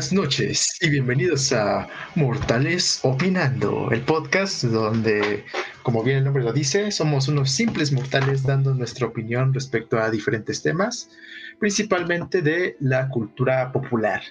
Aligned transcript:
buenas 0.00 0.12
noches 0.14 0.78
y 0.80 0.88
bienvenidos 0.88 1.52
a 1.52 1.86
Mortales 2.14 3.00
Opinando, 3.02 3.90
el 3.90 4.00
podcast 4.00 4.64
donde, 4.64 5.44
como 5.82 6.02
bien 6.02 6.16
el 6.16 6.24
nombre 6.24 6.42
lo 6.42 6.54
dice, 6.54 6.90
somos 6.90 7.28
unos 7.28 7.50
simples 7.50 7.92
mortales 7.92 8.42
dando 8.42 8.72
nuestra 8.72 9.08
opinión 9.08 9.52
respecto 9.52 9.98
a 9.98 10.10
diferentes 10.10 10.62
temas, 10.62 11.10
principalmente 11.58 12.40
de 12.40 12.78
la 12.80 13.10
cultura 13.10 13.70
popular. 13.72 14.22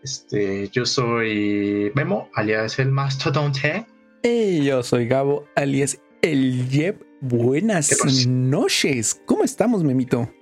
Este, 0.00 0.68
yo 0.68 0.86
soy 0.86 1.90
Memo, 1.96 2.28
alias 2.36 2.78
el 2.78 2.92
Mastodonte. 2.92 3.84
Y 4.22 4.62
yo 4.62 4.84
soy 4.84 5.08
Gabo, 5.08 5.44
alias 5.56 5.98
el 6.22 6.68
Jeb. 6.70 7.04
Buenas 7.20 8.28
noches. 8.28 9.20
¿Cómo 9.26 9.42
estamos, 9.42 9.82
Memito? 9.82 10.32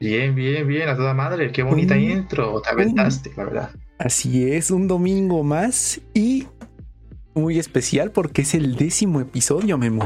Bien, 0.00 0.34
bien, 0.34 0.66
bien, 0.66 0.88
a 0.88 0.96
toda 0.96 1.14
madre. 1.14 1.52
Qué 1.52 1.62
bonita 1.62 1.96
intro. 1.96 2.60
Te 2.60 2.70
aventaste, 2.70 3.32
la 3.36 3.44
verdad. 3.44 3.70
Así 3.98 4.50
es, 4.50 4.70
un 4.70 4.88
domingo 4.88 5.42
más 5.42 6.00
y 6.12 6.46
muy 7.34 7.58
especial 7.58 8.10
porque 8.12 8.42
es 8.42 8.54
el 8.54 8.76
décimo 8.76 9.20
episodio, 9.20 9.78
Memo. 9.78 10.04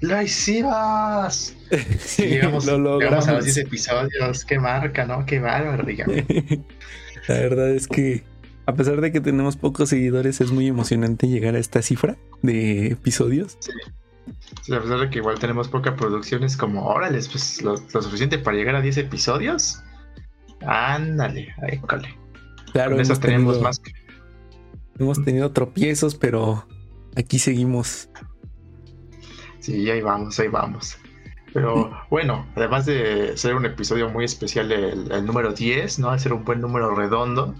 ¡Lo 0.00 0.20
hicimos! 0.22 1.54
llegamos, 2.18 2.66
lo 2.66 2.78
logramos. 2.78 3.28
a 3.28 3.34
los 3.34 3.44
10 3.44 3.58
episodios. 3.58 4.44
Qué 4.44 4.58
marca, 4.58 5.04
¿no? 5.06 5.24
Qué 5.26 5.38
bárbaro, 5.38 5.84
La 7.28 7.34
verdad 7.34 7.70
es 7.70 7.88
que 7.88 8.24
a 8.66 8.74
pesar 8.74 9.00
de 9.00 9.12
que 9.12 9.20
tenemos 9.20 9.56
pocos 9.56 9.88
seguidores, 9.90 10.40
es 10.40 10.50
muy 10.50 10.66
emocionante 10.66 11.28
llegar 11.28 11.54
a 11.54 11.58
esta 11.58 11.82
cifra 11.82 12.16
de 12.42 12.88
episodios. 12.88 13.56
Sí. 13.60 13.70
A 14.26 14.80
pesar 14.80 15.00
de 15.00 15.10
que 15.10 15.18
igual 15.18 15.38
tenemos 15.38 15.68
poca 15.68 15.94
producción, 15.96 16.44
es 16.44 16.56
como, 16.56 16.86
órale, 16.86 17.20
pues 17.30 17.62
lo, 17.62 17.76
suficiente 17.76 18.38
para 18.38 18.56
llegar 18.56 18.74
a 18.74 18.80
10 18.80 18.98
episodios. 18.98 19.82
Ándale, 20.66 21.54
ahí, 21.62 21.80
cale. 21.86 22.18
Claro, 22.72 23.00
eso 23.00 23.16
tenemos 23.16 23.60
más. 23.60 23.80
Hemos 24.98 25.22
tenido 25.22 25.52
tropiezos, 25.52 26.14
pero 26.14 26.66
aquí 27.16 27.38
seguimos. 27.38 28.08
Sí, 29.60 29.90
ahí 29.90 30.00
vamos, 30.00 30.38
ahí 30.40 30.48
vamos. 30.48 30.98
Pero 31.52 31.90
bueno, 32.10 32.46
además 32.54 32.86
de 32.86 33.36
ser 33.36 33.54
un 33.54 33.64
episodio 33.64 34.10
muy 34.10 34.24
especial, 34.24 34.70
el, 34.72 35.24
número 35.24 35.52
10, 35.52 35.98
¿no? 36.00 36.10
Al 36.10 36.20
ser 36.20 36.32
un 36.32 36.44
buen 36.44 36.60
número 36.60 36.94
redondo 36.94 37.54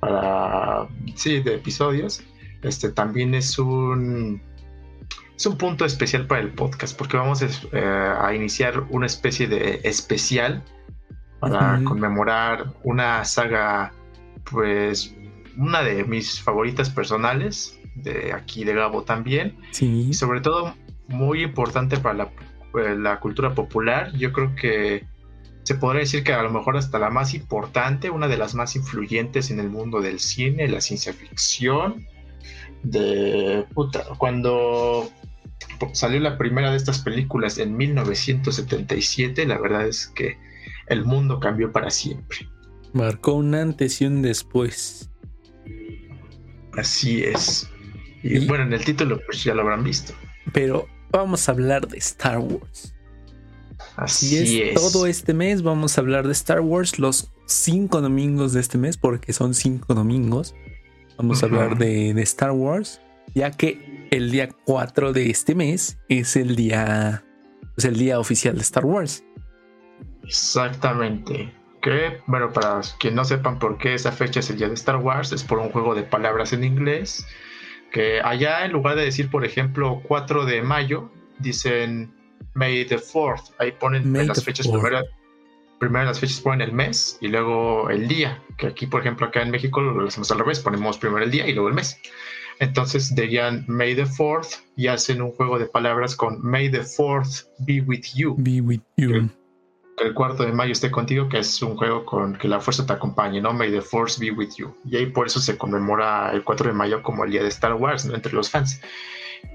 para, 0.00 0.88
sí, 1.14 1.40
de 1.40 1.56
episodios, 1.56 2.22
este 2.62 2.90
también 2.90 3.34
es 3.34 3.58
un, 3.58 4.40
es 5.36 5.46
un 5.46 5.58
punto 5.58 5.84
especial 5.84 6.26
para 6.26 6.40
el 6.40 6.52
podcast, 6.52 6.96
porque 6.96 7.16
vamos 7.16 7.42
a, 7.42 7.46
eh, 7.72 8.36
iniciar 8.36 8.84
una 8.90 9.06
especie 9.06 9.46
de 9.46 9.80
especial 9.84 10.62
para 11.40 11.82
conmemorar 11.84 12.72
una 12.82 13.24
saga 13.24 13.92
pues 14.50 15.14
una 15.56 15.82
de 15.82 16.04
mis 16.04 16.40
favoritas 16.40 16.90
personales, 16.90 17.78
de 17.94 18.32
aquí 18.32 18.64
de 18.64 18.74
Gabo 18.74 19.02
también. 19.02 19.56
Sí. 19.72 20.06
Y 20.08 20.14
sobre 20.14 20.40
todo 20.40 20.74
muy 21.08 21.42
importante 21.42 21.98
para 21.98 22.14
la, 22.14 22.24
eh, 22.80 22.96
la, 22.96 23.20
cultura 23.20 23.54
popular. 23.54 24.12
Yo 24.12 24.32
creo 24.32 24.54
que 24.54 25.04
se 25.62 25.74
podría 25.74 26.00
decir 26.00 26.22
que 26.22 26.32
a 26.32 26.42
lo 26.42 26.50
mejor 26.50 26.76
hasta 26.76 26.98
la 26.98 27.10
más 27.10 27.34
importante, 27.34 28.10
una 28.10 28.28
de 28.28 28.36
las 28.36 28.54
más 28.54 28.76
influyentes 28.76 29.50
en 29.50 29.60
el 29.60 29.70
mundo 29.70 30.00
del 30.00 30.20
cine, 30.20 30.68
la 30.68 30.80
ciencia 30.80 31.12
ficción. 31.12 32.06
De 32.82 33.64
puta, 33.74 34.04
cuando 34.18 35.10
salió 35.92 36.20
la 36.20 36.38
primera 36.38 36.70
de 36.70 36.76
estas 36.76 37.00
películas 37.00 37.58
en 37.58 37.76
1977, 37.76 39.46
la 39.46 39.58
verdad 39.58 39.86
es 39.86 40.06
que 40.08 40.38
el 40.88 41.04
mundo 41.04 41.40
cambió 41.40 41.72
para 41.72 41.90
siempre. 41.90 42.48
Marcó 42.92 43.34
un 43.34 43.54
antes 43.54 44.00
y 44.00 44.06
un 44.06 44.22
después. 44.22 45.10
Así 46.76 47.22
es. 47.22 47.68
Y, 48.22 48.46
bueno, 48.46 48.64
en 48.64 48.72
el 48.72 48.84
título 48.84 49.20
pues 49.24 49.44
ya 49.44 49.54
lo 49.54 49.62
habrán 49.62 49.84
visto. 49.84 50.12
Pero 50.52 50.88
vamos 51.10 51.48
a 51.48 51.52
hablar 51.52 51.88
de 51.88 51.98
Star 51.98 52.38
Wars. 52.38 52.94
Así 53.96 54.36
es, 54.62 54.74
Todo 54.74 55.06
este 55.06 55.32
mes 55.32 55.62
vamos 55.62 55.96
a 55.96 56.00
hablar 56.00 56.26
de 56.26 56.32
Star 56.32 56.60
Wars 56.60 56.98
los 56.98 57.32
cinco 57.46 58.00
domingos 58.00 58.52
de 58.52 58.60
este 58.60 58.78
mes, 58.78 58.96
porque 58.96 59.32
son 59.32 59.54
cinco 59.54 59.94
domingos. 59.94 60.54
Vamos 61.16 61.42
a 61.42 61.46
hablar 61.46 61.78
de, 61.78 62.12
de, 62.12 62.22
Star 62.22 62.52
Wars, 62.52 63.00
ya 63.34 63.50
que 63.50 63.95
el 64.10 64.30
día 64.30 64.48
4 64.64 65.12
de 65.12 65.30
este 65.30 65.54
mes 65.54 65.98
es 66.08 66.36
el 66.36 66.56
día, 66.56 67.24
es 67.76 67.84
el 67.84 67.96
día 67.96 68.18
oficial 68.18 68.54
de 68.56 68.62
Star 68.62 68.84
Wars. 68.84 69.24
Exactamente 70.24 71.52
bueno, 72.26 72.52
para 72.52 72.80
quien 72.98 73.14
no 73.14 73.24
sepan 73.24 73.58
por 73.58 73.78
qué 73.78 73.94
esa 73.94 74.12
fecha 74.12 74.40
es 74.40 74.50
el 74.50 74.58
día 74.58 74.68
de 74.68 74.74
Star 74.74 74.96
Wars, 74.96 75.32
es 75.32 75.44
por 75.44 75.58
un 75.58 75.70
juego 75.70 75.94
de 75.94 76.02
palabras 76.02 76.52
en 76.52 76.64
inglés, 76.64 77.26
que 77.92 78.20
allá 78.20 78.64
en 78.64 78.72
lugar 78.72 78.96
de 78.96 79.04
decir, 79.04 79.30
por 79.30 79.44
ejemplo, 79.44 80.02
4 80.06 80.44
de 80.44 80.62
mayo, 80.62 81.10
dicen 81.38 82.12
May 82.54 82.84
the 82.86 82.96
4th, 82.96 83.52
ahí 83.58 83.72
ponen 83.72 84.12
las 84.26 84.42
fechas 84.42 84.66
primero, 84.66 85.00
primero 85.78 86.06
las 86.06 86.18
fechas 86.18 86.40
ponen 86.40 86.62
el 86.62 86.72
mes 86.72 87.18
y 87.20 87.28
luego 87.28 87.88
el 87.90 88.08
día, 88.08 88.42
que 88.58 88.66
aquí, 88.66 88.86
por 88.86 89.02
ejemplo, 89.02 89.26
acá 89.26 89.42
en 89.42 89.50
México 89.50 89.80
lo 89.80 90.06
hacemos 90.06 90.30
al 90.32 90.40
revés, 90.40 90.60
ponemos 90.60 90.98
primero 90.98 91.24
el 91.24 91.30
día 91.30 91.46
y 91.46 91.52
luego 91.52 91.68
el 91.68 91.74
mes. 91.74 92.00
Entonces 92.58 93.14
dirían 93.14 93.64
May 93.68 93.94
the 93.94 94.06
4th 94.06 94.62
y 94.76 94.86
hacen 94.86 95.22
un 95.22 95.32
juego 95.32 95.58
de 95.58 95.66
palabras 95.66 96.16
con 96.16 96.40
May 96.42 96.70
the 96.70 96.80
4th 96.80 97.46
be 97.58 97.80
with 97.80 98.04
you. 98.14 98.34
Be 98.38 98.60
with 98.60 98.80
you 98.96 99.30
que 99.96 100.04
el 100.04 100.14
cuarto 100.14 100.44
de 100.44 100.52
mayo 100.52 100.72
esté 100.72 100.90
contigo, 100.90 101.28
que 101.28 101.38
es 101.38 101.62
un 101.62 101.76
juego 101.76 102.04
con 102.04 102.36
que 102.36 102.48
la 102.48 102.60
fuerza 102.60 102.86
te 102.86 102.92
acompañe, 102.92 103.40
¿no? 103.40 103.52
May 103.52 103.70
the 103.70 103.80
Force 103.80 104.20
be 104.20 104.30
with 104.30 104.50
you. 104.56 104.74
Y 104.84 104.96
ahí 104.96 105.06
por 105.06 105.26
eso 105.26 105.40
se 105.40 105.56
conmemora 105.56 106.30
el 106.32 106.44
4 106.44 106.68
de 106.68 106.74
mayo 106.74 107.02
como 107.02 107.24
el 107.24 107.30
día 107.30 107.42
de 107.42 107.48
Star 107.48 107.74
Wars, 107.74 108.04
¿no? 108.04 108.14
Entre 108.14 108.32
los 108.32 108.50
fans. 108.50 108.80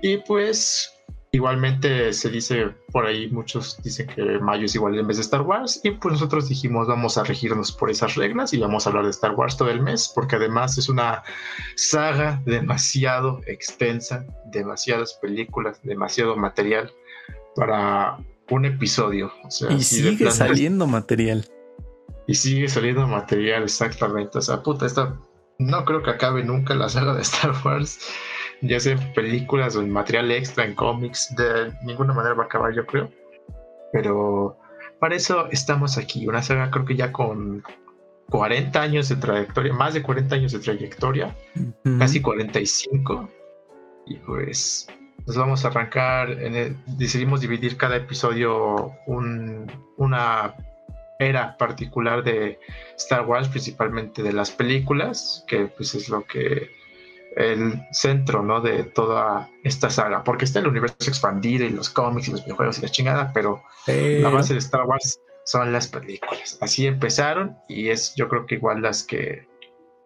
Y 0.01 0.17
pues 0.17 0.90
igualmente 1.33 2.11
se 2.11 2.29
dice 2.29 2.71
por 2.91 3.05
ahí, 3.05 3.29
muchos 3.29 3.81
dicen 3.81 4.07
que 4.07 4.21
mayo 4.39 4.65
es 4.65 4.75
igual 4.75 4.99
en 4.99 5.07
vez 5.07 5.17
de 5.17 5.23
Star 5.23 5.41
Wars. 5.41 5.79
Y 5.83 5.91
pues 5.91 6.13
nosotros 6.13 6.49
dijimos, 6.49 6.87
vamos 6.87 7.17
a 7.17 7.23
regirnos 7.23 7.71
por 7.71 7.89
esas 7.89 8.15
reglas 8.15 8.53
y 8.53 8.59
vamos 8.59 8.85
a 8.85 8.89
hablar 8.89 9.05
de 9.05 9.11
Star 9.11 9.35
Wars 9.35 9.55
todo 9.55 9.69
el 9.69 9.81
mes, 9.81 10.11
porque 10.13 10.35
además 10.35 10.77
es 10.77 10.89
una 10.89 11.23
saga 11.75 12.41
demasiado 12.45 13.39
extensa, 13.47 14.25
demasiadas 14.51 15.13
películas, 15.21 15.79
demasiado 15.83 16.35
material 16.35 16.91
para 17.55 18.17
un 18.49 18.65
episodio. 18.65 19.31
y 19.69 19.81
sigue 19.81 20.29
saliendo 20.31 20.85
material. 20.85 21.45
Y 22.27 22.35
sigue 22.35 22.67
saliendo 22.67 23.07
material, 23.07 23.63
exactamente. 23.63 24.37
O 24.37 24.41
sea, 24.41 24.61
puta, 24.61 24.85
esta 24.85 25.17
no 25.59 25.85
creo 25.85 26.03
que 26.03 26.09
acabe 26.09 26.43
nunca 26.43 26.73
la 26.75 26.89
saga 26.89 27.13
de 27.13 27.21
Star 27.21 27.53
Wars, 27.63 27.99
ya 28.61 28.79
sea 28.79 28.93
en 28.93 29.13
películas 29.13 29.75
o 29.75 29.81
en 29.81 29.89
material 29.89 30.31
extra, 30.31 30.65
en 30.65 30.75
cómics, 30.75 31.33
de 31.35 31.73
ninguna 31.83 32.13
manera 32.13 32.35
va 32.35 32.43
a 32.43 32.45
acabar, 32.45 32.73
yo 32.73 32.85
creo. 32.85 33.09
Pero 33.91 34.57
para 34.99 35.15
eso 35.15 35.47
estamos 35.51 35.97
aquí, 35.97 36.27
una 36.27 36.41
saga 36.41 36.69
creo 36.71 36.85
que 36.85 36.95
ya 36.95 37.11
con 37.11 37.63
40 38.29 38.81
años 38.81 39.09
de 39.09 39.17
trayectoria, 39.17 39.73
más 39.73 39.93
de 39.93 40.01
40 40.01 40.35
años 40.35 40.51
de 40.51 40.59
trayectoria, 40.59 41.35
casi 41.99 42.21
45. 42.21 43.29
Y 44.07 44.15
pues 44.17 44.87
nos 45.25 45.37
vamos 45.37 45.65
a 45.65 45.67
arrancar, 45.67 46.35
decidimos 46.97 47.41
dividir 47.41 47.77
cada 47.77 47.97
episodio 47.97 48.93
una 49.97 50.55
era 51.19 51.55
particular 51.57 52.23
de 52.23 52.59
Star 52.97 53.25
Wars, 53.25 53.47
principalmente 53.47 54.23
de 54.23 54.33
las 54.33 54.49
películas, 54.49 55.43
que 55.47 55.67
pues 55.67 55.93
es 55.93 56.09
lo 56.09 56.23
que 56.25 56.71
el 57.35 57.81
centro 57.91 58.43
¿no? 58.43 58.61
de 58.61 58.83
toda 58.83 59.49
esta 59.63 59.89
saga, 59.89 60.23
porque 60.23 60.45
está 60.45 60.59
el 60.59 60.67
universo 60.67 60.95
expandido 61.07 61.65
y 61.65 61.69
los 61.69 61.89
cómics 61.89 62.27
y 62.27 62.31
los 62.31 62.43
videojuegos 62.43 62.79
y 62.79 62.81
la 62.81 62.89
chingada, 62.89 63.31
pero 63.33 63.63
la 63.87 64.29
base 64.29 64.53
de 64.53 64.59
Star 64.59 64.85
Wars 64.85 65.19
son 65.45 65.71
las 65.71 65.87
películas. 65.87 66.57
Así 66.61 66.85
empezaron 66.85 67.57
y 67.67 67.89
es 67.89 68.13
yo 68.15 68.27
creo 68.27 68.45
que 68.45 68.55
igual 68.55 68.81
las 68.81 69.03
que 69.03 69.47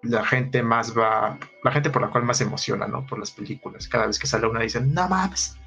la 0.02 0.24
gente 0.24 0.62
más 0.62 0.98
va, 0.98 1.40
la 1.64 1.72
gente 1.72 1.90
por 1.90 2.02
la 2.02 2.10
cual 2.10 2.24
más 2.24 2.38
se 2.38 2.44
emociona, 2.44 2.88
¿no? 2.88 3.06
Por 3.06 3.20
las 3.20 3.32
películas. 3.32 3.88
Cada 3.88 4.08
vez 4.08 4.20
que 4.20 4.28
sale 4.28 4.48
una 4.48 4.62
dicen, 4.62 4.94
no 4.94 5.08
mames. 5.10 5.58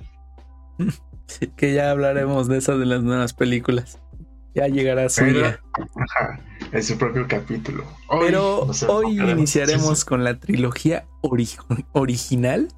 que 1.57 1.75
ya 1.75 1.91
hablaremos 1.91 2.49
de 2.49 2.59
eso 2.59 2.79
de 2.79 2.87
las 2.87 3.03
nuevas 3.03 3.35
películas. 3.35 4.01
Ya 4.55 4.67
llegará 4.69 5.09
su 5.09 5.25
día. 5.25 5.61
Ajá, 5.75 6.41
en 6.73 6.83
su 6.83 6.99
propio 6.99 7.27
capítulo. 7.29 7.85
Pero 8.21 8.69
hoy 8.89 9.21
iniciaremos 9.21 10.05
con 10.05 10.25
la 10.25 10.39
trilogía 10.39 11.07
original, 11.93 12.69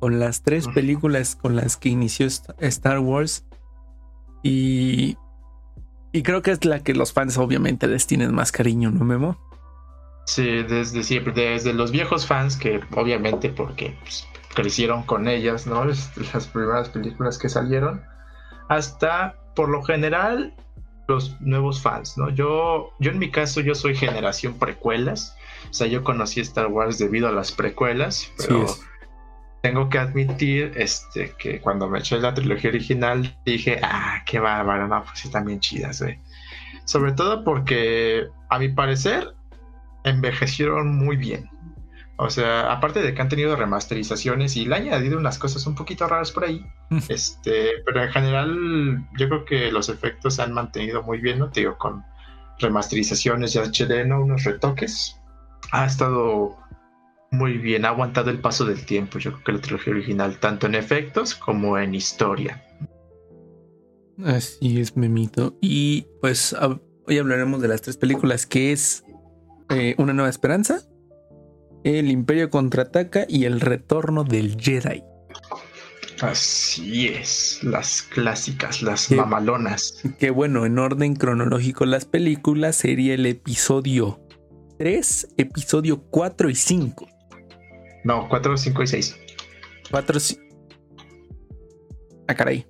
con 0.00 0.18
las 0.18 0.42
tres 0.42 0.68
películas 0.68 1.36
con 1.36 1.56
las 1.56 1.76
que 1.76 1.88
inició 1.88 2.26
Star 2.26 2.98
Wars. 2.98 3.44
Y, 4.42 5.16
y 6.12 6.22
creo 6.22 6.42
que 6.42 6.50
es 6.50 6.64
la 6.64 6.80
que 6.80 6.94
los 6.94 7.12
fans 7.12 7.38
obviamente 7.38 7.86
les 7.86 8.06
tienen 8.06 8.34
más 8.34 8.52
cariño, 8.52 8.90
¿no, 8.90 9.04
Memo? 9.04 9.38
Sí, 10.26 10.62
desde 10.62 11.02
siempre, 11.02 11.32
desde 11.32 11.72
los 11.72 11.90
viejos 11.90 12.26
fans 12.26 12.56
que 12.56 12.80
obviamente 12.94 13.48
porque 13.48 13.96
pues, 14.00 14.26
crecieron 14.54 15.02
con 15.02 15.28
ellas, 15.28 15.66
¿no? 15.66 15.84
Las 15.84 16.46
primeras 16.52 16.88
películas 16.90 17.38
que 17.38 17.48
salieron, 17.48 18.02
hasta 18.68 19.36
por 19.54 19.68
lo 19.68 19.82
general 19.82 20.54
los 21.12 21.40
nuevos 21.40 21.80
fans, 21.82 22.16
¿no? 22.16 22.30
Yo, 22.30 22.92
yo 22.98 23.10
en 23.10 23.18
mi 23.18 23.30
caso, 23.30 23.60
yo 23.60 23.74
soy 23.74 23.94
generación 23.94 24.54
precuelas. 24.54 25.36
O 25.70 25.74
sea, 25.74 25.86
yo 25.86 26.02
conocí 26.02 26.40
Star 26.40 26.66
Wars 26.68 26.98
debido 26.98 27.28
a 27.28 27.32
las 27.32 27.52
precuelas, 27.52 28.30
pero 28.36 28.66
tengo 29.62 29.88
que 29.88 29.98
admitir 29.98 30.72
este, 30.76 31.34
que 31.38 31.60
cuando 31.60 31.88
me 31.88 32.00
eché 32.00 32.18
la 32.18 32.34
trilogía 32.34 32.70
original 32.70 33.38
dije, 33.44 33.78
ah, 33.82 34.22
qué 34.26 34.40
bárbaro, 34.40 34.88
no, 34.88 35.04
pues 35.04 35.20
sí, 35.20 35.30
bien 35.44 35.60
chidas, 35.60 36.02
güey. 36.02 36.18
Sobre 36.84 37.12
todo 37.12 37.44
porque, 37.44 38.26
a 38.50 38.58
mi 38.58 38.68
parecer, 38.70 39.34
envejecieron 40.04 40.96
muy 40.96 41.16
bien. 41.16 41.48
O 42.16 42.30
sea, 42.30 42.70
aparte 42.72 43.02
de 43.02 43.14
que 43.14 43.22
han 43.22 43.28
tenido 43.28 43.56
remasterizaciones 43.56 44.56
y 44.56 44.66
le 44.66 44.76
han 44.76 44.82
añadido 44.82 45.18
unas 45.18 45.38
cosas 45.38 45.66
un 45.66 45.74
poquito 45.74 46.06
raras 46.06 46.30
por 46.30 46.44
ahí, 46.44 46.64
este, 47.08 47.70
pero 47.84 48.02
en 48.02 48.10
general 48.10 49.08
yo 49.18 49.28
creo 49.28 49.44
que 49.44 49.72
los 49.72 49.88
efectos 49.88 50.36
se 50.36 50.42
han 50.42 50.52
mantenido 50.52 51.02
muy 51.02 51.18
bien, 51.18 51.38
¿no? 51.38 51.50
Te 51.50 51.60
digo, 51.60 51.78
con 51.78 52.04
remasterizaciones 52.58 53.54
de 53.54 53.60
HD, 53.60 54.06
¿no? 54.06 54.22
Unos 54.22 54.44
retoques. 54.44 55.18
Ha 55.72 55.86
estado 55.86 56.56
muy 57.30 57.56
bien, 57.56 57.86
ha 57.86 57.88
aguantado 57.88 58.30
el 58.30 58.40
paso 58.40 58.66
del 58.66 58.84
tiempo, 58.84 59.18
yo 59.18 59.32
creo 59.32 59.44
que 59.44 59.52
la 59.52 59.60
trilogía 59.60 59.92
original, 59.94 60.38
tanto 60.38 60.66
en 60.66 60.74
efectos 60.74 61.34
como 61.34 61.78
en 61.78 61.94
historia. 61.94 62.62
Así 64.22 64.78
es, 64.78 64.96
Memito. 64.96 65.56
Y 65.60 66.06
pues 66.20 66.54
hoy 67.06 67.18
hablaremos 67.18 67.62
de 67.62 67.68
las 67.68 67.80
tres 67.80 67.96
películas 67.96 68.46
que 68.46 68.72
es 68.72 69.04
eh, 69.70 69.94
Una 69.98 70.12
Nueva 70.12 70.28
Esperanza, 70.28 70.82
El 71.84 72.10
Imperio 72.10 72.50
Contraataca 72.50 73.26
y 73.28 73.44
El 73.44 73.60
Retorno 73.60 74.24
del 74.24 74.56
Jedi. 74.60 75.02
Así 76.20 77.08
es, 77.08 77.58
las 77.64 78.02
clásicas, 78.02 78.80
las 78.82 79.10
mamalonas. 79.10 80.00
Que 80.20 80.30
bueno, 80.30 80.64
en 80.64 80.78
orden 80.78 81.16
cronológico 81.16 81.84
las 81.84 82.04
películas 82.04 82.76
sería 82.76 83.14
el 83.14 83.26
episodio 83.26 84.20
3, 84.78 85.34
episodio 85.36 86.02
4 86.10 86.50
y 86.50 86.54
5. 86.54 87.08
No, 88.04 88.28
4, 88.28 88.56
5 88.56 88.82
y 88.82 88.86
6. 88.86 89.16
4, 89.90 90.20
5. 90.20 90.42
Ah, 92.28 92.34
caray. 92.34 92.66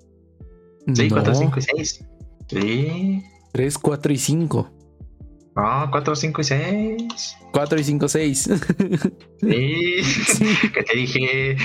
Sí, 0.95 1.11
4, 1.11 1.35
5 1.35 1.59
y 1.59 1.63
6. 1.63 2.05
Sí. 2.49 3.23
3, 3.53 3.79
4 3.79 4.13
y 4.15 4.19
5. 4.19 4.73
No, 5.55 5.89
4, 5.91 6.17
5 6.17 6.41
y 6.41 6.45
6. 6.45 7.37
4 7.53 7.81
y 7.81 7.85
5, 7.85 8.09
6. 8.09 8.51
Sí, 9.41 10.71
que 10.75 10.83
te 10.83 10.97
dije. 10.97 11.57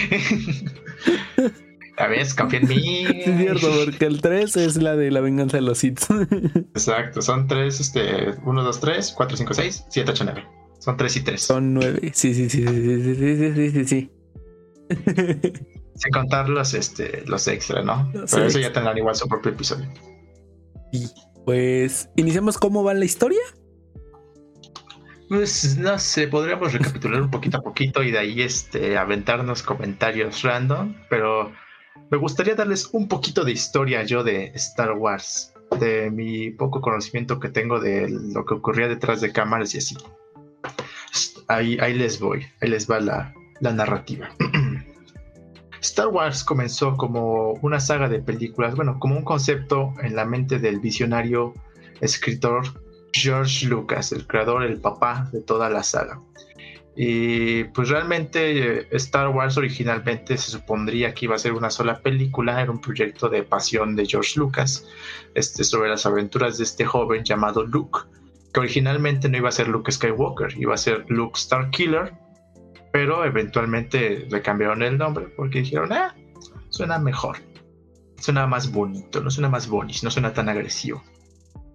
A 1.98 2.08
ver, 2.08 2.28
confía 2.38 2.60
en 2.60 2.68
mí. 2.68 3.06
Es 3.06 3.38
cierto, 3.38 3.70
porque 3.86 4.06
el 4.06 4.22
3 4.22 4.58
es 4.58 4.76
la 4.78 4.96
de 4.96 5.10
la 5.10 5.22
venganza 5.22 5.58
de 5.58 5.64
los 5.64 5.80
Sith. 5.80 6.02
Exacto, 6.76 7.22
son 7.22 7.48
3, 7.48 7.80
este, 7.80 8.36
1, 8.46 8.64
2, 8.64 8.80
3, 8.80 9.14
4, 9.16 9.38
5, 9.38 9.54
6, 9.54 9.86
7, 9.90 10.12
8, 10.12 10.24
9. 10.26 10.46
Son 10.80 10.98
3 10.98 11.16
y 11.16 11.22
3. 11.22 11.42
Son 11.42 11.74
9. 11.74 12.12
Sí, 12.14 12.34
sí, 12.34 12.50
sí, 12.50 12.66
sí, 12.68 13.04
sí, 13.04 13.16
sí, 13.16 13.54
sí, 13.56 13.72
sí, 13.72 13.86
sí. 13.86 14.12
Sin 15.96 16.12
contar 16.12 16.50
los, 16.50 16.74
este, 16.76 17.24
los 17.26 17.48
extra, 17.48 17.82
¿no? 17.82 18.04
Los 18.14 18.32
Pero 18.32 18.44
extra. 18.44 18.48
eso 18.48 18.60
ya 18.60 18.72
tendrán 18.72 18.98
igual 18.98 19.16
su 19.16 19.28
propio 19.28 19.52
episodio. 19.52 19.88
Y 20.92 21.08
pues, 21.46 22.10
¿iniciamos 22.16 22.58
cómo 22.58 22.84
va 22.84 22.94
la 22.94 23.06
historia? 23.06 23.40
Pues 25.30 25.78
no 25.78 26.00
sé, 26.00 26.28
podríamos 26.30 26.72
recapitular 26.72 27.22
un 27.22 27.30
poquito 27.30 27.58
a 27.58 27.62
poquito 27.62 28.02
y 28.02 28.12
de 28.12 28.20
ahí 28.20 28.42
este, 28.42 28.98
aventarnos 28.98 29.62
comentarios 29.62 30.42
random, 30.42 30.96
pero 31.10 31.52
me 32.10 32.18
gustaría 32.18 32.56
darles 32.56 32.90
un 32.94 33.10
poquito 33.10 33.44
de 33.44 33.52
historia 33.52 34.04
yo 34.04 34.24
de 34.24 34.46
Star 34.56 34.94
Wars, 34.94 35.54
de 35.80 36.10
mi 36.12 36.52
poco 36.52 36.80
conocimiento 36.80 37.42
que 37.42 37.50
tengo 37.50 37.82
de 37.82 38.08
lo 38.10 38.46
que 38.46 38.54
ocurría 38.54 38.88
detrás 38.88 39.20
de 39.20 39.34
cámaras 39.34 39.76
y 39.76 39.80
así. 39.80 39.98
Ahí, 41.50 41.78
ahí 41.82 41.94
les 41.94 42.20
voy, 42.20 42.46
ahí 42.62 42.70
les 42.70 42.90
va 42.90 43.02
la, 43.02 43.34
la 43.60 43.74
narrativa. 43.74 44.30
Star 45.82 46.08
Wars 46.08 46.46
comenzó 46.46 46.96
como 46.96 47.54
una 47.62 47.82
saga 47.82 48.08
de 48.08 48.20
películas, 48.20 48.76
bueno, 48.76 48.98
como 49.00 49.18
un 49.18 49.24
concepto 49.24 49.94
en 50.02 50.16
la 50.16 50.24
mente 50.24 50.58
del 50.60 50.80
visionario 50.80 51.54
escritor 52.00 52.64
George 53.14 53.68
Lucas, 53.68 54.12
el 54.12 54.28
creador, 54.28 54.64
el 54.64 54.80
papá 54.80 55.30
de 55.32 55.42
toda 55.42 55.70
la 55.70 55.84
saga. 55.84 56.22
Y 57.00 57.66
pues 57.66 57.90
realmente 57.90 58.80
eh, 58.80 58.88
Star 58.92 59.30
Wars 59.30 59.56
originalmente 59.56 60.36
se 60.36 60.50
supondría 60.50 61.14
que 61.14 61.26
iba 61.26 61.36
a 61.36 61.40
ser 61.40 61.54
una 61.54 61.70
sola 61.70 62.02
película, 62.02 62.60
era 62.60 62.72
un 62.72 62.82
proyecto 62.82 63.30
de 63.30 63.44
pasión 63.44 63.96
de 63.96 64.08
George 64.08 64.40
Lucas, 64.40 64.84
este, 65.36 65.64
sobre 65.64 65.90
las 65.90 66.08
aventuras 66.08 66.58
de 66.58 66.64
este 66.64 66.86
joven 66.86 67.24
llamado 67.24 67.64
Luke, 67.64 68.00
que 68.52 68.60
originalmente 68.60 69.30
no 69.30 69.38
iba 69.38 69.50
a 69.50 69.52
ser 69.52 69.68
Luke 69.68 69.92
Skywalker, 69.92 70.58
iba 70.58 70.74
a 70.74 70.78
ser 70.78 71.06
Luke 71.08 71.40
Starkiller, 71.40 72.14
pero 72.92 73.24
eventualmente 73.24 74.26
le 74.28 74.42
cambiaron 74.42 74.82
el 74.82 74.98
nombre 74.98 75.28
porque 75.38 75.60
dijeron, 75.60 75.94
ah, 75.94 76.16
suena 76.70 76.98
mejor, 76.98 77.38
suena 78.20 78.48
más 78.48 78.72
bonito, 78.72 79.22
no 79.22 79.30
suena 79.30 79.50
más 79.50 79.68
bonito, 79.68 80.00
no 80.02 80.10
suena 80.10 80.34
tan 80.34 80.50
agresivo. 80.50 81.04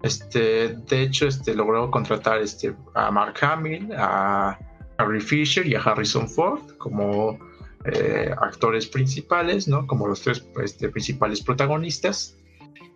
Este, 0.03 0.69
de 0.69 1.03
hecho, 1.03 1.29
este, 1.29 1.55
logró 1.55 1.91
contratar 1.91 2.41
este, 2.41 2.75
a 2.95 3.11
Mark 3.11 3.35
Hamill, 3.41 3.93
a 3.97 4.59
Harry 4.99 5.21
Fisher 5.21 5.67
y 5.67 5.75
a 5.75 5.81
Harrison 5.81 6.29
Ford 6.29 6.77
como 6.79 7.39
eh, 7.85 8.31
actores 8.41 8.87
principales, 8.87 9.69
¿no? 9.69 9.87
Como 9.87 10.07
los 10.07 10.23
tres 10.23 10.45
este, 10.63 10.89
principales 10.89 11.41
protagonistas. 11.41 12.37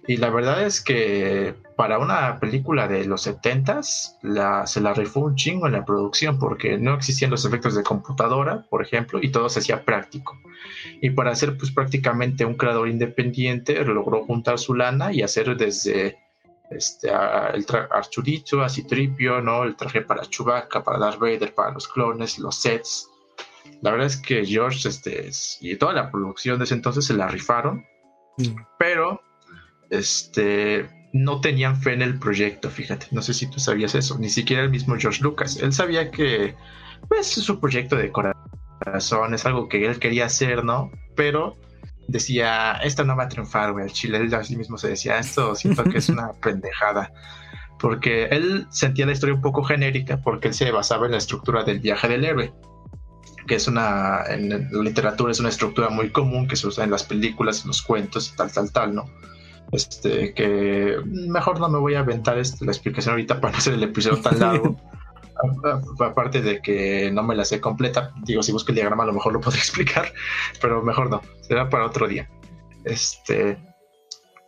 Y 0.09 0.19
la 0.19 0.31
verdad 0.31 0.65
es 0.65 0.81
que 0.81 1.55
para 1.77 1.99
una 1.99 2.39
película 2.39 2.87
de 2.87 3.05
los 3.05 3.27
70s 3.27 4.19
la, 4.23 4.65
se 4.67 4.81
la 4.81 4.95
rifó 4.95 5.21
un 5.21 5.35
chingo 5.35 5.67
en 5.67 5.73
la 5.73 5.85
producción 5.85 6.39
porque 6.39 6.79
no 6.79 6.95
existían 6.95 7.33
los 7.33 7.45
efectos 7.45 7.75
de 7.75 7.83
computadora, 7.83 8.65
por 8.71 8.83
ejemplo, 8.83 9.19
y 9.21 9.31
todo 9.31 9.49
se 9.49 9.59
hacía 9.59 9.85
práctico. 9.85 10.39
Y 11.01 11.11
para 11.11 11.33
hacer 11.33 11.57
pues 11.59 11.73
prácticamente 11.73 12.45
un 12.45 12.55
creador 12.55 12.89
independiente 12.89 13.85
logró 13.85 14.25
juntar 14.25 14.61
su 14.61 14.75
lana 14.75 15.13
y 15.13 15.23
hacer 15.23 15.57
desde 15.57 16.17
este, 16.71 17.09
el 17.09 17.67
Archurito, 17.91 18.63
a 18.63 18.69
Citripio, 18.69 19.41
¿no? 19.41 19.65
El 19.65 19.77
traje 19.77 20.03
para 20.03 20.25
Chewbacca, 20.25 20.83
para 20.83 20.99
Darth 20.99 21.19
Vader, 21.19 21.55
para 21.55 21.73
los 21.73 21.89
clones, 21.89 22.39
los 22.39 22.57
sets. 22.57 23.09
La 23.83 23.91
verdad 23.91 24.07
es 24.07 24.17
que 24.17 24.45
George 24.45 24.89
este, 24.89 25.31
y 25.61 25.77
toda 25.77 25.93
la 25.93 26.11
producción 26.11 26.59
de 26.59 26.65
ese 26.65 26.75
entonces 26.75 27.05
se 27.05 27.15
la 27.15 27.29
rifaron, 27.29 27.85
mm. 28.39 28.57
pero 28.79 29.23
este, 29.91 30.89
no 31.13 31.41
tenían 31.41 31.77
fe 31.77 31.93
en 31.93 32.03
el 32.03 32.19
proyecto, 32.19 32.71
fíjate. 32.71 33.07
No 33.11 33.23
sé 33.23 33.35
si 33.35 33.49
tú 33.49 33.59
sabías 33.59 33.95
eso, 33.95 34.19
ni 34.19 34.29
siquiera 34.29 34.63
el 34.63 34.71
mismo 34.71 34.97
George 34.99 35.23
Lucas. 35.23 35.59
Él 35.61 35.73
sabía 35.73 36.11
que 36.11 36.55
pues, 37.09 37.37
es 37.37 37.45
su 37.45 37.61
proyecto 37.61 37.97
de 37.97 38.11
corazón, 38.11 39.35
es 39.35 39.47
algo 39.47 39.69
que 39.69 39.87
él 39.87 39.99
quería 39.99 40.27
hacer, 40.27 40.65
¿no? 40.65 40.91
Pero 41.15 41.57
decía, 42.09 42.73
esto 42.83 43.05
no 43.05 43.17
va 43.17 43.25
a 43.25 43.29
triunfar, 43.29 43.73
güey. 43.73 43.87
El 43.87 43.93
chile, 43.93 44.19
él 44.19 44.33
así 44.35 44.57
mismo 44.57 44.79
se 44.79 44.89
decía, 44.89 45.19
esto 45.19 45.55
siento 45.55 45.85
que 45.85 45.99
es 45.99 46.09
una 46.09 46.33
pendejada. 46.43 47.13
Porque 47.79 48.25
él 48.27 48.67
sentía 48.71 49.07
la 49.07 49.13
historia 49.13 49.35
un 49.35 49.43
poco 49.43 49.63
genérica 49.63 50.21
porque 50.23 50.49
él 50.49 50.55
se 50.55 50.71
basaba 50.71 51.07
en 51.07 51.13
la 51.13 51.19
estructura 51.19 51.63
del 51.63 51.81
viaje 51.81 52.09
del 52.09 52.25
héroe, 52.25 52.55
que 53.47 53.57
es 53.57 53.69
una, 53.69 54.23
en 54.29 54.49
la 54.49 54.83
literatura 54.83 55.31
es 55.31 55.41
una 55.41 55.51
estructura 55.51 55.91
muy 55.91 56.11
común 56.11 56.49
que 56.49 56.57
se 56.57 56.67
usa 56.67 56.85
en 56.85 56.91
las 56.91 57.05
películas, 57.05 57.63
en 57.63 57.69
los 57.69 57.83
cuentos 57.83 58.33
y 58.33 58.37
tal, 58.37 58.51
tal, 58.51 58.73
tal, 58.73 58.95
¿no? 58.95 59.05
Este, 59.73 60.33
que 60.33 60.97
mejor 61.05 61.61
no 61.61 61.69
me 61.69 61.79
voy 61.79 61.95
a 61.95 62.01
aventar 62.01 62.39
este, 62.39 62.65
la 62.65 62.73
explicación 62.73 63.13
ahorita 63.13 63.41
para 63.41 63.53
no 63.53 63.59
hacer 63.59 63.75
el 63.75 63.83
episodio 63.83 64.21
tan 64.21 64.39
largo. 64.39 64.77
aparte 66.01 66.41
de 66.41 66.61
que 66.61 67.11
no 67.13 67.23
me 67.23 67.35
la 67.35 67.45
sé 67.45 67.61
completa, 67.61 68.13
digo, 68.23 68.43
si 68.43 68.53
busco 68.53 68.71
el 68.71 68.77
diagrama 68.77 69.05
a 69.05 69.07
lo 69.07 69.13
mejor 69.13 69.33
lo 69.33 69.41
podría 69.41 69.61
explicar, 69.63 70.13
pero 70.61 70.83
mejor 70.83 71.11
no, 71.11 71.23
será 71.43 71.69
para 71.69 71.87
otro 71.87 72.09
día. 72.09 72.29
Este, 72.85 73.59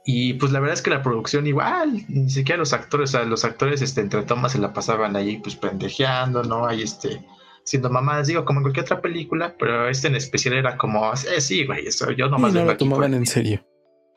y 0.04 0.34
pues 0.34 0.52
la 0.52 0.60
verdad 0.60 0.74
es 0.74 0.82
que 0.82 0.90
la 0.90 1.02
producción 1.02 1.46
igual, 1.46 2.04
ni 2.08 2.30
siquiera 2.30 2.58
los 2.58 2.72
actores, 2.72 3.10
o 3.10 3.18
sea, 3.18 3.26
los 3.26 3.44
actores 3.44 3.82
este, 3.82 4.00
entre 4.00 4.22
tomas 4.22 4.52
se 4.52 4.58
la 4.58 4.72
pasaban 4.72 5.16
ahí 5.16 5.38
pues 5.38 5.56
pendejeando, 5.56 6.42
¿no? 6.44 6.66
Ahí 6.66 6.82
este, 6.82 7.24
siendo 7.64 7.90
mamadas, 7.90 8.28
digo, 8.28 8.44
como 8.44 8.60
en 8.60 8.64
cualquier 8.64 8.84
otra 8.84 9.00
película, 9.02 9.54
pero 9.58 9.88
este 9.88 10.08
en 10.08 10.16
especial 10.16 10.54
era 10.54 10.76
como, 10.78 11.12
eh, 11.12 11.40
sí, 11.40 11.66
güey, 11.66 11.86
eso, 11.86 12.10
yo 12.12 12.28
nomás... 12.28 12.54
No 12.54 12.64
lo 12.64 12.76
tomaban 12.76 13.12
en 13.12 13.26
serio. 13.26 13.62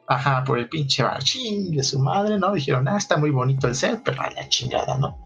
Ajá, 0.07 0.43
por 0.43 0.59
el 0.59 0.69
pinche 0.69 1.03
barchín 1.03 1.71
de 1.71 1.83
su 1.83 1.99
madre, 1.99 2.39
¿no? 2.39 2.53
Dijeron, 2.53 2.87
ah, 2.87 2.97
está 2.97 3.17
muy 3.17 3.29
bonito 3.29 3.67
el 3.67 3.75
set, 3.75 4.01
pero 4.03 4.21
a 4.21 4.29
la 4.29 4.47
chingada, 4.47 4.97
¿no? 4.97 5.25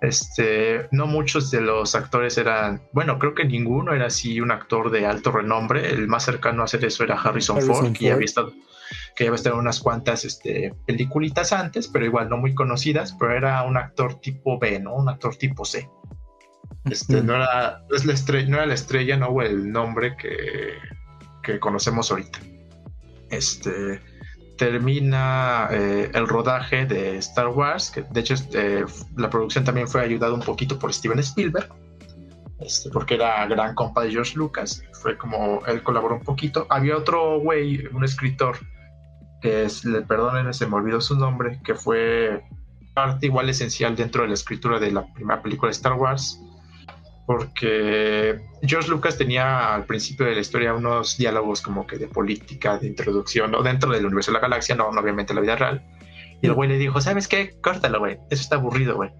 Este, 0.00 0.88
no 0.90 1.06
muchos 1.06 1.50
de 1.50 1.60
los 1.60 1.94
actores 1.94 2.36
eran, 2.38 2.82
bueno, 2.92 3.18
creo 3.18 3.34
que 3.34 3.44
ninguno 3.44 3.94
era 3.94 4.06
así 4.06 4.40
un 4.40 4.50
actor 4.50 4.90
de 4.90 5.06
alto 5.06 5.30
renombre. 5.32 5.90
El 5.90 6.08
más 6.08 6.24
cercano 6.24 6.62
a 6.62 6.64
hacer 6.66 6.84
eso 6.84 7.04
era 7.04 7.20
Harrison, 7.20 7.60
Ford, 7.62 7.92
que 7.92 8.06
ya 8.06 8.14
había 8.14 8.24
estado, 8.24 8.52
que 9.16 9.24
había 9.24 9.36
estado 9.36 9.56
en 9.56 9.60
unas 9.60 9.80
cuantas 9.80 10.24
este, 10.24 10.74
peliculitas 10.86 11.52
antes, 11.52 11.88
pero 11.88 12.04
igual 12.04 12.28
no 12.28 12.36
muy 12.36 12.54
conocidas, 12.54 13.16
pero 13.18 13.36
era 13.36 13.62
un 13.62 13.76
actor 13.76 14.20
tipo 14.20 14.58
B, 14.58 14.78
¿no? 14.80 14.94
Un 14.94 15.08
actor 15.08 15.36
tipo 15.36 15.64
C. 15.64 15.88
Este, 16.84 17.22
no, 17.22 17.34
era, 17.34 17.82
la 17.88 18.12
estrella, 18.12 18.48
no 18.48 18.56
era 18.56 18.66
la 18.66 18.74
estrella, 18.74 19.16
no 19.16 19.40
el 19.40 19.72
nombre 19.72 20.16
que, 20.16 20.74
que 21.42 21.58
conocemos 21.58 22.10
ahorita. 22.10 22.40
Este, 23.30 24.00
termina 24.56 25.68
eh, 25.70 26.10
el 26.14 26.28
rodaje 26.28 26.86
de 26.86 27.16
Star 27.18 27.48
Wars, 27.48 27.90
que 27.90 28.02
de 28.02 28.20
hecho 28.20 28.34
eh, 28.54 28.84
la 29.16 29.30
producción 29.30 29.64
también 29.64 29.88
fue 29.88 30.02
ayudada 30.02 30.32
un 30.32 30.40
poquito 30.40 30.78
por 30.78 30.92
Steven 30.92 31.18
Spielberg, 31.18 31.68
este, 32.60 32.90
porque 32.90 33.14
era 33.14 33.46
gran 33.46 33.74
compa 33.74 34.02
de 34.02 34.12
George 34.12 34.36
Lucas, 34.36 34.82
fue 34.92 35.16
como 35.16 35.64
él 35.66 35.82
colaboró 35.82 36.16
un 36.16 36.22
poquito. 36.22 36.66
Había 36.70 36.96
otro 36.96 37.40
güey, 37.40 37.86
un 37.88 38.04
escritor, 38.04 38.56
que 39.40 39.64
es, 39.64 39.84
le 39.84 40.02
perdonen, 40.02 40.52
se 40.54 40.66
me 40.66 40.76
olvidó 40.76 41.00
su 41.00 41.16
nombre, 41.16 41.60
que 41.64 41.74
fue 41.74 42.42
parte 42.94 43.26
igual 43.26 43.50
esencial 43.50 43.96
dentro 43.96 44.22
de 44.22 44.28
la 44.28 44.34
escritura 44.34 44.78
de 44.78 44.92
la 44.92 45.12
primera 45.12 45.42
película 45.42 45.68
de 45.68 45.72
Star 45.72 45.94
Wars, 45.94 46.40
porque 47.26 48.40
George 48.62 48.90
Lucas 48.90 49.16
tenía 49.16 49.74
al 49.74 49.84
principio 49.86 50.26
de 50.26 50.34
la 50.34 50.40
historia 50.40 50.74
unos 50.74 51.16
diálogos 51.16 51.62
como 51.62 51.86
que 51.86 51.98
de 51.98 52.08
política, 52.08 52.78
de 52.78 52.86
introducción, 52.86 53.54
o 53.54 53.62
dentro 53.62 53.90
del 53.90 54.04
universo 54.04 54.30
de 54.30 54.34
la 54.34 54.40
galaxia, 54.40 54.74
no, 54.74 54.88
obviamente 54.88 55.34
la 55.34 55.40
vida 55.40 55.56
real. 55.56 55.82
Y 56.42 56.46
el 56.46 56.52
güey 56.52 56.68
le 56.68 56.76
dijo, 56.76 57.00
¿sabes 57.00 57.26
qué? 57.28 57.58
Córtalo, 57.60 58.00
güey. 58.00 58.18
Eso 58.30 58.42
está 58.42 58.56
aburrido, 58.56 58.96
güey. 58.96 59.10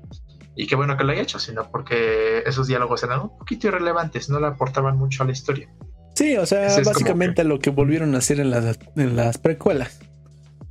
Y 0.57 0.67
qué 0.67 0.77
bueno 0.77 0.97
que 0.97 1.05
lo 1.05 1.13
haya 1.13 1.23
hecho, 1.23 1.39
sino 1.39 1.71
porque 1.71 2.43
esos 2.47 2.67
diálogos 2.67 3.03
eran 3.03 3.23
un 3.23 3.39
poquito 3.39 3.69
irrelevantes, 3.69 4.29
no 4.29 4.39
le 4.39 4.47
aportaban 4.47 4.97
mucho 4.97 5.23
a 5.23 5.27
la 5.27 5.33
historia. 5.33 5.69
Sí, 6.15 6.37
o 6.37 6.47
sea, 6.47 6.69
básicamente 6.85 7.43
lo 7.43 7.59
que 7.59 7.71
volvieron 7.71 8.15
a 8.15 8.19
hacer 8.19 8.39
en 8.39 8.51
las, 8.51 8.79
en 8.97 9.17
las 9.17 9.39
precuelas. 9.39 9.99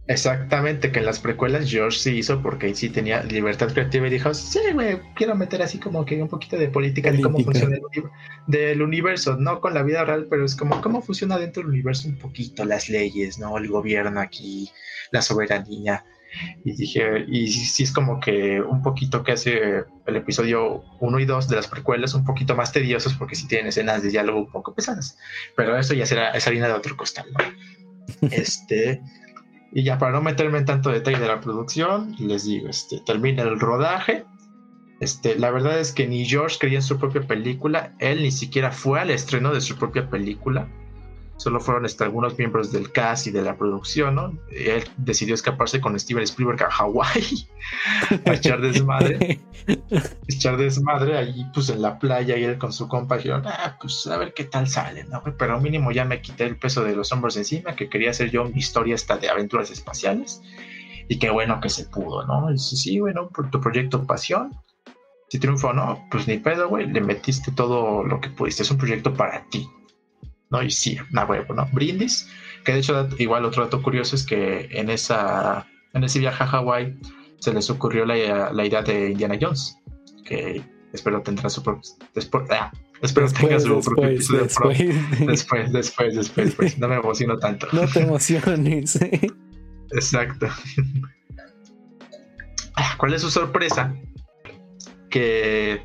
Exactamente, 0.06 0.92
que 0.92 1.00
en 1.00 1.06
las 1.06 1.20
precuelas 1.20 1.70
George 1.70 1.98
sí 1.98 2.18
hizo 2.18 2.42
porque 2.42 2.66
ahí 2.66 2.76
sí 2.76 2.90
tenía 2.90 3.24
libertad 3.24 3.72
creativa 3.72 4.06
y 4.08 4.10
dijo, 4.10 4.34
sí, 4.34 4.60
güey, 4.74 5.00
quiero 5.16 5.34
meter 5.34 5.62
así 5.62 5.80
como 5.80 6.04
que 6.04 6.22
un 6.22 6.28
poquito 6.28 6.58
de 6.58 6.68
política, 6.68 7.10
de 7.10 7.22
cómo 7.22 7.40
funciona 7.40 7.78
el 7.78 7.82
del 8.48 8.82
universo, 8.82 9.38
no 9.38 9.62
con 9.62 9.74
la 9.74 9.82
vida 9.82 10.04
real, 10.04 10.28
pero 10.30 10.44
es 10.44 10.58
como 10.58 10.82
cómo 10.82 11.02
funciona 11.02 11.38
dentro 11.38 11.64
del 11.64 11.72
universo 11.72 12.10
un 12.10 12.18
poquito 12.18 12.66
las 12.66 12.90
leyes, 12.90 13.40
¿no? 13.40 13.58
El 13.58 13.70
gobierno 13.70 14.20
aquí, 14.20 14.70
la 15.12 15.22
soberanía. 15.22 16.04
Y 16.66 16.74
dije, 16.76 17.26
y 17.30 17.48
sí 17.48 17.84
es 17.84 17.94
como 17.94 18.20
que 18.20 18.60
un 18.60 18.82
poquito 18.82 19.24
que 19.24 19.34
hace 19.34 19.86
el 20.06 20.16
episodio 20.16 20.84
1 21.00 21.20
y 21.20 21.26
2 21.26 21.48
de 21.48 21.56
las 21.56 21.68
precuelas 21.68 22.14
un 22.14 22.26
poquito 22.26 22.56
más 22.56 22.74
tediosos 22.74 23.14
porque 23.14 23.36
sí 23.36 23.48
tienen 23.48 23.68
escenas 23.68 24.04
de 24.04 24.10
diálogo 24.10 24.40
un 24.40 24.52
poco 24.52 24.74
pesadas, 24.74 25.18
pero 25.56 25.78
eso 25.78 25.94
ya 25.94 26.06
será 26.06 26.32
esa 26.32 26.50
harina 26.50 26.68
de 26.68 26.74
otro 26.74 26.98
costal, 26.98 27.28
¿no? 27.32 28.28
este... 28.32 29.02
Y 29.74 29.84
ya 29.84 29.98
para 29.98 30.12
no 30.12 30.22
meterme 30.22 30.60
en 30.60 30.66
tanto 30.66 30.92
detalle 30.92 31.20
de 31.20 31.28
la 31.28 31.42
producción, 31.42 32.16
les 32.20 32.46
digo, 32.46 32.70
este, 32.70 33.00
termina 33.00 33.44
el 33.44 33.60
rodaje. 33.60 34.26
Este, 35.00 35.38
la 35.38 35.52
verdad 35.52 35.80
es 35.80 35.92
que 35.92 36.08
ni 36.08 36.26
George 36.26 36.58
creía 36.60 36.78
en 36.78 36.84
su 36.84 36.98
propia 36.98 37.22
película, 37.28 37.96
él 38.00 38.22
ni 38.22 38.32
siquiera 38.32 38.72
fue 38.72 39.00
al 39.00 39.10
estreno 39.10 39.54
de 39.54 39.62
su 39.62 39.76
propia 39.76 40.10
película 40.10 40.68
solo 41.38 41.60
fueron 41.60 41.86
este, 41.86 42.04
algunos 42.04 42.38
miembros 42.38 42.72
del 42.72 42.92
cast 42.92 43.28
y 43.28 43.32
de 43.32 43.42
la 43.42 43.58
producción, 43.58 44.16
¿no? 44.16 44.38
Él 44.52 44.84
decidió 44.98 45.34
escaparse 45.34 45.82
con 45.82 46.00
Steven 46.00 46.24
Spielberg 46.24 46.64
a 46.64 46.72
Hawái 46.72 47.48
a 48.26 48.34
echar 48.34 48.62
desmadre. 48.62 49.40
echar 50.28 50.58
desmadre 50.58 51.18
ahí, 51.18 51.46
pues 51.54 51.70
en 51.70 51.82
la 51.82 52.00
playa 52.00 52.38
y 52.38 52.44
él 52.44 52.58
con 52.58 52.72
su 52.72 52.88
compa 52.88 53.18
dijeron, 53.18 53.44
ah, 53.46 53.78
pues 53.80 54.08
a 54.08 54.18
ver 54.18 54.34
qué 54.34 54.46
tal 54.46 54.68
sale, 54.68 55.04
¿no? 55.06 55.22
Pero 55.38 55.60
mínimo 55.60 55.92
ya 55.92 56.06
me 56.06 56.22
quité 56.22 56.46
el 56.46 56.58
peso 56.58 56.84
de 56.84 56.96
los 56.96 57.12
hombros 57.12 57.38
encima, 57.38 57.76
que 57.76 57.90
quería 57.90 58.12
hacer 58.12 58.30
yo 58.32 58.46
mi 58.46 58.60
historia 58.60 58.96
hasta 58.96 59.18
de 59.18 59.30
aventuras 59.30 59.72
espaciales. 59.72 60.42
Y 61.10 61.20
qué 61.20 61.30
bueno 61.30 61.60
que 61.60 61.70
se 61.70 61.86
pudo, 61.86 62.26
¿no? 62.26 62.52
Y 62.52 62.58
sí, 62.58 63.00
bueno, 63.00 63.28
por 63.30 63.52
tu 63.52 63.60
proyecto 63.60 64.06
Pasión, 64.06 64.52
si 65.28 65.40
triunfó 65.40 65.74
no, 65.74 66.08
pues 66.12 66.28
ni 66.28 66.38
pedo, 66.38 66.70
güey, 66.70 66.88
le 66.88 67.02
metiste 67.02 67.52
todo 67.52 68.04
lo 68.04 68.22
que 68.22 68.30
pudiste. 68.30 68.64
Es 68.64 68.72
un 68.72 68.78
proyecto 68.78 69.14
para 69.14 69.44
ti. 69.50 69.68
¿No? 70.54 70.62
Y 70.64 70.70
sí, 70.70 70.98
una 71.12 71.26
huevo, 71.26 71.54
¿no? 71.54 71.68
Brindis, 71.74 72.30
que 72.64 72.74
de 72.74 72.80
hecho 72.80 73.10
igual 73.18 73.44
otro 73.44 73.64
dato 73.64 73.82
curioso 73.82 74.16
es 74.16 74.26
que 74.26 74.70
en, 74.72 74.90
esa, 74.90 75.68
en 75.94 76.04
ese 76.04 76.20
viaje 76.20 76.44
a 76.44 76.48
Hawái 76.48 76.98
se 77.40 77.54
les 77.54 77.70
ocurrió 77.70 78.06
la, 78.06 78.54
la, 78.54 78.66
idea 78.66 78.84
de 78.84 79.10
Indiana 79.10 79.38
Jones, 79.42 79.78
que 80.24 80.64
espero 80.94 81.22
tendrá 81.22 81.50
su 81.50 81.64
propio... 81.64 81.82
Después, 82.14 82.46
ah, 82.52 82.72
espero 83.02 83.28
tenga 83.32 83.60
su 83.60 83.82
propio 83.82 84.06
episodio 84.06 84.44
después, 84.44 84.78
después, 85.20 85.74
después, 85.74 86.16
después, 86.16 86.46
después, 86.46 86.78
no 86.78 86.88
me 86.88 86.96
emociono 86.96 87.38
tanto. 87.40 87.68
No 87.74 87.88
te 87.88 88.02
emociones. 88.02 89.00
Exacto. 89.92 90.48
Ah, 92.76 92.96
¿Cuál 92.98 93.14
es 93.14 93.22
su 93.22 93.30
sorpresa? 93.30 93.94
Que 95.10 95.82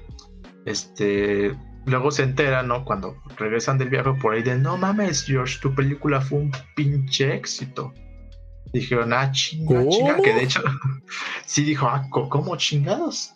este 0.64 1.54
luego 1.88 2.10
se 2.10 2.22
entera, 2.22 2.62
¿no? 2.62 2.84
Cuando 2.84 3.16
regresan 3.36 3.78
del 3.78 3.88
viaje 3.88 4.12
por 4.20 4.34
ahí 4.34 4.42
de, 4.42 4.56
no 4.56 4.76
mames, 4.76 5.24
George, 5.24 5.58
tu 5.60 5.74
película 5.74 6.20
fue 6.20 6.38
un 6.38 6.52
pinche 6.74 7.34
éxito. 7.34 7.92
Dijeron, 8.72 9.12
ah, 9.12 9.32
chinga, 9.32 9.88
chinga, 9.88 10.16
que 10.16 10.34
de 10.34 10.42
hecho, 10.42 10.62
sí 11.46 11.64
dijo, 11.64 11.86
ah, 11.86 12.06
¿cómo 12.10 12.56
chingados? 12.56 13.34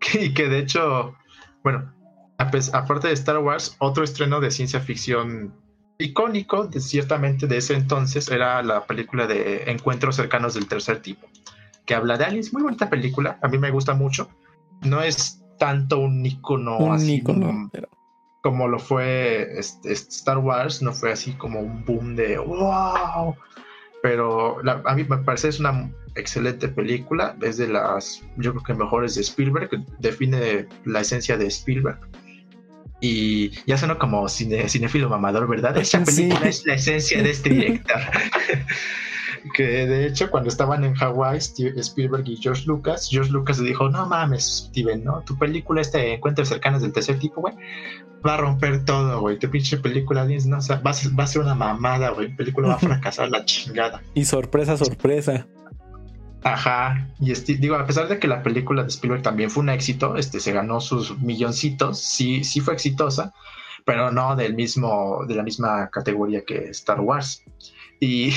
y 0.14 0.34
que 0.34 0.48
de 0.48 0.58
hecho, 0.58 1.14
bueno, 1.62 1.92
aparte 2.38 3.08
de 3.08 3.14
Star 3.14 3.38
Wars, 3.38 3.76
otro 3.78 4.04
estreno 4.04 4.40
de 4.40 4.50
ciencia 4.50 4.80
ficción 4.80 5.54
icónico, 5.98 6.66
de, 6.66 6.80
ciertamente 6.80 7.46
de 7.46 7.58
ese 7.58 7.74
entonces, 7.74 8.28
era 8.28 8.62
la 8.62 8.86
película 8.86 9.26
de 9.26 9.64
Encuentros 9.70 10.16
cercanos 10.16 10.54
del 10.54 10.66
tercer 10.66 11.00
tipo, 11.00 11.26
que 11.84 11.94
habla 11.94 12.18
de 12.18 12.24
aliens, 12.24 12.52
muy 12.52 12.62
bonita 12.62 12.90
película, 12.90 13.38
a 13.42 13.48
mí 13.48 13.58
me 13.58 13.70
gusta 13.70 13.94
mucho. 13.94 14.28
No 14.82 15.00
es 15.00 15.42
tanto 15.58 15.98
un 15.98 16.24
icono 16.24 16.92
así 16.92 17.22
como, 17.22 18.68
lo 18.68 18.78
fue 18.78 19.58
este, 19.58 19.92
Star 19.92 20.38
Wars, 20.38 20.80
no 20.80 20.92
fue 20.92 21.10
así 21.10 21.32
como 21.32 21.60
un 21.60 21.84
boom 21.84 22.14
de 22.14 22.38
wow. 22.38 23.34
Pero 24.02 24.58
a 24.64 24.94
mí 24.94 25.04
me 25.04 25.18
parece 25.18 25.48
es 25.48 25.58
una 25.58 25.90
excelente 26.14 26.68
película, 26.68 27.36
es 27.42 27.56
de 27.56 27.68
las, 27.68 28.22
yo 28.36 28.52
creo 28.52 28.62
que 28.62 28.74
mejores 28.74 29.14
de 29.16 29.22
Spielberg, 29.22 29.70
define 29.98 30.66
la 30.84 31.00
esencia 31.00 31.36
de 31.36 31.46
Spielberg. 31.46 31.98
Y 33.00 33.50
ya 33.66 33.76
suena 33.76 33.98
como 33.98 34.28
cine, 34.28 34.68
cinefilo 34.68 35.08
mamador, 35.08 35.48
¿verdad? 35.48 35.76
Esa 35.78 36.02
película 36.04 36.48
es 36.48 36.64
la 36.66 36.74
esencia 36.74 37.22
de 37.22 37.30
este 37.30 37.50
director. 37.54 38.00
que 39.54 39.62
de 39.62 40.06
hecho 40.06 40.30
cuando 40.30 40.48
estaban 40.48 40.84
en 40.84 40.94
Hawái, 40.94 41.38
Spielberg 41.38 42.28
y 42.28 42.36
George 42.36 42.64
Lucas, 42.66 43.08
George 43.10 43.30
Lucas 43.30 43.58
le 43.58 43.68
dijo, 43.68 43.88
no 43.88 44.06
mames, 44.06 44.68
Steven, 44.68 45.04
¿no? 45.04 45.22
Tu 45.22 45.36
película 45.38 45.80
este 45.80 46.14
Encuentros 46.14 46.48
cercanos 46.48 46.82
del 46.82 46.92
tercer 46.92 47.18
tipo, 47.18 47.40
güey, 47.40 47.54
va 48.26 48.34
a 48.34 48.36
romper 48.38 48.84
todo, 48.84 49.20
güey. 49.20 49.38
Tu 49.38 49.50
pinche 49.50 49.78
película, 49.78 50.24
no, 50.24 50.58
va, 50.84 50.90
a 50.90 51.26
ser, 51.26 51.42
una 51.42 51.54
mamada, 51.54 52.10
güey. 52.10 52.30
La 52.30 52.36
película 52.36 52.68
va 52.68 52.74
a 52.74 52.78
fracasar 52.80 53.30
la 53.30 53.44
chingada. 53.44 54.02
Y 54.14 54.24
sorpresa, 54.24 54.76
sorpresa. 54.76 55.46
Ajá, 56.42 57.08
y 57.18 57.32
digo, 57.56 57.74
a 57.74 57.86
pesar 57.86 58.06
de 58.06 58.20
que 58.20 58.28
la 58.28 58.42
película 58.44 58.82
de 58.82 58.88
Spielberg 58.88 59.22
también 59.22 59.50
fue 59.50 59.64
un 59.64 59.68
éxito, 59.68 60.16
este 60.16 60.38
se 60.38 60.52
ganó 60.52 60.80
sus 60.80 61.18
milloncitos, 61.18 61.98
sí, 61.98 62.44
sí 62.44 62.60
fue 62.60 62.74
exitosa, 62.74 63.32
pero 63.84 64.12
no 64.12 64.36
del 64.36 64.54
mismo, 64.54 65.24
de 65.26 65.34
la 65.34 65.42
misma 65.42 65.90
categoría 65.90 66.44
que 66.44 66.68
Star 66.70 67.00
Wars. 67.00 67.42
Y 68.00 68.30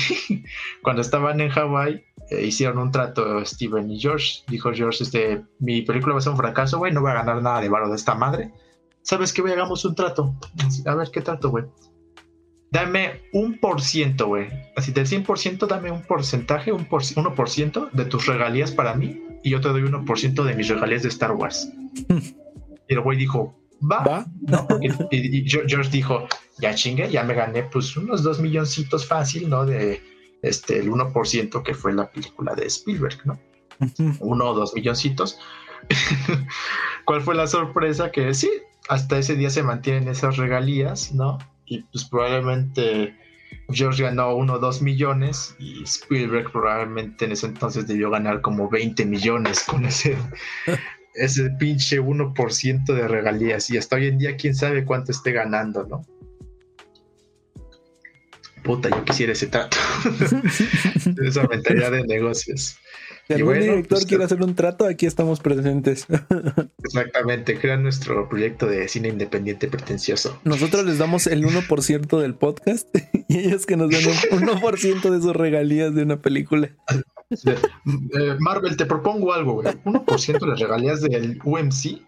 cuando 0.82 1.02
estaban 1.02 1.42
en 1.42 1.50
Hawái, 1.50 2.04
eh, 2.30 2.46
hicieron 2.46 2.78
un 2.78 2.92
trato 2.92 3.44
Steven 3.46 3.92
y 3.92 4.00
George. 4.00 4.44
Dijo 4.48 4.72
George, 4.74 5.04
este, 5.04 5.44
mi 5.60 5.82
película 5.82 6.14
va 6.14 6.20
a 6.20 6.22
ser 6.22 6.32
un 6.32 6.38
fracaso, 6.38 6.78
güey, 6.78 6.94
no 6.94 7.02
voy 7.02 7.12
a 7.12 7.16
ganar 7.16 7.42
nada 7.42 7.62
de 7.62 7.70
varo 7.70 7.90
de 7.90 7.96
esta 7.96 8.16
madre. 8.16 8.52
¿Sabes 9.02 9.34
qué, 9.34 9.42
güey? 9.42 9.54
Hagamos 9.54 9.84
un 9.86 9.96
trato. 9.96 10.36
A 10.86 10.96
ver, 10.96 11.10
¿qué 11.12 11.22
trato, 11.22 11.50
güey? 11.50 11.66
Dame 12.72 13.22
un 13.34 13.60
por 13.60 13.82
ciento, 13.82 14.28
güey. 14.28 14.48
Así 14.76 14.92
del 14.92 15.08
100%, 15.08 15.66
dame 15.66 15.90
un 15.90 16.04
porcentaje, 16.04 16.72
un 16.72 16.86
por, 16.86 17.02
1% 17.02 17.92
de 17.92 18.06
tus 18.06 18.28
regalías 18.28 18.72
para 18.72 18.94
mí 18.94 19.24
y 19.44 19.52
yo 19.52 19.62
te 19.62 19.70
doy 19.70 19.84
1% 19.84 20.44
de 20.44 20.54
mis 20.54 20.68
regalías 20.68 21.04
de 21.04 21.10
Star 21.10 21.32
Wars. 21.32 21.72
y 22.10 22.94
el 22.94 23.02
güey 23.02 23.18
dijo, 23.18 23.56
va. 23.82 24.26
¿No? 24.42 24.68
Y, 24.82 25.50
George 25.50 25.90
dijo, 25.90 26.28
ya 26.60 26.76
chingue, 26.76 27.10
ya 27.10 27.24
me 27.24 27.34
gané 27.34 27.64
pues 27.64 27.96
unos 27.98 28.24
dos 28.24 28.40
milloncitos 28.40 29.06
fácil, 29.06 29.50
¿no? 29.50 29.66
De 29.66 30.02
este, 30.42 30.80
el 30.80 30.90
1% 30.90 31.64
que 31.64 31.74
fue 31.74 31.94
la 31.94 32.10
película 32.10 32.56
de 32.56 32.66
Spielberg, 32.68 33.20
¿no? 33.26 33.40
Uno 34.20 34.50
o 34.50 34.54
dos 34.54 34.74
milloncitos. 34.74 35.40
¿Cuál 37.06 37.22
fue 37.22 37.36
la 37.36 37.48
sorpresa? 37.48 38.12
Que 38.12 38.34
sí, 38.34 38.50
hasta 38.90 39.18
ese 39.18 39.36
día 39.36 39.50
se 39.50 39.64
mantienen 39.64 40.08
esas 40.08 40.38
regalías, 40.38 41.14
¿no? 41.14 41.38
Y 41.66 41.84
pues 41.84 42.06
probablemente 42.06 43.16
George 43.70 44.04
ganó 44.04 44.36
uno 44.36 44.54
o 44.54 44.60
dos 44.60 44.82
millones 44.82 45.56
y 45.60 45.84
Spielberg 45.84 46.52
probablemente 46.52 47.26
en 47.26 47.32
ese 47.34 47.46
entonces 47.46 47.88
debió 47.88 48.10
ganar 48.10 48.42
como 48.42 48.70
20 48.70 49.06
millones 49.06 49.64
con 49.64 49.86
ese, 49.86 50.18
ese 51.14 51.50
pinche 51.52 52.02
1% 52.02 52.86
de 52.86 53.08
regalías. 53.08 53.70
Y 53.70 53.78
hasta 53.78 53.96
hoy 53.96 54.08
en 54.08 54.18
día, 54.18 54.36
quién 54.36 54.56
sabe 54.56 54.84
cuánto 54.84 55.12
esté 55.12 55.32
ganando, 55.32 55.86
¿no? 55.86 56.06
Puta, 58.64 58.90
yo 58.90 59.04
quisiera 59.06 59.34
ese 59.34 59.48
trato. 59.48 59.78
esa 61.24 61.48
mentalidad 61.48 61.92
de 61.92 62.04
negocios. 62.06 62.78
Si 63.28 63.34
algún 63.34 63.60
director 63.60 63.88
pues, 63.90 64.06
quiere 64.08 64.24
hacer 64.24 64.42
un 64.42 64.56
trato, 64.56 64.86
aquí 64.86 65.06
estamos 65.06 65.40
presentes. 65.40 66.08
Exactamente, 66.84 67.60
crean 67.60 67.84
nuestro 67.84 68.28
proyecto 68.28 68.66
de 68.66 68.88
cine 68.88 69.10
independiente 69.10 69.68
pretencioso. 69.68 70.40
Nosotros 70.44 70.84
les 70.86 70.98
damos 70.98 71.28
el 71.28 71.46
1% 71.46 72.20
del 72.20 72.34
podcast 72.34 72.88
y 73.28 73.38
ellos 73.38 73.66
que 73.66 73.78
nos 73.78 73.92
dan 73.92 74.02
un 74.32 74.48
1% 74.48 75.10
de 75.12 75.22
sus 75.22 75.36
regalías 75.36 75.94
de 75.94 76.04
una 76.04 76.20
película. 76.22 76.76
Marvel, 78.40 78.76
te 78.76 78.88
propongo 78.88 79.34
algo, 79.34 79.62
güey. 79.62 79.68
1% 79.86 80.40
de 80.40 80.48
las 80.48 80.60
regalías 80.60 81.02
del 81.02 81.40
UMC 81.44 82.02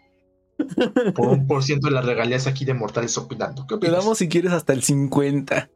por 1.16 1.28
un 1.30 1.48
por 1.48 1.64
ciento 1.64 1.88
de 1.88 1.94
las 1.94 2.06
regalías 2.06 2.48
aquí 2.48 2.66
de 2.66 2.74
Mortales 2.74 3.18
Opinando. 3.18 3.66
¿Qué 3.68 3.78
Te 3.78 3.92
damos 3.92 4.18
si 4.18 4.28
quieres 4.28 4.52
hasta 4.52 4.74
el 4.74 4.84
50. 4.84 5.70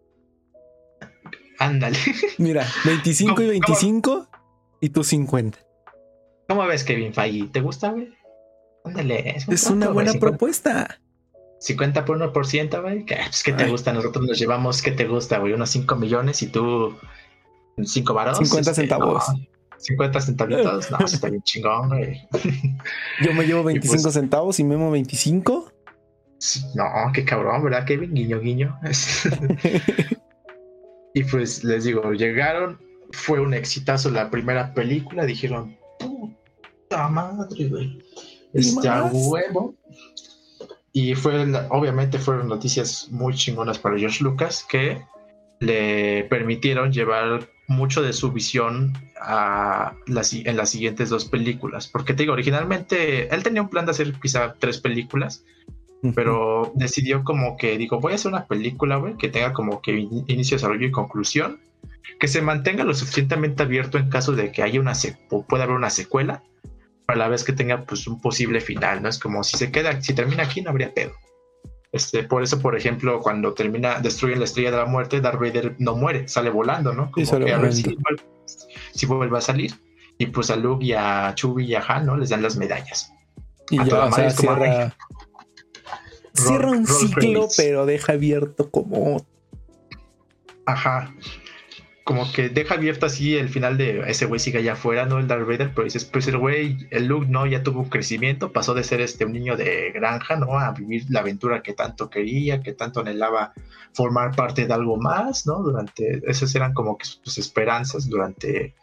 Ándale. 1.60 1.98
Mira, 2.38 2.68
25 2.86 3.42
y 3.42 3.48
25 3.48 4.28
y 4.82 4.90
tú 4.90 5.04
50. 5.04 5.58
¿Cómo 6.48 6.66
ves, 6.66 6.84
Kevin 6.84 7.14
Feige? 7.14 7.48
¿Te 7.48 7.62
gusta, 7.62 7.92
güey? 7.92 8.14
Ándale. 8.84 9.38
Es, 9.48 9.68
una 9.68 9.90
buena 9.90 10.14
propuesta. 10.14 11.00
50 11.60 12.06
por 12.06 12.20
1%, 12.20 12.82
güey. 12.82 13.06
¿Qué, 13.06 13.16
pues, 13.16 13.44
¿qué 13.44 13.54
te 13.54 13.68
gusta? 13.68 13.94
Nosotros 13.94 14.26
nos 14.28 14.38
llevamos, 14.38 14.82
¿qué 14.82 14.92
te 14.92 15.06
gusta, 15.06 15.40
güey? 15.40 15.54
Unos 15.54 15.70
5 15.72 15.96
millones 15.96 16.42
y 16.44 16.48
tú 16.48 16.96
5 17.84 18.14
varos. 18.14 18.38
50 18.38 18.72
este, 18.72 18.82
centavos. 18.82 19.24
50 19.78 20.22
centavitos. 20.22 20.92
No, 20.92 21.00
está 21.06 21.30
bien 21.30 21.42
chingón, 21.44 21.90
güey. 21.90 22.22
Yo 23.22 23.34
me 23.34 23.46
llevo 23.46 23.64
25 23.64 24.04
pues 24.04 24.14
centavos 24.14 24.60
y 24.60 24.64
Memo 24.64 24.92
25. 24.92 25.72
No, 26.76 26.86
qué 27.14 27.26
cabrón, 27.26 27.64
¿verdad, 27.64 27.86
Kevin? 27.86 28.14
Guiño, 28.14 28.40
guiño. 28.40 28.78
Y 31.16 31.24
pues 31.24 31.64
les 31.64 31.86
digo, 31.86 32.12
llegaron, 32.12 32.78
fue 33.12 33.40
un 33.40 33.54
exitazo 33.54 34.12
la 34.12 34.30
primera 34.30 34.74
película, 34.74 35.26
dijeron, 35.26 35.78
puta 35.98 37.08
madre, 37.08 37.70
güey. 37.70 38.04
Está 38.54 39.06
huevo. 39.06 39.74
Y 40.92 41.16
fue, 41.16 41.46
obviamente 41.70 42.20
fueron 42.20 42.50
noticias 42.50 43.08
muy 43.12 43.34
chingonas 43.34 43.80
para 43.80 43.98
George 43.98 44.26
Lucas 44.26 44.66
que 44.68 45.02
le 45.62 46.26
permitieron 46.26 46.92
llevar 46.92 47.50
mucho 47.70 48.02
de 48.02 48.12
su 48.12 48.34
visión 48.34 48.92
a 49.22 49.96
en 50.08 50.58
las 50.58 50.70
siguientes 50.70 51.10
dos 51.10 51.24
películas. 51.24 51.88
Porque 51.88 52.14
te 52.14 52.24
digo, 52.24 52.34
originalmente 52.34 53.34
él 53.34 53.42
tenía 53.42 53.62
un 53.62 53.70
plan 53.70 53.86
de 53.86 53.92
hacer 53.92 54.14
quizá 54.22 54.54
tres 54.60 54.80
películas, 54.80 55.46
pero 56.14 56.72
decidió 56.76 57.24
como 57.24 57.58
que, 57.58 57.78
digo, 57.78 58.00
voy 58.00 58.12
a 58.12 58.16
hacer 58.16 58.32
una 58.32 58.46
película, 58.46 58.98
güey, 58.98 59.18
que 59.18 59.30
tenga 59.30 59.54
como 59.54 59.82
que 59.82 59.92
inicio, 60.28 60.58
desarrollo 60.58 60.88
y 60.88 60.92
conclusión, 60.92 61.60
que 62.20 62.28
se 62.28 62.42
mantenga 62.42 62.84
lo 62.84 62.94
suficientemente 62.94 63.64
abierto 63.64 63.98
en 63.98 64.10
caso 64.10 64.34
de 64.34 64.52
que 64.52 64.62
haya 64.62 64.80
una 64.80 64.94
pueda 65.48 65.64
haber 65.64 65.76
una 65.76 65.90
secuela, 65.90 66.44
a 67.08 67.16
la 67.16 67.28
vez 67.28 67.44
que 67.44 67.54
tenga 67.54 67.86
pues 67.86 68.08
un 68.08 68.20
posible 68.22 68.62
final, 68.62 69.02
¿no? 69.02 69.10
Es 69.10 69.20
como 69.20 69.44
si 69.44 69.58
se 69.58 69.72
queda, 69.72 70.02
si 70.02 70.14
termina 70.14 70.44
aquí 70.44 70.62
no 70.62 70.72
habría 70.72 70.94
pedo. 70.94 71.14
Este, 71.92 72.24
por 72.24 72.44
eso, 72.44 72.60
por 72.60 72.76
ejemplo, 72.76 73.22
cuando 73.22 73.54
termina, 73.54 74.00
destruyen 74.00 74.40
la 74.40 74.46
estrella 74.46 74.72
de 74.72 74.78
la 74.78 74.86
muerte, 74.86 75.22
Darth 75.22 75.40
Vader 75.40 75.76
no 75.80 75.96
muere, 75.96 76.28
sale 76.28 76.50
volando, 76.50 76.94
¿no? 76.94 77.10
Como 77.12 77.26
que 77.46 77.54
a 77.54 77.58
ver 77.58 77.74
si, 77.74 79.06
vuelve 79.06 79.38
a 79.38 79.42
salir. 79.42 79.74
Y 80.18 80.28
pues 80.28 80.50
a 80.50 80.56
Luke 80.56 80.84
y 80.84 80.94
a 80.94 81.34
Chubby 81.36 81.66
y 81.66 81.76
a 81.76 81.84
Han, 81.88 82.06
¿no? 82.06 82.18
Les 82.18 82.30
dan 82.30 82.42
las 82.42 82.58
medallas. 82.58 83.14
Y 83.70 83.78
ya, 83.78 84.12
cierra, 84.32 84.94
cierra 86.36 86.72
un 86.72 86.86
ciclo, 86.86 87.48
pero 87.58 87.86
deja 87.86 88.14
abierto 88.14 88.70
como. 88.70 89.26
Ajá 90.66 91.14
como 92.06 92.32
que 92.32 92.50
deja 92.50 92.76
abierto 92.76 93.08
así 93.08 93.36
el 93.36 93.50
final 93.50 93.80
de 93.80 94.04
ese 94.08 94.28
güey 94.28 94.40
sigue 94.40 94.60
allá 94.60 94.74
afuera, 94.74 95.08
¿no? 95.08 95.18
El 95.18 95.28
Darth 95.28 95.48
Vader, 95.48 95.72
pero 95.74 95.86
dices, 95.86 96.06
pues 96.06 96.28
el 96.28 96.38
güey, 96.38 96.88
el 96.92 97.08
Luke, 97.08 97.26
¿no? 97.28 97.48
Ya 97.48 97.64
tuvo 97.64 97.80
un 97.80 97.90
crecimiento, 97.90 98.54
pasó 98.54 98.76
de 98.76 98.84
ser 98.84 99.02
este 99.02 99.26
un 99.26 99.34
niño 99.34 99.58
de 99.58 99.92
granja, 99.92 100.36
¿no? 100.36 100.60
A 100.60 100.72
vivir 100.72 101.06
la 101.10 101.22
aventura 101.22 101.64
que 101.64 101.74
tanto 101.74 102.08
quería, 102.08 102.62
que 102.62 102.74
tanto 102.74 103.00
anhelaba 103.00 103.54
formar 103.92 104.36
parte 104.36 104.68
de 104.68 104.74
algo 104.76 104.98
más, 104.98 105.48
¿no? 105.48 105.64
Durante, 105.64 106.22
esas 106.30 106.54
eran 106.54 106.74
como 106.76 106.96
que 106.96 107.06
sus 107.06 107.40
esperanzas 107.40 108.08
durante 108.08 108.76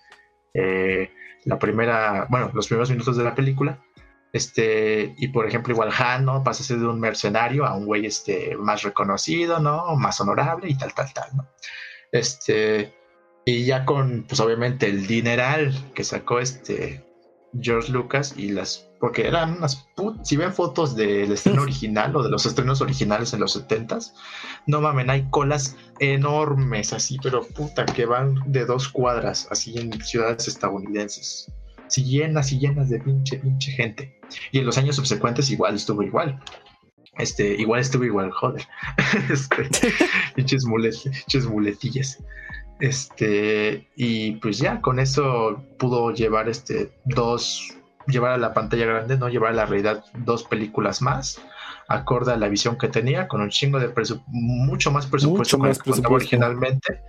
eh, 0.52 1.10
la 1.44 1.60
primera, 1.60 2.26
bueno, 2.28 2.50
los 2.52 2.66
primeros 2.66 2.90
minutos 2.90 3.16
de 3.16 3.22
la 3.22 3.36
película. 3.36 3.78
Este, 4.32 5.14
y 5.18 5.28
por 5.28 5.46
ejemplo, 5.46 5.72
igual 5.72 5.90
Han, 5.96 6.24
¿no? 6.24 6.42
De 6.42 6.86
un 6.86 7.00
mercenario 7.00 7.66
a 7.66 7.74
un 7.76 7.84
güey 7.84 8.06
este, 8.06 8.56
más 8.56 8.82
reconocido, 8.82 9.60
¿no? 9.60 9.94
Más 9.96 10.20
honorable 10.20 10.68
y 10.68 10.76
tal, 10.76 10.94
tal, 10.94 11.12
tal, 11.12 11.36
¿no? 11.36 11.48
Este, 12.10 12.94
y 13.44 13.64
ya 13.64 13.84
con, 13.84 14.24
pues 14.26 14.40
obviamente, 14.40 14.86
el 14.86 15.06
dineral 15.06 15.74
que 15.94 16.04
sacó 16.04 16.38
este 16.38 17.04
George 17.60 17.92
Lucas 17.92 18.34
y 18.36 18.48
las. 18.50 18.88
Porque 19.00 19.26
eran 19.26 19.56
unas. 19.58 19.88
Si 20.22 20.36
ven 20.36 20.52
fotos 20.52 20.94
del 20.94 21.32
estreno 21.32 21.62
original 21.62 22.14
o 22.16 22.22
de 22.22 22.30
los 22.30 22.46
estrenos 22.46 22.80
originales 22.80 23.32
en 23.32 23.40
los 23.40 23.56
70s, 23.56 24.12
no 24.66 24.80
mamen, 24.80 25.10
hay 25.10 25.28
colas 25.30 25.76
enormes 25.98 26.92
así, 26.92 27.18
pero 27.22 27.42
puta, 27.42 27.84
que 27.84 28.06
van 28.06 28.40
de 28.46 28.64
dos 28.64 28.88
cuadras, 28.88 29.48
así 29.50 29.76
en 29.78 29.92
ciudades 30.02 30.48
estadounidenses. 30.48 31.52
Si 31.92 32.04
llenas 32.04 32.50
y 32.52 32.58
llenas 32.58 32.88
de 32.88 32.98
pinche, 33.00 33.36
pinche 33.36 33.70
gente. 33.70 34.18
Y 34.50 34.60
en 34.60 34.64
los 34.64 34.78
años 34.78 34.96
subsecuentes 34.96 35.50
igual 35.50 35.74
estuvo 35.74 36.02
igual. 36.02 36.40
Este, 37.18 37.54
igual 37.60 37.80
estuvo 37.80 38.04
igual, 38.04 38.30
joder. 38.30 38.66
este, 39.30 39.68
pinches, 40.34 40.64
pinches 40.64 41.46
muletillas. 41.46 42.18
Este, 42.80 43.86
y 43.94 44.32
pues 44.36 44.56
ya 44.56 44.80
con 44.80 44.98
eso 44.98 45.62
pudo 45.78 46.12
llevar 46.12 46.48
este 46.48 46.90
dos, 47.04 47.76
llevar 48.06 48.32
a 48.32 48.38
la 48.38 48.54
pantalla 48.54 48.86
grande, 48.86 49.18
no 49.18 49.28
llevar 49.28 49.50
a 49.50 49.56
la 49.56 49.66
realidad 49.66 50.02
dos 50.14 50.44
películas 50.44 51.02
más, 51.02 51.42
acorde 51.88 52.32
a 52.32 52.38
la 52.38 52.48
visión 52.48 52.78
que 52.78 52.88
tenía, 52.88 53.28
con 53.28 53.42
un 53.42 53.50
chingo 53.50 53.78
de 53.78 53.90
presupuesto, 53.90 54.32
mucho 54.32 54.90
más 54.90 55.06
presupuesto 55.06 55.58
que 55.60 56.14
originalmente, 56.14 57.02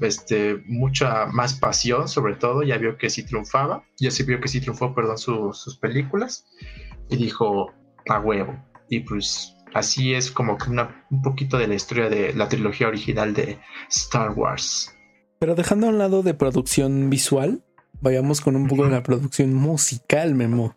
este, 0.00 0.62
mucha 0.66 1.26
más 1.26 1.54
pasión, 1.54 2.08
sobre 2.08 2.34
todo, 2.34 2.62
ya 2.62 2.78
vio 2.78 2.96
que 2.96 3.10
sí 3.10 3.22
triunfaba, 3.22 3.84
ya 3.98 4.10
sí 4.10 4.22
vio 4.22 4.40
que 4.40 4.48
sí 4.48 4.60
triunfó, 4.60 4.94
perdón, 4.94 5.18
sus 5.18 5.78
películas, 5.80 6.46
y 7.08 7.16
dijo, 7.16 7.72
a 8.08 8.20
huevo, 8.20 8.56
y 8.88 9.00
pues 9.00 9.56
así 9.74 10.14
es 10.14 10.30
como 10.30 10.58
que 10.58 10.70
una, 10.70 11.04
un 11.10 11.22
poquito 11.22 11.58
de 11.58 11.68
la 11.68 11.74
historia 11.74 12.08
de 12.08 12.34
la 12.34 12.48
trilogía 12.48 12.88
original 12.88 13.34
de 13.34 13.58
Star 13.88 14.32
Wars. 14.32 14.94
Pero 15.38 15.54
dejando 15.54 15.86
a 15.86 15.90
un 15.90 15.98
lado 15.98 16.22
de 16.22 16.34
producción 16.34 17.08
visual, 17.08 17.64
vayamos 18.00 18.40
con 18.40 18.56
un 18.56 18.68
poco 18.68 18.84
de 18.84 18.90
la 18.90 19.02
producción 19.02 19.54
musical, 19.54 20.34
Memo. 20.34 20.76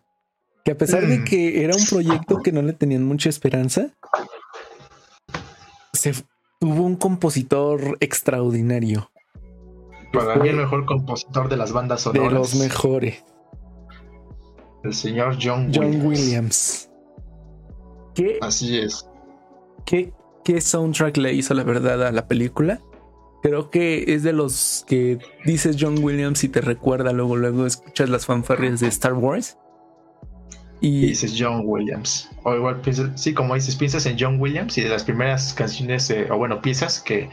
Que 0.64 0.72
a 0.72 0.78
pesar 0.78 1.06
de 1.06 1.18
mm. 1.18 1.24
que 1.24 1.64
era 1.64 1.76
un 1.76 1.84
proyecto 1.84 2.40
que 2.42 2.52
no 2.52 2.62
le 2.62 2.72
tenían 2.72 3.04
mucha 3.04 3.28
esperanza, 3.28 3.90
se 5.92 6.14
tuvo 6.64 6.84
un 6.84 6.96
compositor 6.96 7.98
extraordinario. 8.00 9.10
Para 10.14 10.36
mí 10.36 10.48
el 10.48 10.56
mejor 10.56 10.86
compositor 10.86 11.50
de 11.50 11.58
las 11.58 11.72
bandas 11.72 12.00
sonoras. 12.00 12.32
De 12.32 12.38
los 12.38 12.54
mejores. 12.54 13.22
El 14.82 14.94
señor 14.94 15.36
John, 15.38 15.70
John 15.74 16.06
Williams. 16.06 16.88
¿Qué, 18.14 18.38
Así 18.40 18.78
es. 18.78 19.06
¿Qué, 19.84 20.14
¿Qué 20.42 20.62
soundtrack 20.62 21.18
le 21.18 21.34
hizo 21.34 21.52
la 21.52 21.64
verdad 21.64 22.06
a 22.06 22.12
la 22.12 22.28
película? 22.28 22.80
Creo 23.42 23.68
que 23.68 24.14
es 24.14 24.22
de 24.22 24.32
los 24.32 24.86
que 24.88 25.18
dices 25.44 25.76
John 25.78 26.02
Williams 26.02 26.44
y 26.44 26.48
te 26.48 26.62
recuerda 26.62 27.12
luego, 27.12 27.36
luego 27.36 27.66
escuchas 27.66 28.08
las 28.08 28.24
fanfarrias 28.24 28.80
de 28.80 28.88
Star 28.88 29.12
Wars. 29.12 29.58
Y 30.84 31.06
dices 31.06 31.34
John 31.38 31.62
Williams. 31.64 32.28
O 32.42 32.54
igual 32.54 32.80
piensas, 32.82 33.18
sí, 33.18 33.32
como 33.32 33.54
dices, 33.54 33.74
piensas 33.74 34.04
en 34.04 34.18
John 34.20 34.38
Williams 34.38 34.76
y 34.76 34.82
de 34.82 34.90
las 34.90 35.02
primeras 35.02 35.54
canciones, 35.54 36.10
eh, 36.10 36.28
o 36.30 36.36
bueno, 36.36 36.60
piezas 36.60 37.00
que 37.00 37.30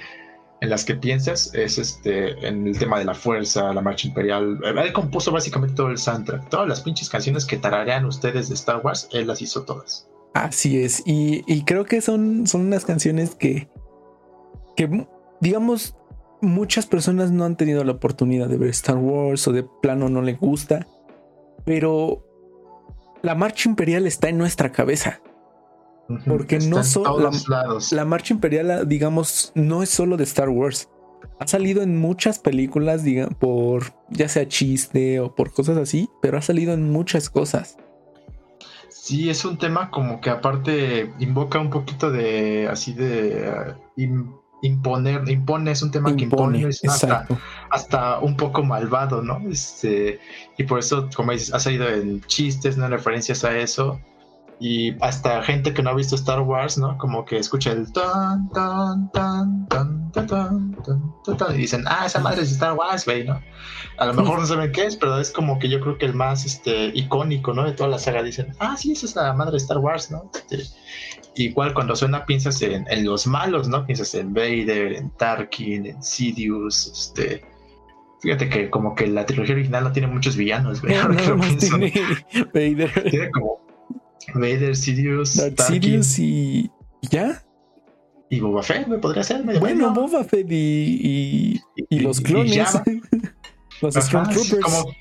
en 0.61 0.69
las 0.69 0.85
que 0.85 0.95
piensas 0.95 1.53
es 1.53 1.77
este 1.77 2.47
en 2.47 2.65
el 2.65 2.79
tema 2.79 2.97
de 2.99 3.03
la 3.03 3.13
fuerza, 3.13 3.73
la 3.73 3.81
marcha 3.81 4.07
imperial. 4.07 4.57
Él 4.63 4.93
compuso 4.93 5.33
básicamente 5.33 5.75
todo 5.75 5.89
el 5.89 5.97
soundtrack. 5.97 6.49
Todas 6.49 6.69
las 6.69 6.79
pinches 6.79 7.09
canciones 7.09 7.45
que 7.45 7.57
tararean 7.57 8.05
ustedes 8.05 8.47
de 8.47 8.55
Star 8.55 8.79
Wars, 8.85 9.09
él 9.11 9.27
las 9.27 9.41
hizo 9.41 9.63
todas. 9.63 10.07
Así 10.33 10.81
es. 10.81 11.03
Y, 11.05 11.43
y 11.45 11.65
creo 11.65 11.83
que 11.83 11.99
son, 11.99 12.47
son 12.47 12.61
unas 12.61 12.85
canciones 12.85 13.35
que, 13.35 13.67
que, 14.77 15.07
digamos, 15.41 15.97
muchas 16.39 16.85
personas 16.85 17.31
no 17.31 17.43
han 17.43 17.57
tenido 17.57 17.83
la 17.83 17.91
oportunidad 17.91 18.47
de 18.47 18.57
ver 18.57 18.69
Star 18.69 18.97
Wars 18.97 19.45
o 19.49 19.51
de 19.51 19.63
plano 19.63 20.07
no 20.07 20.21
les 20.21 20.39
gusta, 20.39 20.87
pero 21.65 22.30
la 23.21 23.35
marcha 23.35 23.69
imperial 23.69 24.07
está 24.07 24.29
en 24.29 24.37
nuestra 24.37 24.71
cabeza. 24.71 25.21
Porque 26.27 26.59
no 26.59 26.83
solo 26.83 27.31
la, 27.47 27.77
la, 27.91 28.05
marcha 28.05 28.33
imperial, 28.33 28.87
digamos, 28.87 29.53
no 29.55 29.81
es 29.81 29.89
solo 29.89 30.17
de 30.17 30.25
Star 30.25 30.49
Wars. 30.49 30.89
Ha 31.39 31.47
salido 31.47 31.81
en 31.83 31.97
muchas 31.97 32.37
películas, 32.39 33.03
diga, 33.03 33.29
por 33.29 33.93
ya 34.09 34.27
sea 34.27 34.47
chiste 34.47 35.21
o 35.21 35.33
por 35.33 35.53
cosas 35.53 35.77
así, 35.77 36.09
pero 36.21 36.37
ha 36.37 36.41
salido 36.41 36.73
en 36.73 36.91
muchas 36.91 37.29
cosas. 37.29 37.77
Sí, 38.89 39.29
es 39.29 39.45
un 39.45 39.57
tema 39.57 39.89
como 39.89 40.19
que 40.19 40.29
aparte 40.29 41.13
invoca 41.19 41.59
un 41.59 41.69
poquito 41.69 42.11
de 42.11 42.67
así 42.69 42.93
de 42.93 43.73
imponer, 44.61 45.27
impone, 45.29 45.71
es 45.71 45.81
un 45.81 45.91
tema 45.91 46.15
que 46.15 46.25
impone, 46.25 46.67
hasta, 46.67 47.27
hasta, 47.71 48.19
un 48.19 48.35
poco 48.35 48.63
malvado, 48.63 49.21
¿no? 49.21 49.39
Este, 49.49 50.19
y 50.57 50.63
por 50.63 50.79
eso, 50.79 51.09
como 51.15 51.31
dices, 51.31 51.53
ha 51.53 51.59
salido 51.59 51.87
en 51.89 52.21
chistes, 52.23 52.77
¿no? 52.77 52.87
Referencias 52.87 53.43
a 53.43 53.57
eso. 53.57 53.99
Y 54.59 54.95
hasta 55.01 55.41
gente 55.41 55.73
que 55.73 55.81
no 55.81 55.89
ha 55.89 55.95
visto 55.95 56.13
Star 56.13 56.41
Wars, 56.41 56.77
¿no? 56.77 56.95
Como 56.99 57.25
que 57.25 57.37
escucha 57.37 57.71
el 57.71 57.91
tan, 57.93 58.47
tan, 58.49 59.09
tan, 59.11 59.67
tan, 59.67 60.11
tan, 60.11 60.27
tan, 60.27 60.75
tan, 60.83 61.37
tan, 61.37 61.55
y 61.55 61.57
dicen, 61.57 61.83
ah, 61.87 62.05
esa 62.05 62.19
madre 62.19 62.43
es 62.43 62.51
Star 62.51 62.73
Wars, 62.73 63.05
güey, 63.05 63.23
¿no? 63.23 63.41
A 63.97 64.05
lo 64.05 64.13
mejor 64.13 64.39
no 64.39 64.45
saben 64.45 64.71
qué 64.71 64.85
es, 64.85 64.97
pero 64.97 65.19
es 65.19 65.31
como 65.31 65.57
que 65.57 65.67
yo 65.67 65.79
creo 65.79 65.97
que 65.97 66.05
el 66.05 66.13
más 66.13 66.45
este, 66.45 66.91
icónico, 66.93 67.53
¿no? 67.53 67.63
De 67.63 67.71
toda 67.71 67.89
la 67.89 67.97
saga 67.97 68.21
dicen, 68.21 68.53
ah, 68.59 68.75
sí, 68.77 68.91
esa 68.91 69.05
es 69.07 69.15
la 69.15 69.33
madre 69.33 69.53
de 69.53 69.57
Star 69.57 69.79
Wars, 69.79 70.11
¿no? 70.11 70.29
Este, 70.35 70.63
igual 71.35 71.73
cuando 71.73 71.95
suena 71.95 72.25
piensas 72.25 72.61
en, 72.61 72.85
en, 72.89 73.05
los 73.05 73.25
malos, 73.25 73.67
¿no? 73.67 73.85
Piensas 73.87 74.13
en 74.13 74.31
Vader, 74.31 74.93
en 74.93 75.09
Tarkin, 75.17 75.87
en 75.87 76.03
Sidious, 76.03 76.85
este... 76.87 77.50
Fíjate 78.21 78.49
que 78.49 78.69
como 78.69 78.93
que 78.93 79.07
la 79.07 79.25
trilogía 79.25 79.55
original 79.55 79.83
no 79.83 79.91
tiene 79.91 80.07
muchos 80.07 80.35
villanos, 80.35 80.81
güey. 80.81 80.95
tiene 81.57 81.91
Vader. 82.53 83.09
Tiene 83.09 83.31
como 83.31 83.59
Vader, 84.35 84.75
Sidious, 84.75 85.35
Tarkin. 85.55 85.81
Sidious 85.81 86.19
y... 86.19 86.71
¿Ya? 87.09 87.43
Y 88.29 88.39
Boba 88.39 88.63
Fett, 88.63 88.87
me 88.87 88.97
podría 88.97 89.23
ser. 89.23 89.43
Bueno, 89.59 89.93
Boba 89.93 90.23
Fett 90.23 90.47
y, 90.49 91.59
y, 91.89 91.99
los 91.99 92.21
clones. 92.21 92.55
los 93.81 93.95
Stormtroopers. 93.95 94.63
Como, 94.63 94.93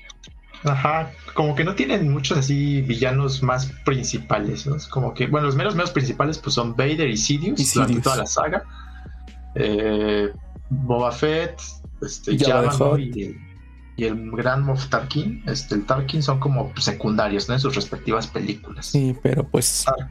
ajá, 0.63 1.11
como 1.33 1.55
que 1.55 1.63
no 1.63 1.75
tienen 1.75 2.11
muchos 2.11 2.39
así 2.39 2.81
villanos 2.81 3.41
más 3.41 3.67
principales, 3.85 4.67
¿no? 4.67 4.75
como 4.89 5.13
que, 5.13 5.27
bueno, 5.27 5.45
los 5.45 5.55
menos 5.55 5.75
menos 5.75 5.91
principales 5.91 6.39
pues 6.39 6.55
son 6.55 6.75
Vader 6.75 7.07
y 7.07 7.15
Sidious, 7.15 7.73
durante 7.73 8.01
toda 8.01 8.17
la 8.17 8.25
saga. 8.25 8.63
Eh, 9.55 10.31
Boba 10.69 11.11
Fett, 11.11 11.61
este, 12.01 12.37
Jabba, 12.37 12.99
y, 12.99 13.35
el 13.97 14.31
gran 14.31 14.63
Moff 14.63 14.87
Tarkin, 14.87 15.43
este, 15.45 15.75
el 15.75 15.85
Tarkin 15.85 16.23
son 16.23 16.39
como 16.39 16.71
secundarios, 16.77 17.47
¿no? 17.47 17.53
En 17.53 17.59
sus 17.59 17.75
respectivas 17.75 18.27
películas. 18.27 18.87
Sí, 18.87 19.15
pero 19.21 19.47
pues 19.47 19.85
ah. 19.87 20.09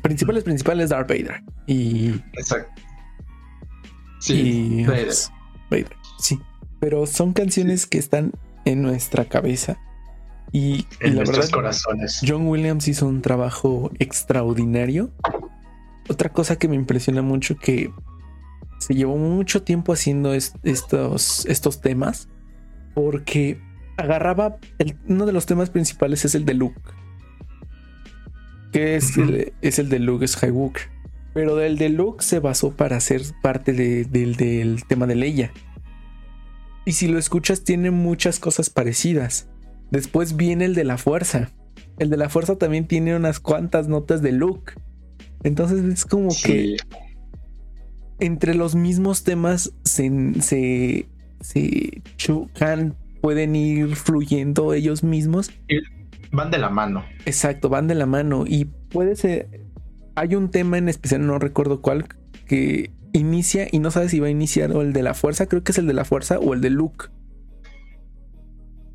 principales 0.00 0.44
principales 0.44 0.88
Darth 0.88 1.08
Vader 1.08 1.42
y 1.66 2.14
Exacto. 2.32 2.82
Sí, 4.20 4.84
Vader. 4.86 5.12
Vader. 5.70 5.96
Sí, 6.18 6.40
pero 6.80 7.06
son 7.06 7.34
canciones 7.34 7.86
que 7.86 7.98
están 7.98 8.32
en 8.64 8.80
nuestra 8.82 9.26
cabeza 9.26 9.78
y, 10.52 10.86
en 11.00 11.16
nuestros 11.16 11.50
corazones. 11.50 12.20
John 12.26 12.46
Williams 12.46 12.88
hizo 12.88 13.06
un 13.06 13.22
trabajo 13.22 13.90
extraordinario. 13.98 15.10
Otra 16.08 16.30
cosa 16.30 16.56
que 16.56 16.68
me 16.68 16.76
impresiona 16.76 17.22
mucho 17.22 17.56
que 17.56 17.90
se 18.78 18.94
llevó 18.94 19.16
mucho 19.16 19.62
tiempo 19.62 19.92
haciendo 19.92 20.34
estos, 20.34 21.46
estos 21.46 21.80
temas 21.80 22.28
porque 22.94 23.60
agarraba 23.96 24.56
uno 25.08 25.26
de 25.26 25.32
los 25.32 25.46
temas 25.46 25.70
principales 25.70 26.24
es 26.24 26.34
el 26.34 26.44
de 26.44 26.54
Luke. 26.54 26.80
Que 28.72 28.96
es, 28.96 29.16
el, 29.16 29.54
es 29.62 29.78
el 29.78 29.88
de 29.88 29.98
Luke 30.00 30.26
Skywalker 30.26 30.96
pero 31.36 31.54
del 31.54 31.76
de 31.76 31.90
Luke 31.90 32.24
se 32.24 32.38
basó 32.38 32.74
para 32.74 32.98
ser 32.98 33.20
parte 33.42 33.74
del, 33.74 34.36
del 34.36 34.84
tema 34.88 35.06
de 35.06 35.16
Leia. 35.16 35.52
Y 36.86 36.92
si 36.92 37.08
lo 37.08 37.18
escuchas 37.18 37.62
tiene 37.62 37.90
muchas 37.90 38.38
cosas 38.38 38.70
parecidas. 38.70 39.46
Después 39.90 40.36
viene 40.36 40.64
el 40.64 40.74
de 40.74 40.84
la 40.84 40.96
fuerza. 40.96 41.50
El 41.98 42.08
de 42.08 42.16
la 42.16 42.30
fuerza 42.30 42.56
también 42.56 42.88
tiene 42.88 43.14
unas 43.14 43.38
cuantas 43.38 43.86
notas 43.86 44.22
de 44.22 44.32
look. 44.32 44.80
Entonces 45.42 45.84
es 45.84 46.06
como 46.06 46.30
que 46.42 46.78
entre 48.18 48.54
los 48.54 48.74
mismos 48.74 49.24
temas 49.24 49.72
se, 49.84 50.10
se, 50.40 51.06
se 51.40 52.02
chocan, 52.16 52.96
pueden 53.20 53.56
ir 53.56 53.96
fluyendo 53.96 54.72
ellos 54.74 55.02
mismos. 55.02 55.50
Van 56.32 56.50
de 56.50 56.58
la 56.58 56.70
mano. 56.70 57.04
Exacto, 57.24 57.68
van 57.68 57.86
de 57.88 57.94
la 57.94 58.06
mano. 58.06 58.44
Y 58.46 58.66
puede 58.66 59.16
ser. 59.16 59.64
Hay 60.14 60.34
un 60.34 60.50
tema 60.50 60.78
en 60.78 60.88
especial, 60.88 61.26
no 61.26 61.38
recuerdo 61.38 61.82
cuál, 61.82 62.06
que 62.46 62.90
inicia 63.12 63.68
y 63.70 63.78
no 63.78 63.90
sabes 63.90 64.10
si 64.10 64.20
va 64.20 64.28
a 64.28 64.30
iniciar 64.30 64.72
o 64.72 64.82
el 64.82 64.92
de 64.92 65.02
la 65.02 65.14
fuerza, 65.14 65.46
creo 65.46 65.62
que 65.62 65.72
es 65.72 65.78
el 65.78 65.86
de 65.86 65.94
la 65.94 66.04
fuerza 66.04 66.38
o 66.38 66.54
el 66.54 66.60
de 66.60 66.70
Luke. 66.70 67.06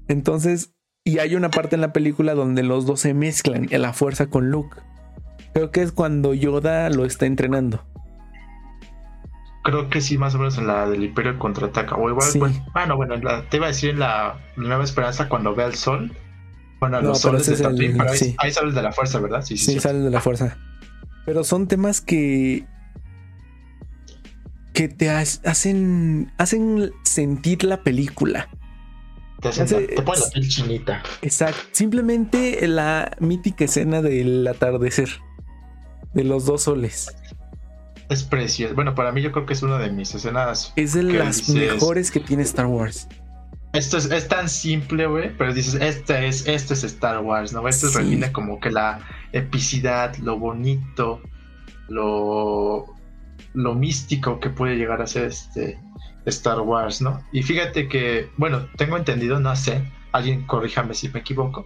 Entonces, 0.07 0.73
y 1.03 1.19
hay 1.19 1.35
una 1.35 1.49
parte 1.49 1.75
en 1.75 1.81
la 1.81 1.93
película 1.93 2.33
donde 2.33 2.63
los 2.63 2.85
dos 2.85 3.01
se 3.01 3.13
mezclan 3.13 3.67
en 3.71 3.81
la 3.81 3.93
fuerza 3.93 4.27
con 4.27 4.51
Luke. 4.51 4.77
Creo 5.53 5.71
que 5.71 5.81
es 5.81 5.91
cuando 5.91 6.33
Yoda 6.33 6.89
lo 6.89 7.05
está 7.05 7.25
entrenando. 7.25 7.85
Creo 9.63 9.89
que 9.89 10.01
sí, 10.01 10.17
más 10.17 10.33
o 10.33 10.39
menos 10.39 10.57
en 10.57 10.65
la 10.65 10.89
del 10.89 11.03
Imperio 11.03 11.37
contraataca. 11.37 11.95
O 11.95 12.09
igual, 12.09 12.27
bueno, 12.73 12.97
bueno, 12.97 13.15
te 13.49 13.57
iba 13.57 13.67
a 13.67 13.69
decir 13.69 13.91
en 13.91 13.99
la 13.99 14.39
Nueva 14.55 14.83
Esperanza 14.83 15.29
cuando 15.29 15.53
ve 15.53 15.63
al 15.63 15.75
sol. 15.75 16.11
Bueno, 16.79 16.99
los 17.01 17.19
soles 17.21 17.45
de 17.45 17.57
Tatooine, 17.57 17.95
pero 17.95 18.09
ahí, 18.39 18.51
sales 18.51 18.73
de 18.73 18.81
la 18.81 18.91
fuerza, 18.91 19.19
¿verdad? 19.19 19.43
Sí, 19.43 19.57
sí, 19.57 19.73
sí, 19.73 19.79
sales 19.79 20.03
de 20.03 20.09
la 20.09 20.19
fuerza. 20.19 20.57
Pero 21.27 21.43
son 21.43 21.67
temas 21.67 22.01
que. 22.01 22.65
que 24.73 24.87
te 24.87 25.11
hacen. 25.11 26.33
hacen 26.39 26.91
sentir 27.03 27.63
la 27.63 27.83
película. 27.83 28.49
Te, 29.41 30.01
pone 30.01 30.19
la 30.19 30.29
piel 30.33 30.49
chinita. 30.49 31.03
Exacto. 31.21 31.59
Simplemente 31.71 32.67
la 32.67 33.15
mítica 33.19 33.65
escena 33.65 34.01
del 34.01 34.47
atardecer. 34.47 35.09
De 36.13 36.23
los 36.23 36.45
dos 36.45 36.63
soles. 36.63 37.15
Es 38.11 38.23
precioso. 38.23 38.75
Bueno, 38.75 38.93
para 38.93 39.13
mí 39.13 39.21
yo 39.21 39.31
creo 39.31 39.45
que 39.45 39.53
es 39.53 39.63
una 39.63 39.77
de 39.77 39.89
mis 39.89 40.13
escenas. 40.13 40.73
Es 40.75 40.91
de 40.93 41.03
las 41.03 41.47
mejores 41.47 42.11
que 42.11 42.19
tiene 42.19 42.43
Star 42.43 42.65
Wars. 42.65 43.07
Esto 43.71 43.97
es, 43.97 44.27
tan 44.27 44.49
simple, 44.49 45.07
güey, 45.07 45.33
pero 45.37 45.53
dices, 45.53 45.75
este 45.75 46.27
es, 46.27 46.45
esto 46.45 46.73
es 46.73 46.83
Star 46.83 47.19
Wars, 47.19 47.53
¿no? 47.53 47.65
Esto 47.69 47.87
sí. 47.87 48.21
como 48.33 48.59
que 48.59 48.69
la 48.69 48.99
epicidad, 49.31 50.13
lo 50.17 50.37
bonito, 50.37 51.21
lo, 51.87 52.85
lo 53.53 53.75
místico 53.75 54.41
que 54.41 54.49
puede 54.49 54.75
llegar 54.75 55.01
a 55.01 55.07
ser 55.07 55.27
este, 55.27 55.79
Star 56.25 56.59
Wars, 56.59 57.01
¿no? 57.01 57.23
Y 57.31 57.43
fíjate 57.43 57.87
que, 57.87 58.29
bueno, 58.35 58.67
tengo 58.75 58.97
entendido, 58.97 59.39
no 59.39 59.55
sé, 59.55 59.89
alguien 60.11 60.45
corríjame 60.47 60.93
si 60.93 61.07
me 61.07 61.21
equivoco. 61.21 61.65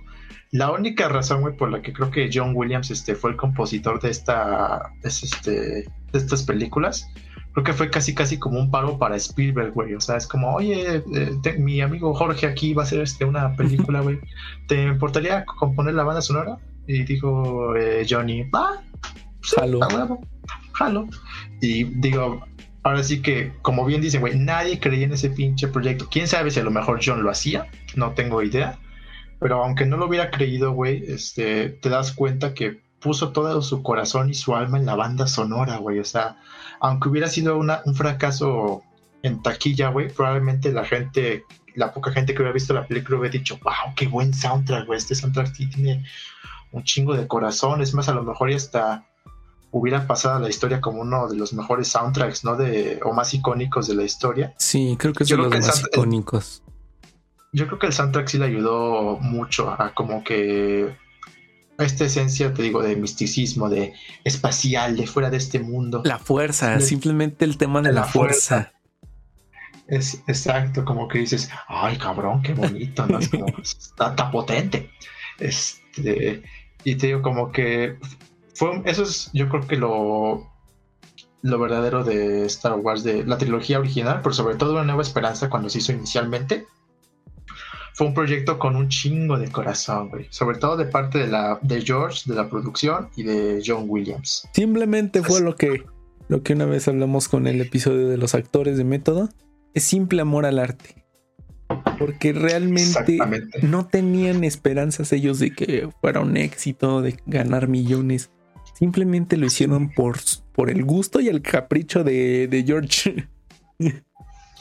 La 0.51 0.71
única 0.71 1.09
razón, 1.09 1.41
güey, 1.41 1.55
por 1.55 1.71
la 1.71 1.81
que 1.81 1.91
creo 1.91 2.11
que 2.11 2.29
John 2.31 2.53
Williams 2.55 2.91
este, 2.91 3.15
fue 3.15 3.31
el 3.31 3.37
compositor 3.37 3.99
de, 3.99 4.09
esta, 4.09 4.81
este, 5.03 5.51
de 5.51 5.87
estas 6.13 6.43
películas, 6.43 7.09
creo 7.55 7.63
que 7.63 7.73
fue 7.73 7.89
casi 7.89 8.13
casi 8.13 8.37
como 8.37 8.59
un 8.59 8.69
pago 8.69 8.99
para 8.99 9.15
Spielberg, 9.15 9.73
güey. 9.73 9.93
O 9.95 10.01
sea, 10.01 10.17
es 10.17 10.27
como, 10.27 10.53
oye, 10.53 11.01
eh, 11.13 11.57
mi 11.57 11.79
amigo 11.79 12.13
Jorge 12.13 12.47
aquí 12.47 12.73
va 12.73 12.83
a 12.83 12.85
hacer 12.85 12.99
este, 12.99 13.23
una 13.23 13.55
película, 13.55 14.01
güey. 14.01 14.19
¿Te 14.67 14.83
importaría 14.83 15.45
componer 15.45 15.93
la 15.93 16.03
banda 16.03 16.21
sonora? 16.21 16.57
Y 16.85 17.03
dijo 17.03 17.75
eh, 17.75 18.05
Johnny, 18.07 18.43
va, 18.43 18.83
jalo. 19.41 19.79
jalo. 20.73 21.07
Y 21.61 21.85
digo, 21.85 22.45
ahora 22.83 23.03
sí 23.03 23.21
que, 23.21 23.53
como 23.61 23.85
bien 23.85 24.01
dicen, 24.01 24.19
güey, 24.19 24.37
nadie 24.37 24.79
creía 24.79 25.05
en 25.05 25.13
ese 25.13 25.29
pinche 25.29 25.69
proyecto. 25.69 26.07
Quién 26.11 26.27
sabe 26.27 26.51
si 26.51 26.59
a 26.59 26.63
lo 26.63 26.71
mejor 26.71 26.99
John 27.03 27.23
lo 27.23 27.31
hacía, 27.31 27.67
no 27.95 28.11
tengo 28.11 28.43
idea. 28.43 28.77
Pero 29.39 29.63
aunque 29.63 29.85
no 29.85 29.97
lo 29.97 30.07
hubiera 30.07 30.31
creído, 30.31 30.71
güey, 30.71 31.03
este, 31.07 31.69
te 31.69 31.89
das 31.89 32.13
cuenta 32.13 32.53
que 32.53 32.81
puso 32.99 33.31
todo 33.31 33.61
su 33.61 33.83
corazón 33.83 34.29
y 34.29 34.33
su 34.33 34.55
alma 34.55 34.77
en 34.77 34.85
la 34.85 34.95
banda 34.95 35.27
sonora, 35.27 35.77
güey. 35.77 35.99
O 35.99 36.05
sea, 36.05 36.37
aunque 36.79 37.09
hubiera 37.09 37.27
sido 37.27 37.57
una, 37.57 37.81
un 37.85 37.95
fracaso 37.95 38.83
en 39.21 39.41
taquilla, 39.41 39.89
güey, 39.89 40.09
probablemente 40.09 40.71
la 40.71 40.85
gente, 40.85 41.43
la 41.75 41.93
poca 41.93 42.11
gente 42.11 42.33
que 42.33 42.41
hubiera 42.41 42.53
visto 42.53 42.73
la 42.73 42.87
película 42.87 43.19
hubiera 43.19 43.33
dicho, 43.33 43.59
wow, 43.63 43.93
qué 43.95 44.07
buen 44.07 44.33
soundtrack, 44.33 44.87
güey. 44.87 44.97
Este 44.97 45.15
soundtrack 45.15 45.53
sí 45.53 45.69
tiene 45.69 46.05
un 46.71 46.83
chingo 46.83 47.15
de 47.15 47.27
corazón. 47.27 47.81
Es 47.81 47.93
más, 47.93 48.09
a 48.09 48.13
lo 48.13 48.23
mejor 48.23 48.49
ya 48.49 48.57
está 48.57 49.05
hubiera 49.77 50.07
pasado 50.07 50.37
a 50.37 50.39
la 50.39 50.49
historia 50.49 50.79
como 50.79 51.01
uno 51.01 51.27
de 51.27 51.35
los 51.35 51.51
mejores 51.51 51.89
soundtracks, 51.89 52.45
¿no? 52.45 52.55
De, 52.55 53.01
o 53.03 53.11
más 53.11 53.33
icónicos 53.33 53.87
de 53.87 53.95
la 53.95 54.03
historia. 54.03 54.53
Sí, 54.57 54.95
creo 54.97 55.11
que 55.11 55.25
es 55.25 55.31
uno 55.31 55.49
de 55.49 55.57
los 55.57 55.67
más 55.67 55.83
icónicos. 55.93 56.63
Yo 57.55 57.67
creo 57.67 57.79
que 57.79 57.87
el 57.87 57.93
soundtrack 57.93 58.27
sí 58.27 58.37
le 58.37 58.45
ayudó 58.45 59.17
mucho 59.21 59.69
a 59.69 59.93
como 59.93 60.25
que 60.25 60.93
esta 61.77 62.03
esencia, 62.03 62.53
te 62.53 62.61
digo, 62.61 62.83
de 62.83 62.97
misticismo, 62.97 63.69
de 63.69 63.93
espacial, 64.25 64.97
de 64.97 65.07
fuera 65.07 65.29
de 65.29 65.37
este 65.37 65.59
mundo. 65.59 66.01
La 66.03 66.19
fuerza, 66.19 66.81
simplemente 66.81 67.45
el 67.45 67.57
tema 67.57 67.81
de, 67.81 67.93
la, 67.93 68.03
fuerza. 68.03 68.73
Es 69.87 70.21
exacto, 70.27 70.83
como 70.83 71.07
que 71.07 71.19
dices, 71.19 71.49
ay 71.69 71.97
cabrón, 71.97 72.41
qué 72.41 72.53
bonito, 72.53 73.05
¿no? 73.07 73.19
Es 73.19 73.29
como, 73.29 73.45
está, 73.57 74.31
potente. 74.31 74.91
Este, 75.39 76.43
y 76.83 76.95
te 76.95 77.07
digo, 77.07 77.21
como 77.21 77.53
que 77.53 77.97
eso 78.83 79.03
es, 79.03 79.29
yo 79.31 79.47
creo 79.47 79.65
que 79.65 79.77
lo, 79.77 80.51
lo 81.41 81.59
verdadero 81.59 82.03
de 82.03 82.45
Star 82.47 82.73
Wars, 82.73 83.03
de 83.03 83.25
la 83.25 83.37
trilogía 83.37 83.79
original, 83.79 84.19
pero 84.21 84.33
sobre 84.33 84.55
todo 84.55 84.73
Una 84.73 84.83
Nueva 84.83 85.03
Esperanza 85.03 85.49
cuando 85.49 85.69
se 85.69 85.77
hizo 85.77 85.93
inicialmente. 85.93 86.67
Fue 87.95 88.07
un 88.07 88.13
proyecto 88.13 88.59
con 88.59 88.75
un 88.75 88.89
chingo 88.89 89.39
de 89.39 89.49
corazón, 89.49 90.09
güey. 90.09 90.27
Sobre 90.29 90.57
todo 90.59 90.77
de 90.77 90.85
parte 90.85 91.17
de, 91.17 91.27
la, 91.27 91.57
de 91.61 91.81
George, 91.81 92.23
de 92.25 92.35
la 92.35 92.49
producción 92.49 93.09
y 93.15 93.23
de 93.23 93.63
John 93.65 93.85
Williams. 93.87 94.47
Simplemente 94.53 95.23
fue 95.23 95.41
lo 95.41 95.55
que 95.55 95.83
lo 96.27 96.43
que 96.43 96.53
una 96.53 96.65
vez 96.65 96.87
hablamos 96.87 97.27
con 97.27 97.47
el 97.47 97.61
episodio 97.61 98.07
de 98.07 98.17
los 98.17 98.35
actores 98.35 98.77
de 98.77 98.83
método, 98.83 99.29
es 99.73 99.83
simple 99.83 100.21
amor 100.21 100.45
al 100.45 100.59
arte. 100.59 101.05
Porque 101.97 102.33
realmente 102.33 103.17
no 103.61 103.87
tenían 103.87 104.43
esperanzas 104.43 105.11
ellos 105.13 105.39
de 105.39 105.51
que 105.51 105.89
fuera 106.01 106.19
un 106.19 106.37
éxito, 106.37 107.01
de 107.01 107.17
ganar 107.25 107.67
millones. 107.67 108.31
Simplemente 108.73 109.37
lo 109.37 109.45
hicieron 109.45 109.89
por, 109.91 110.17
por 110.53 110.69
el 110.69 110.83
gusto 110.83 111.21
y 111.21 111.27
el 111.27 111.41
capricho 111.41 112.03
de, 112.03 112.63
George. 112.65 113.27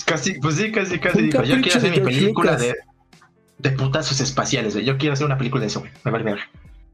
Casi, 0.07 0.35
pues 0.41 0.57
sí, 0.57 0.73
casi, 0.73 0.99
casi. 0.99 1.23
Dijo, 1.23 1.45
yo 1.45 1.61
quiero 1.63 1.79
hacer 1.79 1.93
mi 1.93 2.01
película 2.01 2.57
de, 2.57 2.75
de, 3.59 3.71
putazos 3.71 4.21
espaciales, 4.21 4.75
Yo 4.75 4.99
quiero 4.99 5.15
hacer 5.15 5.27
una 5.27 5.39
película 5.39 5.63
de 5.63 5.69
eso, 5.69 5.81
güey. 5.81 5.93
Me 6.05 6.11
vale 6.11 6.25
ver. 6.25 6.39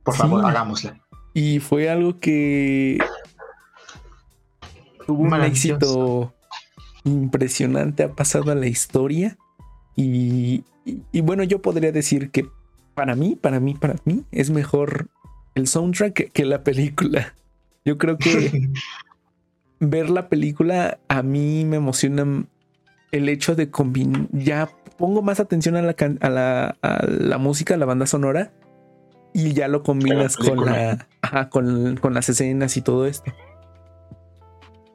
Por 0.03 0.15
favor, 0.15 0.45
hagámosla. 0.45 1.01
Y 1.35 1.61
fue 1.61 1.89
algo 1.89 2.19
que 2.19 2.99
tuvo 5.07 5.23
un 5.23 5.43
éxito 5.43 6.35
impresionante, 7.05 8.03
ha 8.03 8.13
pasado 8.13 8.51
a 8.51 8.55
la 8.55 8.67
historia. 8.67 9.37
Y, 9.97 10.65
y, 10.85 11.21
bueno, 11.21 11.45
yo 11.45 11.61
podría 11.61 11.93
decir 11.93 12.31
que 12.31 12.47
para 12.95 13.15
mí, 13.15 13.37
para 13.41 13.61
mí, 13.61 13.75
para 13.75 13.97
mí, 14.05 14.25
es 14.33 14.51
mejor 14.51 15.09
el 15.55 15.67
soundtrack 15.67 16.33
que, 16.33 16.45
la 16.45 16.63
película. 16.63 17.35
Yo 17.85 17.99
creo 17.99 18.19
que 18.19 18.69
ver 19.81 20.11
la 20.11 20.29
película 20.29 20.99
a 21.09 21.23
mí 21.23 21.65
me 21.65 21.77
emociona 21.77 22.45
el 23.13 23.29
hecho 23.29 23.55
de 23.55 23.71
combinar. 23.71 24.29
Ya 24.33 24.71
pongo 25.01 25.23
más 25.23 25.41
atención 25.41 25.77
a 25.77 25.83
la, 25.83 25.97
a 26.21 26.29
la, 26.29 26.77
a 26.83 27.07
la 27.07 27.39
música, 27.39 27.75
a 27.75 27.77
la 27.79 27.87
banda 27.87 28.07
sonora, 28.07 28.53
y 29.33 29.55
ya 29.55 29.67
lo 29.67 29.83
combinas 29.83 30.37
con, 30.37 30.67
la, 30.67 31.09
con, 31.49 31.97
con, 31.97 32.13
las 32.13 32.29
escenas 32.29 32.77
y 32.77 32.83
todo 32.83 33.07
esto. 33.07 33.33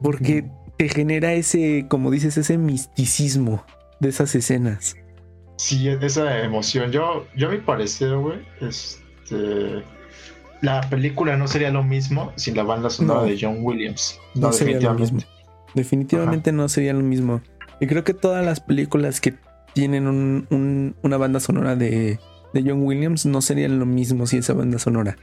Porque 0.00 0.48
te 0.78 0.88
genera 0.88 1.32
ese, 1.32 1.86
como 1.88 2.12
dices, 2.12 2.36
ese 2.38 2.56
misticismo 2.56 3.64
de 3.98 4.10
esas 4.10 4.34
escenas. 4.36 4.94
Sí, 5.56 5.88
esa 5.88 6.40
emoción. 6.44 6.92
Yo, 6.92 7.26
yo 7.34 7.48
a 7.48 7.50
mi 7.50 7.58
parecer, 7.58 8.16
güey, 8.16 8.38
este, 8.60 9.82
la 10.62 10.82
película 10.88 11.36
no 11.36 11.48
sería 11.48 11.70
lo 11.70 11.82
mismo 11.82 12.32
sin 12.36 12.56
la 12.56 12.62
banda 12.62 12.90
sonora 12.90 13.24
de 13.24 13.36
John 13.40 13.58
Williams. 13.60 14.20
No, 14.36 14.52
sería 14.52 14.78
lo 14.78 14.94
mismo. 14.94 15.20
Definitivamente 15.74 16.52
no 16.52 16.68
sería 16.68 16.92
lo 16.92 17.02
mismo. 17.02 17.40
Y 17.80 17.88
creo 17.88 18.04
que 18.04 18.14
todas 18.14 18.44
las 18.44 18.60
películas 18.60 19.20
que 19.20 19.34
tienen 19.76 20.96
una 21.02 21.16
banda 21.18 21.38
sonora 21.38 21.76
de, 21.76 22.18
de 22.54 22.62
John 22.64 22.82
Williams 22.82 23.26
no 23.26 23.42
serían 23.42 23.78
lo 23.78 23.84
mismo 23.84 24.26
sin 24.26 24.38
esa 24.38 24.54
banda 24.54 24.78
sonora. 24.78 25.18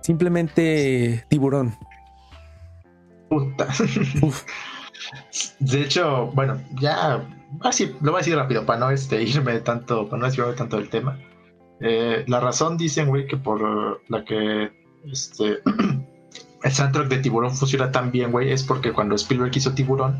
Simplemente 0.00 1.24
tiburón. 1.28 1.74
Puta. 3.28 3.66
De 5.58 5.82
hecho, 5.82 6.28
bueno, 6.34 6.62
ya 6.80 7.26
así 7.62 7.96
lo 8.00 8.12
voy 8.12 8.20
a 8.20 8.22
decir 8.22 8.36
rápido 8.36 8.64
para 8.64 8.78
no 8.78 8.90
este, 8.92 9.20
irme 9.24 9.58
tanto, 9.58 10.08
para 10.08 10.20
no 10.20 10.26
desviarme 10.26 10.54
tanto 10.54 10.76
del 10.76 10.88
tema. 10.88 11.18
Eh, 11.80 12.24
la 12.28 12.38
razón 12.38 12.76
dicen, 12.76 13.08
güey, 13.08 13.26
que 13.26 13.38
por 13.38 14.00
la 14.08 14.24
que 14.24 14.70
este 15.10 15.58
el 16.62 16.72
soundtrack 16.72 17.08
de 17.08 17.18
Tiburón 17.18 17.56
funciona 17.56 17.90
tan 17.90 18.12
bien, 18.12 18.30
güey, 18.30 18.52
es 18.52 18.62
porque 18.62 18.92
cuando 18.92 19.16
Spielberg 19.16 19.56
hizo 19.56 19.72
Tiburón, 19.72 20.16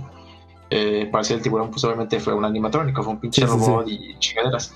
eh, 0.70 1.08
para 1.10 1.22
hacer 1.22 1.38
el 1.38 1.42
tiburón, 1.42 1.70
pues 1.70 1.82
obviamente 1.84 2.20
fue 2.20 2.32
un 2.32 2.44
animatrónico, 2.44 3.02
fue 3.02 3.14
un 3.14 3.20
pinche 3.20 3.44
robot 3.44 3.88
y 3.88 4.16
chingaderas. 4.18 4.72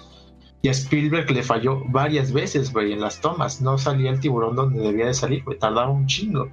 Y 0.60 0.68
a 0.68 0.72
Spielberg 0.72 1.30
le 1.30 1.42
falló 1.42 1.82
varias 1.86 2.32
veces, 2.32 2.72
güey, 2.72 2.92
en 2.92 3.00
las 3.00 3.20
tomas. 3.20 3.60
No 3.60 3.78
salía 3.78 4.10
el 4.10 4.18
tiburón 4.18 4.56
donde 4.56 4.80
debía 4.80 5.06
de 5.06 5.14
salir, 5.14 5.44
güey, 5.44 5.58
tardaba 5.58 5.90
un 5.90 6.06
chingo. 6.06 6.48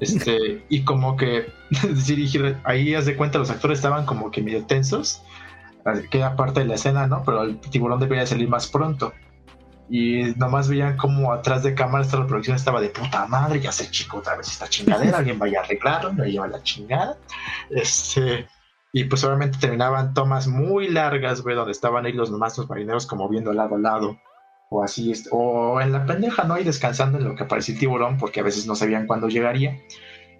Este, 0.00 0.64
y 0.68 0.84
como 0.84 1.16
que 1.16 1.46
dirigir, 2.06 2.56
ahí 2.64 2.94
haz 2.94 3.04
de 3.06 3.16
cuenta, 3.16 3.38
los 3.38 3.50
actores 3.50 3.78
estaban 3.78 4.06
como 4.06 4.30
que 4.30 4.42
medio 4.42 4.64
tensos, 4.64 5.22
que 6.10 6.18
era 6.18 6.34
parte 6.36 6.60
de 6.60 6.66
la 6.66 6.76
escena, 6.76 7.06
¿no? 7.06 7.22
Pero 7.24 7.42
el 7.42 7.58
tiburón 7.58 8.00
debería 8.00 8.26
salir 8.26 8.48
más 8.48 8.68
pronto. 8.68 9.12
Y 9.88 10.34
nomás 10.36 10.68
veían 10.68 10.96
como 10.96 11.32
atrás 11.32 11.62
de 11.62 11.74
cámara 11.74 12.04
esta 12.04 12.16
reproducción 12.16 12.56
estaba 12.56 12.80
de 12.80 12.88
puta 12.88 13.26
madre, 13.26 13.60
ya 13.60 13.70
se 13.70 13.90
chico 13.90 14.18
otra 14.18 14.36
vez 14.36 14.48
esta 14.48 14.68
chingadera, 14.68 15.18
alguien 15.18 15.38
vaya 15.38 15.60
a 15.60 15.62
arreglarlo, 15.62 16.12
no 16.12 16.24
lleva 16.24 16.48
la 16.48 16.62
chingada. 16.62 17.16
Este, 17.70 18.48
y 18.92 19.04
pues 19.04 19.22
obviamente 19.24 19.58
terminaban 19.58 20.14
tomas 20.14 20.48
muy 20.48 20.88
largas, 20.88 21.42
güey, 21.42 21.54
donde 21.54 21.72
estaban 21.72 22.06
ahí 22.06 22.12
los 22.12 22.30
nomás 22.30 22.58
los 22.58 22.68
marineros 22.68 23.06
como 23.06 23.28
viendo 23.28 23.52
lado 23.52 23.76
a 23.76 23.78
lado 23.78 24.18
o 24.68 24.82
así, 24.82 25.12
o 25.30 25.80
en 25.80 25.92
la 25.92 26.04
pendeja, 26.06 26.44
¿no? 26.44 26.58
Y 26.58 26.64
descansando 26.64 27.18
en 27.18 27.24
lo 27.24 27.36
que 27.36 27.44
aparecía 27.44 27.74
el 27.74 27.80
tiburón, 27.80 28.18
porque 28.18 28.40
a 28.40 28.42
veces 28.42 28.66
no 28.66 28.74
sabían 28.74 29.06
cuándo 29.06 29.28
llegaría, 29.28 29.78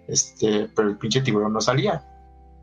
este, 0.07 0.69
pero 0.75 0.89
el 0.89 0.97
pinche 0.97 1.21
tiburón 1.21 1.53
no 1.53 1.61
salía. 1.61 2.03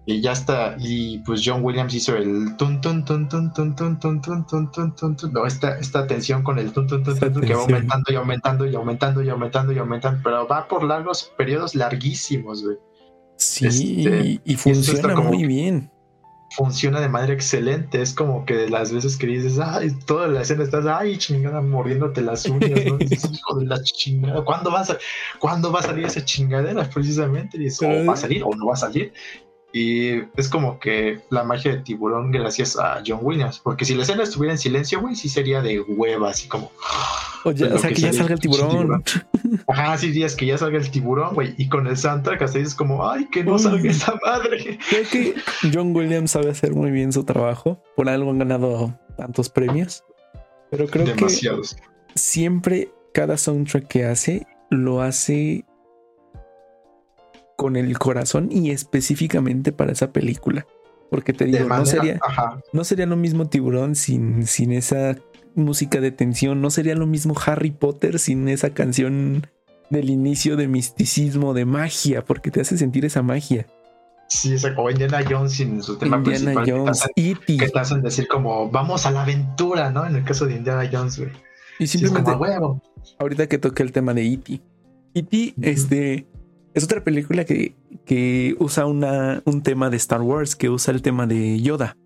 Y 0.06 0.20
ya 0.20 0.32
está, 0.32 0.76
y 0.78 1.18
pues 1.20 1.40
John 1.42 1.64
Williams 1.64 1.94
hizo 1.94 2.14
el 2.14 2.56
tun 2.58 2.80
tun 2.82 3.04
tun 3.06 3.26
tun 3.26 3.52
tun 3.54 3.74
tun 3.74 3.98
tun 3.98 4.20
tun 4.20 4.44
tun 4.44 4.70
tun 4.70 4.94
tun 4.94 5.16
tun 5.16 5.32
no, 5.32 5.46
esta, 5.46 5.78
esta 5.78 6.06
tensión 6.06 6.42
con 6.42 6.58
el 6.58 6.72
tun 6.72 6.86
tun 6.86 7.02
tun 7.02 7.18
tun, 7.18 7.40
que 7.40 7.54
va 7.54 7.62
aumentando 7.62 8.12
y 8.12 8.16
aumentando 8.16 8.66
y 8.66 8.74
aumentando 8.74 9.22
y 9.22 9.28
aumentando 9.30 9.72
y 9.72 9.78
aumentando, 9.78 10.20
pero 10.22 10.46
va 10.46 10.68
por 10.68 10.84
largos 10.84 11.32
periodos 11.38 11.74
larguísimos, 11.74 12.62
güey. 12.62 12.76
Sí, 13.36 14.40
y 14.44 14.56
funciona 14.56 15.16
muy 15.16 15.46
bien 15.46 15.90
funciona 16.54 17.00
de 17.00 17.08
manera 17.08 17.32
excelente. 17.32 18.00
Es 18.00 18.14
como 18.14 18.44
que 18.44 18.54
de 18.54 18.70
las 18.70 18.92
veces 18.92 19.16
que 19.16 19.26
dices, 19.26 19.58
ay, 19.58 19.90
toda 20.06 20.28
la 20.28 20.42
escena 20.42 20.64
estás, 20.64 20.86
ay, 20.86 21.18
chingada, 21.18 21.60
mordiéndote 21.60 22.22
las 22.22 22.46
uñas, 22.46 22.84
¿no? 22.86 22.98
hijo 23.00 23.58
de 23.58 23.66
la 23.66 23.82
chingada, 23.82 24.44
¿cuándo 24.44 24.70
va 24.70 24.82
a, 24.82 24.98
¿cuándo 25.38 25.72
va 25.72 25.80
a 25.80 25.82
salir 25.82 26.06
esa 26.06 26.24
chingadera? 26.24 26.88
Precisamente, 26.88 27.58
y 27.58 27.68
o 27.68 28.06
va 28.06 28.14
a 28.14 28.16
salir 28.16 28.42
o 28.44 28.54
no 28.54 28.66
va 28.66 28.74
a 28.74 28.76
salir. 28.76 29.12
Y 29.76 30.22
es 30.36 30.48
como 30.48 30.78
que 30.78 31.18
la 31.30 31.42
magia 31.42 31.72
de 31.72 31.78
tiburón 31.82 32.30
gracias 32.30 32.78
a 32.78 33.02
John 33.04 33.18
Williams. 33.22 33.58
Porque 33.58 33.84
si 33.84 33.96
la 33.96 34.04
escena 34.04 34.22
estuviera 34.22 34.52
en 34.52 34.58
silencio, 34.58 35.00
güey, 35.00 35.16
sí 35.16 35.28
sería 35.28 35.62
de 35.62 35.80
hueva, 35.80 36.30
así 36.30 36.46
como. 36.46 36.70
Oye, 37.42 37.64
o 37.64 37.78
sea, 37.78 37.90
que, 37.90 38.00
ya 38.00 38.12
salga 38.12 38.34
el 38.34 38.40
tiburón. 38.40 39.02
Ajá, 39.66 39.98
sí 39.98 40.12
días 40.12 40.36
que 40.36 40.46
ya 40.46 40.58
salga 40.58 40.78
el 40.78 40.88
tiburón, 40.92 41.34
güey. 41.34 41.56
Y 41.58 41.68
con 41.68 41.88
el 41.88 41.96
soundtrack 41.96 42.42
hasta 42.42 42.60
dices 42.60 42.76
como, 42.76 43.10
ay, 43.10 43.26
que 43.32 43.42
no 43.42 43.58
salga 43.58 43.90
esa 43.90 44.14
madre. 44.24 44.78
Creo 44.88 45.08
que 45.10 45.34
John 45.72 45.94
Williams 45.94 46.30
sabe 46.30 46.50
hacer 46.50 46.72
muy 46.72 46.92
bien 46.92 47.12
su 47.12 47.24
trabajo. 47.24 47.82
Por 47.96 48.08
algo 48.08 48.30
han 48.30 48.38
ganado 48.38 48.96
tantos 49.16 49.48
premios. 49.48 50.04
Pero 50.70 50.86
creo 50.86 51.04
Demasiados. 51.04 51.74
que 51.74 51.82
siempre 52.14 52.92
cada 53.12 53.36
soundtrack 53.36 53.88
que 53.88 54.04
hace 54.04 54.46
lo 54.70 55.02
hace 55.02 55.64
con 57.56 57.76
el 57.76 57.98
corazón 57.98 58.48
y 58.50 58.70
específicamente 58.70 59.72
para 59.72 59.92
esa 59.92 60.12
película. 60.12 60.66
Porque 61.10 61.32
te 61.32 61.44
digo, 61.44 61.68
no, 61.68 61.86
sería, 61.86 62.18
no 62.72 62.84
sería 62.84 63.06
lo 63.06 63.16
mismo 63.16 63.48
tiburón 63.48 63.94
sin, 63.94 64.46
sin 64.46 64.72
esa 64.72 65.16
música 65.54 66.00
de 66.00 66.10
tensión, 66.10 66.60
no 66.60 66.70
sería 66.70 66.94
lo 66.94 67.06
mismo 67.06 67.34
Harry 67.46 67.70
Potter 67.70 68.18
sin 68.18 68.48
esa 68.48 68.70
canción 68.70 69.46
del 69.90 70.10
inicio 70.10 70.56
de 70.56 70.66
misticismo, 70.66 71.54
de 71.54 71.64
magia, 71.64 72.24
porque 72.24 72.50
te 72.50 72.60
hace 72.60 72.76
sentir 72.76 73.04
esa 73.04 73.22
magia. 73.22 73.66
Sí, 74.26 74.56
o 74.76 74.90
Indiana 74.90 75.20
Jones 75.28 75.52
sin 75.52 75.82
su 75.82 75.98
tema 75.98 76.16
Indiana 76.16 76.64
Jones, 76.66 77.04
que 77.14 77.68
te, 77.68 77.78
hacen, 77.78 78.02
decir 78.02 78.26
como, 78.26 78.70
vamos 78.70 79.06
a 79.06 79.10
la 79.10 79.22
aventura, 79.22 79.90
¿no? 79.90 80.06
En 80.06 80.16
el 80.16 80.24
caso 80.24 80.46
de 80.46 80.56
Indiana 80.56 80.88
Jones, 80.90 81.18
güey. 81.18 81.30
Y 81.78 81.86
simplemente, 81.86 82.30
ahorita 83.18 83.46
que 83.46 83.58
toqué 83.58 83.82
el 83.82 83.92
tema 83.92 84.14
de 84.14 84.26
E.T. 84.26 84.60
E.T., 85.14 85.54
este, 85.60 86.26
es 86.74 86.84
otra 86.84 87.02
película 87.02 87.44
que, 87.44 87.76
que 88.04 88.56
usa 88.58 88.86
una, 88.86 89.42
un 89.44 89.62
tema 89.62 89.90
de 89.90 89.96
Star 89.96 90.20
Wars, 90.20 90.56
que 90.56 90.68
usa 90.68 90.92
el 90.92 91.02
tema 91.02 91.26
de 91.26 91.60
Yoda. 91.60 91.96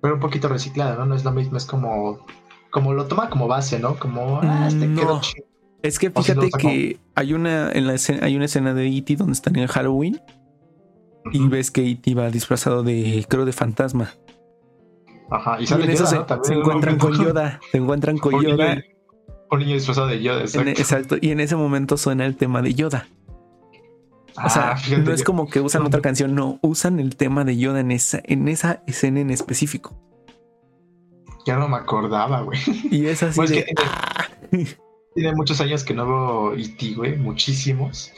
Pero 0.00 0.14
un 0.14 0.20
poquito 0.20 0.48
reciclada, 0.48 0.96
¿no? 0.96 1.04
No 1.04 1.14
es 1.14 1.24
lo 1.24 1.32
mismo, 1.32 1.58
es 1.58 1.66
como, 1.66 2.24
como 2.70 2.94
lo 2.94 3.06
toma 3.06 3.28
como 3.28 3.46
base, 3.46 3.78
¿no? 3.78 3.98
Como, 3.98 4.40
ah, 4.42 4.66
este 4.68 4.86
no. 4.86 5.20
Es 5.82 5.98
que 5.98 6.10
fíjate 6.10 6.48
que 6.58 6.98
hay 7.14 7.34
una, 7.34 7.70
en 7.70 7.86
la 7.86 7.94
escena, 7.94 8.24
hay 8.24 8.36
una 8.36 8.46
escena 8.46 8.74
de 8.74 8.88
E.T. 8.88 9.16
donde 9.16 9.34
están 9.34 9.56
en 9.56 9.66
Halloween 9.66 10.20
y 11.30 11.46
ves 11.48 11.70
que 11.70 11.88
E.T. 11.88 12.14
va 12.14 12.30
disfrazado 12.30 12.82
de, 12.82 13.24
creo, 13.28 13.44
de 13.44 13.52
fantasma. 13.52 14.14
Ajá, 15.30 15.58
y, 15.60 15.70
en 15.70 15.90
eso 15.90 16.06
se, 16.06 16.16
encuentran 16.54 16.96
con 16.96 17.12
Yoda, 17.12 17.60
se 17.70 17.76
encuentran 17.76 18.16
con 18.16 18.42
Yoda. 18.42 18.82
un 19.50 19.58
niño 19.58 19.74
disfrazado 19.74 20.06
de 20.06 20.22
Yoda, 20.22 20.40
exacto. 20.40 20.70
exacto. 20.70 21.16
Y 21.20 21.32
en 21.32 21.40
ese 21.40 21.54
momento 21.54 21.98
suena 21.98 22.24
el 22.24 22.36
tema 22.36 22.62
de 22.62 22.72
Yoda. 22.72 23.08
O 24.36 24.48
sea, 24.48 24.72
ah, 24.72 24.98
no 24.98 25.12
es 25.12 25.24
como 25.24 25.48
que 25.48 25.60
usan 25.60 25.84
otra 25.84 26.00
canción, 26.00 26.34
no, 26.34 26.58
usan 26.62 27.00
el 27.00 27.16
tema 27.16 27.44
de 27.44 27.56
Yoda 27.56 27.80
en 27.80 27.90
esa, 27.90 28.20
en 28.24 28.46
esa 28.48 28.82
escena 28.86 29.20
en 29.20 29.30
específico. 29.30 29.96
Ya 31.46 31.56
no 31.56 31.68
me 31.68 31.76
acordaba, 31.76 32.42
güey. 32.42 32.58
Y 32.90 33.06
es 33.06 33.22
así 33.22 33.36
pues 33.36 33.50
de... 33.50 33.66
¡ah! 33.78 34.28
tiene, 35.14 35.34
muchos 35.34 35.60
años 35.60 35.82
que 35.82 35.94
no 35.94 36.06
veo 36.06 36.54
E.T., 36.54 36.94
güey, 36.94 37.16
muchísimos. 37.16 38.12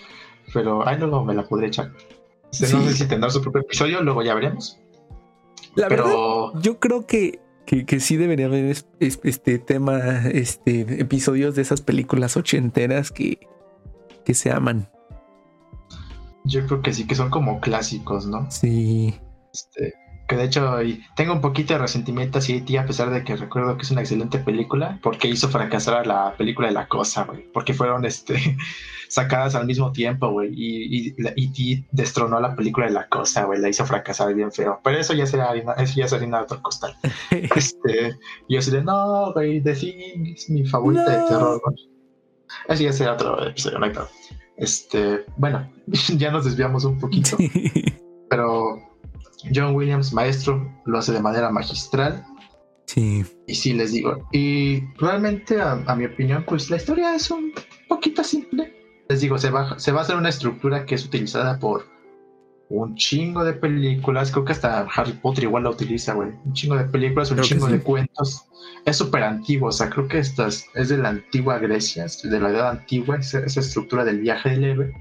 Pero 0.52 0.86
ahí 0.86 0.98
luego 0.98 1.24
me 1.24 1.34
la 1.34 1.44
podré 1.44 1.68
echar. 1.68 1.92
No 1.92 2.82
sé 2.82 2.92
si 2.92 3.06
tendrá 3.06 3.30
su 3.30 3.40
propio 3.40 3.62
episodio, 3.62 4.02
luego 4.02 4.22
ya 4.22 4.34
veremos. 4.34 4.78
La 5.76 5.88
pero... 5.88 6.04
verdad, 6.52 6.62
yo 6.62 6.80
creo 6.80 7.06
que, 7.06 7.40
que, 7.64 8.00
sí 8.00 8.16
debería 8.16 8.46
haber 8.46 8.76
este 8.98 9.58
tema, 9.60 10.26
este 10.26 11.00
episodios 11.00 11.54
de 11.54 11.62
esas 11.62 11.80
películas 11.80 12.36
ochenteras 12.36 13.12
que, 13.12 13.38
que 14.24 14.34
se 14.34 14.50
aman. 14.50 14.90
Yo 16.50 16.66
creo 16.66 16.82
que 16.82 16.92
sí 16.92 17.06
que 17.06 17.14
son 17.14 17.30
como 17.30 17.60
clásicos, 17.60 18.26
¿no? 18.26 18.50
Sí. 18.50 19.14
Este, 19.52 19.94
que 20.28 20.36
de 20.36 20.44
hecho 20.44 20.78
tengo 21.16 21.32
un 21.32 21.40
poquito 21.40 21.74
de 21.74 21.80
resentimiento 21.80 22.38
hacia 22.38 22.64
ti 22.64 22.76
a 22.76 22.86
pesar 22.86 23.10
de 23.10 23.24
que 23.24 23.34
recuerdo 23.34 23.76
que 23.76 23.82
es 23.82 23.90
una 23.90 24.02
excelente 24.02 24.38
película 24.38 25.00
porque 25.02 25.26
hizo 25.26 25.48
fracasar 25.48 25.94
a 25.96 26.04
la 26.04 26.34
película 26.36 26.68
de 26.68 26.74
la 26.74 26.86
cosa, 26.86 27.24
güey, 27.24 27.50
porque 27.52 27.74
fueron 27.74 28.04
este 28.04 28.36
sacadas 29.08 29.56
al 29.56 29.66
mismo 29.66 29.90
tiempo, 29.90 30.30
güey, 30.30 30.50
y, 30.54 31.14
y, 31.34 31.86
destronó 31.90 32.36
a 32.36 32.40
la 32.40 32.54
película 32.54 32.86
de 32.86 32.92
la 32.92 33.08
cosa, 33.08 33.44
güey, 33.44 33.60
la 33.60 33.70
hizo 33.70 33.84
fracasar 33.84 34.32
bien 34.32 34.52
feo, 34.52 34.80
pero 34.84 34.98
eso 34.98 35.14
ya 35.14 35.26
sería 35.26 35.46
harina, 35.46 35.72
eso 35.72 35.94
ya 35.96 36.06
sería 36.06 36.28
de 36.28 36.34
otro 36.36 36.62
costal. 36.62 36.94
este, 37.30 38.16
y 38.46 38.56
yo 38.56 38.70
de 38.70 38.82
no, 38.84 39.32
güey, 39.32 39.60
The 39.60 39.74
Thing 39.74 40.32
es 40.32 40.48
mi 40.48 40.64
favorita 40.64 41.10
de 41.10 41.28
terror, 41.28 41.60
güey. 41.64 41.90
Eso 42.68 42.82
ya 42.84 42.92
sería 42.92 43.14
otro 43.14 43.44
episodio, 43.44 43.80
no 43.80 43.86
hay 43.86 43.92
Este, 44.60 45.24
bueno, 45.36 45.68
ya 46.16 46.30
nos 46.30 46.44
desviamos 46.44 46.84
un 46.84 46.98
poquito, 46.98 47.36
pero 48.30 48.78
John 49.52 49.74
Williams, 49.74 50.12
maestro, 50.12 50.70
lo 50.84 50.98
hace 50.98 51.12
de 51.12 51.20
manera 51.20 51.50
magistral. 51.50 52.24
Sí. 52.86 53.24
Y 53.46 53.54
sí, 53.54 53.72
les 53.72 53.92
digo. 53.92 54.28
Y 54.32 54.82
realmente, 54.98 55.60
a, 55.60 55.76
mi 55.96 56.04
opinión, 56.04 56.44
pues 56.46 56.70
la 56.70 56.76
historia 56.76 57.14
es 57.14 57.30
un 57.30 57.52
poquito 57.88 58.22
simple. 58.22 58.74
Les 59.08 59.20
digo, 59.20 59.38
se 59.38 59.50
va, 59.50 59.78
se 59.78 59.92
va 59.92 60.00
a 60.00 60.02
hacer 60.02 60.16
una 60.16 60.28
estructura 60.28 60.84
que 60.84 60.96
es 60.96 61.04
utilizada 61.04 61.58
por 61.58 61.86
un 62.70 62.94
chingo 62.94 63.44
de 63.44 63.52
películas. 63.52 64.30
Creo 64.30 64.44
que 64.44 64.52
hasta 64.52 64.80
Harry 64.94 65.12
Potter 65.12 65.44
igual 65.44 65.64
la 65.64 65.70
utiliza, 65.70 66.14
güey. 66.14 66.30
Un 66.44 66.52
chingo 66.52 66.76
de 66.76 66.84
películas, 66.84 67.30
un 67.30 67.40
chingo 67.40 67.66
de 67.66 67.80
cuentos. 67.80 68.46
Es 68.84 68.96
súper 68.96 69.24
antiguo, 69.24 69.68
o 69.68 69.72
sea, 69.72 69.90
creo 69.90 70.08
que 70.08 70.18
esta 70.18 70.46
es, 70.46 70.64
de 70.72 70.96
la 70.96 71.10
antigua 71.10 71.58
Grecia, 71.58 72.06
de 72.24 72.40
la 72.40 72.50
edad 72.50 72.70
antigua, 72.70 73.18
esa, 73.18 73.40
esa 73.40 73.60
estructura 73.60 74.04
del 74.04 74.20
viaje 74.20 74.50
del 74.50 74.64
héroe. 74.64 74.94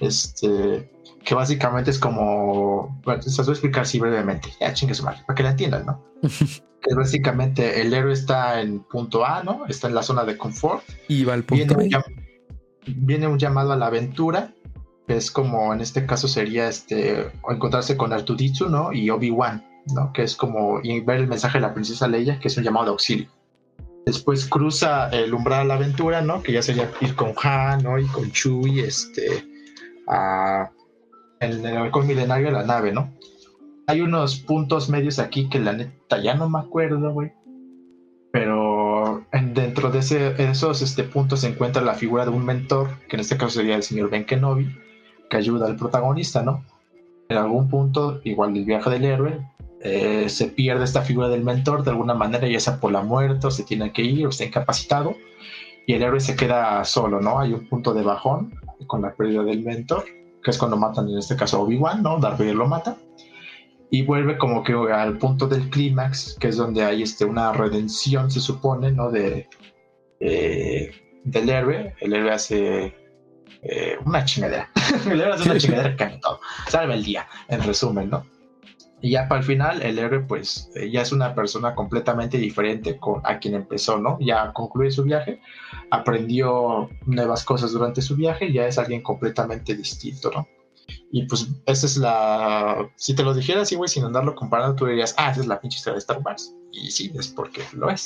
Este 0.00 0.88
que 1.24 1.34
básicamente 1.34 1.90
es 1.90 1.98
como, 1.98 3.00
bueno, 3.04 3.22
se 3.22 3.42
voy 3.42 3.50
a 3.50 3.52
explicar 3.52 3.82
así 3.82 4.00
brevemente, 4.00 4.48
ya 4.60 4.72
chingue 4.72 4.94
su 4.94 5.04
madre, 5.04 5.20
para 5.26 5.36
que 5.36 5.42
la 5.44 5.50
entiendan, 5.50 5.86
¿no? 5.86 6.04
que 6.22 6.94
básicamente 6.96 7.80
el 7.80 7.94
héroe 7.94 8.12
está 8.12 8.60
en 8.60 8.80
punto 8.80 9.24
A, 9.24 9.42
¿no? 9.44 9.66
Está 9.68 9.86
en 9.88 9.94
la 9.94 10.02
zona 10.02 10.24
de 10.24 10.36
confort. 10.36 10.82
Y 11.08 11.24
va 11.24 11.34
al 11.34 11.44
punto 11.44 11.76
viene, 11.76 11.96
un, 11.96 13.06
viene 13.06 13.28
un 13.28 13.38
llamado 13.38 13.72
a 13.72 13.76
la 13.76 13.86
aventura, 13.86 14.52
es 15.16 15.30
como 15.30 15.72
en 15.72 15.80
este 15.80 16.06
caso 16.06 16.28
sería 16.28 16.68
este, 16.68 17.30
encontrarse 17.48 17.96
con 17.96 18.12
Artuditsu, 18.12 18.68
¿no? 18.68 18.92
Y 18.92 19.10
Obi-Wan, 19.10 19.64
¿no? 19.94 20.12
Que 20.12 20.22
es 20.22 20.36
como 20.36 20.80
y 20.82 21.00
ver 21.00 21.18
el 21.18 21.28
mensaje 21.28 21.58
de 21.58 21.62
la 21.62 21.74
princesa 21.74 22.08
Leia, 22.08 22.38
que 22.38 22.48
es 22.48 22.56
un 22.56 22.64
llamado 22.64 22.86
de 22.86 22.90
auxilio. 22.92 23.28
Después 24.04 24.46
cruza 24.46 25.08
el 25.10 25.32
umbral 25.32 25.60
a 25.60 25.64
la 25.64 25.74
aventura, 25.74 26.22
¿no? 26.22 26.42
Que 26.42 26.52
ya 26.52 26.62
sería 26.62 26.90
ir 27.00 27.14
con 27.14 27.34
Han, 27.42 27.82
¿no? 27.82 27.98
Y 27.98 28.06
con 28.06 28.30
Chewie, 28.32 28.84
este, 28.84 29.44
a 30.08 30.70
en 31.42 31.66
el 31.66 31.76
halcón 31.76 32.06
milenario 32.06 32.46
de 32.46 32.52
la 32.52 32.64
nave, 32.64 32.92
¿no? 32.92 33.12
Hay 33.86 34.00
unos 34.00 34.36
puntos 34.36 34.88
medios 34.88 35.18
aquí 35.18 35.48
que 35.48 35.58
la 35.58 35.72
neta 35.72 36.22
ya 36.22 36.34
no 36.34 36.48
me 36.48 36.60
acuerdo, 36.60 37.12
güey. 37.12 37.32
Pero 38.32 39.26
dentro 39.32 39.90
de 39.90 39.98
esos 39.98 40.82
este, 40.82 41.04
puntos 41.04 41.40
se 41.40 41.48
encuentra 41.48 41.82
la 41.82 41.94
figura 41.94 42.24
de 42.24 42.30
un 42.30 42.44
mentor, 42.46 42.90
que 43.08 43.16
en 43.16 43.20
este 43.20 43.36
caso 43.36 43.58
sería 43.58 43.74
el 43.74 43.82
señor 43.82 44.08
Ben 44.08 44.24
Kenobi, 44.24 44.74
que 45.32 45.38
ayuda 45.38 45.66
al 45.66 45.76
protagonista, 45.76 46.42
¿no? 46.42 46.62
En 47.30 47.38
algún 47.38 47.70
punto, 47.70 48.20
igual 48.24 48.52
del 48.52 48.66
viaje 48.66 48.90
del 48.90 49.06
héroe, 49.06 49.40
eh, 49.80 50.28
se 50.28 50.48
pierde 50.48 50.84
esta 50.84 51.00
figura 51.00 51.30
del 51.30 51.42
mentor 51.42 51.84
de 51.84 51.90
alguna 51.90 52.12
manera, 52.12 52.46
ya 52.46 52.60
sea 52.60 52.78
por 52.78 52.92
la 52.92 53.02
muerte, 53.02 53.46
o 53.46 53.50
se 53.50 53.64
tiene 53.64 53.92
que 53.92 54.02
ir, 54.02 54.26
o 54.26 54.28
está 54.28 54.44
incapacitado, 54.44 55.16
y 55.86 55.94
el 55.94 56.02
héroe 56.02 56.20
se 56.20 56.36
queda 56.36 56.84
solo, 56.84 57.18
¿no? 57.22 57.40
Hay 57.40 57.54
un 57.54 57.66
punto 57.66 57.94
de 57.94 58.02
bajón 58.02 58.54
con 58.86 59.00
la 59.00 59.14
pérdida 59.14 59.42
del 59.42 59.62
mentor 59.62 60.04
que 60.42 60.50
es 60.50 60.58
cuando 60.58 60.76
matan 60.76 61.08
en 61.08 61.18
este 61.18 61.36
caso 61.36 61.62
Obi-Wan, 61.62 62.02
¿no? 62.02 62.18
Darth 62.18 62.38
Vader 62.38 62.56
lo 62.56 62.66
mata. 62.66 62.96
Y 63.90 64.02
vuelve 64.02 64.38
como 64.38 64.62
que 64.62 64.72
al 64.72 65.18
punto 65.18 65.46
del 65.46 65.68
clímax, 65.70 66.36
que 66.40 66.48
es 66.48 66.56
donde 66.56 66.82
hay 66.82 67.02
este, 67.02 67.24
una 67.24 67.52
redención, 67.52 68.30
se 68.30 68.40
supone, 68.40 68.90
¿no? 68.90 69.10
De, 69.10 69.48
eh, 70.20 70.90
del 71.24 71.48
héroe. 71.48 71.94
El 72.00 72.14
héroe 72.14 72.32
hace 72.32 72.94
eh, 73.62 73.96
una 74.04 74.24
chingadera. 74.24 74.70
el 75.06 75.20
héroe 75.20 75.34
hace 75.34 75.50
una 75.50 75.58
chingadera 75.58 75.96
que 75.96 76.18
todo. 76.18 76.40
Salva 76.68 76.94
el 76.94 77.04
día, 77.04 77.26
en 77.48 77.62
resumen, 77.62 78.10
¿no? 78.10 78.24
Y 79.02 79.10
ya 79.10 79.26
para 79.26 79.40
el 79.40 79.46
final, 79.46 79.82
el 79.82 79.98
héroe, 79.98 80.20
pues, 80.20 80.70
eh, 80.76 80.88
ya 80.88 81.02
es 81.02 81.10
una 81.10 81.34
persona 81.34 81.74
completamente 81.74 82.38
diferente 82.38 82.98
con, 82.98 83.20
a 83.24 83.38
quien 83.40 83.54
empezó, 83.54 83.98
¿no? 83.98 84.16
Ya 84.20 84.52
concluye 84.52 84.92
su 84.92 85.02
viaje, 85.02 85.40
aprendió 85.90 86.88
nuevas 87.06 87.44
cosas 87.44 87.72
durante 87.72 88.00
su 88.00 88.14
viaje, 88.14 88.52
ya 88.52 88.66
es 88.66 88.78
alguien 88.78 89.02
completamente 89.02 89.74
distinto, 89.74 90.30
¿no? 90.30 90.46
Y 91.10 91.26
pues, 91.26 91.48
esa 91.66 91.86
es 91.86 91.96
la. 91.96 92.88
Si 92.94 93.14
te 93.14 93.24
lo 93.24 93.34
dijera 93.34 93.62
así, 93.62 93.74
güey, 93.74 93.88
sin 93.88 94.04
andarlo 94.04 94.36
comparando, 94.36 94.76
tú 94.76 94.86
dirías, 94.86 95.14
ah, 95.18 95.32
esa 95.32 95.40
es 95.40 95.46
la 95.48 95.60
pinche 95.60 95.78
historia 95.78 95.94
de 95.94 96.00
Star 96.00 96.20
Wars. 96.24 96.54
Y 96.70 96.90
sí, 96.92 97.12
es 97.18 97.26
porque 97.28 97.62
lo 97.72 97.90
es. 97.90 98.04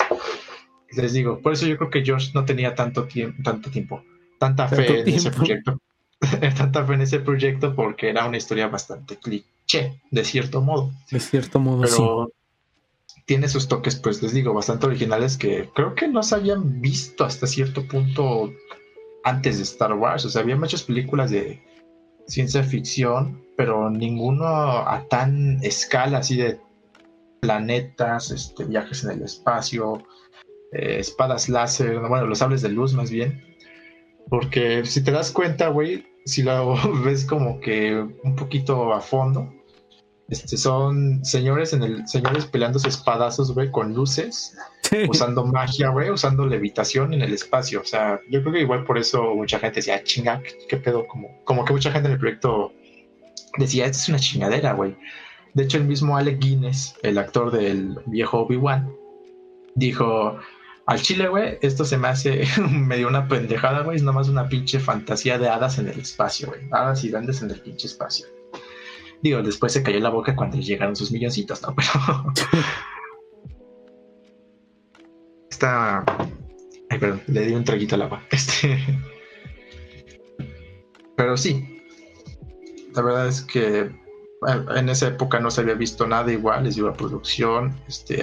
Les 0.93 1.13
digo, 1.13 1.41
por 1.43 1.53
eso 1.53 1.67
yo 1.67 1.77
creo 1.77 1.91
que 1.91 2.05
George 2.05 2.31
no 2.35 2.45
tenía 2.47 2.75
tanto, 2.75 3.05
tiempo 3.05 3.43
tanto 3.43 3.71
tiempo, 3.71 4.03
tanta 4.39 4.69
fe 4.69 5.01
en 5.01 5.09
ese 5.09 5.31
proyecto. 5.31 5.81
tanta 6.57 6.85
fe 6.85 6.95
en 6.95 7.03
ese 7.03 7.21
proyecto 7.21 7.75
porque 7.75 8.11
era 8.11 8.27
una 8.27 8.37
historia 8.37 8.69
bastante 8.69 9.17
cliché, 9.17 10.01
de 10.11 10.25
cierto 10.25 10.61
modo. 10.63 10.93
De 11.11 11.21
cierto 11.21 11.59
modo, 11.59 11.83
Pero 11.83 12.33
tiene 13.27 13.49
sus 13.49 13.69
toques, 13.69 13.97
pues 13.97 14.23
les 14.23 14.33
digo, 14.33 14.55
bastante 14.55 14.87
originales 14.87 15.37
que 15.37 15.69
creo 15.75 15.95
que 15.95 16.09
no 16.09 16.23
se 16.23 16.37
habían 16.37 16.81
visto 16.81 17.25
hasta 17.25 17.47
cierto 17.47 17.87
punto 17.87 18.53
antes 19.25 19.57
de 19.59 19.65
Star 19.65 19.93
Wars. 19.95 20.25
O 20.25 20.31
sea, 20.31 20.43
había 20.43 20.57
muchas 20.57 20.85
películas 20.85 21.31
de 21.31 21.61
ciencia 22.29 22.63
ficción, 22.63 23.45
pero 23.57 23.91
ninguno 23.91 24.47
a 24.47 25.05
tan 25.11 25.59
escala, 25.63 26.19
así 26.19 26.37
de 26.37 26.61
planetas, 27.41 28.31
este, 28.31 28.65
viajes 28.65 29.05
en 29.05 29.11
el 29.11 29.23
espacio, 29.23 30.05
eh, 30.73 30.99
espadas 31.01 31.49
láser, 31.49 31.99
bueno, 32.01 32.27
los 32.27 32.39
sables 32.39 32.63
de 32.63 32.69
luz 32.69 32.95
más 32.95 33.11
bien. 33.11 33.56
Porque 34.29 34.85
si 34.85 35.03
te 35.05 35.11
das 35.11 35.31
cuenta, 35.31 35.69
güey, 35.69 36.05
si 36.25 36.43
lo 36.43 36.77
ves 37.05 37.25
como 37.25 37.61
que 37.61 37.97
un 38.23 38.37
poquito 38.37 38.93
a 38.93 39.01
fondo, 39.01 39.53
este, 40.29 40.57
son 40.57 41.25
señores 41.25 41.73
en 41.73 41.85
el 41.85 42.09
señores 42.09 42.47
peleándose 42.47 42.89
espadazos, 42.89 43.55
güey, 43.55 43.71
con 43.71 43.95
luces, 43.95 44.57
usando 45.09 45.47
magia, 45.47 45.91
güey, 45.91 46.11
usando 46.11 46.47
levitación 46.47 47.15
en 47.15 47.23
el 47.23 47.33
espacio. 47.33 47.81
O 47.81 47.85
sea, 47.85 48.21
yo 48.29 48.41
creo 48.43 48.53
que 48.53 48.61
igual 48.61 48.85
por 48.85 48.99
eso 48.99 49.35
mucha 49.35 49.61
gente 49.61 49.77
decía, 49.77 50.03
chinga, 50.03 50.43
¿qué, 50.69 50.77
pedo? 50.79 51.07
Como, 51.07 51.29
como 51.45 51.65
que 51.65 51.73
mucha 51.73 51.93
gente 51.93 52.09
en 52.09 52.15
el 52.15 52.19
proyecto 52.19 52.73
decía, 53.59 53.87
esto 53.87 53.99
es 53.99 54.09
una 54.09 54.19
chingadera, 54.19 54.73
güey. 54.73 54.97
De 55.55 55.63
hecho, 55.63 55.79
el 55.79 55.85
mismo 55.85 56.17
Alec 56.17 56.41
Guinness, 56.41 56.97
el 57.03 57.19
actor 57.19 57.53
del 57.53 57.99
viejo 58.07 58.41
Obi-Wan, 58.41 58.93
dijo, 59.77 60.39
al 60.87 61.03
chile, 61.03 61.27
güey, 61.29 61.59
esto 61.63 61.85
se 61.85 61.99
me 61.99 62.07
hace 62.09 62.45
medio 62.71 63.09
una 63.09 63.27
pendejada, 63.27 63.83
güey. 63.83 63.97
Es 63.97 64.03
nomás 64.05 64.29
una 64.29 64.49
pinche 64.49 64.79
fantasía 64.79 65.37
de 65.37 65.49
hadas 65.49 65.79
en 65.79 65.89
el 65.89 65.99
espacio, 65.99 66.49
güey. 66.49 66.61
Hadas 66.71 67.03
y 67.05 67.11
grandes 67.11 67.43
en 67.43 67.51
el 67.51 67.61
pinche 67.61 67.89
espacio. 67.89 68.27
Digo, 69.21 69.43
después 69.43 69.73
se 69.73 69.83
cayó 69.83 69.99
la 69.99 70.11
boca 70.11 70.37
cuando 70.37 70.59
llegaron 70.59 70.95
sus 70.95 71.11
milloncitos, 71.11 71.61
¿no? 71.63 71.75
Pero. 71.75 72.33
Está. 75.51 76.05
Ay, 76.89 76.99
perdón, 76.99 77.23
le 77.27 77.41
di 77.47 77.55
un 77.55 77.65
traguito 77.65 77.97
al 77.97 78.03
agua. 78.03 78.23
Este. 78.31 78.79
Pero 81.17 81.37
sí. 81.37 81.83
La 82.95 83.03
verdad 83.03 83.27
es 83.27 83.43
que 83.43 83.81
eh, 83.81 84.65
en 84.77 84.89
esa 84.89 85.09
época 85.09 85.41
no 85.41 85.51
se 85.51 85.63
había 85.63 85.75
visto 85.75 86.07
nada 86.07 86.31
igual, 86.31 86.65
les 86.65 86.77
dio 86.77 86.87
la 86.87 86.93
producción, 86.93 87.75
este, 87.89 88.23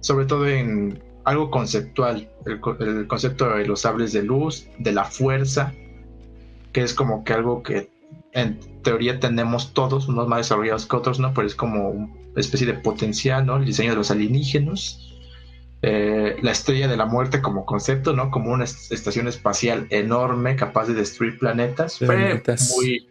sobre 0.00 0.26
todo 0.26 0.46
en 0.46 1.02
algo 1.24 1.50
conceptual, 1.50 2.28
el, 2.46 3.06
concepto 3.06 3.56
de 3.56 3.66
los 3.66 3.82
sables 3.82 4.12
de 4.12 4.22
luz, 4.22 4.66
de 4.78 4.92
la 4.92 5.04
fuerza, 5.04 5.72
que 6.72 6.82
es 6.82 6.94
como 6.94 7.24
que 7.24 7.32
algo 7.32 7.62
que 7.62 7.90
en 8.32 8.58
teoría 8.82 9.20
tenemos 9.20 9.74
todos, 9.74 10.08
unos 10.08 10.26
más 10.26 10.38
desarrollados 10.40 10.86
que 10.86 10.96
otros, 10.96 11.20
¿no? 11.20 11.32
Pero 11.34 11.46
es 11.46 11.54
como 11.54 11.90
una 11.90 12.12
especie 12.36 12.66
de 12.66 12.74
potencial, 12.74 13.46
¿no? 13.46 13.56
El 13.56 13.64
diseño 13.64 13.90
de 13.90 13.96
los 13.96 14.10
alienígenas, 14.10 14.98
eh, 15.82 16.36
la 16.42 16.52
estrella 16.52 16.88
de 16.88 16.96
la 16.96 17.06
muerte 17.06 17.42
como 17.42 17.66
concepto, 17.66 18.14
¿no? 18.14 18.30
Como 18.30 18.52
una 18.52 18.64
estación 18.64 19.28
espacial 19.28 19.86
enorme 19.90 20.56
capaz 20.56 20.86
de 20.86 20.94
destruir 20.94 21.38
planetas. 21.38 21.98
Fue 21.98 22.42
muy... 22.76 23.08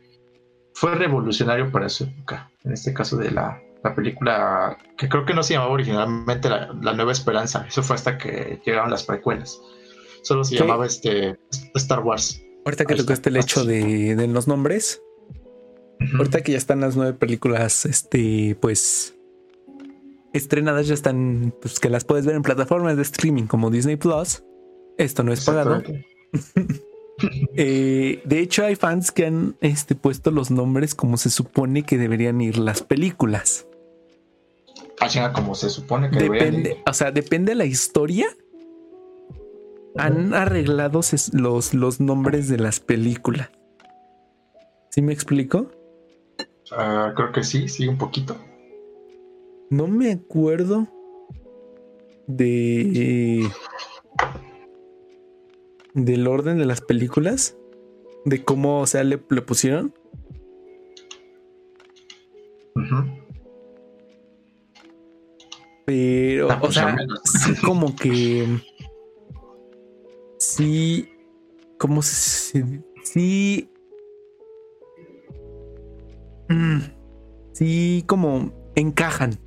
Fue 0.74 0.96
revolucionario 0.96 1.72
para 1.72 1.90
su 1.90 2.06
época, 2.06 2.50
en 2.64 2.72
este 2.72 2.94
caso 2.94 3.18
de 3.18 3.30
la 3.30 3.62
la 3.84 3.96
película 3.96 4.78
que 4.98 5.10
creo 5.10 5.26
que 5.26 5.34
no 5.34 5.44
se 5.44 5.54
llamaba 5.54 5.72
originalmente 5.72 6.50
la, 6.50 6.94
Nueva 6.94 7.12
Esperanza. 7.12 7.66
Eso 7.68 7.82
fue 7.84 7.96
hasta 7.96 8.18
que 8.18 8.62
llegaron 8.66 8.92
las 8.92 9.04
precuelas. 9.04 9.60
Solo 10.24 10.44
se 10.44 10.56
llamaba 10.56 10.86
este 10.86 11.38
Star 11.76 12.00
Wars. 12.00 12.42
Ahorita 12.66 12.86
que 12.86 12.96
tocaste 12.96 13.30
el 13.30 13.38
hecho 13.38 13.66
de, 13.66 14.28
los 14.28 14.48
nombres. 14.48 15.02
Ahorita 16.18 16.42
que 16.42 16.52
ya 16.52 16.58
están 16.58 16.82
las 16.82 16.96
nueve 16.96 17.14
películas, 17.14 17.86
este, 17.86 18.56
pues 18.60 19.16
estrenadas, 20.34 20.88
ya 20.88 20.94
están, 20.94 21.54
pues 21.62 21.80
que 21.80 21.90
las 21.90 22.06
puedes 22.06 22.26
ver 22.26 22.36
en 22.36 22.42
plataformas 22.42 22.96
de 22.96 23.04
streaming 23.04 23.44
como 23.44 23.70
Disney 23.70 23.98
Plus. 23.98 24.44
Esto 24.98 25.24
no 25.24 25.34
es 25.34 25.46
pagado. 25.46 25.82
Eh, 27.56 28.20
de 28.26 28.40
hecho, 28.40 28.66
hay 28.66 28.76
fans 28.76 29.12
que 29.12 29.28
han 29.28 29.56
este, 29.62 29.94
puesto 29.94 30.32
los 30.32 30.50
nombres 30.50 30.96
como 30.96 31.18
se 31.18 31.30
supone 31.30 31.84
que 31.84 32.00
deberían 32.00 32.42
ir 32.42 32.58
las 32.58 32.82
películas. 32.82 33.68
Ah, 35.02 35.34
como 35.34 35.56
se 35.56 35.70
supone 35.70 36.10
que 36.10 36.20
depende, 36.20 36.78
O 36.88 36.94
sea, 36.94 37.12
depende 37.12 37.52
de 37.52 37.56
la 37.56 37.66
historia. 37.66 38.28
Han 39.98 40.34
arreglado 40.34 41.02
los, 41.34 41.74
los 41.74 42.00
nombres 42.00 42.48
de 42.48 42.58
las 42.58 42.80
películas. 42.80 43.50
¿Sí 44.90 45.02
me 45.02 45.12
explico? 45.12 45.72
Ah, 46.72 47.14
creo 47.16 47.32
que 47.32 47.44
sí, 47.44 47.68
sí, 47.68 47.88
un 47.88 47.98
poquito. 47.98 48.38
No 49.70 49.88
me 49.88 50.12
acuerdo 50.12 50.88
de 52.28 53.50
del 55.94 56.28
orden 56.28 56.58
de 56.58 56.66
las 56.66 56.82
películas, 56.82 57.58
de 58.26 58.44
cómo, 58.44 58.82
o 58.82 58.88
sea, 58.88 59.04
le, 59.04 59.18
pusieron. 59.18 59.94
Pero, 65.86 66.48
o 66.62 66.72
sea, 66.72 66.96
sí 67.24 67.56
como 67.66 67.96
que 67.96 68.48
sí, 70.38 71.10
como 71.78 72.02
si, 72.02 72.64
sí, 73.04 73.70
mm, 76.50 76.80
sí, 77.54 78.04
como 78.08 78.52
encajan. 78.76 79.38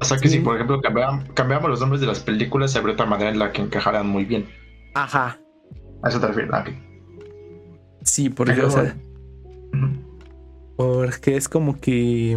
O 0.00 0.04
sea 0.04 0.18
que 0.18 0.28
si, 0.28 0.40
por 0.40 0.56
ejemplo, 0.56 0.80
cambiamos, 0.80 1.70
los 1.70 1.80
nombres 1.80 2.00
de 2.00 2.08
las 2.08 2.20
películas, 2.20 2.74
habría 2.74 2.94
otra 2.94 3.06
manera 3.06 3.30
en 3.30 3.38
la 3.38 3.52
que 3.52 3.62
encajaran 3.62 4.08
muy 4.08 4.24
bien. 4.24 4.48
Ajá. 4.94 5.38
A 6.02 6.08
eso 6.08 6.20
te 6.20 6.26
refieres, 6.26 6.50
Sí, 8.02 8.28
porque, 8.28 8.60
o 8.62 8.70
sea, 8.70 8.96
porque 10.76 11.36
es 11.36 11.48
como 11.48 11.80
que 11.80 12.36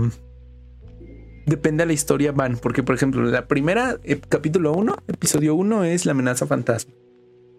depende 1.45 1.83
de 1.83 1.87
la 1.87 1.93
historia 1.93 2.31
van, 2.31 2.57
porque 2.57 2.83
por 2.83 2.95
ejemplo, 2.95 3.23
la 3.23 3.47
primera, 3.47 3.97
eh, 4.03 4.19
capítulo 4.27 4.73
1, 4.73 4.95
episodio 5.07 5.55
1 5.55 5.83
es 5.85 6.05
la 6.05 6.11
amenaza 6.11 6.47
fantasma. 6.47 6.93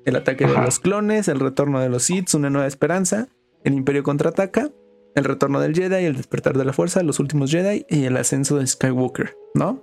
El 0.05 0.17
ataque 0.17 0.47
de 0.47 0.55
los 0.55 0.79
clones, 0.79 1.29
el 1.29 1.41
retorno 1.41 1.81
de 1.81 1.89
los 1.89 2.05
Sith, 2.05 2.33
una 2.35 2.51
nueva 2.51 2.69
esperanza, 2.69 3.29
el 3.65 3.75
imperio 3.75 4.05
contraataca, 4.05 4.71
el 5.17 5.25
retorno 5.25 5.61
del 5.61 5.75
Jedi, 5.75 6.05
el 6.05 6.17
despertar 6.17 6.57
de 6.57 6.65
la 6.65 6.73
fuerza, 6.73 7.03
los 7.03 7.19
últimos 7.19 7.51
Jedi 7.51 7.87
y 7.89 8.05
el 8.05 8.17
ascenso 8.17 8.57
de 8.59 8.67
Skywalker, 8.67 9.37
¿no? 9.55 9.83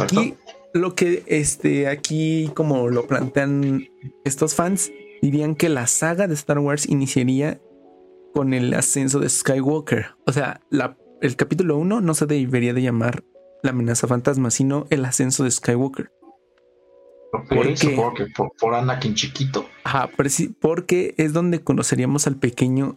Aquí 0.00 0.34
lo 0.74 0.94
que 0.94 1.24
este 1.26 1.88
aquí 1.88 2.50
como 2.54 2.88
lo 2.88 3.06
plantean 3.06 3.88
estos 4.24 4.54
fans 4.54 4.92
dirían 5.22 5.54
que 5.54 5.68
la 5.68 5.86
saga 5.86 6.28
de 6.28 6.34
Star 6.34 6.58
Wars 6.58 6.88
iniciaría 6.88 7.60
con 8.34 8.52
el 8.52 8.74
ascenso 8.74 9.18
de 9.18 9.30
Skywalker. 9.30 10.08
O 10.26 10.32
sea, 10.32 10.60
el 11.20 11.36
capítulo 11.36 11.76
1 11.78 12.00
no 12.00 12.14
se 12.14 12.26
debería 12.26 12.74
de 12.74 12.82
llamar 12.82 13.24
la 13.62 13.70
amenaza 13.70 14.06
fantasma, 14.06 14.50
sino 14.50 14.86
el 14.90 15.04
ascenso 15.04 15.44
de 15.44 15.50
Skywalker. 15.50 16.10
Por 17.48 17.66
eso, 17.66 17.88
porque 17.96 18.26
por, 18.58 18.74
Anakin 18.74 19.14
chiquito. 19.14 19.66
Ajá, 19.84 20.08
porque 20.60 21.14
es 21.18 21.32
donde 21.32 21.62
conoceríamos 21.62 22.26
al 22.26 22.36
pequeño, 22.36 22.96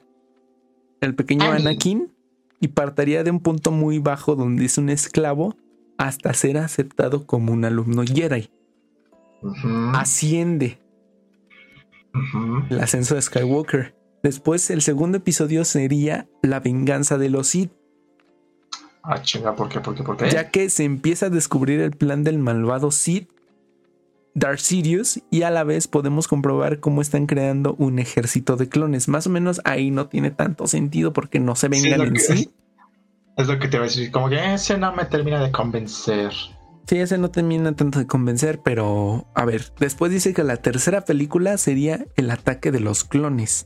el 1.02 1.16
pequeño 1.16 1.52
Anakin 1.52 2.14
y 2.62 2.70
partiría 2.70 3.24
de 3.24 3.32
un 3.32 3.40
punto 3.40 3.72
muy 3.72 4.00
bajo 4.00 4.36
donde 4.36 4.66
es 4.66 4.78
un 4.78 4.90
esclavo 4.90 5.56
hasta 5.98 6.34
ser 6.34 6.58
aceptado 6.58 7.26
como 7.26 7.52
un 7.52 7.66
alumno 7.66 8.04
Jedi. 8.04 8.50
Asciende 9.94 10.80
el 12.70 12.80
ascenso 12.80 13.16
de 13.16 13.22
Skywalker. 13.22 13.96
Después 14.24 14.70
el 14.70 14.82
segundo 14.82 15.18
episodio 15.18 15.64
sería 15.64 16.28
la 16.42 16.60
venganza 16.60 17.18
de 17.18 17.30
los 17.30 17.48
Sith. 17.48 17.72
Ah, 19.04 19.22
chinga, 19.22 19.56
¿por 19.56 19.70
qué? 19.70 19.80
¿Por 19.80 19.96
qué? 19.96 20.04
¿Por 20.04 20.18
qué? 20.18 20.30
Ya 20.30 20.50
que 20.50 20.70
se 20.70 20.84
empieza 20.84 21.28
a 21.28 21.30
descubrir 21.30 21.80
el 21.80 21.92
plan 21.92 22.24
del 22.24 22.38
malvado 22.38 22.92
Sith, 22.92 23.30
Darth 24.34 24.60
Sirius, 24.60 25.22
y 25.32 25.44
a 25.44 25.52
la 25.52 25.64
vez 25.64 25.88
podemos 25.88 26.28
comprobar 26.28 26.80
cómo 26.80 27.02
están 27.02 27.26
creando 27.26 27.76
un 27.80 28.00
ejército 28.00 28.56
de 28.56 28.70
clones. 28.70 29.08
Más 29.08 29.28
o 29.28 29.30
menos 29.30 29.62
ahí 29.64 29.92
no 29.92 30.08
tiene 30.08 30.32
tanto 30.32 30.68
sentido 30.68 31.14
porque 31.14 31.40
no 31.40 31.56
se 31.56 31.70
vengan 31.70 32.02
en 32.02 32.18
sí. 32.18 32.52
Es 33.38 33.48
lo 33.48 33.58
que 33.58 33.70
te 33.70 33.78
voy 33.78 33.86
a 33.86 33.90
decir, 33.90 34.12
como 34.12 34.30
que 34.30 34.54
ese 34.54 34.78
no 34.78 34.94
me 34.94 35.06
termina 35.06 35.42
de 35.42 35.52
convencer. 35.52 36.34
Sí, 36.88 36.98
ese 36.98 37.18
no 37.18 37.30
termina 37.30 37.74
tanto 37.76 38.00
de 38.00 38.08
convencer, 38.08 38.62
pero 38.64 39.28
a 39.36 39.46
ver, 39.46 39.72
después 39.80 40.12
dice 40.12 40.34
que 40.34 40.44
la 40.44 40.58
tercera 40.58 41.02
película 41.02 41.58
sería 41.58 42.06
el 42.16 42.32
ataque 42.32 42.72
de 42.72 42.80
los 42.80 43.04
clones. 43.04 43.66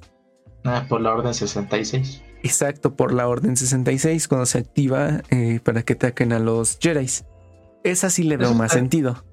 Ah, 0.65 0.86
por 0.88 1.01
la 1.01 1.13
Orden 1.13 1.34
66. 1.34 2.21
Exacto, 2.44 2.96
por 2.96 3.14
la 3.14 3.28
Orden 3.28 3.56
66, 3.56 4.28
cuando 4.28 4.46
se 4.46 4.60
activa 4.60 5.22
eh, 5.30 5.60
para 5.64 5.84
que 5.84 5.94
ataquen 5.94 6.34
a 6.34 6.39
los 6.39 6.78
Jedi. 6.80 7.08
Esa 7.84 8.10
sí 8.10 8.24
le 8.24 8.38
veo 8.38 8.54
más 8.54 8.74
sentido. 8.74 9.24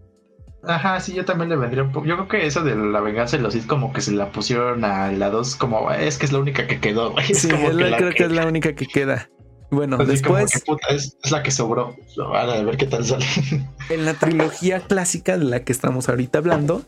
Ajá, 0.63 1.01
sí, 1.01 1.15
yo 1.15 1.25
también 1.25 1.49
le 1.49 1.57
vendría 1.57 1.83
un 1.83 1.91
poco. 1.91 2.07
Yo 2.07 2.17
creo 2.17 2.29
que 2.29 2.47
eso 2.47 2.63
de 2.63 2.77
la 2.77 3.01
venganza 3.01 3.37
de 3.37 3.43
los 3.43 3.55
Sith, 3.55 3.67
como 3.67 3.93
que 3.93 4.01
se 4.01 4.13
la 4.13 4.31
pusieron 4.31 4.85
a 4.85 5.11
la 5.11 5.31
2, 5.31 5.57
como 5.57 5.91
es 5.91 6.19
que 6.19 6.27
es 6.27 6.33
la 6.33 6.39
única 6.39 6.67
que 6.67 6.81
quedó. 6.81 7.15
sí, 7.33 7.49
creo 7.49 8.13
que 8.13 8.25
es 8.25 8.33
la 8.33 8.47
única 8.47 8.75
que 8.75 8.87
queda. 8.87 9.29
Bueno, 9.71 9.99
después. 9.99 10.63
es, 10.89 11.17
la 11.31 11.43
que 11.43 11.51
sobró. 11.51 11.97
A 12.35 12.63
ver 12.63 12.77
qué 12.77 12.87
tal 12.87 13.05
sale. 13.05 13.25
En 13.89 14.05
la 14.05 14.15
trilogía 14.15 14.81
clásica 14.81 15.39
de 15.39 15.45
la 15.45 15.65
que 15.65 15.73
estamos 15.73 16.09
ahorita 16.09 16.39
hablando, 16.39 16.83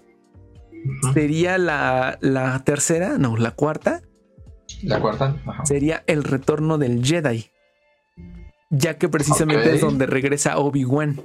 sería 1.15 1.59
la, 1.59 2.19
la, 2.21 2.63
tercera, 2.65 3.19
no, 3.19 3.37
la 3.37 3.53
cuarta. 3.53 4.03
La 4.83 5.01
cuarta. 5.01 5.37
Sería 5.65 6.03
el 6.07 6.25
retorno 6.25 6.79
del 6.79 7.05
Jedi. 7.05 7.51
Ya 8.71 8.97
que 8.97 9.09
precisamente 9.09 9.75
es 9.75 9.81
donde 9.81 10.07
regresa 10.07 10.59
Obi-Wan. 10.59 11.21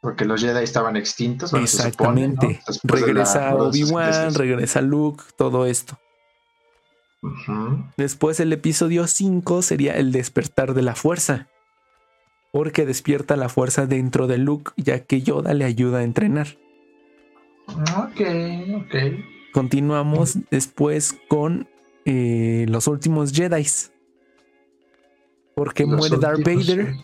Porque 0.00 0.24
los 0.24 0.40
Jedi 0.40 0.62
estaban 0.62 0.96
extintos. 0.96 1.52
Exactamente. 1.54 2.60
Regresa 2.84 3.54
Obi-Wan, 3.54 4.34
regresa 4.34 4.80
Luke, 4.82 5.24
todo 5.36 5.66
esto. 5.66 5.98
Después 7.96 8.38
el 8.38 8.52
episodio 8.52 9.06
5 9.06 9.62
sería 9.62 9.96
el 9.96 10.12
despertar 10.12 10.74
de 10.74 10.82
la 10.82 10.94
fuerza. 10.94 11.48
Porque 12.52 12.86
despierta 12.86 13.36
la 13.36 13.48
fuerza 13.48 13.86
dentro 13.86 14.26
de 14.26 14.38
Luke, 14.38 14.72
ya 14.76 15.00
que 15.00 15.22
Yoda 15.22 15.52
le 15.54 15.64
ayuda 15.64 15.98
a 15.98 16.02
entrenar. 16.02 16.58
Ok, 17.66 18.20
ok. 18.76 18.94
Continuamos 19.52 20.38
después 20.50 21.16
con 21.28 21.68
eh, 22.10 22.64
los 22.68 22.86
últimos 22.86 23.32
Jedi. 23.32 23.66
Porque 25.54 25.84
muere 25.84 26.16
Darth 26.16 26.42
Vader. 26.42 26.94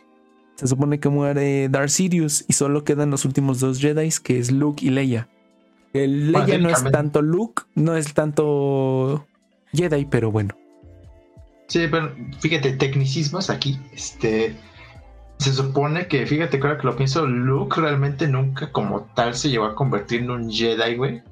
Se 0.56 0.66
supone 0.66 0.98
que 0.98 1.10
muere 1.10 1.68
Darth 1.68 1.90
Sirius 1.90 2.44
y 2.48 2.54
solo 2.54 2.84
quedan 2.84 3.10
los 3.10 3.26
últimos 3.26 3.60
dos 3.60 3.80
Jedi, 3.80 4.08
que 4.22 4.38
es 4.38 4.50
Luke 4.50 4.84
y 4.84 4.88
Leia. 4.88 5.28
El 5.92 6.32
Leia 6.32 6.58
no 6.58 6.70
es 6.70 6.82
tanto 6.84 7.20
Luke, 7.20 7.64
no 7.74 7.96
es 7.96 8.14
tanto 8.14 9.26
Jedi, 9.74 10.06
pero 10.06 10.30
bueno. 10.30 10.56
Sí, 11.68 11.86
pero 11.90 12.14
fíjate, 12.40 12.72
tecnicismos 12.72 13.50
aquí. 13.50 13.78
Este. 13.92 14.56
Se 15.38 15.52
supone 15.52 16.06
que, 16.06 16.24
fíjate, 16.26 16.60
creo 16.60 16.78
que 16.78 16.86
lo 16.86 16.96
pienso, 16.96 17.26
Luke 17.26 17.78
realmente 17.78 18.26
nunca 18.28 18.72
como 18.72 19.02
tal 19.14 19.34
se 19.34 19.50
llegó 19.50 19.64
a 19.66 19.74
convertir 19.74 20.22
en 20.22 20.30
un 20.30 20.50
Jedi, 20.50 20.96
güey. 20.96 21.22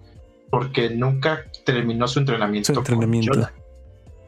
Porque 0.50 0.90
nunca 0.90 1.44
terminó 1.64 2.06
su 2.06 2.18
entrenamiento. 2.18 2.74
Su 2.74 2.80
entrenamiento. 2.80 3.48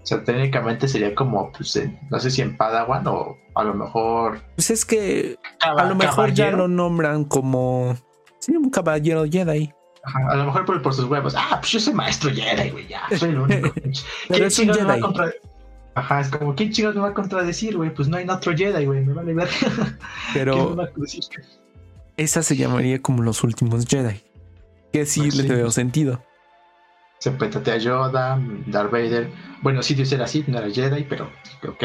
O 0.05 0.07
sea, 0.07 0.23
técnicamente 0.23 0.87
sería 0.87 1.15
como, 1.15 1.51
pues, 1.51 1.81
no 2.11 2.21
sé 2.21 2.31
si 2.31 2.43
en 2.43 2.57
Padawan 2.57 3.07
o 3.07 3.39
a 3.55 3.65
lo 3.65 3.75
mejor. 3.75 4.43
Pues 4.55 4.71
es 4.71 4.85
que 4.85 5.39
a 5.61 5.85
lo 5.85 5.95
mejor 5.95 6.33
ya 6.33 6.51
lo 6.51 6.69
nombran 6.69 7.25
como. 7.25 7.97
Sí, 8.39 8.55
un 8.55 8.69
caballero 8.69 9.25
Jedi 9.25 9.73
a 10.05 10.37
lo 10.37 10.47
mejor 10.47 10.83
por, 10.83 10.95
sus 10.95 11.05
huevos. 11.05 11.35
Ah, 11.37 11.59
pues 11.61 11.73
yo 11.73 11.81
soy 11.81 11.95
maestro 11.95 12.31
Jedi, 12.31 12.71
güey, 12.71 12.87
ya, 12.89 13.03
soy 13.17 13.31
el 13.31 13.39
único. 13.39 13.73
Pero 14.29 14.47
es 14.47 14.59
un 14.59 14.73
Jedi. 14.73 15.01
Ajá, 15.97 16.21
es 16.21 16.29
como, 16.29 16.55
¿quién 16.55 16.73
chicos 16.73 16.95
me 16.95 17.01
va 17.01 17.09
a 17.09 17.15
contradecir, 17.15 17.77
güey? 17.77 17.95
Pues 17.95 18.09
no 18.09 18.17
hay 18.17 18.29
otro 18.29 18.55
Jedi, 18.57 18.85
güey, 18.85 19.05
me 19.05 19.13
vale 19.13 19.33
ver. 19.33 19.49
Pero 20.35 20.77
esa 22.17 22.43
se 22.43 22.57
llamaría 22.57 23.01
como 23.01 23.23
los 23.23 23.43
últimos 23.45 23.87
Jedi. 23.87 24.21
Que 24.93 25.07
sí 25.07 25.21
pues 25.21 25.37
le 25.37 25.55
veo 25.55 25.71
sentido. 25.71 26.23
Se 27.19 27.31
pétate 27.31 27.73
a 27.73 27.77
Yoda, 27.79 28.39
Darth 28.67 28.91
Vader. 28.91 29.31
Bueno, 29.63 29.83
si 29.83 29.95
Dios 29.95 30.13
era 30.13 30.25
así, 30.25 30.45
no 30.47 30.59
era 30.59 30.71
Jedi, 30.71 31.05
pero 31.05 31.31
ok. 31.67 31.85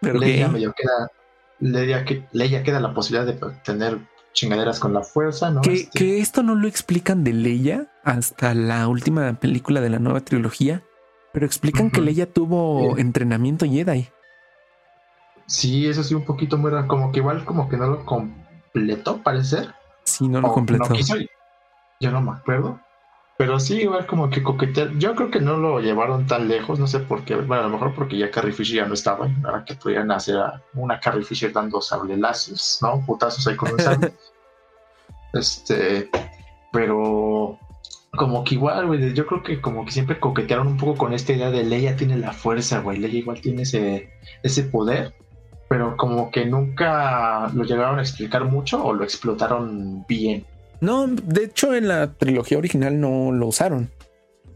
Pero 0.00 0.18
Leia 0.18 0.48
medio 0.48 0.72
queda. 0.72 1.10
Leia, 1.60 2.04
Leia 2.32 2.62
queda 2.62 2.80
la 2.80 2.94
posibilidad 2.94 3.26
de 3.26 3.38
tener 3.62 3.98
chingaderas 4.32 4.80
con 4.80 4.92
la 4.92 5.02
fuerza, 5.02 5.50
¿no? 5.50 5.60
Que, 5.60 5.74
este, 5.74 5.98
que, 5.98 6.20
esto 6.20 6.42
no 6.42 6.54
lo 6.54 6.66
explican 6.66 7.22
de 7.22 7.32
Leia 7.32 7.86
hasta 8.02 8.54
la 8.54 8.88
última 8.88 9.34
película 9.34 9.80
de 9.80 9.90
la 9.90 9.98
nueva 9.98 10.20
trilogía, 10.20 10.82
pero 11.32 11.46
explican 11.46 11.90
que 11.90 12.00
Leia 12.00 12.26
tuvo 12.32 12.96
entrenamiento 12.98 13.66
Jedi. 13.66 14.08
Sí, 15.46 15.86
eso 15.86 16.02
sí, 16.02 16.14
un 16.14 16.24
poquito 16.24 16.56
muy 16.56 16.70
raro, 16.70 16.88
como 16.88 17.12
que 17.12 17.18
igual 17.18 17.44
como 17.44 17.68
que 17.68 17.76
no 17.76 17.86
lo 17.88 18.06
completó, 18.06 19.22
parece 19.22 19.56
ser. 19.56 19.74
Sí, 20.04 20.28
no 20.28 20.40
lo 20.40 20.52
completó. 20.52 20.94
yo 22.00 22.10
no 22.10 22.22
me 22.22 22.32
acuerdo. 22.32 22.80
Pero 23.42 23.58
sí, 23.58 23.80
igual 23.80 24.06
como 24.06 24.30
que 24.30 24.40
coquetear. 24.40 24.96
Yo 24.98 25.16
creo 25.16 25.28
que 25.28 25.40
no 25.40 25.56
lo 25.56 25.80
llevaron 25.80 26.28
tan 26.28 26.46
lejos, 26.46 26.78
no 26.78 26.86
sé 26.86 27.00
por 27.00 27.24
qué. 27.24 27.34
Bueno, 27.34 27.64
a 27.64 27.66
lo 27.66 27.70
mejor 27.70 27.92
porque 27.92 28.16
ya 28.16 28.30
Carrie 28.30 28.52
Fisher 28.52 28.76
ya 28.76 28.86
no 28.86 28.94
estaba. 28.94 29.28
Ahora 29.42 29.64
que 29.64 29.74
pudieran 29.74 30.12
hacer 30.12 30.36
una 30.74 31.00
Carrie 31.00 31.24
Fisher 31.24 31.52
dando 31.52 31.80
sablelazos, 31.80 32.78
¿no? 32.82 33.04
Putazos 33.04 33.44
ahí 33.48 33.56
con 33.56 33.72
un 33.72 33.80
sable. 33.80 34.12
este. 35.32 36.08
Pero. 36.72 37.58
Como 38.12 38.44
que 38.44 38.54
igual, 38.54 38.86
güey. 38.86 39.12
Yo 39.12 39.26
creo 39.26 39.42
que 39.42 39.60
como 39.60 39.84
que 39.84 39.90
siempre 39.90 40.20
coquetearon 40.20 40.68
un 40.68 40.76
poco 40.76 40.94
con 40.94 41.12
esta 41.12 41.32
idea 41.32 41.50
de 41.50 41.64
Leia 41.64 41.96
tiene 41.96 42.18
la 42.18 42.32
fuerza, 42.32 42.78
güey. 42.78 42.98
Leia 42.98 43.18
igual 43.18 43.40
tiene 43.40 43.62
ese, 43.62 44.08
ese 44.44 44.62
poder. 44.62 45.16
Pero 45.68 45.96
como 45.96 46.30
que 46.30 46.46
nunca 46.46 47.50
lo 47.52 47.64
llegaron 47.64 47.98
a 47.98 48.02
explicar 48.02 48.44
mucho 48.44 48.84
o 48.84 48.92
lo 48.92 49.02
explotaron 49.02 50.06
bien. 50.06 50.46
No, 50.82 51.06
de 51.06 51.44
hecho 51.44 51.74
en 51.74 51.86
la 51.86 52.12
trilogía 52.14 52.58
original 52.58 53.00
no 53.00 53.30
lo 53.30 53.46
usaron. 53.46 53.88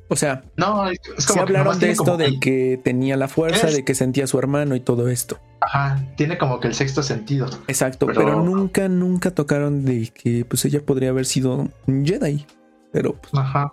O 0.08 0.16
sea, 0.16 0.42
no, 0.56 0.88
es 0.90 1.26
como 1.26 1.42
hablaron 1.42 1.78
de 1.78 1.90
esto 1.90 2.16
de 2.16 2.40
que 2.40 2.80
tenía 2.82 3.16
la 3.16 3.28
fuerza, 3.28 3.68
de 3.68 3.84
que 3.84 3.94
sentía 3.94 4.24
a 4.24 4.26
su 4.26 4.36
hermano 4.36 4.74
y 4.74 4.80
todo 4.80 5.08
esto. 5.08 5.38
Ajá, 5.60 6.04
tiene 6.16 6.36
como 6.36 6.58
que 6.58 6.66
el 6.66 6.74
sexto 6.74 7.04
sentido. 7.04 7.48
Exacto, 7.68 8.06
pero, 8.06 8.42
nunca, 8.42 8.88
nunca 8.88 9.30
tocaron 9.30 9.84
de 9.84 10.08
que 10.08 10.44
pues 10.44 10.64
ella 10.64 10.84
podría 10.84 11.10
haber 11.10 11.26
sido 11.26 11.68
un 11.86 12.04
Jedi. 12.04 12.44
Pero 12.92 13.14
pues, 13.14 13.32
Ajá. 13.32 13.72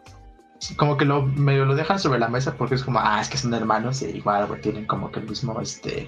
Como 0.77 0.95
que 0.95 1.05
lo 1.05 1.23
medio 1.23 1.65
lo 1.65 1.75
dejan 1.75 1.97
sobre 1.97 2.19
la 2.19 2.29
mesa 2.29 2.55
porque 2.55 2.75
es 2.75 2.83
como, 2.83 2.99
ah, 2.99 3.19
es 3.19 3.29
que 3.29 3.37
son 3.37 3.53
hermanos 3.55 4.03
y 4.03 4.05
igual 4.05 4.47
tienen 4.61 4.85
como 4.85 5.11
que 5.11 5.19
el 5.21 5.27
mismo 5.27 5.59
este 5.59 6.03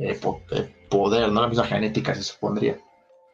eh, 0.00 0.20
eh, 0.50 0.86
poder, 0.90 1.30
¿no? 1.30 1.40
La 1.40 1.48
misma 1.48 1.64
genética 1.64 2.14
se 2.16 2.22
supondría. 2.24 2.78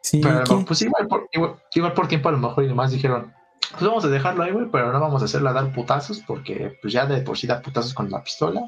Sí, 0.05 0.21
pero 0.21 0.63
pues 0.63 0.83
igual 0.83 1.07
por, 1.07 1.27
igual, 1.73 1.93
por 1.93 2.07
tiempo 2.07 2.29
a 2.29 2.31
lo 2.31 2.37
mejor 2.37 2.63
y 2.63 2.67
nomás 2.67 2.91
dijeron, 2.91 3.33
pues 3.71 3.81
vamos 3.81 4.05
a 4.05 4.07
dejarlo 4.07 4.43
ahí, 4.43 4.51
güey, 4.51 4.67
pero 4.71 4.93
no 4.93 4.99
vamos 4.99 5.23
a 5.23 5.25
hacerla 5.25 5.51
dar 5.51 5.73
putazos 5.73 6.19
porque 6.27 6.77
pues 6.79 6.93
ya 6.93 7.07
de 7.07 7.21
por 7.21 7.35
sí 7.35 7.47
da 7.47 7.59
putazos 7.59 7.95
con 7.95 8.11
la 8.11 8.23
pistola. 8.23 8.61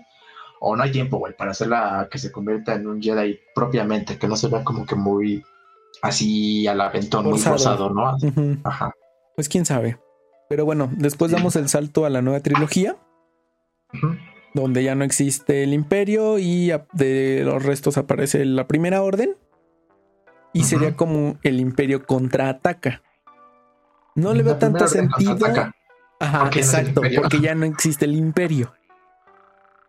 O 0.60 0.76
no 0.76 0.82
hay 0.82 0.92
tiempo, 0.92 1.20
güey, 1.20 1.38
para 1.38 1.52
hacerla 1.52 2.08
que 2.10 2.18
se 2.18 2.32
convierta 2.32 2.74
en 2.74 2.88
un 2.88 3.00
Jedi 3.00 3.40
propiamente, 3.54 4.18
que 4.18 4.28
no 4.28 4.36
se 4.36 4.48
vea 4.48 4.64
como 4.64 4.88
que 4.88 4.96
muy 4.96 5.46
así 6.02 6.66
al 6.66 6.82
aventón, 6.82 7.26
muy 7.26 7.38
forzado, 7.38 7.92
¿no? 7.92 8.18
Ajá. 8.64 8.92
Pues 9.36 9.48
quién 9.48 9.64
sabe. 9.64 10.00
Pero 10.50 10.66
bueno, 10.66 10.90
después 10.92 11.30
damos 11.30 11.56
el 11.56 11.70
salto 11.70 12.04
a 12.04 12.10
la 12.10 12.24
nueva 12.24 12.40
trilogía, 12.40 12.98
donde 14.56 14.84
ya 14.84 14.96
no 14.96 15.04
existe 15.04 15.62
el 15.62 15.76
imperio 15.76 16.40
y 16.40 16.72
de 16.94 17.44
los 17.46 17.62
restos 17.62 18.00
aparece 18.00 18.44
la 18.44 18.66
primera 18.66 19.04
orden 19.04 19.38
y 20.54 20.64
sería 20.64 20.96
como 20.96 21.38
el 21.44 21.60
imperio 21.60 22.06
contraataca. 22.06 23.02
No 24.16 24.34
le 24.34 24.44
veo 24.44 24.58
tanto 24.58 24.88
sentido. 24.88 25.38
Ajá, 26.20 26.50
exacto, 26.56 27.02
porque 27.22 27.40
ya 27.40 27.54
no 27.54 27.66
existe 27.66 28.06
el 28.06 28.16
imperio. 28.16 28.74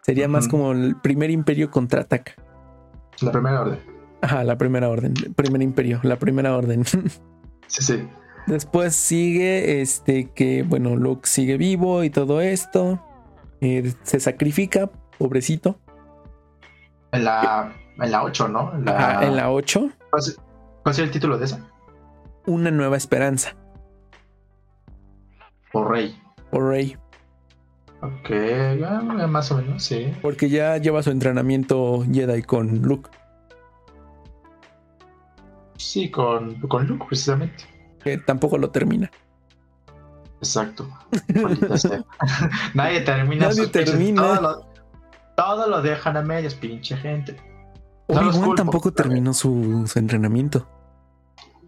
Sería 0.03 0.29
más 0.29 0.49
como 0.49 0.73
el 0.73 0.97
primer 0.97 1.31
imperio 1.31 1.71
contraataca. 1.71 2.33
La 3.21 3.33
primera 3.33 3.61
orden. 3.61 3.81
Ajá, 4.21 4.45
la 4.45 4.59
primera 4.59 4.89
orden. 4.89 5.15
primer 5.37 5.63
imperio, 5.63 6.01
la 6.03 6.19
primera 6.19 6.57
orden. 6.57 6.85
sí, 7.67 7.83
sí. 7.83 8.09
Después 8.47 8.95
sigue 8.95 9.83
este 9.83 10.31
que, 10.31 10.63
bueno, 10.63 10.97
Luke 10.97 11.29
sigue 11.29 11.59
vivo 11.59 12.05
y 12.05 12.11
todo 12.11 12.41
esto. 12.41 13.03
Eh, 13.61 13.93
se 14.03 14.21
sacrifica, 14.21 14.91
pobrecito. 15.19 15.79
En 17.13 17.25
la, 17.25 17.75
en 17.99 18.11
la 18.11 18.23
8, 18.23 18.49
¿no? 18.49 18.75
En 18.75 18.85
la, 18.87 19.25
en 19.25 19.37
la 19.37 19.51
8. 19.51 19.91
¿Cuál 20.89 20.97
es 20.97 21.01
el 21.01 21.11
título 21.11 21.36
de 21.36 21.45
esa? 21.45 21.61
Una 22.47 22.70
nueva 22.70 22.97
esperanza. 22.97 23.55
Por 25.70 25.91
Rey. 25.91 26.18
Por 26.51 26.66
Rey. 26.66 26.97
Ok, 28.01 28.30
más 29.28 29.53
o 29.53 29.59
menos, 29.59 29.84
sí. 29.84 30.11
Porque 30.22 30.49
ya 30.49 30.78
lleva 30.78 31.03
su 31.03 31.11
entrenamiento 31.11 32.03
Jedi 32.11 32.43
con 32.43 32.80
Luke. 32.80 33.11
Sí, 35.76 36.11
con, 36.11 36.59
con 36.61 36.86
Luke, 36.86 37.05
precisamente. 37.07 37.64
Que 38.03 38.16
tampoco 38.16 38.57
lo 38.57 38.70
termina. 38.70 39.11
Exacto. 40.39 40.89
Nadie 42.72 43.03
termina. 43.03 43.49
Nadie 43.49 43.66
termina. 43.66 44.22
Todo 44.22 44.41
lo, 44.41 44.66
todo 45.36 45.68
lo, 45.68 45.82
dejan 45.82 46.16
a 46.16 46.22
medias, 46.22 46.55
pinche 46.55 46.97
gente. 46.97 47.36
Obi-Wan 48.07 48.55
tampoco 48.55 48.91
terminó 48.91 49.34
su, 49.34 49.84
su 49.86 49.99
entrenamiento. 49.99 50.66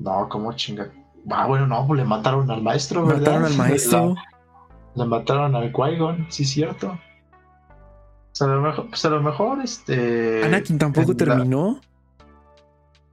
No, 0.01 0.29
como 0.29 0.53
chinga. 0.55 0.91
Ah, 1.31 1.47
bueno, 1.47 1.67
no, 1.67 1.87
pues 1.87 2.01
le 2.01 2.07
mataron 2.07 2.51
al 2.51 2.63
maestro, 2.63 3.07
¿verdad? 3.07 3.21
Mataron 3.21 3.45
al 3.45 3.55
maestro. 3.57 4.15
le 4.95 5.05
mataron 5.05 5.55
al 5.55 5.73
Qui-Gon, 5.73 6.27
sí, 6.31 6.45
cierto. 6.45 6.99
Pues 8.29 8.43
a 8.43 8.47
lo 8.47 8.61
mejor, 8.63 8.89
pues 8.89 9.05
a 9.05 9.11
lo 9.11 9.23
mejor 9.23 9.61
este. 9.63 10.45
Anakin 10.45 10.79
tampoco 10.79 11.15
terminó. 11.15 11.81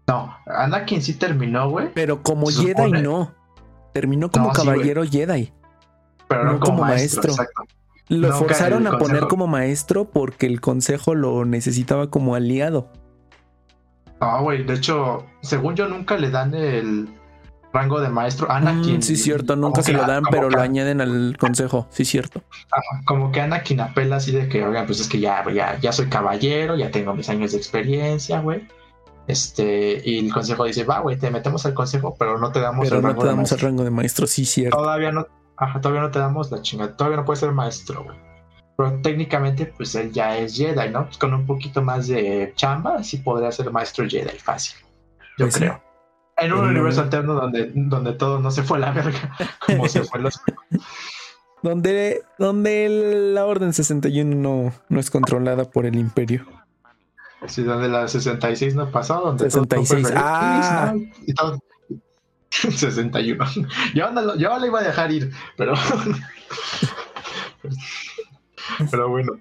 No, 0.08 0.38
Anakin 0.46 1.02
sí 1.02 1.16
terminó, 1.16 1.70
güey. 1.70 1.92
Pero 1.94 2.24
como 2.24 2.48
Jedi 2.48 2.92
no. 2.92 3.34
Terminó 3.94 4.32
como 4.32 4.52
caballero 4.54 5.04
Jedi. 5.04 5.52
Pero 6.28 6.44
no, 6.44 6.60
como, 6.60 6.84
maestro. 6.84 7.34
Lo 8.10 8.32
forzaron 8.34 8.88
a 8.88 8.98
poner 8.98 9.28
como 9.28 9.48
maestro 9.48 10.06
porque 10.06 10.46
el 10.46 10.62
consejo 10.62 11.16
lo 11.16 11.44
necesitaba 11.44 12.10
como 12.10 12.36
aliado. 12.36 12.92
Ah, 14.20 14.40
güey, 14.42 14.64
de 14.64 14.74
hecho, 14.74 15.26
según 15.42 15.76
yo 15.76 15.88
nunca 15.88 16.18
le 16.18 16.30
dan 16.30 16.54
el 16.54 17.08
rango 17.74 18.00
de 18.00 18.10
maestro. 18.10 18.52
Anakin. 18.52 18.98
Mm, 18.98 19.02
sí, 19.02 19.16
cierto, 19.16 19.56
nunca 19.56 19.84
se 19.84 19.94
lo 19.94 20.06
dan, 20.06 20.24
pero 20.32 20.50
lo 20.50 20.60
añaden 20.60 21.02
al 21.02 21.38
consejo, 21.38 21.88
sí, 21.92 22.06
cierto. 22.06 22.42
como 23.06 23.32
que 23.32 23.42
Anakin 23.42 23.82
apela 23.82 24.18
así 24.18 24.32
de 24.32 24.50
que, 24.50 24.66
oigan, 24.66 24.86
pues 24.86 25.00
es 25.00 25.08
que 25.08 25.20
ya, 25.20 25.44
ya, 25.54 25.80
ya 25.80 25.92
soy 25.92 26.08
caballero, 26.08 26.76
ya 26.76 26.90
tengo 26.92 27.14
mis 27.14 27.30
años 27.30 27.52
de 27.52 27.58
experiencia, 27.58 28.40
güey. 28.40 28.68
Este, 29.28 30.02
y 30.04 30.26
el 30.26 30.34
consejo 30.34 30.64
dice, 30.64 30.86
va, 30.86 31.00
güey, 31.00 31.18
te 31.18 31.30
metemos 31.30 31.66
al 31.66 31.74
consejo, 31.74 32.16
pero 32.18 32.40
no 32.40 32.52
te 32.52 32.62
damos 32.62 32.86
pero 32.86 32.98
el 32.98 33.02
no 33.02 33.10
rango 33.10 33.22
te 33.22 33.28
damos 33.28 33.52
el 33.52 33.60
rango 33.60 33.84
de 33.84 33.92
maestro, 33.92 34.26
sí, 34.26 34.46
cierto. 34.46 34.78
Todavía 34.78 35.12
no, 35.12 35.28
ajá, 35.58 35.82
todavía 35.82 36.02
no 36.02 36.12
te 36.12 36.20
damos 36.20 36.50
la 36.50 36.62
chingada, 36.62 36.96
todavía 36.96 37.18
no 37.18 37.26
puedes 37.26 37.42
ser 37.42 37.52
maestro, 37.52 38.06
güey. 38.06 38.18
Pero 38.78 39.00
técnicamente, 39.02 39.66
pues 39.66 39.96
él 39.96 40.12
ya 40.12 40.38
es 40.38 40.56
Jedi, 40.56 40.90
¿no? 40.90 41.06
Pues 41.06 41.18
con 41.18 41.34
un 41.34 41.48
poquito 41.48 41.82
más 41.82 42.08
de 42.08 42.54
chamba, 42.56 43.04
sí 43.04 43.18
podría 43.18 43.52
ser 43.52 43.72
maestro 43.72 44.08
Jedi 44.08 44.38
fácil. 44.38 44.78
Yo 45.38 45.46
pues 45.46 45.58
creo. 45.58 45.82
En 46.38 46.54
un 46.54 46.68
universo 46.68 47.02
alterno 47.02 47.34
donde, 47.34 47.72
donde 47.74 48.14
todo 48.14 48.40
no 48.40 48.52
se 48.52 48.62
fue 48.62 48.78
a 48.78 48.82
la 48.82 48.92
verga, 48.92 49.36
como 49.66 49.88
se 49.88 50.04
fue 50.04 50.20
los. 50.20 50.40
donde, 51.64 52.22
donde 52.38 53.32
la 53.34 53.46
Orden 53.46 53.74
61 53.74 54.36
no, 54.36 54.72
no 54.90 55.00
es 55.00 55.10
controlada 55.10 55.66
por 55.66 55.88
el 55.88 55.96
Imperio. 55.96 56.46
Sí, 57.48 57.64
donde 57.64 57.90
la 57.90 58.08
66 58.08 58.76
no 58.76 58.92
pasó, 58.92 59.22
donde 59.22 59.50
66. 59.50 60.14
ah. 60.16 60.94
y 61.26 61.34
todo. 61.34 61.60
61. 62.52 63.46
Yo, 63.96 64.12
no, 64.12 64.36
yo 64.36 64.60
le 64.60 64.68
iba 64.68 64.80
a 64.80 64.84
dejar 64.84 65.12
ir, 65.12 65.32
pero. 65.56 65.74
Pero 68.92 69.10
bueno. 69.10 69.34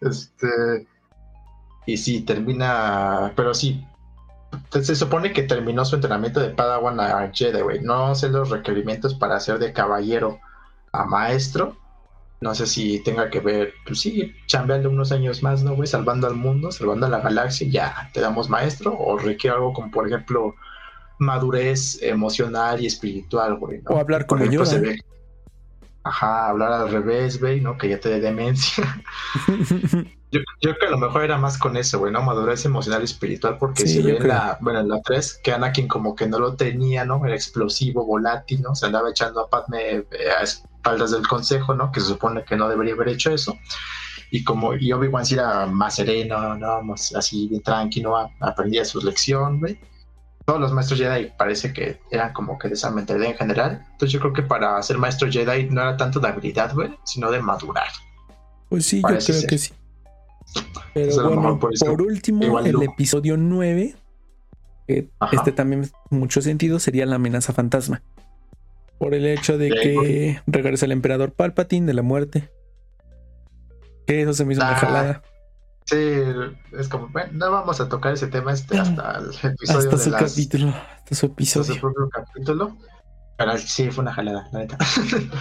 este. 0.00 0.86
Y 1.86 1.96
sí, 1.96 2.22
termina. 2.22 3.32
Pero 3.36 3.54
sí. 3.54 3.84
Se 4.70 4.96
supone 4.96 5.32
que 5.32 5.42
terminó 5.42 5.84
su 5.84 5.96
entrenamiento 5.96 6.40
de 6.40 6.50
Padawan 6.50 7.00
a 7.00 7.30
Jedi, 7.32 7.60
güey. 7.60 7.80
No 7.80 8.14
sé 8.14 8.30
los 8.30 8.50
requerimientos 8.50 9.14
para 9.14 9.40
ser 9.40 9.58
de 9.58 9.72
caballero 9.72 10.38
a 10.92 11.04
maestro. 11.04 11.76
No 12.40 12.54
sé 12.54 12.66
si 12.66 13.02
tenga 13.02 13.30
que 13.30 13.40
ver, 13.40 13.74
pues 13.84 14.00
sí, 14.00 14.32
chambeando 14.46 14.88
unos 14.88 15.10
años 15.10 15.42
más, 15.42 15.64
¿no, 15.64 15.74
güey? 15.74 15.88
Salvando 15.88 16.28
al 16.28 16.36
mundo, 16.36 16.70
salvando 16.70 17.06
a 17.06 17.08
la 17.08 17.20
galaxia, 17.20 17.66
ya 17.68 18.10
te 18.14 18.20
damos 18.20 18.48
maestro. 18.48 18.96
O 18.96 19.18
requiere 19.18 19.56
algo 19.56 19.72
como, 19.72 19.90
por 19.90 20.06
ejemplo, 20.06 20.54
madurez 21.18 22.00
emocional 22.02 22.80
y 22.80 22.86
espiritual, 22.86 23.56
güey. 23.56 23.82
O 23.86 23.98
hablar 23.98 24.26
con 24.26 24.40
ellos. 24.42 24.74
Ajá, 26.08 26.48
hablar 26.48 26.72
al 26.72 26.90
revés, 26.90 27.38
güey, 27.38 27.60
¿no? 27.60 27.76
Que 27.76 27.90
ya 27.90 28.00
te 28.00 28.08
dé 28.08 28.18
demencia. 28.18 29.02
yo, 30.30 30.40
creo 30.62 30.76
que 30.80 30.86
a 30.86 30.90
lo 30.90 30.96
mejor 30.96 31.22
era 31.22 31.36
más 31.36 31.58
con 31.58 31.76
eso, 31.76 31.98
güey, 31.98 32.10
¿no? 32.10 32.22
Madurez 32.22 32.64
emocional 32.64 33.02
y 33.02 33.04
espiritual, 33.04 33.58
porque 33.58 33.86
si 33.86 34.00
ve 34.00 34.18
la, 34.20 34.56
bueno, 34.62 34.80
en 34.80 34.88
la 34.88 35.02
3, 35.02 35.40
que 35.44 35.52
Anakin 35.52 35.86
como 35.86 36.16
que 36.16 36.26
no 36.26 36.38
lo 36.38 36.54
tenía, 36.56 37.04
¿no? 37.04 37.22
Era 37.26 37.34
explosivo, 37.34 38.06
volátil, 38.06 38.62
¿no? 38.62 38.74
Se 38.74 38.86
andaba 38.86 39.10
echando 39.10 39.40
a 39.40 39.50
Padme 39.50 39.96
eh, 39.96 40.06
a 40.38 40.42
espaldas 40.42 41.10
del 41.10 41.28
consejo, 41.28 41.74
¿no? 41.74 41.92
Que 41.92 42.00
se 42.00 42.06
supone 42.06 42.42
que 42.42 42.56
no 42.56 42.70
debería 42.70 42.94
haber 42.94 43.08
hecho 43.08 43.30
eso. 43.30 43.58
Y 44.30 44.44
como 44.44 44.74
y 44.74 44.90
Obi-Wan 44.90 45.26
sí 45.26 45.34
era 45.34 45.66
más 45.66 45.96
sereno, 45.96 46.56
¿no? 46.56 46.82
Más 46.82 47.14
así 47.14 47.48
bien 47.48 47.62
tranquilo, 47.62 48.16
aprendía 48.40 48.86
su 48.86 49.00
lección, 49.02 49.60
güey 49.60 49.78
todos 50.48 50.62
los 50.62 50.72
maestros 50.72 50.98
Jedi 50.98 51.30
parece 51.36 51.74
que 51.74 51.98
eran 52.10 52.32
como 52.32 52.58
que 52.58 52.68
de 52.68 52.74
esa 52.74 52.90
mentalidad 52.90 53.32
en 53.32 53.36
general. 53.36 53.84
Entonces 53.92 54.10
yo 54.10 54.18
creo 54.18 54.32
que 54.32 54.42
para 54.42 54.82
ser 54.82 54.96
maestro 54.96 55.30
Jedi 55.30 55.68
no 55.68 55.82
era 55.82 55.94
tanto 55.98 56.20
de 56.20 56.28
habilidad, 56.28 56.72
güey, 56.72 56.88
sino 57.04 57.30
de 57.30 57.42
madurar. 57.42 57.88
Pues 58.70 58.86
sí, 58.86 59.02
yo 59.02 59.08
creo 59.08 59.46
que 59.46 59.58
sí. 59.58 59.74
Pero 60.94 61.28
bueno, 61.28 61.58
por, 61.58 62.00
último, 62.00 62.60
el 62.60 62.82
episodio 62.82 63.36
9, 63.36 63.94
que 64.86 65.10
este 65.32 65.52
también 65.52 65.90
mucho 66.08 66.40
sentido, 66.40 66.78
sería 66.78 67.04
la 67.04 67.16
amenaza 67.16 67.52
fantasma. 67.52 68.00
Por 68.96 69.12
el 69.12 69.26
hecho 69.26 69.58
de 69.58 69.68
que 69.68 70.40
regresa 70.46 70.86
el 70.86 70.92
emperador 70.92 71.32
Palpatine 71.32 71.86
de 71.86 71.92
la 71.92 72.00
muerte. 72.00 72.48
Que 74.06 74.22
eso 74.22 74.32
se 74.32 74.46
me 74.46 74.54
hizo 74.54 74.62
una 74.62 74.70
ah, 74.70 74.76
jalada. 74.76 75.22
Sí, 75.88 76.22
es 76.78 76.86
como, 76.88 77.08
bueno, 77.08 77.30
no 77.32 77.50
vamos 77.50 77.80
a 77.80 77.88
tocar 77.88 78.12
ese 78.12 78.26
tema 78.26 78.52
este 78.52 78.78
hasta 78.78 79.20
el 79.20 79.30
episodio 79.52 79.90
hasta 79.90 79.98
su 79.98 80.10
capítulo, 80.10 80.68
hasta 80.68 81.14
su 81.14 81.26
episodio. 81.26 81.62
Hasta 81.62 81.74
su 81.74 81.80
propio 81.80 82.10
capítulo. 82.10 82.76
Pero 83.38 83.56
sí, 83.56 83.90
fue 83.90 84.02
una 84.02 84.12
jalada, 84.12 84.50
la 84.52 84.58
neta. 84.58 84.76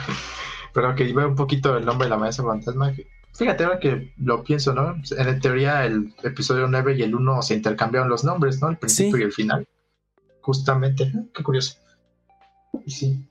Pero 0.73 0.95
que 0.95 1.03
iba 1.03 1.27
un 1.27 1.35
poquito 1.35 1.75
el 1.75 1.83
nombre 1.83 2.05
de 2.05 2.11
la 2.11 2.17
maestra 2.17 2.45
fantasma. 2.45 2.93
Fíjate 3.33 3.65
ahora 3.65 3.79
que 3.79 4.13
lo 4.19 4.41
pienso, 4.45 4.73
¿no? 4.73 4.95
En 5.17 5.39
teoría 5.41 5.85
el 5.85 6.15
episodio 6.23 6.65
9 6.67 6.95
y 6.95 7.01
el 7.03 7.13
1 7.13 7.41
se 7.41 7.55
intercambiaron 7.55 8.07
los 8.07 8.23
nombres, 8.23 8.61
¿no? 8.61 8.69
El 8.69 8.77
principio 8.77 9.17
y 9.17 9.23
el 9.23 9.33
final. 9.33 9.67
Justamente, 10.39 11.11
qué 11.33 11.43
curioso. 11.43 11.75
Sí. 12.85 13.27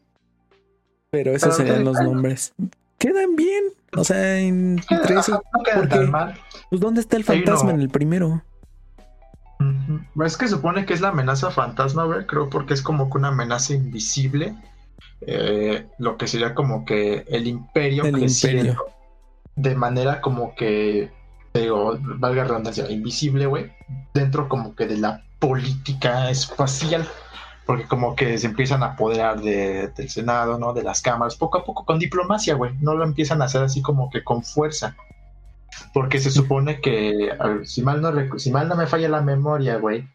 Pero 1.09 1.33
esos 1.33 1.57
serían 1.57 1.83
los 1.83 1.99
nombres. 1.99 2.53
Quedan 2.99 3.37
bien. 3.37 3.65
O 3.97 4.05
sea, 4.05 4.39
entre 4.39 5.19
eso. 5.19 5.43
No 5.55 5.63
quedan 5.63 5.89
tan 5.89 6.11
mal. 6.11 6.41
Pues, 6.71 6.81
¿dónde 6.81 7.01
está 7.01 7.17
el 7.17 7.25
fantasma 7.25 7.71
en 7.71 7.81
el 7.81 7.89
primero? 7.89 8.43
Es 10.25 10.37
que 10.37 10.49
supone 10.49 10.85
que 10.85 10.95
es 10.95 11.01
la 11.01 11.09
amenaza 11.09 11.51
fantasma, 11.51 12.05
güey. 12.05 12.27
Creo 12.27 12.51
porque 12.51 12.75
es 12.75 12.83
como 12.83 13.11
que 13.11 13.19
una 13.19 13.29
amenaza 13.29 13.75
invisible. 13.75 14.55
Eh, 15.21 15.87
lo 15.99 16.17
que 16.17 16.27
sería 16.27 16.55
como 16.55 16.85
que 16.85 17.25
el 17.29 17.47
imperio 17.47 18.05
el 18.05 18.19
imperio. 18.19 18.77
de 19.55 19.75
manera 19.75 20.21
como 20.21 20.55
que, 20.55 21.11
digo, 21.55 21.99
valga 22.01 22.45
redundancia, 22.45 22.91
invisible, 22.91 23.47
güey, 23.47 23.73
dentro 24.13 24.49
como 24.49 24.75
que 24.75 24.87
de 24.87 24.99
la 24.99 25.23
política 25.39 26.31
espacial 26.31 27.07
porque 27.67 27.87
como 27.87 28.15
que 28.15 28.39
se 28.39 28.47
empiezan 28.47 28.83
a 28.85 28.93
apoderar 28.93 29.41
de, 29.41 29.89
del 29.89 30.09
Senado, 30.09 30.57
¿no? 30.57 30.73
De 30.73 30.85
las 30.85 31.03
cámaras, 31.03 31.35
poco 31.35 31.59
a 31.59 31.65
poco, 31.65 31.85
con 31.85 31.99
diplomacia, 31.99 32.55
güey. 32.55 32.73
No 32.81 32.95
lo 32.95 33.05
empiezan 33.05 33.43
a 33.43 33.47
hacer 33.47 33.63
así 33.63 33.83
como 33.83 34.09
que 34.09 34.23
con 34.23 34.45
fuerza. 34.45 34.97
Porque 35.93 36.19
se 36.19 36.31
supone 36.31 36.81
que, 36.81 37.31
si, 37.65 37.83
mal 37.83 38.01
no, 38.01 38.39
si 38.39 38.51
mal 38.51 38.69
no 38.69 38.77
me 38.77 38.87
falla 38.87 39.09
la 39.09 39.21
memoria, 39.21 39.77
güey, 39.77 40.09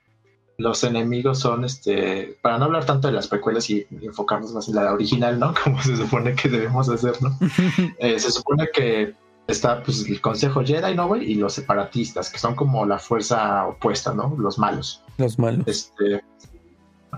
los 0.58 0.84
enemigos 0.84 1.40
son, 1.40 1.66
este, 1.66 2.38
para 2.42 2.58
no 2.58 2.66
hablar 2.66 2.86
tanto 2.86 3.08
de 3.08 3.14
las 3.14 3.28
precuelas 3.28 3.70
y 3.70 3.86
enfocarnos 4.02 4.54
más 4.54 4.68
en 4.68 4.76
la 4.76 4.94
original, 4.94 5.40
¿no? 5.40 5.54
Como 5.64 5.82
se 5.82 5.96
supone 5.96 6.36
que 6.36 6.50
debemos 6.50 6.90
hacer, 6.90 7.22
¿no? 7.22 7.38
Eh, 8.00 8.20
se 8.20 8.32
supone 8.32 8.70
que 8.74 9.14
está 9.48 9.84
pues 9.84 10.08
el 10.08 10.22
Consejo 10.22 10.64
Jedi, 10.64 10.96
¿no, 10.96 11.08
güey? 11.08 11.32
Y 11.32 11.36
los 11.36 11.54
separatistas, 11.54 12.30
que 12.30 12.40
son 12.40 12.56
como 12.56 12.86
la 12.86 13.00
fuerza 13.00 13.68
opuesta, 13.68 14.14
¿no? 14.14 14.36
Los 14.38 14.58
malos. 14.58 15.04
Los 15.18 15.38
malos. 15.38 15.68
Este, 15.68 16.24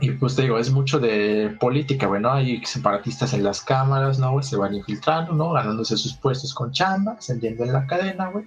y 0.01 0.11
pues 0.11 0.35
te 0.35 0.43
digo, 0.43 0.57
es 0.57 0.71
mucho 0.71 0.99
de 0.99 1.55
política, 1.59 2.07
bueno, 2.07 2.31
hay 2.31 2.63
separatistas 2.65 3.33
en 3.33 3.43
las 3.43 3.61
cámaras, 3.61 4.19
¿no? 4.19 4.41
Se 4.41 4.55
van 4.55 4.73
infiltrando, 4.73 5.33
¿no? 5.33 5.51
Ganándose 5.51 5.97
sus 5.97 6.13
puestos 6.13 6.53
con 6.53 6.71
chamba, 6.71 7.13
ascendiendo 7.13 7.63
en 7.63 7.73
la 7.73 7.85
cadena, 7.85 8.29
güey. 8.29 8.45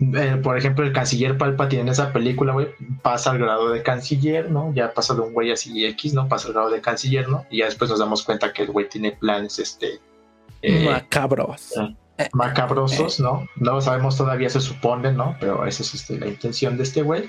Eh, 0.00 0.40
por 0.42 0.56
ejemplo, 0.56 0.84
el 0.84 0.92
canciller 0.92 1.36
Palpatine 1.36 1.82
en 1.82 1.88
esa 1.88 2.12
película, 2.12 2.52
güey, 2.52 2.68
pasa 3.02 3.32
al 3.32 3.38
grado 3.38 3.70
de 3.70 3.82
canciller, 3.82 4.50
¿no? 4.50 4.72
Ya 4.74 4.94
pasa 4.94 5.14
de 5.14 5.20
un 5.20 5.32
güey 5.32 5.50
así 5.50 5.84
X, 5.84 6.14
¿no? 6.14 6.28
Pasa 6.28 6.48
al 6.48 6.54
grado 6.54 6.70
de 6.70 6.80
canciller, 6.80 7.28
¿no? 7.28 7.44
Y 7.50 7.58
ya 7.58 7.66
después 7.66 7.90
nos 7.90 7.98
damos 7.98 8.22
cuenta 8.22 8.52
que 8.52 8.62
el 8.62 8.70
güey 8.70 8.88
tiene 8.88 9.12
planes, 9.12 9.58
este... 9.58 10.00
Eh, 10.62 10.88
Macabros. 10.88 11.72
Eh, 12.20 12.28
macabrosos, 12.32 13.18
¿no? 13.18 13.46
No 13.56 13.72
lo 13.72 13.80
sabemos 13.80 14.16
todavía, 14.16 14.50
se 14.50 14.60
supone, 14.60 15.12
¿no? 15.12 15.36
Pero 15.40 15.64
esa 15.66 15.82
es 15.82 15.94
este, 15.94 16.18
la 16.18 16.28
intención 16.28 16.76
de 16.76 16.82
este 16.82 17.02
güey. 17.02 17.24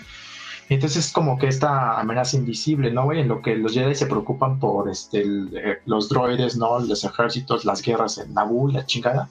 Entonces 0.69 1.07
es 1.07 1.11
como 1.11 1.37
que 1.37 1.47
esta 1.47 1.99
amenaza 1.99 2.37
invisible, 2.37 2.91
¿no, 2.91 3.05
güey? 3.05 3.19
En 3.19 3.27
lo 3.27 3.41
que 3.41 3.55
los 3.55 3.73
Jedi 3.73 3.93
se 3.93 4.05
preocupan 4.05 4.59
por 4.59 4.89
este, 4.89 5.21
eh, 5.21 5.79
los 5.85 6.07
droides, 6.09 6.55
¿no? 6.57 6.79
Los 6.79 7.03
ejércitos, 7.03 7.65
las 7.65 7.81
guerras 7.81 8.17
en 8.17 8.33
Naboo, 8.33 8.71
la 8.71 8.85
chingada. 8.85 9.29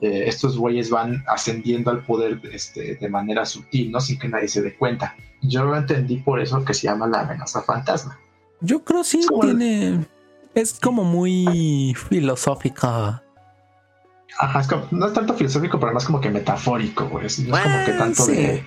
Eh, 0.00 0.24
estos 0.26 0.56
güeyes 0.56 0.90
van 0.90 1.24
ascendiendo 1.28 1.90
al 1.90 2.04
poder 2.04 2.40
este, 2.52 2.96
de 2.96 3.08
manera 3.08 3.44
sutil, 3.44 3.90
¿no? 3.90 4.00
Sin 4.00 4.18
que 4.18 4.28
nadie 4.28 4.48
se 4.48 4.62
dé 4.62 4.76
cuenta. 4.76 5.14
Yo 5.42 5.64
lo 5.64 5.76
entendí 5.76 6.18
por 6.18 6.40
eso 6.40 6.64
que 6.64 6.72
se 6.72 6.86
llama 6.86 7.06
la 7.06 7.20
amenaza 7.20 7.62
fantasma. 7.62 8.18
Yo 8.60 8.84
creo 8.84 9.04
sí 9.04 9.20
tiene... 9.40 10.06
Es 10.54 10.80
como 10.80 11.04
muy 11.04 11.94
filosófica. 12.08 13.22
Ajá, 14.38 14.60
es 14.60 14.66
como, 14.66 14.86
no 14.90 15.06
es 15.06 15.12
tanto 15.12 15.34
filosófico, 15.34 15.78
pero 15.78 15.92
más 15.92 16.04
como 16.04 16.20
que 16.20 16.30
metafórico, 16.30 17.06
güey. 17.08 17.26
No 17.46 17.56
es 17.56 17.62
como 17.62 17.84
que 17.84 17.92
tanto 17.92 18.26
de 18.26 18.64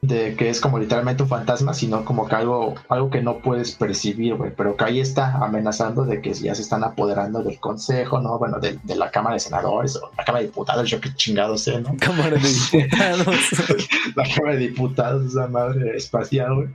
de 0.00 0.36
que 0.36 0.48
es 0.48 0.60
como 0.60 0.78
literalmente 0.78 1.24
un 1.24 1.28
fantasma, 1.28 1.74
sino 1.74 2.04
como 2.04 2.28
que 2.28 2.36
algo, 2.36 2.74
algo 2.88 3.10
que 3.10 3.20
no 3.20 3.38
puedes 3.38 3.72
percibir, 3.72 4.36
güey, 4.36 4.52
pero 4.56 4.76
que 4.76 4.84
ahí 4.84 5.00
está 5.00 5.34
amenazando 5.44 6.04
de 6.04 6.22
que 6.22 6.32
ya 6.34 6.54
se 6.54 6.62
están 6.62 6.84
apoderando 6.84 7.42
del 7.42 7.58
consejo, 7.58 8.20
¿no? 8.20 8.38
Bueno, 8.38 8.60
de, 8.60 8.78
la 8.94 9.10
Cámara 9.10 9.34
de 9.34 9.40
Senadores 9.40 9.96
o 9.96 10.10
la 10.16 10.24
Cámara 10.24 10.42
de 10.42 10.48
Diputados, 10.48 10.88
yo 10.88 11.00
qué 11.00 11.12
chingado 11.14 11.58
sé, 11.58 11.80
¿no? 11.80 11.96
Cámara 12.00 12.38
de 12.38 12.48
Diputados. 12.48 13.26
la 14.16 14.24
Cámara 14.34 14.54
de 14.54 14.58
Diputados, 14.58 15.26
esa 15.26 15.48
madre 15.48 15.96
espacial, 15.96 16.54
güey. 16.54 16.68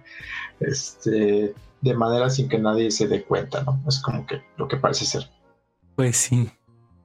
Este, 0.59 1.53
de 1.82 1.93
manera 1.93 2.30
sin 2.30 2.49
que 2.49 2.59
nadie 2.59 2.91
se 2.91 3.07
dé 3.07 3.24
cuenta, 3.24 3.63
¿no? 3.63 3.82
Es 3.88 3.99
como 3.99 4.26
que 4.26 4.41
lo 4.57 4.67
que 4.67 4.78
parece 4.78 5.05
ser. 5.05 5.30
Pues 5.95 6.17
sí. 6.17 6.49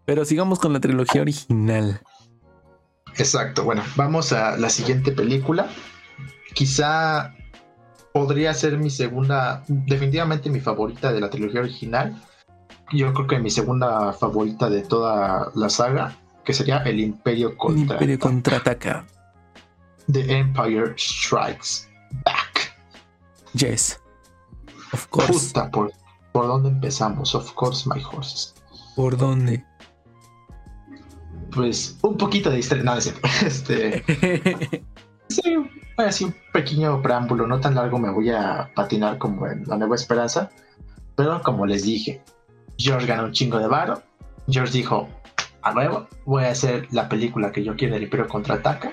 Pero 0.05 0.25
sigamos 0.25 0.59
con 0.59 0.73
la 0.73 0.81
trilogía 0.81 1.21
original. 1.21 2.01
Exacto, 3.17 3.65
bueno, 3.65 3.83
vamos 3.97 4.33
a 4.33 4.57
la 4.57 4.71
siguiente 4.71 5.13
película 5.13 5.69
quizá 6.55 7.35
podría 8.13 8.55
ser 8.55 8.79
mi 8.79 8.91
segunda, 8.91 9.63
definitivamente 9.69 10.51
mi 10.51 10.61
favorita 10.61 11.13
de 11.13 11.21
la 11.21 11.31
trilogía 11.31 11.61
original. 11.61 12.21
Yo 12.93 13.13
creo 13.13 13.27
que 13.27 13.39
mi 13.39 13.51
segunda 13.51 14.13
favorita 14.13 14.71
de 14.71 14.83
toda 14.83 15.53
la 15.55 15.69
saga, 15.69 16.17
que 16.45 16.55
sería 16.55 16.79
El 16.79 17.01
Imperio 17.01 17.57
contra. 17.57 17.97
Imperio 17.97 18.19
contraataca. 18.19 19.07
The 20.11 20.39
Empire 20.39 20.95
Strikes 20.97 21.87
Back. 22.25 22.75
Yes. 23.53 24.01
Of 24.93 25.07
course. 25.09 25.53
por, 25.71 25.93
¿por 26.33 26.47
dónde 26.47 26.71
empezamos? 26.71 27.35
Of 27.35 27.53
course, 27.53 27.89
my 27.89 28.03
horses. 28.03 28.55
¿Por 28.97 29.17
dónde? 29.17 29.63
Pues 31.53 31.99
un 32.03 32.17
poquito 32.17 32.51
de 32.51 32.59
historia. 32.59 32.85
No, 32.85 32.97
este. 33.45 34.03
sí, 35.29 35.43
así 36.07 36.25
un 36.25 36.35
pequeño 36.53 37.03
preámbulo, 37.03 37.47
no 37.47 37.61
tan 37.61 37.75
largo 37.75 37.99
me 37.99 38.11
voy 38.11 38.31
a 38.31 38.71
patinar 38.75 39.19
como 39.19 39.47
en 39.47 39.65
La 39.67 39.77
Nueva 39.77 39.97
Esperanza, 39.97 40.51
pero 41.17 41.41
como 41.43 41.67
les 41.67 41.83
dije, 41.85 42.23
George 42.77 43.07
ganó 43.07 43.25
un 43.25 43.33
chingo 43.33 43.59
de 43.59 43.67
varo, 43.67 44.03
George 44.49 44.73
dijo, 44.73 45.09
a 45.63 45.73
nuevo, 45.73 46.07
voy 46.25 46.45
a 46.45 46.51
hacer 46.51 46.87
la 46.93 47.09
película 47.09 47.51
que 47.51 47.65
yo 47.65 47.77
quiero, 47.77 47.97
el 47.97 48.05
Imperio 48.05 48.29
Contraataca, 48.29 48.93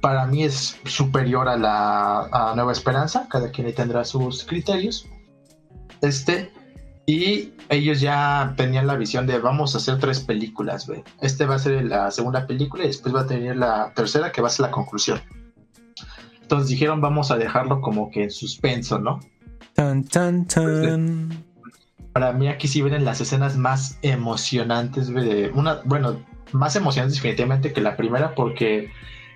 para 0.00 0.26
mí 0.26 0.44
es 0.44 0.78
superior 0.84 1.48
a 1.48 1.56
la 1.56 2.52
Nueva 2.54 2.72
Esperanza, 2.72 3.26
cada 3.30 3.50
quien 3.50 3.72
tendrá 3.74 4.04
sus 4.04 4.44
criterios, 4.44 5.06
este, 6.00 6.52
y 7.06 7.52
ellos 7.68 8.00
ya 8.00 8.54
tenían 8.56 8.86
la 8.86 8.96
visión 8.96 9.26
de 9.26 9.38
vamos 9.38 9.74
a 9.74 9.78
hacer 9.78 9.98
tres 9.98 10.20
películas. 10.20 10.86
Este 11.20 11.44
va 11.46 11.56
a 11.56 11.58
ser 11.58 11.84
la 11.84 12.10
segunda 12.10 12.46
película 12.46 12.84
y 12.84 12.88
después 12.88 13.14
va 13.14 13.22
a 13.22 13.26
tener 13.26 13.56
la 13.56 13.92
tercera 13.94 14.32
que 14.32 14.40
va 14.40 14.48
a 14.48 14.50
ser 14.50 14.66
la 14.66 14.70
conclusión. 14.70 15.20
Entonces 16.44 16.68
dijeron, 16.68 17.00
vamos 17.00 17.30
a 17.30 17.38
dejarlo 17.38 17.80
como 17.80 18.10
que 18.10 18.24
en 18.24 18.30
suspenso, 18.30 18.98
¿no? 18.98 19.20
Tan, 19.72 20.04
tan, 20.04 20.46
tan. 20.46 21.30
Para 22.12 22.32
mí 22.32 22.48
aquí 22.48 22.68
sí 22.68 22.82
vienen 22.82 23.06
las 23.06 23.22
escenas 23.22 23.56
más 23.56 23.98
emocionantes 24.02 25.08
de 25.08 25.50
una, 25.54 25.80
bueno, 25.86 26.20
más 26.52 26.76
emocionantes 26.76 27.16
definitivamente 27.16 27.72
que 27.72 27.80
la 27.80 27.96
primera 27.96 28.34
porque 28.34 28.90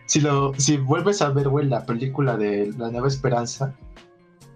si 0.05 0.21
lo, 0.21 0.53
si 0.59 0.77
vuelves 0.77 1.23
a 1.23 1.31
ver, 1.31 1.49
güey, 1.49 1.67
la 1.67 1.87
película 1.87 2.37
de 2.37 2.73
La 2.77 2.91
Nueva 2.91 3.09
Esperanza, 3.09 3.75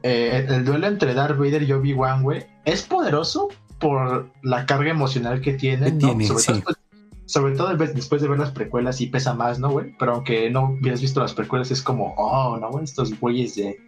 eh, 0.02 0.46
el 0.46 0.66
duelo 0.66 0.88
entre 0.88 1.14
Darth 1.14 1.38
Vader 1.38 1.62
y 1.62 1.72
Obi-Wan, 1.72 2.22
güey, 2.22 2.44
es 2.66 2.82
poderoso 2.82 3.48
por 3.78 4.30
la 4.42 4.66
carga 4.66 4.90
emocional 4.90 5.40
que 5.40 5.54
tiene, 5.54 5.90
¿no? 5.90 6.10
sobre 6.20 6.44
todo 6.44 6.54
después 6.56 6.76
de 7.40 8.28
ver 8.28 8.38
las 8.38 8.50
precuelas 8.50 8.96
sí 8.96 9.06
pesa 9.06 9.34
más, 9.34 9.58
¿no, 9.58 9.70
güey? 9.70 9.94
Pero 9.98 10.14
aunque 10.14 10.50
no 10.50 10.76
hubieras 10.80 11.00
visto 11.00 11.20
las 11.20 11.34
precuelas 11.34 11.70
es 11.70 11.82
como, 11.82 12.14
oh, 12.16 12.56
no, 12.58 12.70
güey, 12.70 12.84
estos 12.84 13.18
güeyes 13.18 13.54
de 13.56 13.78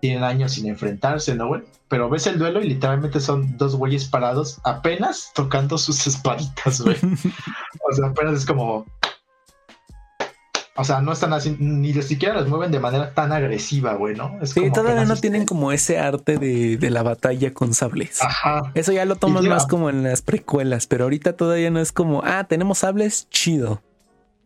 tienen 0.00 0.22
años 0.22 0.52
sin 0.52 0.66
enfrentarse, 0.66 1.34
¿no, 1.34 1.48
güey? 1.48 1.62
Pero 1.88 2.10
ves 2.10 2.26
el 2.26 2.38
duelo 2.38 2.60
y 2.60 2.68
literalmente 2.68 3.20
son 3.20 3.56
dos 3.56 3.74
güeyes 3.74 4.04
parados 4.04 4.60
apenas 4.64 5.32
tocando 5.34 5.78
sus 5.78 6.06
espaditas, 6.06 6.82
güey. 6.82 6.96
o 7.90 7.92
sea, 7.94 8.08
apenas 8.08 8.34
es 8.34 8.46
como, 8.46 8.84
o 10.76 10.84
sea, 10.84 11.00
no 11.00 11.12
están 11.12 11.32
así, 11.32 11.56
ni 11.58 11.92
siquiera 12.02 12.34
los 12.34 12.48
mueven 12.48 12.72
de 12.72 12.80
manera 12.80 13.14
tan 13.14 13.30
agresiva, 13.32 13.94
güey, 13.94 14.16
¿no? 14.16 14.38
sí, 14.42 14.70
todavía 14.72 15.04
no 15.04 15.16
tienen 15.16 15.46
como 15.46 15.70
ese 15.70 15.98
arte 15.98 16.36
de, 16.36 16.90
la 16.90 17.02
batalla 17.02 17.52
con 17.52 17.74
sables. 17.74 18.20
Ajá. 18.22 18.72
Eso 18.74 18.92
ya 18.92 19.04
lo 19.04 19.16
toman 19.16 19.48
más 19.48 19.66
como 19.66 19.88
en 19.88 20.02
las 20.02 20.22
precuelas, 20.22 20.86
pero 20.86 21.04
ahorita 21.04 21.34
todavía 21.34 21.70
no 21.70 21.80
es 21.80 21.92
como, 21.92 22.22
ah, 22.24 22.44
tenemos 22.44 22.78
sables, 22.78 23.28
chido. 23.30 23.82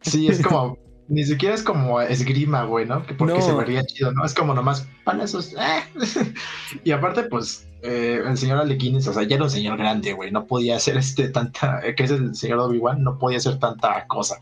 Sí, 0.03 0.29
es 0.29 0.43
como, 0.43 0.76
ni 1.09 1.24
siquiera 1.24 1.55
es 1.55 1.62
como 1.62 2.01
esgrima, 2.01 2.64
güey, 2.64 2.85
¿no? 2.85 3.07
Que 3.07 3.14
porque 3.14 3.41
se 3.41 3.53
vería 3.55 3.83
chido, 3.85 4.12
¿no? 4.12 4.24
Es 4.24 4.35
como 4.35 4.53
nomás 4.53 4.87
esos. 5.22 5.55
Eh. 5.55 6.35
y 6.85 6.91
aparte, 6.91 7.22
pues, 7.24 7.66
eh, 7.83 8.22
el 8.26 8.37
señor 8.37 8.59
Alequines, 8.59 9.07
o 9.09 9.14
sea, 9.14 9.22
ya 9.22 9.37
era 9.37 9.45
un 9.45 9.51
señor 9.51 9.79
grande, 9.79 10.12
güey. 10.12 10.31
No 10.31 10.47
podía 10.47 10.76
hacer 10.76 10.99
este 10.99 11.31
tanta. 11.31 11.81
que 11.97 12.05
es 12.05 12.11
el 12.11 12.35
señor 12.35 12.59
Obi-Wan, 12.59 13.03
no 13.03 13.18
podía 13.18 13.39
hacer 13.39 13.59
tanta 13.59 14.07
cosa. 14.07 14.39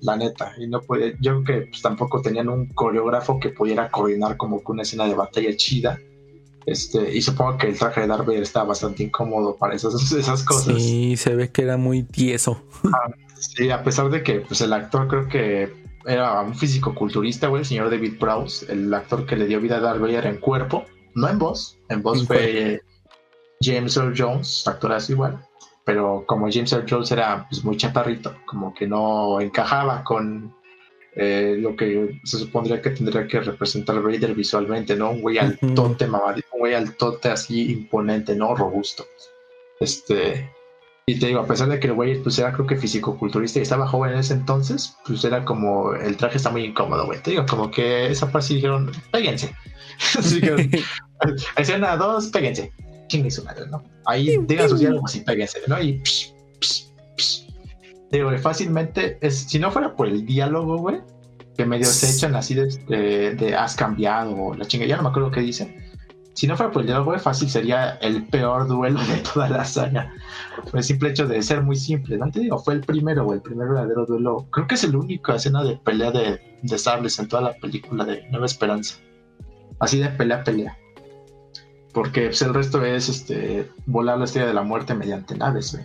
La 0.00 0.16
neta. 0.16 0.54
Y 0.58 0.66
no 0.68 0.80
puede. 0.80 1.16
Yo 1.20 1.42
creo 1.42 1.44
que 1.44 1.66
pues, 1.68 1.82
tampoco 1.82 2.22
tenían 2.22 2.48
un 2.48 2.68
coreógrafo 2.68 3.40
que 3.40 3.50
pudiera 3.50 3.90
coordinar 3.90 4.36
como 4.36 4.62
que 4.62 4.72
una 4.72 4.82
escena 4.82 5.06
de 5.06 5.14
batalla 5.14 5.56
chida. 5.56 5.98
Este, 6.66 7.16
y 7.16 7.22
supongo 7.22 7.56
que 7.56 7.68
el 7.68 7.78
traje 7.78 8.02
de 8.02 8.08
Darth 8.08 8.26
Vader 8.26 8.42
está 8.42 8.62
bastante 8.62 9.02
incómodo 9.02 9.56
para 9.56 9.74
esas, 9.74 10.12
esas 10.12 10.42
cosas. 10.42 10.74
Sí, 10.74 11.16
se 11.16 11.34
ve 11.34 11.50
que 11.50 11.62
era 11.62 11.76
muy 11.76 12.02
tieso. 12.02 12.62
Ah, 12.84 13.10
sí, 13.38 13.70
a 13.70 13.82
pesar 13.82 14.10
de 14.10 14.22
que 14.22 14.40
pues, 14.40 14.60
el 14.60 14.72
actor 14.72 15.08
creo 15.08 15.28
que 15.28 15.72
era 16.06 16.40
un 16.40 16.54
físico-culturista, 16.54 17.48
güey, 17.48 17.60
el 17.60 17.66
señor 17.66 17.90
David 17.90 18.18
Prowse, 18.18 18.70
el 18.72 18.92
actor 18.92 19.26
que 19.26 19.36
le 19.36 19.46
dio 19.46 19.60
vida 19.60 19.76
a 19.76 19.80
Darth 19.80 20.00
Vader 20.00 20.26
en 20.26 20.38
cuerpo, 20.38 20.84
no 21.14 21.28
en 21.28 21.38
voz, 21.38 21.78
en 21.88 22.02
voz 22.02 22.26
fue 22.26 22.80
James 23.60 23.96
Earl 23.96 24.14
Jones, 24.16 24.66
actor 24.66 24.92
así 24.92 25.12
igual, 25.12 25.38
pero 25.88 26.22
como 26.26 26.52
James 26.52 26.70
Earl 26.70 26.84
Jones 26.86 27.10
era 27.12 27.46
pues, 27.48 27.64
muy 27.64 27.78
chaparrito, 27.78 28.36
como 28.44 28.74
que 28.74 28.86
no 28.86 29.40
encajaba 29.40 30.04
con 30.04 30.54
eh, 31.16 31.56
lo 31.58 31.74
que 31.74 32.20
se 32.24 32.40
supondría 32.40 32.82
que 32.82 32.90
tendría 32.90 33.26
que 33.26 33.40
representar 33.40 34.02
Vader 34.02 34.34
visualmente, 34.34 34.94
¿no? 34.94 35.12
Un 35.12 35.22
güey 35.22 35.38
altote, 35.38 36.06
mamadito, 36.06 36.46
un 36.52 36.58
güey 36.58 36.74
altote 36.74 37.30
así 37.30 37.72
imponente, 37.72 38.36
¿no? 38.36 38.54
Robusto. 38.54 39.06
Este, 39.80 40.52
y 41.06 41.18
te 41.18 41.28
digo, 41.28 41.40
a 41.40 41.46
pesar 41.46 41.70
de 41.70 41.80
que 41.80 41.86
el 41.86 41.94
güey 41.94 42.22
pues 42.22 42.38
era 42.38 42.52
creo 42.52 42.66
que 42.66 42.76
físico-culturista 42.76 43.58
y 43.58 43.62
estaba 43.62 43.88
joven 43.88 44.12
en 44.12 44.18
ese 44.18 44.34
entonces, 44.34 44.94
pues 45.06 45.24
era 45.24 45.42
como, 45.46 45.94
el 45.94 46.18
traje 46.18 46.36
está 46.36 46.50
muy 46.50 46.64
incómodo, 46.64 47.06
güey. 47.06 47.22
Te 47.22 47.30
digo, 47.30 47.46
como 47.46 47.70
que 47.70 48.08
esa 48.08 48.30
parte 48.30 48.52
dijeron, 48.52 48.92
péguense. 49.10 49.54
escena 51.56 51.96
dos, 51.96 52.26
péguense. 52.26 52.74
Chingue 53.08 53.30
su 53.30 53.44
madre, 53.44 53.66
¿no? 53.68 53.82
Ahí 54.06 54.38
digan 54.46 54.68
sus 54.68 54.80
diálogos 54.80 55.16
y 55.16 55.20
péguense, 55.20 55.60
¿no? 55.66 55.80
Y 55.80 56.00
psh, 56.00 56.32
psh, 56.60 56.84
psh. 57.16 57.46
Digo, 58.10 58.36
fácilmente, 58.38 59.18
es, 59.20 59.40
si 59.40 59.58
no 59.58 59.70
fuera 59.70 59.96
por 59.96 60.06
el 60.06 60.24
diálogo, 60.24 60.78
güey, 60.78 61.00
que 61.56 61.66
medio 61.66 61.86
se 61.86 62.10
echan 62.10 62.36
así 62.36 62.54
de, 62.54 62.66
de, 62.88 63.34
de 63.34 63.54
has 63.54 63.74
cambiado 63.74 64.36
o 64.36 64.54
la 64.54 64.64
chinga, 64.64 64.86
ya 64.86 64.96
no 64.96 65.02
me 65.02 65.08
acuerdo 65.08 65.30
qué 65.30 65.40
dicen 65.40 65.88
si 66.38 66.46
no 66.46 66.56
fuera 66.56 66.70
por 66.70 66.82
el 66.82 66.86
diálogo 66.86 67.18
fácil, 67.18 67.50
sería 67.50 67.98
el 68.00 68.24
peor 68.28 68.68
duelo 68.68 69.00
de 69.00 69.16
toda 69.34 69.48
la 69.48 69.64
saga. 69.64 70.14
Por 70.70 70.76
el 70.76 70.84
simple 70.84 71.10
hecho 71.10 71.26
de 71.26 71.42
ser 71.42 71.62
muy 71.62 71.74
simple. 71.74 72.16
No 72.16 72.30
te 72.30 72.38
digo, 72.38 72.60
fue 72.60 72.74
el 72.74 72.80
primero, 72.80 73.26
o 73.26 73.34
el 73.34 73.42
primer 73.42 73.66
verdadero 73.66 74.06
duelo. 74.06 74.46
Creo 74.52 74.68
que 74.68 74.76
es 74.76 74.84
el 74.84 74.94
único 74.94 75.32
escena 75.32 75.64
de 75.64 75.78
pelea 75.78 76.12
de, 76.12 76.40
de 76.62 76.78
sables 76.78 77.18
en 77.18 77.26
toda 77.26 77.42
la 77.42 77.54
película 77.54 78.04
de 78.04 78.22
Nueva 78.30 78.46
Esperanza. 78.46 79.00
Así 79.80 79.98
de 79.98 80.10
pelea, 80.10 80.44
pelea. 80.44 80.78
Porque 81.92 82.26
pues, 82.26 82.42
el 82.42 82.54
resto 82.54 82.84
es 82.84 83.08
este 83.08 83.70
volar 83.86 84.18
la 84.18 84.24
estrella 84.24 84.48
de 84.48 84.54
la 84.54 84.62
muerte 84.62 84.94
mediante 84.94 85.36
naves, 85.36 85.78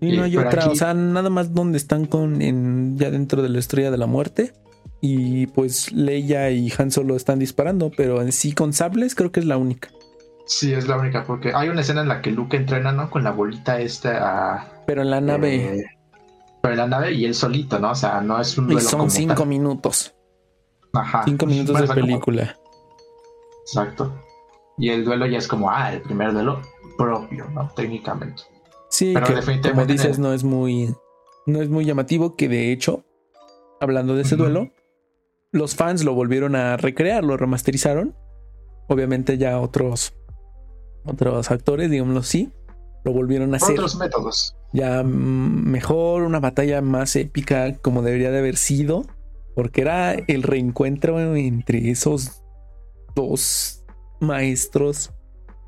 Y 0.00 0.16
no 0.16 0.24
hay 0.24 0.36
otra, 0.36 0.68
o 0.68 0.74
sea, 0.74 0.94
nada 0.94 1.30
más 1.30 1.54
donde 1.54 1.78
están 1.78 2.06
con 2.06 2.42
en, 2.42 2.96
ya 2.96 3.10
dentro 3.10 3.42
de 3.42 3.48
la 3.48 3.58
estrella 3.58 3.90
de 3.90 3.98
la 3.98 4.06
muerte 4.06 4.52
y 5.00 5.46
pues 5.48 5.92
Leia 5.92 6.50
y 6.50 6.72
Han 6.76 6.90
Solo 6.90 7.16
están 7.16 7.38
disparando, 7.38 7.90
pero 7.96 8.22
en 8.22 8.32
sí 8.32 8.52
con 8.52 8.72
sables 8.72 9.14
creo 9.14 9.32
que 9.32 9.40
es 9.40 9.46
la 9.46 9.56
única. 9.56 9.90
Sí, 10.46 10.72
es 10.72 10.86
la 10.86 10.96
única, 10.96 11.24
porque 11.24 11.52
hay 11.54 11.68
una 11.68 11.80
escena 11.80 12.02
en 12.02 12.08
la 12.08 12.22
que 12.22 12.30
Luke 12.30 12.56
entrena, 12.56 12.92
¿no? 12.92 13.10
Con 13.10 13.24
la 13.24 13.32
bolita 13.32 13.80
esta. 13.80 14.82
pero 14.86 15.02
en 15.02 15.10
la 15.10 15.20
nave. 15.20 15.80
Eh, 15.80 15.84
pero 16.62 16.74
en 16.74 16.78
la 16.78 16.86
nave 16.86 17.12
y 17.12 17.24
él 17.24 17.34
solito, 17.34 17.78
¿no? 17.78 17.90
O 17.90 17.94
sea, 17.94 18.20
no 18.20 18.40
es 18.40 18.56
un 18.56 18.66
duelo. 18.66 18.80
Y 18.80 18.84
son 18.84 19.10
cinco 19.10 19.44
minutos. 19.44 20.14
Ajá. 20.92 21.22
Cinco 21.24 21.46
minutos 21.46 21.80
de 21.80 21.94
película. 21.94 22.56
Exacto. 23.66 24.12
Y 24.78 24.90
el 24.90 25.04
duelo 25.04 25.26
ya 25.26 25.38
es 25.38 25.48
como, 25.48 25.70
ah, 25.70 25.92
el 25.92 26.02
primer 26.02 26.32
duelo 26.32 26.62
propio, 26.96 27.48
¿no? 27.50 27.70
Técnicamente. 27.74 28.42
Sí, 28.88 29.12
pero 29.12 29.26
definitivamente. 29.26 29.70
Como 29.70 29.86
dices, 29.86 30.18
no 30.18 30.32
es 30.32 30.44
muy. 30.44 30.94
No 31.46 31.60
es 31.62 31.68
muy 31.68 31.84
llamativo, 31.84 32.36
que 32.36 32.48
de 32.48 32.72
hecho, 32.72 33.04
hablando 33.80 34.14
de 34.14 34.22
ese 34.22 34.36
duelo, 34.36 34.70
los 35.52 35.76
fans 35.76 36.04
lo 36.04 36.14
volvieron 36.14 36.56
a 36.56 36.76
recrear, 36.76 37.24
lo 37.24 37.36
remasterizaron. 37.36 38.16
Obviamente 38.88 39.38
ya 39.38 39.60
otros 39.60 40.14
otros 41.04 41.50
actores, 41.50 41.90
digámoslo 41.90 42.20
así, 42.20 42.50
lo 43.04 43.12
volvieron 43.12 43.54
a 43.54 43.58
hacer. 43.58 43.74
Otros 43.74 43.96
métodos. 43.96 44.56
Ya 44.72 45.02
mejor, 45.04 46.22
una 46.22 46.40
batalla 46.40 46.82
más 46.82 47.14
épica 47.16 47.76
como 47.78 48.02
debería 48.02 48.30
de 48.30 48.38
haber 48.38 48.56
sido, 48.56 49.06
porque 49.54 49.82
era 49.82 50.12
el 50.12 50.42
reencuentro 50.42 51.36
entre 51.36 51.90
esos 51.90 52.42
dos 53.16 53.84
maestros, 54.20 55.12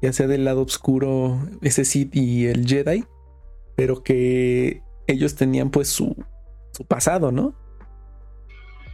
ya 0.01 0.13
sea 0.13 0.29
del 0.29 0.45
lado 0.45 0.63
oscuro, 0.63 1.41
ese 1.63 1.85
Sith 1.85 2.15
y 2.15 2.47
el 2.47 2.65
Jedi, 2.65 3.05
pero 3.75 4.05
que 4.05 4.83
ellos 5.09 5.35
tenían 5.35 5.71
pues 5.71 5.89
su, 5.89 6.15
su 6.73 6.85
pasado, 6.85 7.33
¿no? 7.33 7.57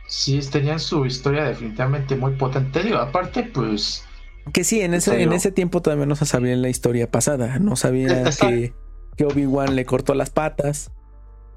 sí 0.07 0.41
tenían 0.51 0.79
su 0.81 1.05
historia 1.07 1.45
definitivamente 1.45 2.17
muy 2.17 2.33
potente. 2.37 2.83
Digo, 2.83 2.99
aparte, 2.99 3.45
pues. 3.45 4.05
Que 4.53 4.65
sí, 4.65 4.81
en 4.81 4.95
ese, 4.95 5.23
en 5.23 5.33
ese 5.33 5.51
tiempo 5.51 5.81
todavía 5.83 6.07
no 6.07 6.17
se 6.17 6.27
sabía 6.27 6.55
la 6.57 6.69
historia 6.69 7.11
pasada. 7.11 7.59
No 7.59 7.77
sabía 7.77 8.25
que, 8.41 8.75
que 9.17 9.25
Obi-Wan 9.25 9.75
le 9.75 9.85
cortó 9.85 10.15
las 10.15 10.31
patas. 10.31 10.93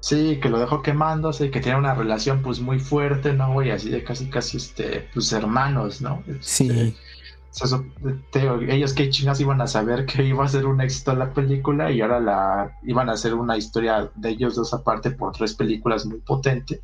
Sí, 0.00 0.38
que 0.40 0.48
lo 0.48 0.60
dejó 0.60 0.82
quemándose, 0.82 1.50
que 1.50 1.60
tiene 1.60 1.78
una 1.78 1.94
relación 1.94 2.42
pues 2.42 2.60
muy 2.60 2.78
fuerte, 2.78 3.32
¿no? 3.32 3.52
Güey, 3.52 3.70
así 3.70 3.90
de 3.90 4.04
casi, 4.04 4.30
casi, 4.30 4.56
este, 4.56 5.08
pues 5.12 5.32
hermanos, 5.32 6.00
¿no? 6.00 6.22
sí. 6.40 6.94
Este, 7.60 8.74
ellos 8.74 8.92
qué 8.92 9.10
chingas 9.10 9.40
iban 9.40 9.60
a 9.60 9.66
saber 9.66 10.06
que 10.06 10.22
iba 10.22 10.44
a 10.44 10.48
ser 10.48 10.66
un 10.66 10.80
éxito 10.80 11.14
la 11.14 11.32
película 11.32 11.90
y 11.90 12.00
ahora 12.00 12.20
la 12.20 12.78
iban 12.84 13.08
a 13.08 13.12
hacer 13.12 13.34
una 13.34 13.56
historia 13.56 14.10
de 14.14 14.30
ellos 14.30 14.54
dos 14.54 14.72
aparte 14.74 15.10
por 15.10 15.32
tres 15.32 15.54
películas 15.54 16.06
muy 16.06 16.20
potente. 16.20 16.82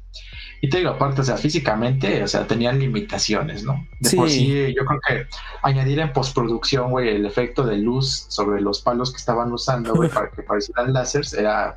Y 0.60 0.68
te 0.68 0.78
digo, 0.78 0.90
aparte, 0.90 1.20
o 1.20 1.24
sea, 1.24 1.36
físicamente, 1.36 2.22
o 2.22 2.28
sea, 2.28 2.46
tenían 2.46 2.78
limitaciones, 2.78 3.64
¿no? 3.64 3.86
De 4.00 4.16
por 4.16 4.30
sí, 4.30 4.74
yo 4.74 4.84
creo 4.84 5.00
que 5.06 5.26
añadir 5.62 6.00
en 6.00 6.12
postproducción, 6.12 6.90
güey, 6.90 7.10
el 7.10 7.26
efecto 7.26 7.64
de 7.64 7.76
luz 7.76 8.26
sobre 8.28 8.60
los 8.60 8.80
palos 8.80 9.10
que 9.12 9.18
estaban 9.18 9.52
usando, 9.52 9.94
güey, 9.94 10.08
para 10.14 10.30
que 10.30 10.42
parecieran 10.42 10.92
láseres, 10.92 11.34
era 11.34 11.76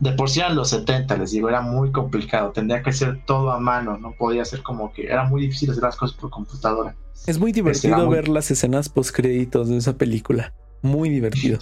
de 0.00 0.12
por 0.12 0.30
sí 0.30 0.40
eran 0.40 0.56
los 0.56 0.70
70, 0.70 1.16
les 1.16 1.30
digo, 1.30 1.48
era 1.48 1.60
muy 1.60 1.92
complicado, 1.92 2.52
tendría 2.52 2.82
que 2.82 2.92
ser 2.92 3.24
todo 3.24 3.50
a 3.50 3.58
mano, 3.58 3.98
no 3.98 4.12
podía 4.12 4.44
ser 4.44 4.62
como 4.62 4.92
que 4.92 5.06
era 5.06 5.24
muy 5.24 5.42
difícil 5.42 5.70
hacer 5.70 5.82
las 5.82 5.96
cosas 5.96 6.16
por 6.16 6.30
computadora. 6.30 6.94
Es 7.26 7.38
muy 7.38 7.52
divertido 7.52 8.08
ver 8.08 8.28
las 8.28 8.50
escenas 8.50 8.88
post 8.88 9.14
créditos 9.14 9.68
de 9.68 9.78
esa 9.78 9.96
película, 9.96 10.52
muy 10.82 11.08
divertido. 11.08 11.58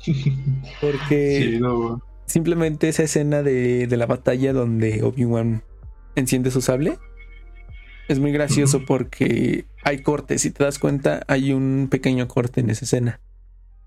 Porque 0.80 1.60
simplemente 2.26 2.88
esa 2.88 3.02
escena 3.02 3.42
de, 3.42 3.86
la 3.90 4.06
batalla 4.06 4.52
donde 4.52 5.02
Obi-Wan 5.02 5.62
enciende 6.14 6.50
su 6.50 6.60
sable 6.60 6.98
es 8.08 8.18
muy 8.18 8.32
gracioso 8.32 8.84
porque 8.86 9.66
hay 9.84 10.02
cortes, 10.02 10.42
si 10.42 10.50
te 10.50 10.64
das 10.64 10.80
cuenta, 10.80 11.22
hay 11.28 11.52
un 11.52 11.86
pequeño 11.88 12.26
corte 12.26 12.60
en 12.60 12.70
esa 12.70 12.84
escena 12.84 13.20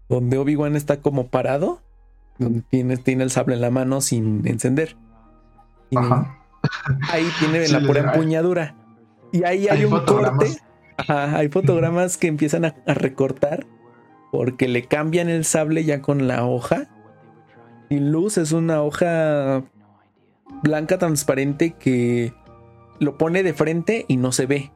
donde 0.08 0.38
Obi-Wan 0.38 0.76
está 0.76 1.02
como 1.02 1.28
parado 1.28 1.82
donde 2.38 2.62
tiene, 2.62 2.98
tiene 2.98 3.24
el 3.24 3.32
sable 3.32 3.56
en 3.56 3.62
la 3.62 3.70
mano 3.70 4.02
sin 4.02 4.46
encender. 4.48 4.96
Ahí 7.10 7.28
tiene 7.40 7.68
la 7.70 7.82
pura 7.82 8.02
empuñadura. 8.02 8.76
Y 9.32 9.44
ahí 9.44 9.68
hay, 9.68 9.86
un 9.86 10.00
corte. 10.06 10.58
hay 11.08 11.50
fotogramas 11.50 12.18
que 12.18 12.28
empiezan 12.28 12.66
a, 12.66 12.76
recortar 12.86 13.66
porque 14.32 14.68
le 14.68 14.86
cambian 14.86 15.30
el 15.30 15.46
sable 15.46 15.84
ya 15.84 16.02
con 16.02 16.28
la 16.28 16.46
hoja. 16.46 16.90
Y 17.90 18.00
luz 18.00 18.38
es 18.38 18.52
una 18.52 18.82
hoja 18.82 19.64
blanca 20.62 20.98
transparente 20.98 21.72
que 21.72 22.34
lo 23.00 23.18
pone 23.18 23.44
de 23.44 23.54
frente 23.54 24.06
y 24.08 24.18
no 24.18 24.32
se 24.32 24.46
ve. 24.46 24.72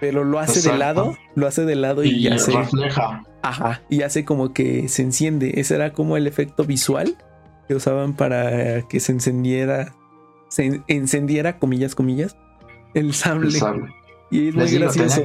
Pero 0.00 0.24
lo 0.24 0.38
hace 0.38 0.68
de 0.68 0.76
lado, 0.76 1.16
lo 1.34 1.46
hace 1.46 1.64
de 1.64 1.76
lado 1.76 2.04
y, 2.04 2.22
ya 2.22 2.38
se 2.38 2.52
refleja. 2.52 3.22
Ajá, 3.42 3.82
y 3.88 4.02
hace 4.02 4.24
como 4.24 4.52
que 4.52 4.88
se 4.88 5.02
enciende. 5.02 5.60
Ese 5.60 5.74
era 5.76 5.92
como 5.92 6.16
el 6.16 6.26
efecto 6.26 6.64
visual 6.64 7.16
que 7.68 7.74
usaban 7.74 8.14
para 8.14 8.82
que 8.82 9.00
se 9.00 9.12
encendiera, 9.12 9.94
se 10.48 10.82
encendiera, 10.88 11.58
comillas, 11.58 11.94
comillas, 11.94 12.36
el 12.94 13.14
sable. 13.14 13.58
Y 14.30 14.48
es 14.48 14.54
muy 14.54 14.70
gracioso. 14.70 15.22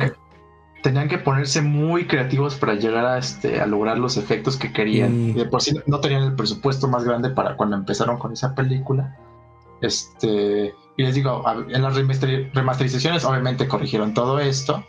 Tenían 0.81 1.09
que, 1.09 1.17
ponerse 1.17 1.61
muy 1.61 2.07
creativos 2.07 2.55
para 2.55 2.75
llegar 2.75 3.05
a, 3.05 3.17
este, 3.17 3.59
a 3.59 3.65
lograr 3.65 3.97
los 3.97 4.15
efectos 4.15 4.55
que 4.55 4.71
querían. 4.71 5.33
de 5.33 5.43
por 5.45 5.61
sí 5.61 5.75
no 5.87 5.99
tenían 5.99 6.23
el 6.23 6.35
presupuesto 6.35 6.87
más 6.87 7.03
grande 7.03 7.29
para 7.31 7.57
cuando 7.57 7.75
empezaron 7.75 8.17
con 8.17 8.31
esa 8.31 8.55
película. 8.55 9.17
Este, 9.81 10.73
y 10.97 11.03
les 11.03 11.15
digo, 11.15 11.43
en 11.69 11.81
las 11.81 11.95
remasterizaciones 12.53 13.23
obviamente 13.23 13.67
corrigieron 13.67 14.13
todo 14.13 14.39
esto 14.39 14.83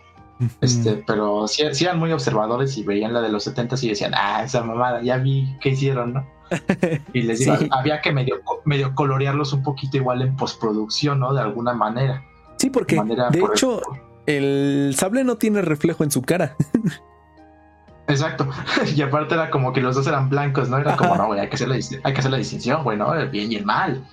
este, 0.61 1.03
pero 1.07 1.47
sí, 1.47 1.63
eran 1.83 1.99
muy 1.99 2.13
observadores 2.13 2.77
y 2.79 2.83
veían 2.83 3.13
la 3.13 3.21
de 3.21 3.29
los 3.29 3.45
70 3.45 3.77
y 3.83 3.89
decían, 3.91 4.13
ah, 4.17 4.43
esa 4.43 4.63
mamada, 4.63 5.03
ya 5.03 5.19
vi 5.19 5.57
qué 5.61 5.71
hicieron, 5.71 6.15
¿no? 6.15 6.27
y 7.13 7.23
les 7.23 7.41
digo, 7.41 7.55
había 7.71 8.01
que 8.01 8.13
medio, 8.13 8.41
medio 8.65 8.95
colorearlos 8.95 9.53
un 9.53 9.63
poquito 9.63 9.99
igual 9.99 10.23
en 10.23 10.37
postproducción, 10.37 11.21
¿no? 11.21 11.35
De 11.35 11.43
alguna 11.43 11.75
manera. 11.75 12.25
Sí, 12.57 12.71
porque 12.71 12.97
de, 12.97 13.45
hecho 13.53 13.81
el... 14.27 14.95
sable 14.97 15.25
no 15.25 15.37
tiene 15.37 15.61
reflejo 15.63 16.05
en 16.05 16.11
su 16.11 16.23
cara. 16.23 16.57
Exacto. 18.09 18.49
Y 18.97 19.03
aparte 19.03 19.35
era 19.35 19.51
como 19.51 19.73
que 19.73 19.83
los 19.83 19.95
dos 19.95 20.07
eran 20.07 20.31
blancos, 20.31 20.69
¿no? 20.71 20.79
Era 20.79 20.97
como, 20.97 21.17
no, 21.17 21.27
güey, 21.27 21.41
hay 21.41 21.49
que 21.49 21.57
hacer 21.57 21.69
la, 21.69 21.75
hay 21.75 22.13
que 22.13 22.19
hacer 22.19 22.31
la 22.31 22.39
distinción, 22.39 22.83
güey, 22.83 22.97
¿no? 22.97 23.15
El 23.15 23.29
bien 23.29 23.53
y 23.53 23.57
el 23.57 23.67
mal. 23.67 24.05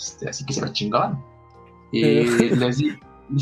Este, 0.00 0.28
así 0.28 0.44
que 0.44 0.52
se 0.52 0.62
ve 0.62 0.72
chingón. 0.72 1.22
Y 1.92 2.02
les, 2.56 2.80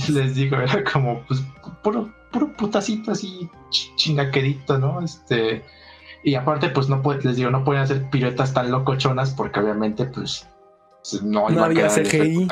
les 0.09 0.34
digo, 0.34 0.56
era 0.56 0.82
como, 0.84 1.22
pues, 1.26 1.42
puro, 1.82 2.12
puro 2.32 2.52
putacito 2.56 3.12
así 3.12 3.48
chingaquerito, 3.70 4.78
¿no? 4.78 5.00
Este, 5.00 5.64
y 6.24 6.34
aparte, 6.34 6.70
pues 6.70 6.88
no 6.88 7.00
puede, 7.02 7.22
les 7.22 7.36
digo, 7.36 7.50
no 7.50 7.64
pueden 7.64 7.82
hacer 7.82 8.11
piruetas 8.11 8.52
tan 8.52 8.70
locochonas 8.70 9.30
porque 9.30 9.61
obviamente, 9.61 10.06
pues, 10.06 10.48
no, 11.22 11.48
no 11.48 11.64
había 11.64 11.88
CGI. 11.88 12.48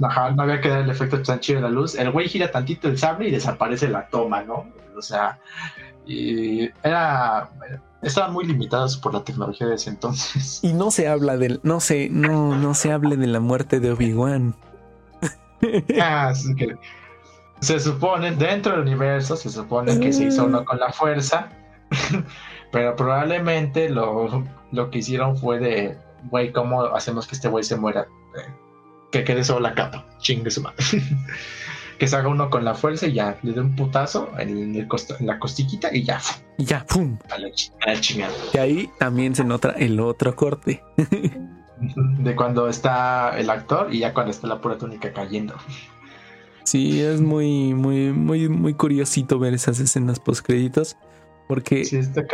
Ajá, 0.00 0.30
no 0.30 0.42
había 0.42 0.60
que 0.60 0.68
dar 0.68 0.82
el 0.82 0.90
efecto 0.90 1.20
tan 1.22 1.40
chido 1.40 1.60
de 1.60 1.62
la 1.62 1.70
luz. 1.70 1.96
El 1.96 2.12
güey 2.12 2.28
gira 2.28 2.52
tantito 2.52 2.88
el 2.88 2.98
sable 2.98 3.28
y 3.28 3.30
desaparece 3.32 3.88
la 3.88 4.06
toma, 4.08 4.44
¿no? 4.44 4.66
O 4.96 5.02
sea, 5.02 5.40
y 6.08 6.70
era 6.82 7.50
estaban 8.02 8.32
muy 8.32 8.46
limitados 8.46 8.96
por 8.96 9.12
la 9.12 9.22
tecnología 9.22 9.66
de 9.66 9.74
ese 9.74 9.90
entonces. 9.90 10.60
Y 10.62 10.72
no 10.72 10.90
se 10.90 11.08
habla 11.08 11.36
del, 11.36 11.60
no 11.62 11.80
se, 11.80 12.08
no, 12.08 12.56
no 12.56 12.74
se 12.74 12.92
hable 12.92 13.16
de 13.16 13.26
la 13.26 13.40
muerte 13.40 13.80
de 13.80 13.92
Obi-Wan. 13.92 14.54
ah, 16.00 16.32
que 16.56 16.76
se 17.60 17.80
supone, 17.80 18.32
dentro 18.32 18.72
del 18.72 18.82
universo, 18.82 19.36
se 19.36 19.50
supone 19.50 19.98
que 19.98 20.12
se 20.12 20.26
hizo 20.26 20.44
uno 20.44 20.64
con 20.64 20.78
la 20.78 20.92
fuerza, 20.92 21.50
pero 22.72 22.94
probablemente 22.96 23.88
lo, 23.90 24.44
lo 24.70 24.90
que 24.90 24.98
hicieron 24.98 25.36
fue 25.36 25.58
de, 25.58 25.98
güey, 26.30 26.52
¿cómo 26.52 26.82
hacemos 26.82 27.26
que 27.26 27.34
este 27.34 27.48
güey 27.48 27.64
se 27.64 27.76
muera? 27.76 28.06
Que 29.10 29.24
quede 29.24 29.42
solo 29.42 29.60
la 29.60 29.74
capa, 29.74 30.06
chingue 30.18 30.50
su 30.50 30.62
madre. 30.62 30.76
que 31.98 32.06
se 32.06 32.16
haga 32.16 32.28
uno 32.28 32.48
con 32.48 32.64
la 32.64 32.74
fuerza 32.74 33.06
y 33.06 33.14
ya 33.14 33.36
le 33.42 33.52
dé 33.52 33.60
un 33.60 33.74
putazo 33.74 34.30
en, 34.38 34.86
la 35.20 35.38
costiquita 35.38 35.94
y 35.94 36.04
ya. 36.04 36.20
Y 36.56 36.64
ya, 36.64 36.84
¡pum! 36.86 37.18
A 37.30 37.38
la, 37.38 38.00
chingada. 38.00 38.32
Y 38.54 38.58
ahí 38.58 38.90
también 38.98 39.34
se 39.34 39.44
nota 39.44 39.70
el 39.70 39.98
otro 40.00 40.34
corte. 40.36 40.82
de 41.80 42.36
cuando 42.36 42.68
está 42.68 43.38
el 43.38 43.50
actor 43.50 43.92
y 43.92 44.00
ya 44.00 44.14
cuando 44.14 44.30
está 44.30 44.46
la 44.46 44.60
pura 44.60 44.78
túnica 44.78 45.12
cayendo. 45.12 45.54
Sí, 46.64 47.00
es 47.00 47.20
muy, 47.20 47.74
muy, 47.74 48.12
muy, 48.12 48.48
muy 48.48 48.74
curiosito 48.74 49.38
ver 49.38 49.54
esas 49.54 49.80
escenas 49.80 50.20
post 50.20 50.44
créditos. 50.44 50.96
Porque. 51.48 51.84
Sí, 51.84 51.96
está 51.96 52.24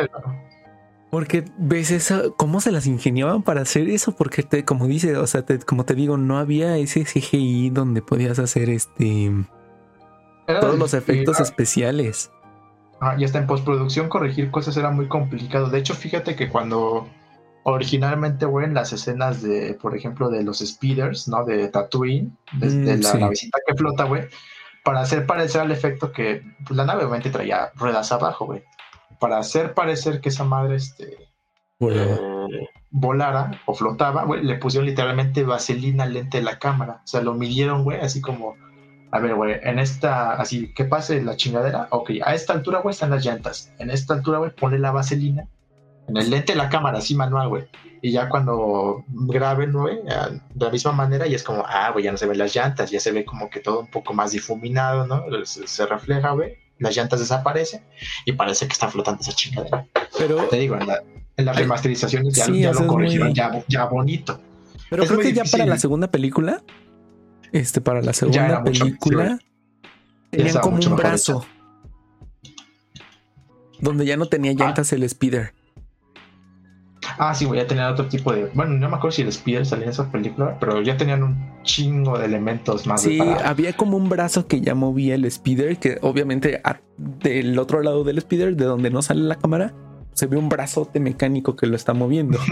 Porque 1.15 1.45
ves 1.59 1.93
eso, 1.93 2.35
cómo 2.35 2.61
se 2.61 2.73
las 2.73 2.89
ingeniaban 2.89 3.45
para 3.45 3.61
hacer 3.61 3.89
eso, 3.89 4.17
porque 4.17 4.43
te, 4.43 4.65
como 4.65 4.89
dice, 4.89 5.17
o 5.17 5.29
sea, 5.29 5.45
como 5.65 5.85
te 5.85 5.95
digo, 5.95 6.17
no 6.17 6.39
había 6.39 6.77
ese 6.77 7.05
CGI 7.05 7.71
donde 7.71 8.03
podías 8.03 8.41
hacer 8.41 8.69
este 8.69 9.31
todos 10.49 10.77
los 10.77 10.93
efectos 10.93 11.39
especiales. 11.39 12.33
Ah, 13.01 13.15
y 13.17 13.23
hasta 13.23 13.39
en 13.39 13.47
postproducción 13.47 14.09
corregir 14.09 14.51
cosas 14.51 14.77
era 14.77 14.91
muy 14.91 15.07
complicado. 15.07 15.71
De 15.71 15.79
hecho, 15.79 15.95
fíjate 15.95 16.35
que 16.35 16.49
cuando 16.49 17.09
originalmente, 17.63 18.45
güey, 18.47 18.67
en 18.67 18.75
las 18.75 18.93
escenas 18.93 19.41
de, 19.41 19.79
por 19.81 19.97
ejemplo, 19.97 20.31
de 20.31 20.43
los 20.43 20.59
speeders, 20.59 21.29
¿no? 21.29 21.45
De 21.45 21.69
Tatooine, 21.69 22.37
de, 22.55 22.71
mm, 22.71 23.03
la 23.03 23.15
navecita 23.15 23.61
que 23.65 23.75
flota, 23.77 24.03
güey, 24.03 24.25
para 24.83 25.03
hacer 25.03 25.27
parecer 25.27 25.61
al 25.61 25.71
efecto 25.71 26.11
que 26.11 26.43
pues, 26.67 26.77
la 26.77 26.85
nave 26.85 27.05
obviamente 27.05 27.31
traía 27.31 27.71
ruedas 27.77 28.11
abajo, 28.11 28.47
güey. 28.47 28.65
Para 29.25 29.39
hacer 29.39 29.73
parecer 29.73 30.21
que 30.21 30.29
esa 30.29 30.45
madre, 30.45 30.77
este, 30.77 31.17
eh, 31.81 32.19
volara 32.91 33.63
o 33.65 33.73
flotaba, 33.73 34.25
güey, 34.25 34.45
le 34.45 34.57
pusieron 34.57 34.87
literalmente 34.87 35.45
vaselina 35.45 36.05
lente 36.05 36.37
de 36.37 36.45
la 36.45 36.59
cámara. 36.59 37.01
O 37.05 37.07
sea, 37.07 37.23
lo 37.23 37.33
midieron, 37.33 37.85
güey, 37.85 37.99
así 38.01 38.21
como 38.21 38.55
a 39.11 39.21
ver, 39.21 39.35
güey, 39.35 39.55
en 39.63 39.79
esta, 39.79 40.33
así, 40.33 40.75
que 40.75 40.85
pase 40.85 41.23
la 41.23 41.37
chingadera, 41.37 41.89
ok, 41.91 42.11
a 42.23 42.35
esta 42.35 42.53
altura, 42.53 42.81
güey, 42.81 42.93
están 42.93 43.11
las 43.11 43.25
llantas. 43.25 43.73
En 43.79 43.91
esta 43.91 44.13
altura, 44.13 44.39
güey, 44.39 44.51
ponle 44.55 44.79
la 44.79 44.91
vaselina 44.91 45.47
en 46.07 46.19
el 46.19 46.29
lente 46.29 46.53
de 46.53 46.59
la 46.59 46.69
cámara, 46.69 46.99
así 46.99 47.15
manual, 47.15 47.49
güey. 47.49 47.65
Y 48.03 48.13
ya 48.13 48.29
cuando 48.29 49.05
graben, 49.09 49.73
güey, 49.73 50.01
de 50.03 50.67
la 50.67 50.71
misma 50.71 50.93
manera, 50.93 51.27
y 51.27 51.35
es 51.35 51.43
como, 51.43 51.65
ah, 51.67 51.91
güey, 51.93 52.05
ya 52.05 52.13
no 52.13 52.19
se 52.19 52.27
ven 52.27 52.37
las 52.37 52.55
llantas, 52.55 52.91
ya 52.91 53.01
se 53.01 53.13
ve 53.13 53.25
como 53.25 53.49
que 53.49 53.61
todo 53.61 53.81
un 53.81 53.87
poco 53.87 54.13
más 54.13 54.33
difuminado, 54.33 55.07
¿no? 55.07 55.23
Se, 55.45 55.87
refleja, 55.87 56.33
güey, 56.33 56.59
las 56.79 56.97
llantas 56.97 57.21
desaparecen 57.21 57.83
y 58.25 58.33
parece 58.33 58.67
que 58.67 58.73
está 58.73 58.89
flotando 58.89 59.23
esa 59.23 59.33
chingadera. 59.33 59.87
Pero 60.19 60.49
te 60.49 60.57
digo, 60.57 60.77
en, 60.77 61.45
las 61.45 61.57
remasterizaciones 61.57 62.35
ya, 62.35 62.73
lo 62.73 62.87
corrigieron, 62.87 63.33
ya, 63.35 63.85
bonito. 63.87 64.41
Pero 64.91 65.07
creo 65.07 65.19
que 65.19 65.33
ya 65.33 65.45
para 65.45 65.67
la 65.67 65.79
segunda 65.79 66.11
película 66.11 66.63
este, 67.55 67.81
para 67.81 68.03
la 68.03 68.13
segunda 68.13 68.65
película, 68.65 69.39
tenían 70.31 70.59
como 70.59 70.77
un 70.77 70.97
brazo. 70.97 71.47
Donde 73.79 74.05
ya 74.05 74.17
no 74.17 74.27
tenía 74.27 74.51
ah. 74.51 74.55
llantas 74.59 74.93
el 74.93 75.09
speeder. 75.09 75.54
Ah, 77.19 77.35
sí, 77.35 77.47
ya 77.55 77.67
tenían 77.67 77.93
otro 77.93 78.07
tipo 78.07 78.33
de. 78.33 78.51
Bueno, 78.55 78.75
no 78.75 78.89
me 78.89 78.97
acuerdo 78.97 79.13
si 79.13 79.23
el 79.23 79.33
speeder 79.33 79.65
salía 79.67 79.85
en 79.85 79.91
esa 79.91 80.11
película, 80.11 80.57
pero 80.59 80.83
ya 80.83 80.97
tenían 80.97 81.23
un 81.23 81.63
chingo 81.63 82.19
de 82.19 82.27
elementos 82.27 82.87
más. 82.87 83.03
Sí, 83.03 83.21
había 83.45 83.73
como 83.75 83.97
un 83.97 84.09
brazo 84.09 84.47
que 84.47 84.61
ya 84.61 84.75
movía 84.75 85.15
el 85.15 85.31
speeder, 85.31 85.79
que 85.79 85.99
obviamente 86.03 86.61
del 86.97 87.59
otro 87.59 87.83
lado 87.83 88.05
del 88.05 88.21
speeder, 88.21 88.57
de 88.57 88.65
donde 88.65 88.91
no 88.91 89.03
sale 89.03 89.23
la 89.23 89.37
cámara, 89.37 89.73
se 90.13 90.27
ve 90.27 90.37
un 90.37 90.49
brazote 90.49 91.01
mecánico 91.01 91.57
que 91.57 91.67
lo 91.67 91.77
está 91.77 91.95
moviendo. 91.95 92.39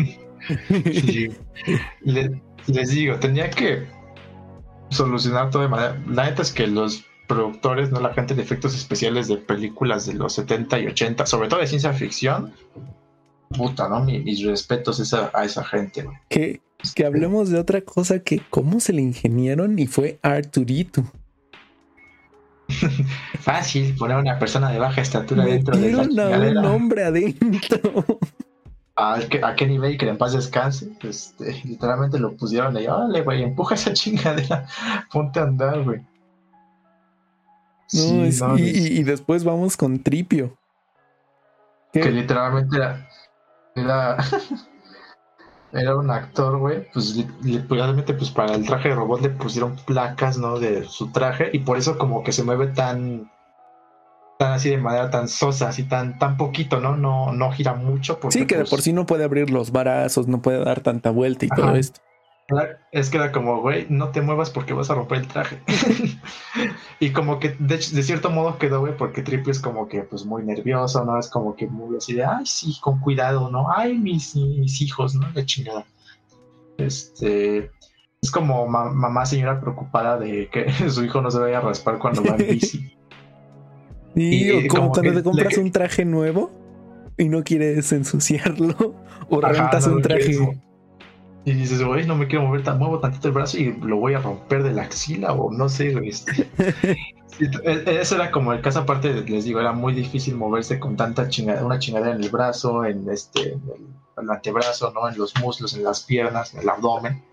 les 2.02 2.90
digo, 2.90 3.16
tenía 3.16 3.50
que 3.50 3.86
solucionar 4.90 5.50
todo 5.50 5.62
de 5.62 5.68
manera. 5.68 6.00
La 6.08 6.24
neta 6.24 6.42
es 6.42 6.52
que 6.52 6.66
los 6.66 7.04
productores, 7.26 7.90
no 7.90 8.00
la 8.00 8.12
gente 8.12 8.34
de 8.34 8.42
efectos 8.42 8.74
especiales 8.74 9.28
de 9.28 9.36
películas 9.36 10.06
de 10.06 10.14
los 10.14 10.34
70 10.34 10.80
y 10.80 10.86
80, 10.88 11.26
sobre 11.26 11.48
todo 11.48 11.60
de 11.60 11.66
ciencia 11.66 11.92
ficción, 11.92 12.52
puta, 13.53 13.88
¿no? 13.88 14.05
Mis, 14.05 14.44
respetos 14.44 15.12
a 15.14 15.44
esa 15.44 15.64
gente. 15.64 16.07
Que, 16.28 16.61
que 16.94 17.07
hablemos 17.07 17.50
de 17.50 17.59
otra 17.59 17.80
cosa 17.82 18.20
que 18.20 18.40
cómo 18.50 18.80
se 18.80 18.92
le 18.92 19.03
ingeniaron 19.03 19.78
y 19.78 19.86
fue 19.86 20.18
Arturito. 20.22 21.05
Fácil 23.40 23.94
poner 23.96 24.16
a 24.16 24.20
una 24.20 24.38
persona 24.38 24.70
de 24.70 24.78
baja 24.78 25.00
estatura 25.00 25.44
dentro 25.44 25.76
de 25.76 25.92
la 25.92 26.34
a 26.34 26.38
un 26.38 26.64
hombre 26.64 27.05
adentro. 27.05 28.05
a, 28.96 29.14
a 29.14 29.57
qué 29.57 29.66
nivel 29.66 29.96
que 29.96 30.09
en 30.09 30.18
paz 30.18 30.32
descanse, 30.32 30.90
este, 31.03 31.62
literalmente 31.64 32.18
lo 32.18 32.36
pusieron 32.36 32.76
ahí, 32.76 32.86
órale, 32.86 33.22
güey, 33.22 33.42
empuja 33.42 33.74
esa 33.74 33.92
chingadera, 33.92 34.66
ponte 35.12 35.40
a 35.40 35.44
andar, 35.44 35.82
güey. 35.82 36.00
No, 37.94 38.59
y, 38.59 39.03
después 39.03 39.44
vamos 39.44 39.76
con 39.76 40.03
Tripio. 40.03 40.57
Que 41.92 42.11
literalmente 42.11 42.74
era, 42.74 43.07
era, 43.74 44.16
era 45.72 45.96
un 45.96 46.10
actor, 46.10 46.58
güey, 46.58 46.90
pues 46.92 47.16
literalmente 47.42 48.14
pues 48.14 48.30
para 48.30 48.54
el 48.54 48.66
traje 48.66 48.90
de 48.90 48.94
robot 48.94 49.22
le 49.22 49.30
pusieron 49.30 49.76
placas, 49.86 50.38
¿no? 50.38 50.58
De 50.58 50.84
su 50.84 51.10
traje 51.12 51.50
y 51.52 51.60
por 51.60 51.78
eso 51.78 51.98
como 51.98 52.22
que 52.22 52.32
se 52.32 52.42
mueve 52.42 52.68
tan 52.68 53.30
así 54.50 54.70
de 54.70 54.78
manera 54.78 55.10
tan 55.10 55.28
sosa, 55.28 55.68
así 55.68 55.84
tan, 55.84 56.18
tan 56.18 56.36
poquito, 56.36 56.80
¿no? 56.80 56.96
No, 56.96 57.32
no 57.32 57.52
gira 57.52 57.74
mucho. 57.74 58.18
sí, 58.30 58.46
que 58.46 58.56
de 58.56 58.62
por 58.62 58.70
pues 58.70 58.84
sí 58.84 58.92
no 58.92 59.06
puede 59.06 59.24
abrir 59.24 59.50
los 59.50 59.70
brazos, 59.70 60.26
no 60.26 60.42
puede 60.42 60.64
dar 60.64 60.80
tanta 60.80 61.10
vuelta 61.10 61.46
y 61.46 61.48
todo 61.48 61.74
esto. 61.76 62.00
Es 62.90 63.09
que 63.09 63.16
era 63.16 63.32
como, 63.32 63.61
güey, 63.61 63.86
no 63.88 64.09
te 64.11 64.20
muevas 64.20 64.51
porque 64.51 64.74
vas 64.74 64.90
a 64.90 64.95
romper 64.95 65.18
el 65.18 65.28
traje. 65.28 65.59
y 67.01 67.11
como 67.11 67.38
que 67.38 67.57
de, 67.59 67.80
cierto 67.80 68.30
modo 68.30 68.59
quedó, 68.59 68.80
güey, 68.80 68.97
porque 68.97 69.22
Trippy 69.22 69.51
es 69.51 69.61
como 69.61 69.88
que 69.88 70.03
pues 70.03 70.24
muy 70.24 70.43
nervioso, 70.43 71.05
¿no? 71.05 71.18
Es 71.18 71.28
como 71.28 71.57
que 71.57 71.66
muy 71.66 71.97
así 71.97 72.14
de, 72.14 72.24
ay, 72.24 72.45
sí, 72.45 72.76
con 72.80 73.01
cuidado, 73.01 73.51
¿no? 73.51 73.66
Ay, 73.74 73.97
mis, 73.97 74.36
mis 74.36 74.80
hijos, 74.82 75.14
¿no? 75.14 75.30
De 75.32 75.47
chingada. 75.47 75.86
Este, 76.78 77.70
es 78.20 78.30
como 78.30 78.66
mamá 78.66 79.24
señora 79.26 79.61
preocupada 79.61 80.18
de 80.18 80.49
que 80.49 80.70
su 80.90 81.05
hijo 81.05 81.20
no 81.22 81.30
se 81.30 81.38
vaya 81.38 81.59
a 81.59 81.62
raspar 81.62 81.99
cuando 81.99 82.22
va 82.22 82.36
en 82.36 82.49
bici. 82.49 82.93
y, 84.14 84.68
como, 84.68 84.90
cuando 84.90 85.14
te 85.14 85.22
compras 85.22 85.57
un 85.57 85.72
traje 85.72 86.05
nuevo 86.05 86.51
y 87.16 87.28
no 87.28 87.43
quieres 87.45 87.93
ensuciarlo 87.93 88.95
o 89.30 89.40
rentas 89.40 89.86
un 89.86 90.03
traje. 90.03 90.38
Y 91.45 91.53
dices, 91.53 91.82
güey, 91.82 92.07
no 92.07 92.14
me 92.14 92.28
quiero 92.28 92.45
mover 92.47 92.62
tan, 92.62 92.78
muevo 92.78 93.01
tantito 93.01 93.28
el 93.28 93.34
brazo 93.34 93.59
y 93.59 93.72
lo 93.72 93.97
voy 93.97 94.14
a 94.14 94.20
romper 94.20 94.62
de 94.62 94.72
la 94.72 94.82
axila 94.82 95.32
o 95.32 95.53
no 95.53 95.68
sé, 95.68 95.93
güey. 95.93 96.09
Este. 96.09 96.49
E, 97.40 98.01
eso 98.01 98.16
era 98.16 98.30
como 98.30 98.53
el 98.53 98.61
caso 98.61 98.80
aparte, 98.80 99.14
les 99.14 99.45
digo, 99.45 99.59
era 99.59 99.72
muy 99.72 99.95
difícil 99.95 100.36
moverse 100.36 100.78
con 100.78 100.97
tanta 100.97 101.28
chingadera, 101.28 101.64
una 101.64 101.78
chingadera 101.78 102.14
en 102.14 102.22
el 102.22 102.28
brazo, 102.28 102.84
en 102.84 103.09
este, 103.09 103.55
en 103.55 103.62
el, 104.18 104.30
antebrazo, 104.30 104.93
¿no? 104.93 105.09
En 105.09 105.16
los 105.16 105.34
muslos, 105.40 105.74
en 105.74 105.82
las 105.82 106.03
piernas, 106.03 106.53
en 106.53 106.61
el 106.61 106.68
abdomen. 106.68 107.24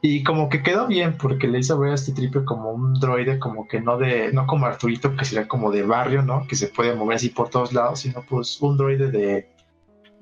Y 0.00 0.24
como 0.24 0.48
que 0.48 0.62
quedó 0.62 0.86
bien, 0.86 1.16
porque 1.18 1.46
le 1.46 1.60
hizo 1.60 1.78
ver 1.78 1.92
a 1.92 1.94
este 1.94 2.12
triple 2.12 2.44
como 2.44 2.72
un 2.72 2.94
droide, 2.94 3.38
como 3.38 3.68
que 3.68 3.80
no 3.80 3.98
de, 3.98 4.32
no 4.32 4.46
como 4.46 4.66
Arturito, 4.66 5.14
que 5.16 5.24
sería 5.26 5.46
como 5.46 5.70
de 5.70 5.82
barrio, 5.82 6.22
¿no? 6.22 6.46
Que 6.46 6.56
se 6.56 6.68
puede 6.68 6.94
mover 6.94 7.16
así 7.16 7.28
por 7.28 7.50
todos 7.50 7.72
lados, 7.72 8.00
sino 8.00 8.22
pues 8.22 8.60
un 8.62 8.78
droide 8.78 9.10
de, 9.10 9.48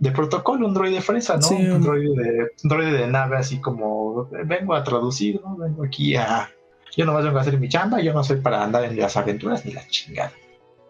de 0.00 0.10
protocolo, 0.12 0.66
un 0.66 0.74
droide 0.74 1.02
fresa, 1.02 1.36
¿no? 1.36 1.48
un, 1.50 1.82
droide 1.82 2.22
de, 2.22 2.50
droide 2.64 2.92
de 2.92 3.06
nave 3.06 3.36
así 3.36 3.60
como, 3.60 4.28
vengo 4.46 4.74
a 4.74 4.82
traducir, 4.82 5.40
¿no? 5.44 5.56
Vengo 5.56 5.84
aquí 5.84 6.16
a... 6.16 6.50
Yo 6.96 7.04
no 7.04 7.14
vengo 7.14 7.38
a 7.38 7.42
hacer 7.42 7.60
mi 7.60 7.68
chamba, 7.68 8.00
yo 8.00 8.12
no 8.12 8.24
soy 8.24 8.38
para 8.38 8.64
andar 8.64 8.84
en 8.84 8.98
las 8.98 9.16
aventuras 9.16 9.64
ni 9.64 9.72
la 9.72 9.86
chingada. 9.86 10.32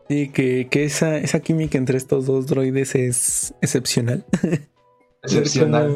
Sí, 0.08 0.30
que, 0.30 0.68
que 0.70 0.84
esa, 0.84 1.18
esa 1.18 1.40
química 1.40 1.76
entre 1.76 1.98
estos 1.98 2.24
dos 2.26 2.46
droides 2.46 2.94
es 2.94 3.54
excepcional. 3.60 4.24
Excepcional, 5.22 5.94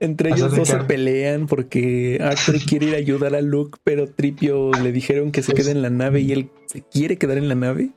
Entre 0.00 0.30
ellos 0.30 0.56
dos 0.56 0.68
se 0.68 0.78
pelean 0.78 1.46
porque 1.46 2.18
Arthur 2.22 2.58
quiere 2.66 2.86
ir 2.86 2.94
a 2.94 2.98
ayudar 2.98 3.34
a 3.34 3.42
Luke, 3.42 3.78
pero 3.84 4.08
Tripio 4.08 4.70
le 4.72 4.90
dijeron 4.90 5.32
que 5.32 5.42
se 5.42 5.52
quede 5.52 5.72
en 5.72 5.82
la 5.82 5.90
nave 5.90 6.20
y 6.20 6.32
él 6.32 6.50
se 6.66 6.82
quiere 6.82 7.18
quedar 7.18 7.36
en 7.36 7.48
la 7.48 7.54
nave. 7.54 7.90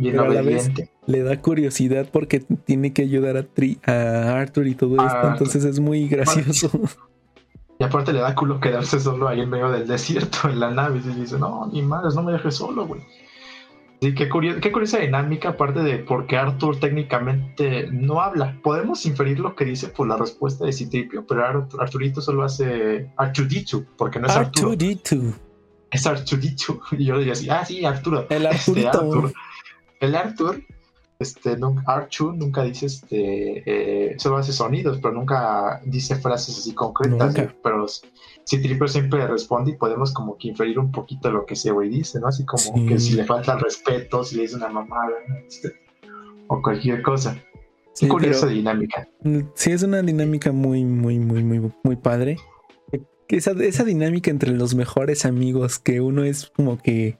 Y 0.00 0.10
a 0.10 0.22
la 0.22 0.42
vez 0.42 0.70
le 1.06 1.22
da 1.22 1.40
curiosidad 1.40 2.08
porque 2.10 2.40
tiene 2.40 2.92
que 2.92 3.02
ayudar 3.02 3.36
a, 3.36 3.92
a 3.92 4.40
Arthur 4.40 4.66
y 4.66 4.74
todo 4.74 5.04
esto. 5.04 5.28
Entonces 5.28 5.64
es 5.64 5.78
muy 5.80 6.08
gracioso. 6.08 6.70
Y 7.78 7.84
aparte 7.84 8.12
le 8.12 8.20
da 8.20 8.34
culo 8.34 8.60
quedarse 8.60 9.00
solo 9.00 9.26
ahí 9.26 9.40
en 9.40 9.48
medio 9.48 9.70
del 9.70 9.86
desierto 9.86 10.48
en 10.50 10.60
la 10.60 10.70
nave. 10.70 11.00
Y 11.04 11.20
dice, 11.20 11.38
no, 11.38 11.66
ni 11.72 11.82
madres, 11.82 12.14
no 12.14 12.22
me 12.22 12.32
dejes 12.32 12.54
solo, 12.54 12.86
güey. 12.86 13.00
Sí, 14.02 14.14
qué, 14.14 14.28
qué 14.28 14.72
curiosa 14.72 14.98
dinámica, 14.98 15.50
aparte 15.50 15.80
de 15.80 15.98
porque 15.98 16.36
Arthur 16.36 16.78
técnicamente 16.78 17.88
no 17.90 18.20
habla. 18.20 18.58
Podemos 18.62 19.04
inferir 19.04 19.40
lo 19.40 19.54
que 19.54 19.66
dice 19.66 19.88
por 19.88 20.08
la 20.08 20.16
respuesta 20.16 20.64
de 20.64 20.72
Citripio, 20.72 21.26
pero 21.26 21.66
Arturito 21.78 22.22
solo 22.22 22.44
hace 22.44 23.10
Artuditu, 23.16 23.84
porque 23.98 24.18
no 24.18 24.26
es 24.26 24.36
Arturo. 24.36 24.74
Es 25.90 26.06
Artuditu. 26.06 26.80
Y 26.92 27.04
yo 27.04 27.18
diría 27.18 27.34
así, 27.34 27.50
ah, 27.50 27.64
sí, 27.64 27.84
Arturo. 27.84 28.26
El 28.30 28.46
este, 28.50 28.88
Arturito. 28.88 29.32
El 30.00 30.14
Arthur, 30.14 30.62
este, 31.20 31.54
Archu 31.86 32.32
nunca 32.32 32.62
dice, 32.62 32.86
este, 32.86 33.62
eh, 33.66 34.18
solo 34.18 34.38
hace 34.38 34.54
sonidos, 34.54 34.98
pero 35.02 35.12
nunca 35.12 35.82
dice 35.84 36.16
frases 36.16 36.58
así 36.58 36.74
concretas. 36.74 37.34
Pero 37.62 37.86
Citripio 38.48 38.88
siempre 38.88 39.26
responde 39.26 39.72
y 39.72 39.76
podemos 39.76 40.14
como 40.14 40.38
que 40.38 40.48
inferir 40.48 40.78
un 40.78 40.90
poquito 40.90 41.30
lo 41.30 41.44
que 41.44 41.54
ese 41.54 41.70
güey 41.70 41.90
dice, 41.90 42.18
¿no? 42.18 42.28
Así 42.28 42.46
como 42.46 42.86
que 42.86 42.98
si 42.98 43.12
le 43.12 43.24
falta 43.24 43.52
el 43.52 43.60
respeto, 43.60 44.24
si 44.24 44.36
le 44.36 44.42
dice 44.42 44.56
una 44.56 44.70
mamada, 44.70 45.12
este, 45.46 45.74
o 46.48 46.62
cualquier 46.62 47.02
cosa. 47.02 47.36
Sí, 47.92 48.08
curiosa 48.08 48.46
dinámica. 48.46 49.06
Mm, 49.22 49.40
sí, 49.54 49.72
es 49.72 49.82
una 49.82 50.00
dinámica 50.00 50.52
muy, 50.52 50.84
muy, 50.84 51.18
muy, 51.18 51.44
muy, 51.44 51.70
muy 51.84 51.96
padre. 51.96 52.38
Esa, 53.28 53.50
esa 53.52 53.84
dinámica 53.84 54.30
entre 54.30 54.52
los 54.52 54.74
mejores 54.74 55.26
amigos, 55.26 55.78
que 55.78 56.00
uno 56.00 56.24
es 56.24 56.50
como 56.56 56.78
que 56.78 57.18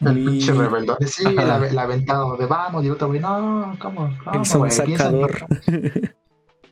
el 0.00 0.24
pinche 0.24 0.52
rebeldón. 0.52 0.96
Sí, 1.06 1.24
el, 1.26 1.78
aventado 1.78 2.36
de 2.36 2.46
vamos, 2.46 2.82
y 2.84 2.86
el 2.86 2.92
otro 2.92 3.08
güey, 3.08 3.20
no, 3.20 3.76
¿cómo? 3.80 4.10
¿cómo 4.24 4.64
el 4.64 4.70
sacador. 4.70 5.46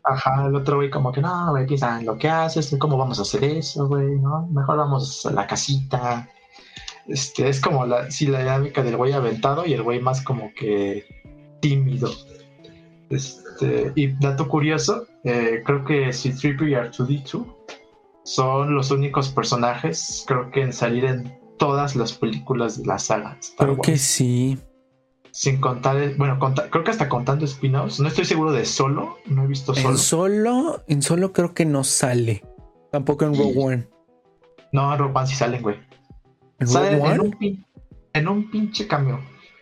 Ajá, 0.04 0.46
el 0.48 0.56
otro 0.56 0.76
güey 0.76 0.90
como 0.90 1.12
que 1.12 1.20
no, 1.20 1.50
güey, 1.50 1.66
piensa 1.66 2.00
en 2.00 2.06
lo 2.06 2.18
que 2.18 2.28
haces, 2.28 2.74
cómo 2.78 2.96
vamos 2.96 3.20
a 3.20 3.22
hacer 3.22 3.44
eso, 3.44 3.86
güey, 3.86 4.18
¿no? 4.18 4.48
Mejor 4.48 4.76
vamos 4.76 5.24
a 5.26 5.30
la 5.30 5.46
casita. 5.46 6.28
Este, 7.06 7.48
es 7.48 7.60
como 7.60 7.86
la, 7.86 8.10
sí, 8.10 8.26
la 8.26 8.40
dinámica 8.40 8.82
del 8.82 8.96
güey 8.96 9.12
aventado 9.12 9.64
y 9.64 9.72
el 9.72 9.82
güey 9.82 10.00
más 10.00 10.22
como 10.22 10.52
que 10.54 11.04
tímido. 11.60 12.10
Este, 13.10 13.92
y 13.94 14.08
dato 14.08 14.48
curioso, 14.48 15.06
eh, 15.22 15.62
creo 15.64 15.84
que 15.84 16.12
C-3PO 16.12 16.68
y 16.68 16.74
R2D2 16.74 17.46
son 18.24 18.74
los 18.74 18.90
únicos 18.90 19.28
personajes, 19.28 20.24
creo 20.26 20.50
que 20.50 20.62
en 20.62 20.72
salir 20.72 21.04
en 21.04 21.41
todas 21.62 21.94
las 21.94 22.12
películas 22.12 22.78
de 22.78 22.86
la 22.86 22.98
saga. 22.98 23.38
creo 23.56 23.76
que 23.78 23.96
sí. 23.96 24.58
Sin 25.30 25.60
contar, 25.60 26.16
bueno, 26.16 26.36
creo 26.70 26.82
que 26.82 26.90
hasta 26.90 27.08
contando 27.08 27.44
spin-offs. 27.44 28.00
No 28.00 28.08
estoy 28.08 28.24
seguro 28.24 28.50
de 28.50 28.64
solo, 28.64 29.18
no 29.26 29.44
he 29.44 29.46
visto 29.46 29.72
solo. 29.72 29.90
En 29.90 29.96
solo, 29.96 30.82
en 30.88 31.02
solo 31.02 31.32
creo 31.32 31.54
que 31.54 31.64
no 31.64 31.84
sale. 31.84 32.42
Tampoco 32.90 33.26
en 33.26 33.36
Rogue 33.36 33.54
One. 33.56 33.88
No, 34.72 34.92
en 34.92 34.98
Rogue 34.98 35.12
One 35.14 35.26
sí 35.28 35.36
salen, 35.36 35.62
güey. 35.62 35.76
¿En 36.58 36.66
salen 36.66 37.00
En 37.00 37.20
un, 37.20 37.64
en 38.12 38.28
un 38.28 38.50
pinche 38.50 38.88
cameo. 38.88 39.20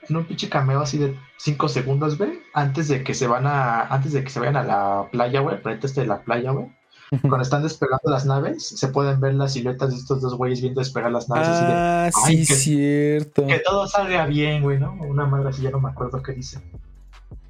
En 0.09 0.16
un 0.16 0.24
pinche 0.24 0.48
cameo 0.48 0.80
así 0.80 0.96
de 0.96 1.14
5 1.36 1.68
segundos, 1.68 2.16
güey. 2.16 2.40
Antes 2.55 2.88
de 2.88 3.05
que 3.05 3.12
se 3.12 3.26
van 3.26 3.46
a. 3.46 3.82
Antes 3.82 4.12
de 4.12 4.24
que 4.24 4.30
se 4.30 4.40
vayan 4.40 4.57
a 4.57 4.64
la 4.64 5.09
playa, 5.12 5.40
güey. 5.40 5.59
Frente 5.59 5.86
este 5.86 6.01
de 6.01 6.07
la 6.07 6.22
playa, 6.22 6.53
güey 6.53 6.80
cuando 7.22 7.42
están 7.42 7.62
despegando 7.62 8.08
las 8.11 8.24
naves, 8.24 8.68
se 8.68 8.88
pueden 8.88 9.20
ver 9.20 9.34
las 9.34 9.54
siluetas 9.54 9.90
de 9.90 9.96
estos 9.96 10.20
dos 10.20 10.34
güeyes 10.34 10.61
viendo 10.61 10.80
despegar 10.80 11.11
las 11.11 11.28
naves. 11.28 11.48
Ah, 11.50 12.11
sí, 12.26 12.44
cierto. 12.46 13.46
Que 13.46 13.58
todo 13.58 13.88
salga 13.88 14.26
bien, 14.26 14.62
güey, 14.62 14.78
¿no? 14.78 14.92
Una 14.92 15.26
madre 15.26 15.48
así, 15.48 15.62
ya 15.62 15.70
no 15.70 15.80
me 15.80 15.90
acuerdo 15.90 16.22
qué 16.22 16.32
dice. 16.32 16.61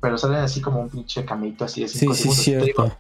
Pero 0.01 0.17
salen 0.17 0.39
así 0.39 0.63
como 0.63 0.81
un 0.81 0.89
pinche 0.89 1.27
camito 1.27 1.67
así 1.67 1.83
de 1.83 1.89
cinco 1.89 2.15
sí, 2.15 2.31
Sí, 2.31 2.43
cierto. 2.43 2.97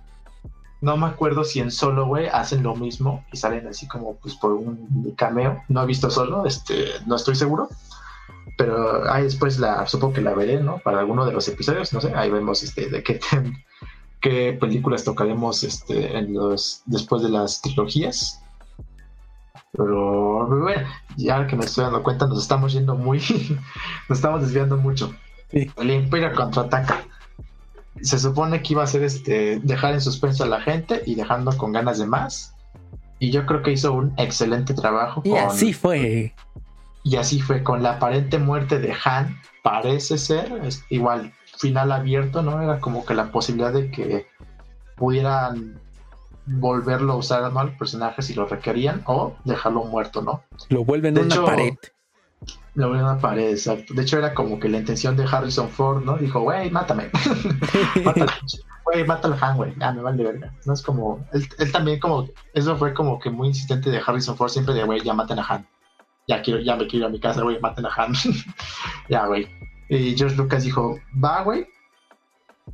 No 0.82 0.96
me 0.96 1.06
acuerdo 1.06 1.44
si 1.44 1.60
en 1.60 1.70
solo, 1.70 2.06
güey, 2.06 2.26
hacen 2.28 2.62
lo 2.62 2.74
mismo 2.74 3.24
y 3.32 3.38
salen 3.38 3.66
así 3.66 3.88
como 3.88 4.16
pues 4.16 4.34
por 4.34 4.52
un 4.52 5.14
cameo. 5.16 5.62
No 5.68 5.82
he 5.82 5.86
visto 5.86 6.10
solo, 6.10 6.44
este, 6.44 6.88
no 7.06 7.16
estoy 7.16 7.36
seguro. 7.36 7.70
Pero 8.58 9.10
ahí 9.10 9.24
después 9.24 9.58
la, 9.58 9.86
supongo 9.86 10.14
que 10.14 10.20
la 10.20 10.34
veré, 10.34 10.60
¿no? 10.60 10.78
Para 10.78 11.00
alguno 11.00 11.24
de 11.24 11.32
los 11.32 11.48
episodios, 11.48 11.94
no 11.94 12.02
sé, 12.02 12.12
ahí 12.14 12.30
vemos 12.30 12.62
este 12.62 12.90
de 12.90 13.02
qué, 13.02 13.18
qué 14.20 14.56
películas 14.58 15.04
tocaremos 15.04 15.64
este, 15.64 16.16
en 16.16 16.34
los, 16.34 16.82
después 16.86 17.22
de 17.22 17.30
las 17.30 17.60
trilogías. 17.60 18.40
Pero 19.72 20.46
bueno, 20.46 20.88
ya 21.16 21.46
que 21.46 21.56
me 21.56 21.64
estoy 21.64 21.84
dando 21.84 22.02
cuenta, 22.02 22.26
nos 22.26 22.42
estamos 22.42 22.72
yendo 22.72 22.94
muy, 22.94 23.18
nos 24.08 24.18
estamos 24.18 24.42
desviando 24.42 24.76
mucho. 24.76 25.14
El 25.52 25.90
Imperio 25.90 26.34
contraataca. 26.34 27.04
Se 28.02 28.18
supone 28.18 28.62
que 28.62 28.72
iba 28.72 28.82
a 28.82 28.86
ser 28.86 29.02
este, 29.02 29.60
dejar 29.60 29.94
en 29.94 30.00
suspenso 30.00 30.44
a 30.44 30.46
la 30.46 30.60
gente 30.60 31.02
y 31.06 31.14
dejando 31.14 31.56
con 31.56 31.72
ganas 31.72 31.98
de 31.98 32.06
más. 32.06 32.54
Y 33.18 33.30
yo 33.30 33.44
creo 33.46 33.62
que 33.62 33.72
hizo 33.72 33.92
un 33.92 34.14
excelente 34.16 34.72
trabajo. 34.74 35.22
Y 35.24 35.34
así 35.36 35.72
fue. 35.72 36.34
Y 37.02 37.16
así 37.16 37.40
fue, 37.40 37.62
con 37.62 37.82
la 37.82 37.92
aparente 37.92 38.38
muerte 38.38 38.78
de 38.78 38.94
Han, 39.04 39.38
parece 39.62 40.18
ser, 40.18 40.52
es 40.64 40.84
igual, 40.88 41.32
final 41.60 41.92
abierto, 41.92 42.42
¿no? 42.42 42.60
Era 42.62 42.80
como 42.80 43.04
que 43.04 43.14
la 43.14 43.30
posibilidad 43.30 43.72
de 43.72 43.90
que 43.90 44.26
pudieran 44.96 45.78
volverlo 46.46 47.12
a 47.12 47.16
usar 47.16 47.52
¿no? 47.52 47.60
al 47.60 47.76
personaje 47.76 48.22
si 48.22 48.34
lo 48.34 48.46
requerían 48.46 49.02
o 49.06 49.36
dejarlo 49.44 49.84
muerto, 49.84 50.22
¿no? 50.22 50.42
Lo 50.70 50.84
vuelven 50.84 51.18
a 51.18 51.20
una 51.20 51.44
pared. 51.44 51.74
Lo 52.74 52.88
vuelven 52.88 53.06
a 53.06 53.12
una 53.12 53.20
pared, 53.20 53.50
exacto. 53.50 53.92
De 53.92 54.02
hecho, 54.02 54.18
era 54.18 54.32
como 54.32 54.58
que 54.58 54.70
la 54.70 54.78
intención 54.78 55.16
de 55.16 55.24
Harrison 55.24 55.68
Ford, 55.68 56.02
¿no? 56.02 56.16
Dijo, 56.16 56.40
güey, 56.40 56.70
mátame. 56.70 57.10
Güey, 58.82 59.06
mata 59.06 59.28
al 59.28 59.36
Han, 59.40 59.56
güey. 59.56 59.72
Ya 59.78 59.92
me 59.92 60.02
vale 60.02 60.24
verga. 60.24 60.52
No 60.64 60.72
es 60.72 60.82
como. 60.82 61.24
Él, 61.32 61.46
él, 61.58 61.70
también, 61.70 62.00
como. 62.00 62.26
Eso 62.54 62.76
fue 62.76 62.92
como 62.92 63.20
que 63.20 63.30
muy 63.30 63.48
insistente 63.48 63.88
de 63.88 64.02
Harrison 64.04 64.36
Ford, 64.36 64.50
siempre 64.50 64.74
de, 64.74 64.82
güey, 64.82 65.00
ya 65.04 65.12
maten 65.12 65.38
a 65.38 65.46
Han. 65.46 65.68
Ya, 66.26 66.42
quiero, 66.42 66.58
ya 66.58 66.74
me 66.74 66.88
quiero 66.88 67.04
ir 67.04 67.10
a 67.10 67.12
mi 67.12 67.20
casa, 67.20 67.42
güey, 67.42 67.60
maten 67.60 67.86
a 67.86 67.90
Han. 67.94 68.14
ya, 69.08 69.26
güey. 69.26 69.48
Y 69.90 70.16
George 70.16 70.36
Lucas 70.36 70.62
dijo, 70.62 71.00
va, 71.22 71.42
güey, 71.42 71.66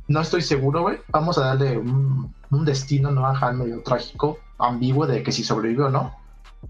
no 0.07 0.21
estoy 0.21 0.43
seguro, 0.43 0.83
güey, 0.83 0.99
vamos 1.09 1.39
a 1.39 1.47
darle 1.47 1.75
un, 1.75 2.31
destino, 2.63 3.09
¿no? 3.09 3.25
A 3.25 3.37
Han 3.37 3.57
medio 3.57 3.81
trágico, 3.81 4.37
ambiguo 4.59 5.07
de 5.07 5.23
que 5.23 5.31
si 5.31 5.43
sobrevive 5.43 5.85
o 5.85 5.89
no. 5.89 6.15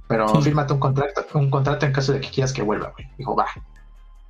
Pero 0.08 0.42
fírmate 0.42 0.72
un 0.72 0.80
contrato, 0.80 1.26
un 1.34 1.50
contrato 1.50 1.86
en 1.86 1.92
caso 1.92 2.14
de 2.14 2.22
que 2.22 2.30
quieras 2.30 2.54
que 2.54 2.62
vuelva, 2.62 2.94
güey. 2.96 3.10
Dijo, 3.18 3.36
va. 3.36 3.48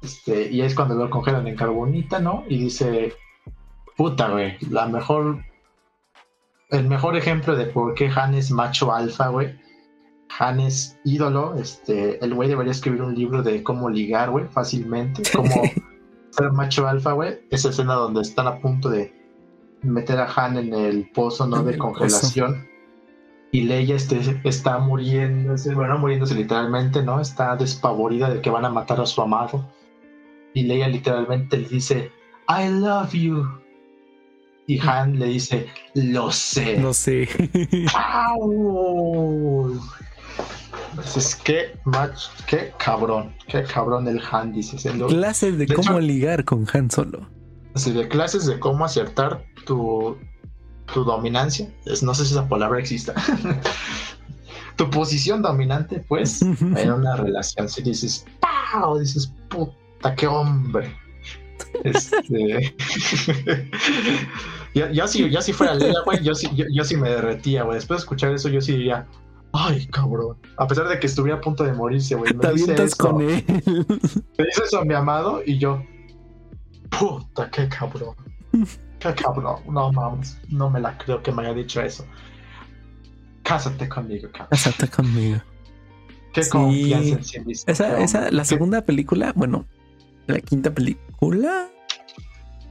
Este, 0.01 0.51
y 0.51 0.61
es 0.61 0.74
cuando 0.74 0.95
lo 0.95 1.07
congelan 1.09 1.47
en 1.47 1.55
carbonita, 1.55 2.20
¿no? 2.20 2.43
Y 2.49 2.63
dice, 2.63 3.13
puta, 3.95 4.30
güey, 4.30 4.57
la 4.72 4.88
mejor, 4.88 5.43
el 6.72 6.88
mejor 6.88 7.15
ejemplo 7.15 7.55
de 7.55 7.68
por 7.68 7.93
qué 7.93 8.09
Han 8.09 8.34
es 8.34 8.49
macho 8.49 8.91
alfa, 8.91 9.28
güey. 9.28 9.55
Han 10.39 10.59
es 10.61 10.97
ídolo, 11.03 11.55
este, 11.55 12.24
el 12.26 12.34
güey 12.34 12.49
debería 12.49 12.72
escribir 12.72 13.03
un 13.03 13.13
libro 13.13 13.43
de 13.43 13.61
cómo 13.61 13.88
ligar, 13.88 14.32
güey, 14.32 14.47
fácilmente, 14.47 15.22
cómo 15.36 15.61
ser 16.38 16.51
macho 16.51 16.88
alfa, 16.88 17.13
güey, 17.13 17.39
esa 17.49 17.69
escena 17.69 17.95
donde 17.95 18.21
están 18.21 18.47
a 18.47 18.59
punto 18.59 18.89
de 18.89 19.13
meter 19.81 20.19
a 20.19 20.31
Han 20.35 20.57
en 20.57 20.73
el 20.73 21.09
pozo, 21.09 21.47
¿no? 21.47 21.63
De 21.63 21.77
congelación. 21.77 22.67
Y 23.51 23.61
Leia 23.61 23.95
este, 23.95 24.39
está 24.43 24.77
muriéndose, 24.77 25.73
bueno, 25.73 25.97
muriéndose 25.97 26.35
literalmente, 26.35 27.01
¿no? 27.01 27.19
Está 27.19 27.55
despavorida 27.55 28.29
de 28.29 28.41
que 28.41 28.49
van 28.49 28.65
a 28.65 28.69
matar 28.69 28.99
a 29.01 29.05
su 29.05 29.21
amado. 29.21 29.65
Y 30.53 30.63
Leia 30.63 30.88
literalmente 30.88 31.57
le 31.57 31.67
dice, 31.67 32.11
I 32.49 32.69
love 32.69 33.13
you. 33.13 33.47
Y 34.67 34.79
Han 34.79 35.17
le 35.17 35.27
dice, 35.27 35.67
lo 35.93 36.31
sé. 36.31 36.79
Lo 36.79 36.93
sé. 36.93 37.27
Entonces, 40.91 41.35
qué 41.35 41.77
match, 41.85 42.25
qué 42.47 42.73
cabrón, 42.77 43.35
qué 43.47 43.63
cabrón 43.63 44.07
el 44.07 44.21
Han, 44.31 44.53
dices. 44.53 44.88
clases 45.07 45.57
de, 45.57 45.67
cómo 45.67 45.99
ligar 45.99 46.45
con 46.45 46.67
Han 46.73 46.89
Solo. 46.89 47.27
Sí, 47.75 47.91
de 47.91 48.07
clases 48.07 48.45
de 48.45 48.59
cómo 48.59 48.85
acertar 48.85 49.43
tu, 49.65 50.17
tu 50.93 51.03
dominancia. 51.03 51.71
no 52.01 52.13
sé 52.13 52.25
si 52.25 52.33
esa 52.33 52.47
palabra 52.47 52.79
exista. 52.79 53.13
tu 54.77 54.89
posición 54.89 55.41
dominante, 55.41 56.03
pues, 56.07 56.41
en 56.61 56.91
una 56.91 57.15
relación. 57.17 57.67
Si 57.67 57.81
dices, 57.81 58.25
¡pau! 58.39 58.97
Dices, 58.99 59.33
puta, 59.49 60.15
qué 60.15 60.27
hombre. 60.27 60.95
Este. 61.83 62.75
ya, 64.73 65.07
si, 65.07 65.29
ya 65.29 65.41
si 65.41 65.53
fuera 65.53 65.75
güey, 66.05 66.23
yo 66.23 66.33
sí, 66.33 66.49
yo, 66.55 66.83
sí 66.83 66.95
me 66.95 67.09
derretía, 67.09 67.63
güey. 67.63 67.75
Después 67.75 67.99
de 67.99 68.01
escuchar 68.03 68.31
eso, 68.33 68.49
yo 68.49 68.61
sí 68.61 68.73
diría, 68.73 69.07
ay, 69.54 69.88
cabrón. 69.88 70.38
A 70.58 70.68
pesar 70.68 70.88
de 70.88 71.00
que 71.00 71.08
estuviera 71.08 71.38
a 71.38 71.41
punto 71.41 71.64
de 71.64 71.74
morirse, 71.74 72.16
güey. 72.16 72.34
Te 72.34 72.48
avientas 72.48 72.95
con 72.95 73.22
él. 73.22 73.43
Me 73.48 74.45
dice 74.45 74.64
eso 74.66 74.80
a 74.80 74.86
mi 74.86 74.93
amado 74.93 75.41
y 75.45 75.58
yo, 75.58 75.84
puta, 76.89 77.50
qué 77.50 77.68
cabrón. 77.68 78.16
Qué 79.00 79.14
cabrón. 79.14 79.62
No 79.70 79.91
mames, 79.91 80.39
no 80.50 80.70
me 80.70 80.80
la 80.80 80.98
creo 80.98 81.22
que 81.22 81.32
me 81.32 81.43
haya 81.43 81.54
dicho 81.54 81.82
eso. 81.82 82.06
Cásate 83.43 83.88
conmigo, 83.88 84.30
cabrón. 84.32 84.50
Cásate 84.52 84.88
conmigo. 84.88 85.39
Qué 86.34 86.48
confianza 86.50 87.16
en 87.16 87.24
sí 87.24 87.39
mismo. 87.41 87.72
Esa, 87.72 88.00
esa, 88.00 88.32
la 88.32 88.45
segunda 88.45 88.82
película, 88.82 89.34
bueno, 89.36 89.66
la 90.28 90.39
quinta 90.39 90.74
película 90.74 91.70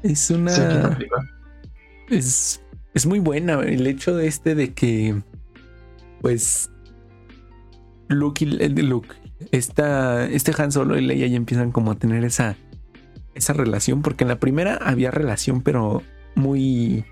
es 0.03 0.31
una. 0.31 0.99
es, 2.11 2.62
es 2.95 3.07
muy 3.07 3.18
buena. 3.18 3.61
El 3.62 3.87
hecho 3.87 4.14
de 4.14 4.27
este 4.27 4.55
de 4.55 4.74
que, 4.74 5.22
pues, 6.20 6.70
Luke 8.08 8.44
y 8.44 8.68
Luke, 8.82 9.14
esta, 9.52 10.26
este 10.26 10.52
Han 10.60 10.72
Solo 10.72 10.98
y 10.98 11.02
Leia 11.02 11.26
ya 11.26 11.36
empiezan 11.36 11.72
como 11.72 11.92
a 11.92 11.94
tener 11.96 12.24
esa, 12.24 12.56
esa 13.34 13.52
relación, 13.52 14.02
porque 14.02 14.24
en 14.24 14.28
la 14.28 14.40
primera 14.40 14.76
había 14.76 15.10
relación, 15.10 15.62
pero 15.62 16.02
muy 16.34 17.04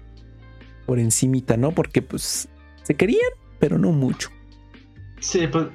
por 0.86 0.98
encimita, 0.98 1.56
¿no? 1.56 1.72
Porque 1.72 2.02
pues 2.02 2.48
se 2.82 2.94
querían, 2.94 3.30
pero 3.58 3.78
no 3.78 3.92
mucho. 3.92 4.30
Sí, 5.20 5.46
pues 5.46 5.68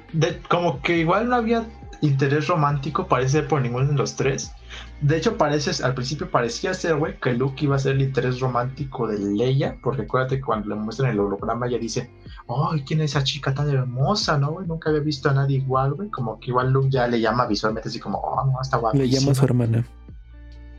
como 0.48 0.80
que 0.80 0.98
igual 0.98 1.28
no 1.28 1.36
había 1.36 1.66
interés 2.00 2.46
romántico, 2.48 3.06
parece 3.06 3.42
por 3.42 3.60
ninguno 3.60 3.86
de 3.86 3.94
los 3.94 4.16
tres. 4.16 4.52
De 5.00 5.16
hecho, 5.16 5.36
parece, 5.36 5.82
al 5.82 5.94
principio 5.94 6.30
parecía 6.30 6.74
ser, 6.74 6.96
güey, 6.96 7.18
que 7.18 7.32
Luke 7.32 7.64
iba 7.64 7.76
a 7.76 7.78
ser 7.78 7.96
el 7.96 8.02
interés 8.02 8.40
romántico 8.40 9.06
de 9.06 9.18
Leia, 9.18 9.76
porque 9.82 10.02
acuérdate 10.02 10.36
que 10.36 10.42
cuando 10.42 10.68
le 10.68 10.74
muestran 10.76 11.10
el 11.10 11.20
holograma, 11.20 11.66
ella 11.66 11.78
dice, 11.78 12.10
ay, 12.48 12.82
¿quién 12.84 13.00
es 13.00 13.12
esa 13.12 13.24
chica 13.24 13.54
tan 13.54 13.68
hermosa, 13.70 14.38
no, 14.38 14.52
güey? 14.52 14.66
Nunca 14.66 14.90
había 14.90 15.02
visto 15.02 15.30
a 15.30 15.34
nadie 15.34 15.58
igual, 15.58 15.94
güey. 15.94 16.10
Como 16.10 16.38
que 16.38 16.50
igual 16.50 16.70
Luke 16.70 16.88
ya 16.90 17.06
le 17.06 17.20
llama 17.20 17.46
visualmente 17.46 17.88
así 17.88 18.00
como, 18.00 18.18
oh, 18.18 18.44
no, 18.46 18.60
está 18.60 18.76
guapísima. 18.76 19.04
Le 19.04 19.10
llama 19.10 19.32
a 19.32 19.34
su 19.34 19.44
hermana. 19.44 19.86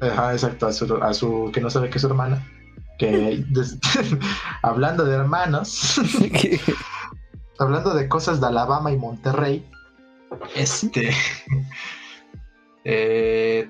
Ajá, 0.01 0.34
exacto, 0.34 0.67
a 0.67 0.74
su, 0.74 0.95
a 0.95 1.13
su, 1.13 1.51
que 1.53 1.61
no 1.61 1.69
sabe 1.69 1.89
que 1.89 1.97
es 1.97 2.01
su 2.01 2.07
hermana. 2.07 2.43
Que, 2.97 3.43
hablando 4.63 5.05
de 5.05 5.15
hermanos, 5.15 5.99
hablando 7.59 7.93
de 7.93 8.07
cosas 8.07 8.41
de 8.41 8.47
Alabama 8.47 8.91
y 8.91 8.97
Monterrey, 8.97 9.65
este. 10.55 11.11
Eh, 12.84 13.69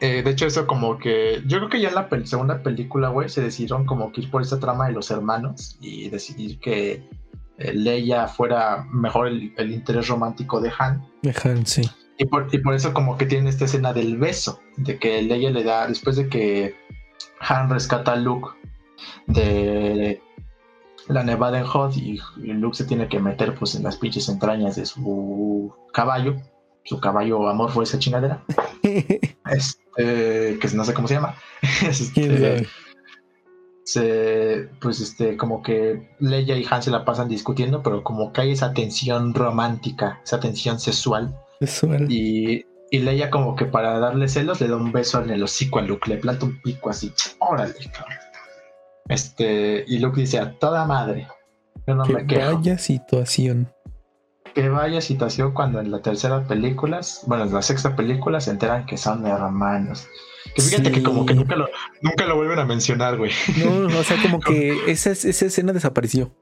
eh, 0.00 0.22
de 0.22 0.30
hecho, 0.30 0.46
eso 0.46 0.66
como 0.66 0.98
que. 0.98 1.42
Yo 1.46 1.58
creo 1.58 1.68
que 1.68 1.80
ya 1.80 1.88
en 1.90 1.94
la 1.94 2.08
segunda 2.24 2.62
película, 2.62 3.08
güey, 3.08 3.28
se 3.28 3.42
decidieron 3.42 3.84
como 3.86 4.12
que 4.12 4.22
ir 4.22 4.30
por 4.30 4.42
esa 4.42 4.58
trama 4.58 4.86
de 4.86 4.92
los 4.92 5.10
hermanos 5.10 5.76
y 5.80 6.08
decidir 6.08 6.58
que 6.58 7.06
eh, 7.58 7.72
Leia 7.72 8.26
fuera 8.26 8.86
mejor 8.90 9.28
el, 9.28 9.70
interés 9.70 10.08
romántico 10.08 10.60
de 10.60 10.72
Han. 10.78 11.06
De 11.22 11.34
Han, 11.44 11.66
sí. 11.66 11.82
Y 12.18 12.26
por, 12.26 12.48
y 12.52 12.58
por, 12.58 12.74
eso, 12.74 12.94
como 12.94 13.18
que 13.18 13.26
tiene 13.26 13.50
esta 13.50 13.66
escena 13.66 13.92
del 13.92 14.16
beso, 14.16 14.60
de 14.76 14.98
que 14.98 15.20
Leia 15.22 15.50
le 15.50 15.64
da, 15.64 15.86
después 15.86 16.16
de 16.16 16.28
que 16.28 16.74
Han 17.40 17.68
rescata 17.68 18.12
a 18.12 18.16
Luke 18.16 18.50
de 19.26 20.20
la 21.08 21.22
nevada 21.22 21.58
en 21.58 21.64
Hot 21.64 21.96
y 21.96 22.20
Luke 22.36 22.76
se 22.76 22.84
tiene 22.84 23.08
que 23.08 23.20
meter 23.20 23.54
pues 23.54 23.74
en 23.74 23.82
las 23.82 23.96
pinches 23.96 24.28
entrañas 24.28 24.76
de 24.76 24.86
su 24.86 25.72
caballo, 25.92 26.36
su 26.84 27.00
caballo 27.00 27.48
amor 27.48 27.70
fue 27.70 27.84
esa 27.84 27.98
chingadera, 27.98 28.42
este, 28.82 30.58
que 30.58 30.68
no 30.74 30.84
sé 30.84 30.94
cómo 30.94 31.08
se 31.08 31.14
llama, 31.14 31.34
este, 31.82 32.66
se, 33.84 34.68
pues 34.80 35.00
este, 35.00 35.36
como 35.36 35.62
que 35.62 36.10
Leia 36.20 36.56
y 36.56 36.66
Han 36.70 36.82
se 36.82 36.90
la 36.90 37.04
pasan 37.04 37.28
discutiendo, 37.28 37.82
pero 37.82 38.02
como 38.02 38.32
que 38.32 38.42
hay 38.42 38.52
esa 38.52 38.72
tensión 38.72 39.34
romántica, 39.34 40.20
esa 40.24 40.40
tensión 40.40 40.78
sexual, 40.80 41.36
y, 42.08 42.64
y 42.90 42.98
Leia 42.98 43.30
como 43.30 43.56
que 43.56 43.66
para 43.66 43.98
darle 43.98 44.28
celos 44.28 44.60
le 44.60 44.68
da 44.68 44.76
un 44.76 44.92
beso 44.92 45.22
en 45.22 45.30
el 45.30 45.42
hocico 45.42 45.78
a 45.78 45.82
Luke, 45.82 46.08
le 46.08 46.16
planta 46.18 46.46
un 46.46 46.60
pico 46.62 46.90
así, 46.90 47.12
órale, 47.40 47.74
cabrón. 47.92 48.23
Este, 49.14 49.84
y 49.86 49.98
Luke 50.00 50.20
dice 50.20 50.40
a 50.40 50.58
toda 50.58 50.84
madre. 50.86 51.28
Yo 51.86 51.94
no 51.94 52.04
me 52.04 52.26
quejo. 52.26 52.56
Vaya 52.56 52.78
situación. 52.78 53.72
Que 54.54 54.68
vaya 54.68 55.00
situación 55.00 55.52
cuando 55.52 55.80
en 55.80 55.92
la 55.92 56.00
tercera 56.00 56.44
película, 56.46 57.00
bueno, 57.26 57.44
en 57.44 57.54
la 57.54 57.62
sexta 57.62 57.94
película 57.94 58.40
se 58.40 58.50
enteran 58.50 58.86
que 58.86 58.96
son 58.96 59.24
hermanos. 59.24 60.08
Que 60.54 60.62
fíjate 60.62 60.90
que 60.90 61.02
como 61.02 61.26
que 61.26 61.34
nunca 61.34 61.54
lo, 61.54 61.68
nunca 62.02 62.26
lo 62.26 62.36
vuelven 62.36 62.58
a 62.58 62.64
mencionar, 62.64 63.16
güey. 63.16 63.30
No, 63.56 63.98
o 63.98 64.02
sea, 64.02 64.20
como 64.20 64.40
que 64.40 64.90
esa, 64.90 65.12
esa 65.12 65.46
escena 65.46 65.72
desapareció. 65.72 66.32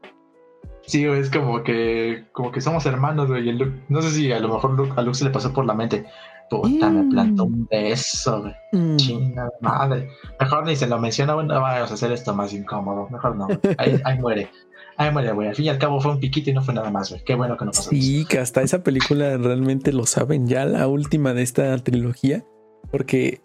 Sí, 0.87 1.05
es 1.05 1.31
como 1.31 1.63
que, 1.63 2.25
como 2.33 2.51
que 2.51 2.61
somos 2.61 2.85
hermanos, 2.87 3.29
güey. 3.29 3.57
no 3.89 4.03
sé 4.03 4.11
si 4.11 4.33
a 4.33 4.41
lo 4.41 4.49
mejor 4.49 4.93
a 4.97 5.03
Luke 5.03 5.17
se 5.17 5.25
le 5.25 5.31
pasó 5.31 5.53
por 5.53 5.65
la 5.65 5.75
mente. 5.75 6.05
Puta, 6.51 6.91
me 6.91 7.11
plantó 7.11 7.45
un 7.45 7.67
beso, 7.71 8.43
güey. 8.43 8.55
Mm. 8.73 8.97
Chinga 8.97 9.49
madre. 9.61 10.09
Mejor 10.39 10.67
ni 10.67 10.77
se 10.77 10.87
lo 10.87 10.99
menciona, 10.99 11.35
bueno, 11.35 11.55
vamos 11.55 11.91
a 11.91 11.95
hacer 11.95 12.13
esto 12.13 12.35
más 12.35 12.53
incómodo. 12.53 13.09
Mejor 13.11 13.37
no. 13.37 13.49
Ahí, 13.79 14.01
ahí 14.05 14.19
muere. 14.19 14.51
Ahí 14.99 15.11
muere, 15.11 15.33
güey. 15.33 15.49
Al 15.49 15.55
fin 15.55 15.67
y 15.67 15.69
al 15.71 15.79
cabo 15.79 16.01
fue 16.01 16.13
un 16.13 16.21
piquito 16.21 16.51
y 16.51 16.53
no 16.53 16.63
fue 16.63 16.75
nada 16.75 16.91
más, 16.91 17.11
güey. 17.11 17.25
Qué 17.25 17.35
bueno 17.35 17.57
que 17.57 17.65
no 17.65 17.71
pasó. 17.71 17.89
Sí, 17.89 18.27
que 18.29 18.39
hasta 18.39 18.61
esa 18.61 18.83
película 18.83 19.39
realmente 19.39 19.93
lo 19.93 20.05
saben. 20.05 20.47
Ya 20.47 20.67
la 20.67 20.87
última 20.89 21.33
de 21.33 21.43
esta 21.43 21.77
trilogía. 21.79 22.45
Porque, 22.91 23.41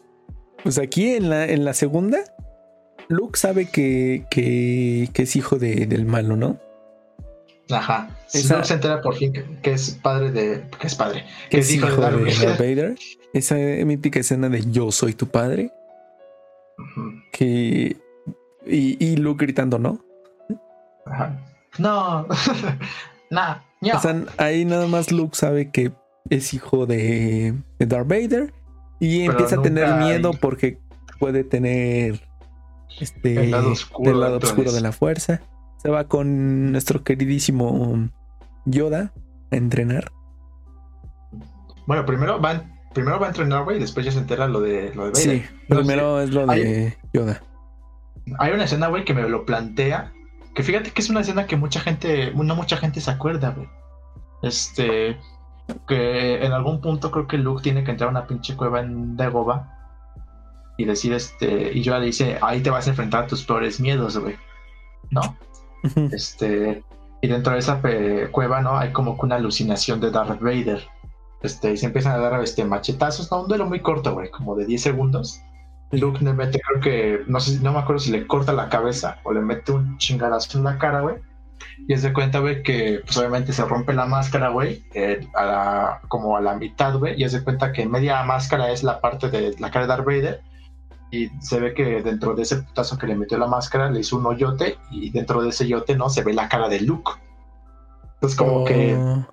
pues 0.63 0.77
aquí 0.77 1.11
en 1.11 1.29
la, 1.29 1.45
en 1.45 1.63
la 1.63 1.73
segunda, 1.73 2.17
Luke 3.07 3.39
sabe 3.39 3.69
que, 3.71 4.25
que, 4.29 5.09
que 5.13 5.23
es 5.23 5.35
hijo 5.37 5.57
de, 5.57 5.85
del 5.85 6.05
malo, 6.05 6.35
¿no? 6.35 6.59
Ajá. 7.69 8.09
Esa... 8.33 8.63
se 8.63 8.75
entera 8.75 9.01
por 9.01 9.15
fin 9.15 9.33
que, 9.61 9.71
es 9.71 9.91
padre 10.01 10.31
de. 10.31 10.63
que 10.79 10.87
es 10.87 10.95
padre. 10.95 11.25
Que, 11.49 11.59
es 11.59 11.71
hijo, 11.71 11.87
de, 11.87 11.95
Darth 11.95 12.59
Vader. 12.59 12.95
Esa 13.33 13.55
mítica 13.55 14.19
escena 14.19 14.49
de 14.49 14.69
yo 14.71 14.91
soy 14.91 15.13
tu 15.13 15.27
padre. 15.27 15.71
Que. 17.31 17.97
Y, 18.65 19.05
y, 19.05 19.17
Luke 19.17 19.45
gritando, 19.45 19.79
¿no? 19.79 20.03
Ajá. 21.05 21.39
No. 21.77 22.27
nah, 23.31 23.57
O 23.93 23.99
sea, 23.99 24.25
ahí 24.37 24.65
nada 24.65 24.87
más 24.87 25.11
Luke 25.11 25.37
sabe 25.37 25.71
que 25.71 25.91
es 26.29 26.53
hijo 26.53 26.85
de, 26.85 27.53
de 27.79 27.85
Darth 27.85 28.07
Vader. 28.07 28.53
Y 28.99 29.25
empieza 29.25 29.57
a 29.57 29.61
tener 29.61 29.93
miedo 29.95 30.31
porque 30.39 30.79
puede 31.19 31.43
tener. 31.43 32.21
Este. 32.99 33.43
El 33.43 33.51
lado 33.51 33.71
oscuro, 33.71 34.09
del 34.09 34.19
lado 34.19 34.37
oscuro 34.37 34.71
de 34.71 34.81
la 34.81 34.91
fuerza 34.91 35.41
se 35.77 35.89
va 35.89 36.05
con 36.05 36.71
nuestro 36.71 37.03
queridísimo 37.03 38.09
Yoda 38.65 39.13
a 39.51 39.55
entrenar. 39.55 40.11
Bueno, 41.85 42.05
primero 42.05 42.41
va, 42.41 42.63
primero 42.93 43.19
va 43.19 43.27
a 43.27 43.29
entrenar, 43.29 43.63
güey, 43.63 43.77
y 43.77 43.79
después 43.79 44.05
ya 44.05 44.11
se 44.11 44.19
entera 44.19 44.47
lo 44.47 44.59
de, 44.59 44.93
lo 44.93 45.09
de 45.09 45.15
Sí, 45.15 45.43
primero 45.69 46.19
es 46.19 46.31
lo 46.31 46.45
de 46.45 46.97
Yoda. 47.13 47.41
Hay 48.39 48.51
una 48.51 48.65
escena, 48.65 48.87
güey, 48.87 49.05
que 49.05 49.13
me 49.13 49.27
lo 49.27 49.45
plantea. 49.45 50.11
Que 50.53 50.63
fíjate 50.63 50.91
que 50.91 51.01
es 51.01 51.09
una 51.09 51.21
escena 51.21 51.45
que 51.45 51.55
mucha 51.55 51.79
gente, 51.79 52.33
no 52.33 52.55
mucha 52.55 52.77
gente 52.77 52.99
se 52.99 53.11
acuerda, 53.11 53.51
güey. 53.51 53.69
Este, 54.43 55.17
que 55.87 56.43
en 56.43 56.51
algún 56.51 56.81
punto 56.81 57.11
creo 57.11 57.27
que 57.27 57.37
Luke 57.37 57.63
tiene 57.63 57.83
que 57.83 57.91
entrar 57.91 58.09
a 58.09 58.11
una 58.11 58.27
pinche 58.27 58.55
cueva 58.55 58.81
en 58.81 59.15
Dagobah 59.15 59.73
y 60.77 60.85
decir, 60.85 61.13
este, 61.13 61.71
y 61.73 61.81
Yoda 61.81 61.99
le 61.99 62.07
dice, 62.07 62.37
ahí 62.41 62.61
te 62.61 62.69
vas 62.69 62.87
a 62.87 62.89
enfrentar 62.91 63.23
a 63.23 63.27
tus 63.27 63.43
peores 63.43 63.79
miedos, 63.79 64.17
güey. 64.17 64.35
¿No? 65.09 65.37
Este, 66.11 66.83
y 67.21 67.27
dentro 67.27 67.53
de 67.53 67.59
esa 67.59 67.81
cueva, 68.31 68.61
¿no? 68.61 68.77
Hay 68.77 68.91
como 68.91 69.17
que 69.17 69.25
una 69.25 69.35
alucinación 69.35 69.99
de 69.99 70.11
Darth 70.11 70.39
Vader. 70.41 70.87
Este, 71.41 71.73
y 71.73 71.77
se 71.77 71.85
empiezan 71.85 72.13
a 72.13 72.17
dar 72.17 72.41
este, 72.41 72.65
machetazos, 72.65 73.31
¿no? 73.31 73.41
Un 73.41 73.47
duelo 73.47 73.65
muy 73.65 73.79
corto, 73.79 74.13
güey, 74.13 74.29
como 74.29 74.55
de 74.55 74.65
10 74.65 74.81
segundos. 74.81 75.41
Luke 75.91 76.23
le 76.23 76.33
mete, 76.33 76.59
creo 76.59 76.81
que, 76.81 77.23
no 77.27 77.39
sé, 77.39 77.59
no 77.61 77.71
me 77.71 77.79
acuerdo 77.79 77.99
si 77.99 78.11
le 78.11 78.27
corta 78.27 78.51
la 78.51 78.69
cabeza 78.69 79.19
o 79.23 79.31
le 79.31 79.41
mete 79.41 79.71
un 79.71 79.97
chingadazo 79.97 80.57
en 80.57 80.65
la 80.65 80.77
cara, 80.77 81.01
güey. 81.01 81.15
Y 81.87 81.95
se 81.97 82.13
cuenta, 82.13 82.39
güey, 82.39 82.61
que 82.63 83.01
pues 83.05 83.17
obviamente 83.17 83.53
se 83.53 83.65
rompe 83.65 83.93
la 83.93 84.05
máscara, 84.05 84.49
güey, 84.49 84.83
eh, 84.93 85.25
como 86.07 86.37
a 86.37 86.41
la 86.41 86.55
mitad, 86.55 86.97
güey. 86.97 87.21
Y 87.21 87.29
se 87.29 87.43
cuenta 87.43 87.71
que 87.71 87.85
media 87.85 88.21
máscara 88.23 88.71
es 88.71 88.83
la 88.83 88.99
parte 88.99 89.29
de 89.29 89.55
la 89.59 89.71
cara 89.71 89.85
de 89.85 89.87
Darth 89.87 90.05
Vader 90.05 90.41
y 91.11 91.29
se 91.39 91.59
ve 91.59 91.73
que 91.73 92.01
dentro 92.01 92.35
de 92.35 92.43
ese 92.43 92.57
putazo 92.57 92.97
que 92.97 93.07
le 93.07 93.15
metió 93.15 93.37
la 93.37 93.47
máscara 93.47 93.89
le 93.89 94.01
hizo 94.01 94.17
un 94.17 94.25
hoyote 94.25 94.77
y 94.91 95.09
dentro 95.09 95.41
de 95.41 95.49
ese 95.49 95.63
hoyote 95.63 95.95
no 95.95 96.09
se 96.09 96.23
ve 96.23 96.33
la 96.33 96.49
cara 96.49 96.67
de 96.67 96.81
Luke. 96.81 97.11
Entonces 98.15 98.37
como 98.37 98.65
que 98.65 98.95
oh. 98.95 99.25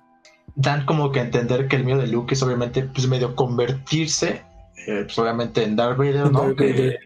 dan 0.55 0.85
como 0.85 1.11
que 1.11 1.19
entender 1.19 1.67
que 1.67 1.75
el 1.75 1.85
miedo 1.85 1.99
de 1.99 2.07
Luke 2.07 2.33
es 2.33 2.43
obviamente 2.43 2.83
pues 2.83 3.07
medio 3.07 3.35
convertirse 3.35 4.43
eh, 4.87 5.03
pues 5.03 5.17
obviamente 5.17 5.63
en 5.63 5.75
Darth 5.75 5.97
Vader, 5.97 6.31
¿no? 6.31 6.55
Que, 6.55 6.97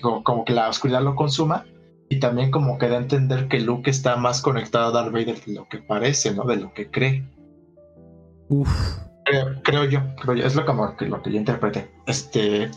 como, 0.00 0.44
que 0.44 0.52
la 0.52 0.68
oscuridad 0.68 1.02
lo 1.02 1.14
consuma 1.14 1.64
y 2.10 2.20
también 2.20 2.50
como 2.50 2.78
que 2.78 2.88
da 2.88 2.96
a 2.96 3.00
entender 3.00 3.48
que 3.48 3.60
Luke 3.60 3.90
está 3.90 4.16
más 4.16 4.42
conectado 4.42 4.86
a 4.86 4.90
Darth 4.90 5.12
Vader 5.12 5.40
de 5.40 5.54
lo 5.54 5.68
que 5.68 5.78
parece, 5.78 6.34
¿no? 6.34 6.44
De 6.44 6.56
lo 6.56 6.72
que 6.74 6.90
cree. 6.90 7.26
Creo, 9.64 9.84
yo, 9.84 10.00
creo 10.20 10.34
yo, 10.34 10.46
es 10.46 10.54
lo, 10.54 10.66
como 10.66 10.94
que, 10.96 11.06
lo 11.06 11.22
que 11.22 11.32
yo 11.32 11.38
interpreté. 11.38 11.90
Este, 12.06 12.70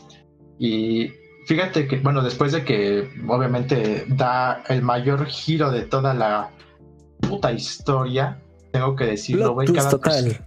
y 0.60 1.14
fíjate 1.46 1.88
que, 1.88 1.98
bueno, 2.00 2.22
después 2.22 2.52
de 2.52 2.64
que 2.64 3.10
obviamente 3.28 4.06
da 4.08 4.64
el 4.70 4.82
mayor 4.82 5.26
giro 5.26 5.72
de 5.72 5.84
toda 5.84 6.14
la 6.14 6.52
puta 7.22 7.52
historia, 7.52 8.40
tengo 8.72 8.96
que 8.96 9.06
decirlo, 9.06 9.54
güey, 9.54 9.68
cada 9.68 9.90
total. 9.90 10.46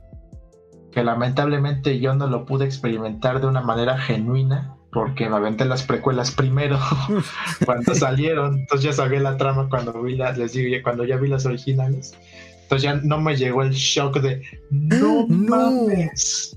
que 0.92 1.04
lamentablemente 1.04 1.98
yo 2.00 2.14
no 2.14 2.26
lo 2.26 2.44
pude 2.44 2.64
experimentar 2.64 3.40
de 3.40 3.46
una 3.46 3.60
manera 3.60 3.98
genuina 3.98 4.76
porque 4.92 5.28
me 5.28 5.36
aventé 5.36 5.64
las 5.64 5.82
precuelas 5.84 6.32
primero 6.32 6.78
cuando 7.64 7.94
salieron, 7.94 8.60
entonces 8.60 8.84
ya 8.84 8.92
sabía 8.92 9.20
la 9.20 9.36
trama 9.36 9.68
cuando 9.68 10.02
vi 10.02 10.16
las, 10.16 10.36
les 10.36 10.52
digo, 10.52 10.76
cuando 10.82 11.04
ya 11.04 11.16
vi 11.16 11.28
las 11.28 11.46
originales, 11.46 12.14
entonces 12.62 12.82
ya 12.82 12.94
no 12.96 13.20
me 13.20 13.36
llegó 13.36 13.62
el 13.62 13.72
shock 13.72 14.20
de 14.20 14.42
no, 14.70 15.26
mames. 15.28 16.56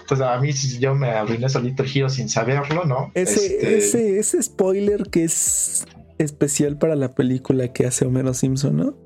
Entonces 0.00 0.26
a 0.26 0.38
mí 0.38 0.52
yo 0.78 0.94
me 0.94 1.10
arruiné 1.10 1.48
solito 1.48 1.82
el 1.82 1.88
giro 1.88 2.08
sin 2.08 2.28
saberlo, 2.28 2.84
¿no? 2.84 3.10
Ese, 3.14 3.46
este, 3.46 3.78
ese, 3.78 4.18
ese 4.18 4.42
spoiler 4.42 5.04
que 5.10 5.24
es 5.24 5.86
especial 6.18 6.78
para 6.78 6.94
la 6.94 7.14
película 7.14 7.72
que 7.72 7.86
hace 7.86 8.04
Homero 8.04 8.34
Simpson, 8.34 8.76
¿no? 8.76 8.96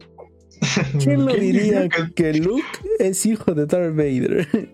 ¿Quién 1.03 1.25
lo 1.25 1.35
diría 1.35 1.89
que 2.15 2.35
Luke 2.35 2.65
es 2.99 3.25
hijo 3.27 3.55
de 3.55 3.67
Darth 3.67 3.95
Vader? 3.95 4.49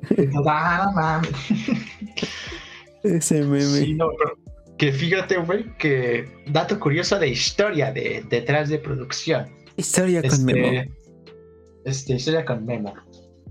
Ah, 0.47 1.20
Ese 3.02 3.43
meme. 3.43 3.98
que 4.78 4.93
fíjate, 4.93 5.36
güey, 5.39 5.76
que 5.76 6.26
dato 6.47 6.81
curioso 6.81 7.18
de 7.18 7.28
historia 7.28 7.93
de 7.93 8.24
detrás 8.28 8.70
de 8.70 8.78
producción. 8.78 9.47
Historia 9.76 10.22
con 10.22 10.31
este, 10.31 10.44
Memo. 10.44 10.90
Este, 11.85 12.14
historia 12.14 12.44
con 12.44 12.64
Memo. 12.64 12.94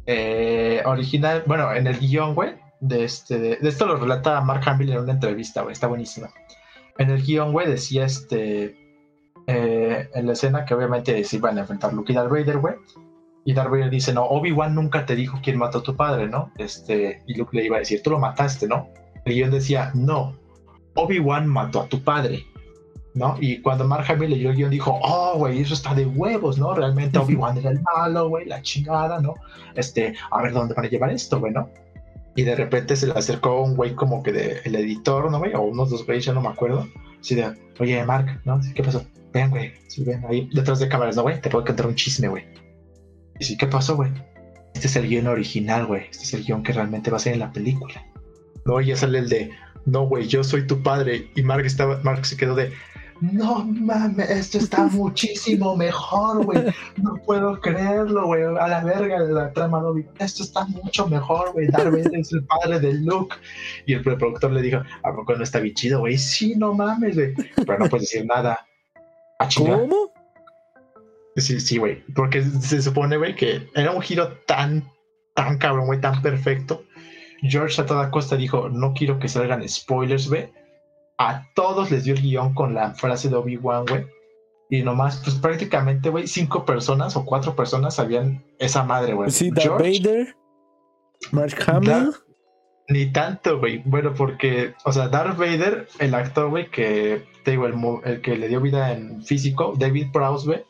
Eh, 0.06 0.82
original, 0.86 1.44
bueno, 1.46 1.74
en 1.74 1.88
el 1.88 1.98
guion, 2.00 2.36
güey, 2.36 2.56
de, 2.82 3.06
este, 3.06 3.40
de, 3.40 3.58
esto 3.62 3.86
lo 3.86 3.96
relata 3.96 4.42
Mark 4.42 4.62
Hamill 4.66 4.92
en 4.92 5.00
una 5.00 5.14
entrevista, 5.14 5.62
güey, 5.62 5.74
está 5.74 5.88
buenísima. 5.88 6.30
En 6.98 7.10
el 7.10 7.24
guion, 7.24 7.54
güey, 7.54 7.68
decía 7.68 8.06
este, 8.06 8.76
eh, 9.48 10.10
en 10.14 10.28
la 10.28 10.34
escena 10.34 10.66
que 10.66 10.74
obviamente 10.74 11.24
se 11.24 11.38
iban 11.38 11.58
a 11.58 11.62
enfrentar 11.62 11.94
Luke 11.94 12.12
y 12.12 12.16
Darth 12.16 12.30
Vader, 12.30 12.58
güey. 12.58 12.76
Y 13.46 13.54
Darth 13.54 13.72
Vader 13.72 13.90
dice, 13.90 14.14
no, 14.14 14.24
Obi-Wan 14.24 14.76
nunca 14.76 15.06
te 15.06 15.16
dijo 15.16 15.40
quién 15.44 15.58
mató 15.58 15.80
a 15.80 15.84
tu 15.84 15.96
padre, 15.96 16.28
¿no? 16.28 16.52
Este, 16.58 17.22
y 17.28 17.36
Luke 17.36 17.56
le 17.58 17.66
iba 17.66 17.78
a 17.78 17.80
decir, 17.80 18.02
tú 18.02 18.12
lo 18.12 18.20
mataste, 18.20 18.68
¿no? 18.68 18.90
Y 19.26 19.36
yo 19.36 19.50
decía, 19.50 19.92
no, 19.94 20.38
Obi-Wan 20.96 21.48
mató 21.48 21.82
a 21.82 21.88
tu 21.88 22.04
padre, 22.04 22.46
¿no? 23.14 23.38
Y 23.40 23.62
cuando 23.62 23.88
Mark 23.88 24.06
Hamill 24.10 24.32
leyó 24.32 24.50
el 24.50 24.56
guion 24.56 24.72
dijo, 24.72 25.00
oh, 25.02 25.38
güey, 25.38 25.62
eso 25.62 25.74
está 25.74 25.94
de 25.94 26.06
huevos, 26.06 26.58
¿no? 26.58 26.74
Realmente 26.74 27.20
Obi-Wan 27.20 27.58
era 27.58 27.72
el 27.72 27.82
malo, 27.82 28.30
güey, 28.30 28.46
la 28.46 28.62
chingada, 28.62 29.20
¿no? 29.20 29.36
Este, 29.76 30.16
a 30.32 30.42
ver 30.42 30.54
dónde 30.54 30.74
van 30.74 30.86
a 30.86 30.90
llevar 30.90 31.12
esto, 31.12 31.40
güey, 31.40 31.54
¿no? 31.54 31.70
Y 32.36 32.44
de 32.44 32.56
repente 32.56 32.96
se 32.96 33.08
le 33.08 33.14
acercó 33.14 33.62
un 33.62 33.76
güey 33.76 33.94
como 33.94 34.24
que 34.24 34.32
de 34.32 34.62
el 34.64 34.76
editor, 34.76 35.30
¿no, 35.30 35.38
güey? 35.38 35.54
O 35.54 35.62
unos 35.62 35.92
dos 35.92 36.06
güeyes, 36.06 36.26
ya 36.26 36.34
no 36.34 36.42
me 36.42 36.50
acuerdo. 36.50 36.88
Así 37.20 37.36
de, 37.36 37.54
oye, 37.80 38.04
Mark, 38.04 38.42
¿no? 38.44 38.60
¿Qué 38.74 38.84
pasó? 38.84 39.06
Vean, 39.32 39.52
güey, 39.52 39.74
sí, 39.88 40.04
ven, 40.04 40.24
ahí 40.28 40.50
detrás 40.54 40.80
de 40.80 40.88
cámaras, 40.88 41.16
¿no, 41.16 41.24
güey? 41.24 41.40
Te 41.40 41.50
puedo 41.50 41.66
contar 41.66 41.88
un 41.88 41.96
chisme, 41.96 42.28
güey. 42.28 42.44
Y 43.40 43.46
sí, 43.46 43.58
¿qué 43.58 43.68
pasó, 43.68 43.96
güey? 43.96 44.12
Este 44.74 44.88
es 44.88 44.96
el 44.96 45.08
guion 45.08 45.28
original, 45.28 45.86
güey. 45.86 46.04
Este 46.10 46.24
es 46.24 46.34
el 46.34 46.44
guion 46.44 46.64
que 46.64 46.74
realmente 46.74 47.12
va 47.12 47.18
a 47.18 47.20
ser 47.20 47.34
en 47.34 47.40
la 47.40 47.52
película. 47.52 48.06
No, 48.66 48.82
ya 48.82 48.96
sale 48.96 49.20
el 49.20 49.30
de, 49.30 49.52
no, 49.86 50.08
güey, 50.08 50.28
yo 50.28 50.44
soy 50.44 50.66
tu 50.66 50.82
padre. 50.82 51.30
Y 51.36 51.44
Mark, 51.44 51.66
estaba, 51.66 52.00
Mark 52.04 52.26
se 52.26 52.38
quedó 52.38 52.56
de, 52.56 52.72
no 53.22 53.64
mames, 53.66 54.30
esto 54.30 54.58
está 54.58 54.86
muchísimo 54.86 55.76
mejor, 55.76 56.46
güey. 56.46 56.66
No 56.98 57.16
puedo 57.26 57.60
creerlo, 57.60 58.26
güey. 58.28 58.44
A 58.44 58.68
la 58.68 58.84
verga 58.84 59.24
de 59.24 59.34
la 59.34 59.52
trama, 59.54 59.82
no, 59.82 59.94
esto 60.20 60.44
está 60.44 60.66
mucho 60.66 61.08
mejor, 61.08 61.54
güey. 61.54 61.68
Darth 61.68 61.94
es 62.14 62.34
el 62.34 62.46
padre 62.46 62.80
de 62.80 62.94
Luke. 62.94 63.36
Y 63.86 63.94
el 63.94 64.02
productor 64.02 64.52
le 64.52 64.62
dijo, 64.62 64.82
¿a 65.04 65.14
poco 65.14 65.36
no 65.36 65.44
está 65.44 65.60
bien 65.60 65.76
chido, 65.76 66.00
güey? 66.00 66.18
Sí, 66.18 66.56
no 66.56 66.74
mames, 66.74 67.16
güey. 67.16 67.34
Pero 67.56 67.80
no 67.80 67.90
puedes 67.90 68.10
decir 68.10 68.26
nada. 68.26 68.66
¿A 69.40 69.48
¿Cómo? 69.56 70.12
Sí, 71.38 71.60
sí, 71.60 71.78
güey. 71.78 72.04
Porque 72.14 72.44
se 72.44 72.82
supone, 72.82 73.18
güey, 73.18 73.36
que 73.36 73.68
era 73.76 73.92
un 73.92 74.02
giro 74.02 74.34
tan, 74.46 74.90
tan 75.34 75.58
cabrón, 75.58 75.88
güey, 75.88 76.00
tan 76.00 76.22
perfecto 76.22 76.84
George 77.44 77.82
a 77.82 77.86
toda 77.86 78.10
costa 78.10 78.38
dijo, 78.38 78.70
no 78.70 78.94
quiero 78.94 79.20
que 79.20 79.28
salgan 79.28 79.68
spoilers, 79.68 80.30
güey. 80.30 80.50
A 81.18 81.48
todos 81.54 81.92
les 81.92 82.04
dio 82.04 82.14
el 82.14 82.22
guion 82.22 82.54
con 82.54 82.74
la 82.74 82.94
frase 82.94 83.30
de 83.30 83.36
Obi-Wan, 83.36 83.86
güey. 83.86 84.06
Y 84.70 84.82
nomás, 84.82 85.22
pues 85.24 85.36
prácticamente, 85.36 86.10
güey, 86.10 86.28
cinco 86.28 86.66
personas 86.66 87.16
o 87.16 87.26
cuatro 87.26 87.56
personas 87.56 87.96
sabían 87.96 88.44
esa 88.60 88.84
madre, 88.84 89.14
güey. 89.14 89.30
Sí, 89.30 89.52
Darth 89.52 89.80
Vader, 89.80 90.36
Mark 91.32 91.56
Hamill. 91.68 92.12
ni 92.90 93.12
tanto, 93.12 93.60
güey. 93.60 93.84
Bueno, 93.86 94.14
porque, 94.14 94.74
o 94.86 94.92
sea, 94.92 95.10
Darth 95.10 95.38
Vader, 95.38 95.88
el 96.00 96.16
actor, 96.16 96.50
güey, 96.50 96.72
que 96.72 97.24
te 97.44 97.52
digo, 97.52 97.68
el, 97.68 97.76
el, 98.06 98.22
que 98.22 98.36
le 98.36 98.48
dio 98.48 98.62
vida 98.62 98.94
en 98.94 99.24
físico, 99.24 99.74
David 99.78 100.08
Prowse, 100.12 100.46
güey, 100.48 100.64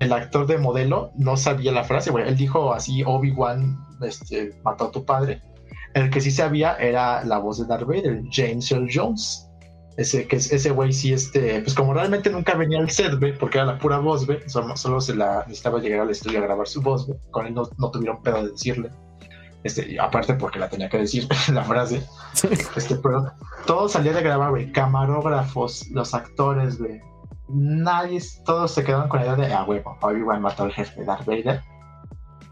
el 0.00 0.12
actor 0.12 0.46
de 0.46 0.58
modelo, 0.58 1.12
no 1.16 1.36
sabía 1.36 1.72
la 1.72 1.84
frase, 1.84 2.10
güey. 2.10 2.26
Él 2.26 2.36
dijo 2.36 2.72
así, 2.72 3.02
Obi-Wan 3.04 3.78
este, 4.02 4.54
mató 4.64 4.86
a 4.86 4.90
tu 4.90 5.04
padre. 5.04 5.42
El 5.94 6.10
que 6.10 6.20
sí 6.20 6.30
sabía 6.30 6.74
era 6.76 7.24
la 7.24 7.38
voz 7.38 7.58
de 7.58 7.66
Darth 7.66 7.86
Vader, 7.86 8.22
James 8.30 8.70
Earl 8.72 8.88
Jones. 8.92 9.46
Ese, 10.00 10.26
que 10.26 10.36
ese 10.36 10.70
güey 10.70 10.94
sí, 10.94 11.12
este, 11.12 11.60
pues 11.60 11.74
como 11.74 11.92
realmente 11.92 12.30
nunca 12.30 12.54
venía 12.54 12.78
al 12.78 12.90
set, 12.90 13.18
güey, 13.18 13.36
porque 13.36 13.58
era 13.58 13.66
la 13.66 13.78
pura 13.78 13.98
voz, 13.98 14.24
güey, 14.24 14.38
solo, 14.46 15.00
se 15.00 15.14
la 15.14 15.44
necesitaba 15.46 15.78
llegar 15.78 16.00
al 16.00 16.10
estudio 16.10 16.38
a 16.38 16.42
grabar 16.42 16.66
su 16.66 16.80
voz, 16.80 17.06
güey, 17.06 17.18
con 17.30 17.46
él 17.46 17.52
no, 17.52 17.68
no 17.76 17.90
tuvieron 17.90 18.22
pedo 18.22 18.42
de 18.44 18.52
decirle. 18.52 18.90
Este, 19.62 20.00
aparte 20.00 20.32
porque 20.32 20.58
la 20.58 20.70
tenía 20.70 20.88
que 20.88 20.96
decir 20.96 21.28
la 21.52 21.64
frase. 21.64 22.02
Este, 22.76 22.96
pero 22.96 23.30
todo 23.66 23.90
salía 23.90 24.14
de 24.14 24.22
grabar, 24.22 24.48
güey, 24.48 24.72
camarógrafos, 24.72 25.86
los 25.90 26.14
actores, 26.14 26.78
güey. 26.78 27.02
Nadie, 27.48 28.22
todos 28.46 28.72
se 28.72 28.82
quedaron 28.82 29.10
con 29.10 29.20
la 29.20 29.26
idea 29.26 29.36
de, 29.36 29.52
ah, 29.52 29.64
güey, 29.64 29.82
Obi-Wan 30.00 30.40
mató 30.40 30.62
al 30.62 30.72
jefe 30.72 31.00
de 31.00 31.04
Darth 31.04 31.26
Vader 31.26 31.60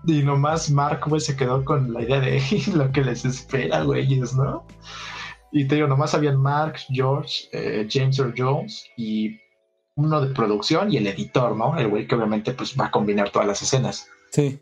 y 0.05 0.23
nomás 0.23 0.70
Mark, 0.70 1.05
güey, 1.07 1.20
se 1.20 1.37
quedó 1.37 1.65
con 1.65 1.93
la 1.93 2.03
idea 2.03 2.20
de 2.20 2.43
lo 2.75 2.91
que 2.93 3.05
les 3.05 3.25
espera, 3.25 3.83
güeyes, 3.83 4.35
¿no? 4.35 4.65
Y 5.53 5.66
te 5.66 5.77
digo, 5.77 5.87
nomás 5.87 6.15
habían 6.15 6.37
Mark, 6.37 6.77
George, 6.89 7.49
eh, 7.53 7.87
James 7.91 8.19
Earl 8.19 8.35
Jones 8.37 8.85
y 8.97 9.39
uno 9.97 10.20
de 10.20 10.35
producción 10.35 10.93
y 10.93 10.97
el 10.97 11.07
editor, 11.07 11.57
¿no? 11.57 11.77
El 11.77 11.89
güey 11.89 12.07
que 12.07 12.15
obviamente 12.15 12.53
pues 12.53 12.77
va 12.79 12.87
a 12.87 12.91
combinar 12.91 13.31
todas 13.31 13.49
las 13.49 13.62
escenas. 13.62 14.07
Sí. 14.31 14.61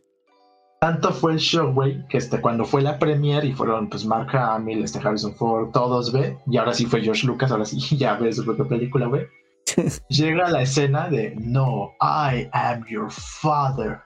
Tanto 0.81 1.13
fue 1.13 1.33
el 1.33 1.39
show, 1.39 1.73
güey, 1.73 2.07
que 2.09 2.19
este, 2.19 2.41
cuando 2.41 2.65
fue 2.65 2.83
la 2.83 2.99
premiere 2.99 3.47
y 3.47 3.53
fueron 3.53 3.89
pues 3.89 4.05
Mark 4.05 4.35
Hamill, 4.37 4.85
este 4.85 4.99
Harrison 4.99 5.35
Ford, 5.35 5.71
todos, 5.73 6.13
ve, 6.13 6.39
y 6.47 6.59
ahora 6.59 6.75
sí 6.75 6.87
fue 6.87 7.01
George 7.01 7.27
Lucas, 7.27 7.51
ahora 7.51 7.65
sí 7.65 7.79
ya 7.97 8.15
ves 8.15 8.37
su 8.37 8.45
propia 8.45 8.67
película, 8.67 9.07
güey. 9.07 9.27
Llega 10.09 10.49
la 10.49 10.63
escena 10.63 11.09
de 11.09 11.35
No, 11.37 11.93
I 12.01 12.49
am 12.53 12.85
your 12.89 13.11
father. 13.11 14.01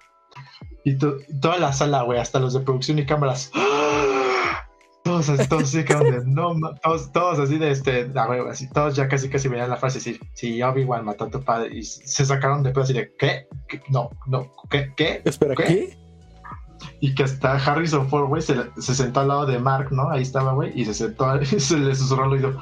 Y 0.84 0.96
toda 0.96 1.58
la 1.58 1.72
sala, 1.72 2.02
güey, 2.02 2.18
hasta 2.18 2.40
los 2.40 2.54
de 2.54 2.60
producción 2.60 2.98
y 2.98 3.04
cámaras. 3.04 3.50
Todos, 5.26 5.48
todos 5.48 5.62
así 5.64 5.84
que 5.84 5.94
no, 6.26 6.54
todos, 6.82 7.12
todos 7.12 7.38
así 7.38 7.58
de 7.58 7.70
este, 7.70 8.08
la 8.08 8.24
así, 8.50 8.68
todos 8.68 8.96
ya 8.96 9.08
casi 9.08 9.28
casi 9.28 9.48
veían 9.48 9.70
la 9.70 9.76
frase 9.76 9.98
decir, 9.98 10.20
sí, 10.32 10.62
Obi-Wan 10.62 11.04
mató 11.04 11.24
a 11.24 11.30
tu 11.30 11.42
padre, 11.42 11.76
y 11.76 11.82
se 11.82 12.24
sacaron 12.24 12.62
de 12.62 12.70
pedo 12.70 12.84
así 12.84 12.92
de, 12.92 13.12
¿qué? 13.18 13.46
No, 13.88 14.10
no, 14.26 14.52
¿qué? 14.70 14.92
¿Qué? 14.96 15.22
Espera, 15.24 15.54
¿qué? 15.54 15.96
Y 17.00 17.14
que 17.14 17.24
hasta 17.24 17.56
Harrison 17.56 18.08
Ford, 18.08 18.28
güey, 18.28 18.40
se, 18.40 18.54
se, 18.78 18.94
sentó 18.94 19.20
al 19.20 19.28
lado 19.28 19.46
de 19.46 19.58
Mark, 19.58 19.88
¿no? 19.92 20.10
Ahí 20.10 20.22
estaba, 20.22 20.52
güey, 20.52 20.72
y 20.74 20.84
se 20.84 20.94
sentó, 20.94 21.40
y 21.40 21.44
se 21.60 21.76
le 21.76 21.94
susurró 21.94 22.24
al 22.24 22.32
oído, 22.32 22.58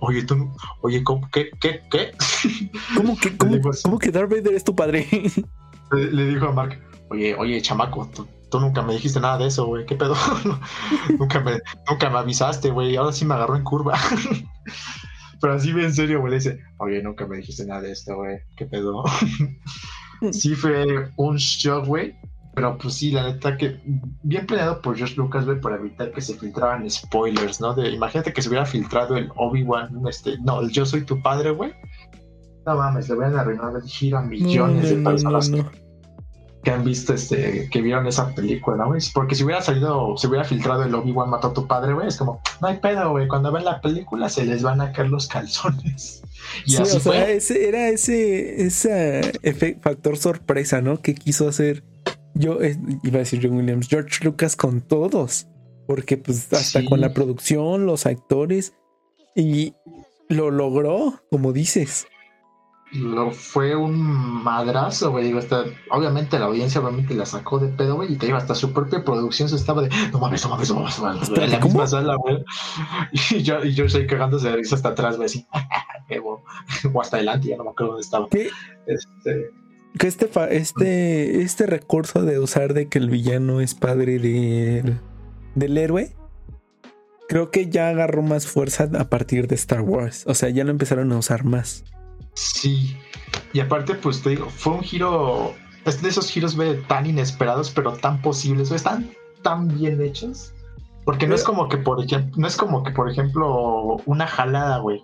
oye, 0.00 0.22
tú, 0.24 0.50
oye, 0.82 1.02
¿cómo, 1.02 1.28
qué, 1.30 1.50
qué, 1.60 1.80
qué? 1.90 2.12
¿Cómo 2.96 3.16
que, 3.16 3.36
cómo, 3.36 3.56
¿cómo 3.82 3.98
que 3.98 4.10
Darth 4.10 4.30
Vader 4.30 4.54
es 4.54 4.64
tu 4.64 4.74
padre? 4.74 5.06
le 5.92 6.26
dijo 6.26 6.46
a 6.46 6.52
Mark, 6.52 6.78
oye, 7.10 7.34
oye, 7.34 7.62
chamaco, 7.62 8.08
tú, 8.14 8.26
nunca 8.60 8.82
me 8.82 8.94
dijiste 8.94 9.20
nada 9.20 9.38
de 9.38 9.46
eso, 9.46 9.66
güey, 9.66 9.86
¿qué 9.86 9.96
pedo? 9.96 10.14
nunca, 11.18 11.40
me, 11.40 11.58
nunca 11.88 12.10
me 12.10 12.18
avisaste, 12.18 12.70
güey, 12.70 12.96
ahora 12.96 13.12
sí 13.12 13.24
me 13.24 13.34
agarró 13.34 13.56
en 13.56 13.64
curva. 13.64 13.98
Pero 15.40 15.54
así 15.54 15.70
en 15.70 15.92
serio, 15.92 16.20
güey, 16.20 16.30
le 16.30 16.36
dice, 16.38 16.60
oye, 16.78 17.02
nunca 17.02 17.26
me 17.26 17.38
dijiste 17.38 17.66
nada 17.66 17.80
de 17.80 17.92
esto, 17.92 18.14
güey, 18.16 18.38
¿qué 18.56 18.66
pedo? 18.66 19.02
sí 20.32 20.54
fue 20.54 21.10
un 21.16 21.36
shock, 21.36 21.86
güey, 21.86 22.14
pero 22.54 22.76
pues 22.76 22.94
sí, 22.94 23.10
la 23.10 23.24
neta 23.24 23.56
que 23.56 23.80
bien 24.22 24.46
planeado 24.46 24.82
por 24.82 24.96
George 24.96 25.16
Lucas, 25.16 25.46
güey, 25.46 25.60
para 25.60 25.76
evitar 25.76 26.12
que 26.12 26.20
se 26.20 26.34
filtraran 26.34 26.88
spoilers, 26.88 27.60
¿no? 27.60 27.74
De, 27.74 27.90
imagínate 27.90 28.32
que 28.32 28.42
se 28.42 28.48
hubiera 28.48 28.66
filtrado 28.66 29.16
el 29.16 29.30
Obi-Wan, 29.36 30.06
este, 30.06 30.38
no, 30.38 30.60
el 30.60 30.70
Yo 30.70 30.84
soy 30.84 31.04
tu 31.04 31.20
padre, 31.22 31.50
güey. 31.50 31.72
No 32.66 32.76
mames, 32.76 33.08
le 33.08 33.16
hubieran 33.16 33.38
arruinado 33.38 33.78
el 33.78 33.84
giro 33.84 34.18
a 34.18 34.22
millones 34.22 34.90
de 34.90 35.02
personas 35.02 35.50
que 36.62 36.70
han 36.70 36.84
visto 36.84 37.12
este, 37.12 37.68
que 37.70 37.82
vieron 37.82 38.06
esa 38.06 38.34
película, 38.34 38.84
güey. 38.84 39.00
Porque 39.12 39.34
si 39.34 39.44
hubiera 39.44 39.62
salido, 39.62 40.16
si 40.16 40.26
hubiera 40.26 40.44
filtrado 40.44 40.84
el 40.84 40.94
Obi-Wan 40.94 41.30
mató 41.30 41.48
a 41.48 41.52
tu 41.54 41.66
padre, 41.66 41.92
güey, 41.92 42.08
es 42.08 42.16
como, 42.16 42.40
no 42.60 42.68
hay 42.68 42.78
pedo, 42.78 43.10
güey. 43.10 43.28
Cuando 43.28 43.50
ven 43.50 43.64
la 43.64 43.80
película 43.80 44.28
se 44.28 44.44
les 44.44 44.62
van 44.62 44.80
a 44.80 44.92
caer 44.92 45.10
los 45.10 45.26
calzones. 45.26 46.22
Y 46.66 46.72
sí, 46.72 46.82
así 46.82 46.96
o 46.96 47.00
sea, 47.00 47.30
ese, 47.30 47.68
era 47.68 47.88
ese, 47.88 48.66
ese 48.66 49.78
factor 49.80 50.16
sorpresa, 50.16 50.80
¿no? 50.80 51.00
Que 51.00 51.14
quiso 51.14 51.48
hacer 51.48 51.84
yo, 52.34 52.58
iba 53.02 53.16
a 53.16 53.18
decir 53.18 53.40
John 53.42 53.56
Williams, 53.56 53.88
George 53.88 54.24
Lucas 54.24 54.56
con 54.56 54.80
todos. 54.80 55.46
Porque 55.86 56.16
pues 56.16 56.52
hasta 56.52 56.84
con 56.84 57.00
la 57.00 57.12
producción, 57.12 57.86
los 57.86 58.06
actores 58.06 58.74
y 59.34 59.74
lo 60.28 60.50
logró, 60.50 61.22
como 61.30 61.52
dices. 61.52 62.06
Lo 62.92 63.30
fue 63.30 63.74
un 63.74 63.96
madrazo, 64.44 65.10
güey. 65.10 65.24
Digo, 65.24 65.38
hasta, 65.38 65.64
obviamente 65.90 66.38
la 66.38 66.46
audiencia 66.46 66.80
obviamente 66.80 67.14
la 67.14 67.24
sacó 67.24 67.58
de 67.58 67.68
pedo, 67.68 67.96
güey. 67.96 68.12
Y 68.12 68.16
te 68.16 68.26
digo, 68.26 68.38
hasta 68.38 68.54
su 68.54 68.72
propia 68.72 69.02
producción 69.04 69.48
se 69.48 69.56
estaba 69.56 69.82
de, 69.82 69.88
no 70.12 70.18
mames, 70.18 70.44
no 70.44 70.50
mames, 70.50 70.68
no 70.68 70.76
mames, 70.76 70.98
no 70.98 71.04
mames. 71.04 71.28
En 71.30 71.50
la 71.50 71.60
misma 71.60 71.86
sala, 71.86 72.16
güey. 72.16 72.44
Y 73.30 73.42
yo, 73.42 73.64
y 73.64 73.72
yo 73.72 73.86
estoy 73.86 74.06
cagándose 74.06 74.48
de 74.48 74.56
risa 74.56 74.76
hasta 74.76 74.90
atrás, 74.90 75.16
güey, 75.16 75.26
así. 75.26 75.46
o 76.92 77.00
hasta 77.00 77.16
adelante, 77.16 77.48
ya 77.48 77.56
no 77.56 77.64
me 77.64 77.70
acuerdo 77.70 77.92
dónde 77.92 78.04
estaba. 78.04 78.28
¿Qué? 78.28 78.50
Este 78.86 79.50
que 79.98 80.06
este, 80.06 80.56
este, 80.56 81.42
este 81.42 81.66
recurso 81.66 82.22
de 82.22 82.38
usar 82.38 82.74
de 82.74 82.88
que 82.88 82.98
el 82.98 83.10
villano 83.10 83.60
es 83.60 83.74
padre 83.74 84.18
de, 84.18 84.94
del 85.54 85.78
héroe, 85.78 86.14
creo 87.28 87.50
que 87.50 87.68
ya 87.68 87.88
agarró 87.88 88.22
más 88.22 88.46
fuerza 88.46 88.88
a 88.98 89.10
partir 89.10 89.48
de 89.48 89.54
Star 89.54 89.82
Wars. 89.82 90.24
O 90.26 90.34
sea, 90.34 90.48
ya 90.48 90.64
lo 90.64 90.70
empezaron 90.70 91.12
a 91.12 91.18
usar 91.18 91.44
más. 91.44 91.84
Sí. 92.34 92.96
Y 93.52 93.60
aparte, 93.60 93.94
pues 93.94 94.22
te 94.22 94.30
digo, 94.30 94.48
fue 94.48 94.74
un 94.74 94.82
giro. 94.82 95.54
Es 95.84 96.00
de 96.00 96.08
esos 96.08 96.30
giros 96.30 96.56
tan 96.86 97.06
inesperados, 97.06 97.70
pero 97.70 97.92
tan 97.92 98.20
posibles, 98.22 98.70
o 98.70 98.74
están 98.74 99.10
tan 99.42 99.68
bien 99.68 100.00
hechos. 100.00 100.52
Porque 101.04 101.26
no 101.26 101.34
es 101.34 101.42
como 101.42 101.68
que, 101.68 101.78
por 101.78 102.02
ejemplo, 102.02 102.32
no 102.36 102.46
es 102.46 102.56
como 102.56 102.84
que, 102.84 102.92
por 102.92 103.10
ejemplo, 103.10 103.96
una 104.06 104.26
jalada, 104.26 104.78
güey. 104.78 105.02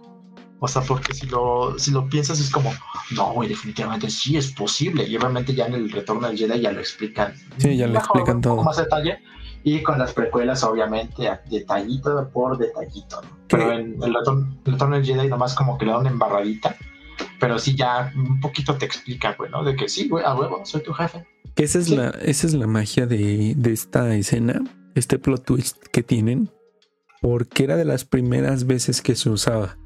O 0.61 0.67
sea, 0.67 0.83
porque 0.83 1.15
si 1.15 1.27
lo, 1.27 1.79
si 1.79 1.91
lo 1.93 2.09
piensas 2.09 2.41
es 2.41 2.51
como, 2.51 2.73
no, 3.15 3.33
güey, 3.33 3.49
definitivamente 3.49 4.11
sí 4.11 4.37
es 4.37 4.53
posible. 4.53 5.05
Y 5.07 5.17
obviamente 5.17 5.55
ya 5.55 5.67
en 5.67 5.75
el 5.75 5.91
retorno 5.91 6.29
del 6.29 6.37
Jedi 6.37 6.61
ya 6.61 6.73
lo 6.73 6.81
explican. 6.81 7.35
Sí, 7.59 7.77
ya 7.77 7.87
lo 7.87 7.99
explican 7.99 8.41
todo. 8.41 8.63
más 8.63 8.77
detalle. 8.77 9.19
Y 9.63 9.83
con 9.83 9.99
las 9.99 10.13
precuelas, 10.13 10.65
obviamente, 10.65 11.31
detallito 11.51 12.29
por 12.33 12.59
detallito. 12.59 13.21
Pero 13.49 13.73
en 13.73 14.03
el 14.03 14.15
retorno, 14.65 14.97
del 14.97 15.05
Jedi 15.05 15.29
nomás 15.29 15.55
como 15.55 15.79
que 15.79 15.85
le 15.85 15.93
da 15.93 15.99
una 15.99 16.11
embarradita. 16.11 16.77
Pero 17.41 17.59
sí 17.59 17.77
ya 17.77 18.13
un 18.17 18.41
poquito 18.41 18.77
te 18.77 18.87
explica, 18.87 19.35
güey, 19.35 19.51
¿no? 19.51 19.63
De 19.65 19.77
que 19.77 19.89
sí, 19.89 20.09
güey, 20.09 20.25
a 20.25 20.35
huevo, 20.35 20.65
soy 20.65 20.83
tu 20.83 20.93
jefe. 20.93 21.27
Que 21.55 21.65
esa 21.65 21.79
es, 21.79 21.89
la, 21.89 22.11
esa 22.23 22.47
es 22.47 22.55
la 22.55 22.67
magia 22.67 23.07
de, 23.07 23.55
de 23.57 23.73
esta 23.73 24.15
escena, 24.15 24.63
este 24.95 25.19
plot 25.19 25.45
twist 25.45 25.77
que 25.93 26.03
tienen. 26.03 26.51
Porque 27.21 27.65
era 27.65 27.77
de 27.77 27.85
las 27.85 28.05
primeras 28.05 28.67
veces 28.67 29.03
que 29.03 29.17
se 29.17 29.29
usaba 29.29 29.77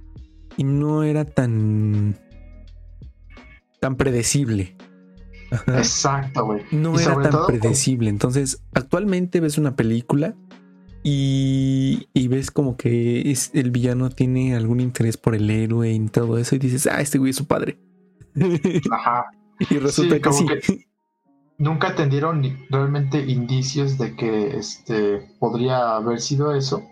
y 0.57 0.65
no 0.65 1.03
era 1.03 1.25
tan 1.25 2.19
tan 3.81 3.97
predecible. 3.97 4.77
Exacto, 5.67 6.47
güey. 6.47 6.63
No 6.71 6.99
era 6.99 7.21
tan 7.21 7.47
predecible. 7.47 8.09
Entonces, 8.09 8.63
actualmente 8.75 9.41
ves 9.41 9.59
una 9.59 9.75
película 9.75 10.37
y, 11.03 12.09
y, 12.13 12.29
ves 12.29 12.51
como 12.51 12.77
que 12.77 13.31
es, 13.31 13.51
el 13.55 13.71
villano 13.71 14.11
tiene 14.11 14.55
algún 14.55 14.81
interés 14.81 15.17
por 15.17 15.35
el 15.35 15.51
héroe 15.51 15.93
y 15.93 16.09
todo 16.09 16.39
eso 16.39 16.55
y 16.55 16.59
dices, 16.59 16.87
ah, 16.87 17.01
este 17.01 17.19
güey 17.19 17.31
es 17.31 17.37
su 17.37 17.47
padre. 17.47 17.79
Ajá. 18.91 19.27
y 19.59 19.79
resulta 19.79 20.19
que 20.21 20.33
sí. 20.63 20.87
nunca 21.59 21.95
tendieron 21.95 22.43
realmente 22.71 23.21
indicios 23.21 23.99
de 23.99 24.17
que 24.17 24.57
este 24.57 25.29
podría 25.39 25.97
haber 25.97 26.21
sido 26.21 26.55
eso 26.55 26.83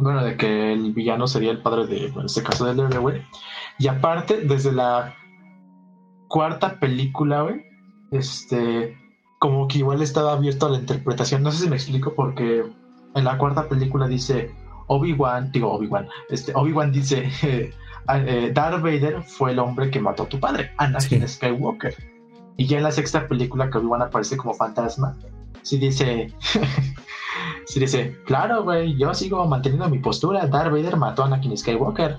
bueno, 0.00 0.24
de 0.24 0.36
que 0.36 0.72
el 0.72 0.92
villano 0.92 1.26
sería 1.26 1.50
el 1.50 1.62
padre 1.62 1.86
de, 1.86 2.06
en 2.06 2.24
este 2.24 2.42
caso, 2.42 2.64
del 2.64 2.80
héroe, 2.80 2.98
güey. 2.98 3.22
Y 3.78 3.88
aparte, 3.88 4.40
desde 4.40 4.72
la 4.72 5.14
cuarta 6.28 6.78
película, 6.80 7.42
güey, 7.42 7.64
este, 8.10 8.96
como 9.38 9.68
que 9.68 9.78
igual 9.78 10.02
estaba 10.02 10.32
abierto 10.32 10.66
a 10.66 10.70
la 10.70 10.78
interpretación. 10.78 11.42
No 11.42 11.52
sé 11.52 11.64
si 11.64 11.70
me 11.70 11.76
explico, 11.76 12.14
porque 12.14 12.64
en 13.14 13.24
la 13.24 13.38
cuarta 13.38 13.68
película 13.68 14.06
dice 14.06 14.50
Obi-Wan, 14.86 15.52
digo 15.52 15.72
Obi-Wan, 15.72 16.08
este, 16.28 16.52
Obi-Wan 16.54 16.92
dice, 16.92 17.30
eh, 18.08 18.50
Darth 18.52 18.82
Vader 18.82 19.22
fue 19.22 19.52
el 19.52 19.58
hombre 19.58 19.90
que 19.90 20.00
mató 20.00 20.24
a 20.24 20.28
tu 20.28 20.38
padre, 20.38 20.72
Anakin 20.78 21.26
Skywalker. 21.28 21.94
Y 22.56 22.66
ya 22.66 22.78
en 22.78 22.84
la 22.84 22.92
sexta 22.92 23.26
película 23.26 23.70
que 23.70 23.78
Obi-Wan 23.78 24.02
aparece 24.02 24.36
como 24.36 24.54
fantasma, 24.54 25.16
sí 25.62 25.78
dice, 25.78 26.32
sí 27.66 27.80
dice, 27.80 28.16
claro, 28.26 28.64
güey, 28.64 28.96
yo 28.96 29.14
sigo 29.14 29.46
manteniendo 29.46 29.88
mi 29.88 29.98
postura. 29.98 30.46
Darth 30.46 30.72
Vader 30.72 30.96
mató 30.96 31.22
a 31.22 31.26
Anakin 31.26 31.56
Skywalker. 31.56 32.18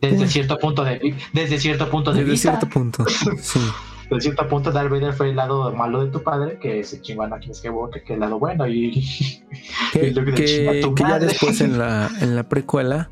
Desde 0.00 0.26
cierto 0.26 0.58
punto 0.58 0.82
de 0.82 1.14
desde 1.32 1.56
cierto 1.58 1.88
punto 1.88 2.10
de 2.12 2.20
desde 2.20 2.32
vista. 2.32 2.50
cierto 2.58 2.68
punto. 2.68 3.04
Sí. 3.40 3.60
Desde 4.10 4.22
cierto 4.22 4.48
punto, 4.48 4.72
Darth 4.72 4.90
Vader 4.90 5.12
fue 5.12 5.30
el 5.30 5.36
lado 5.36 5.72
malo 5.72 6.04
de 6.04 6.10
tu 6.10 6.22
padre, 6.22 6.58
que 6.58 6.82
se 6.82 7.00
chingó 7.00 7.22
a 7.22 7.26
Anakin 7.26 7.54
Skywalker, 7.54 8.02
que 8.02 8.14
el 8.14 8.20
lado 8.20 8.38
bueno. 8.38 8.66
Y, 8.66 8.90
que, 9.92 10.12
que, 10.34 10.92
ya 10.98 11.18
después 11.18 11.60
en 11.60 11.78
la, 11.78 12.10
en 12.20 12.34
la 12.34 12.48
precuela, 12.48 13.08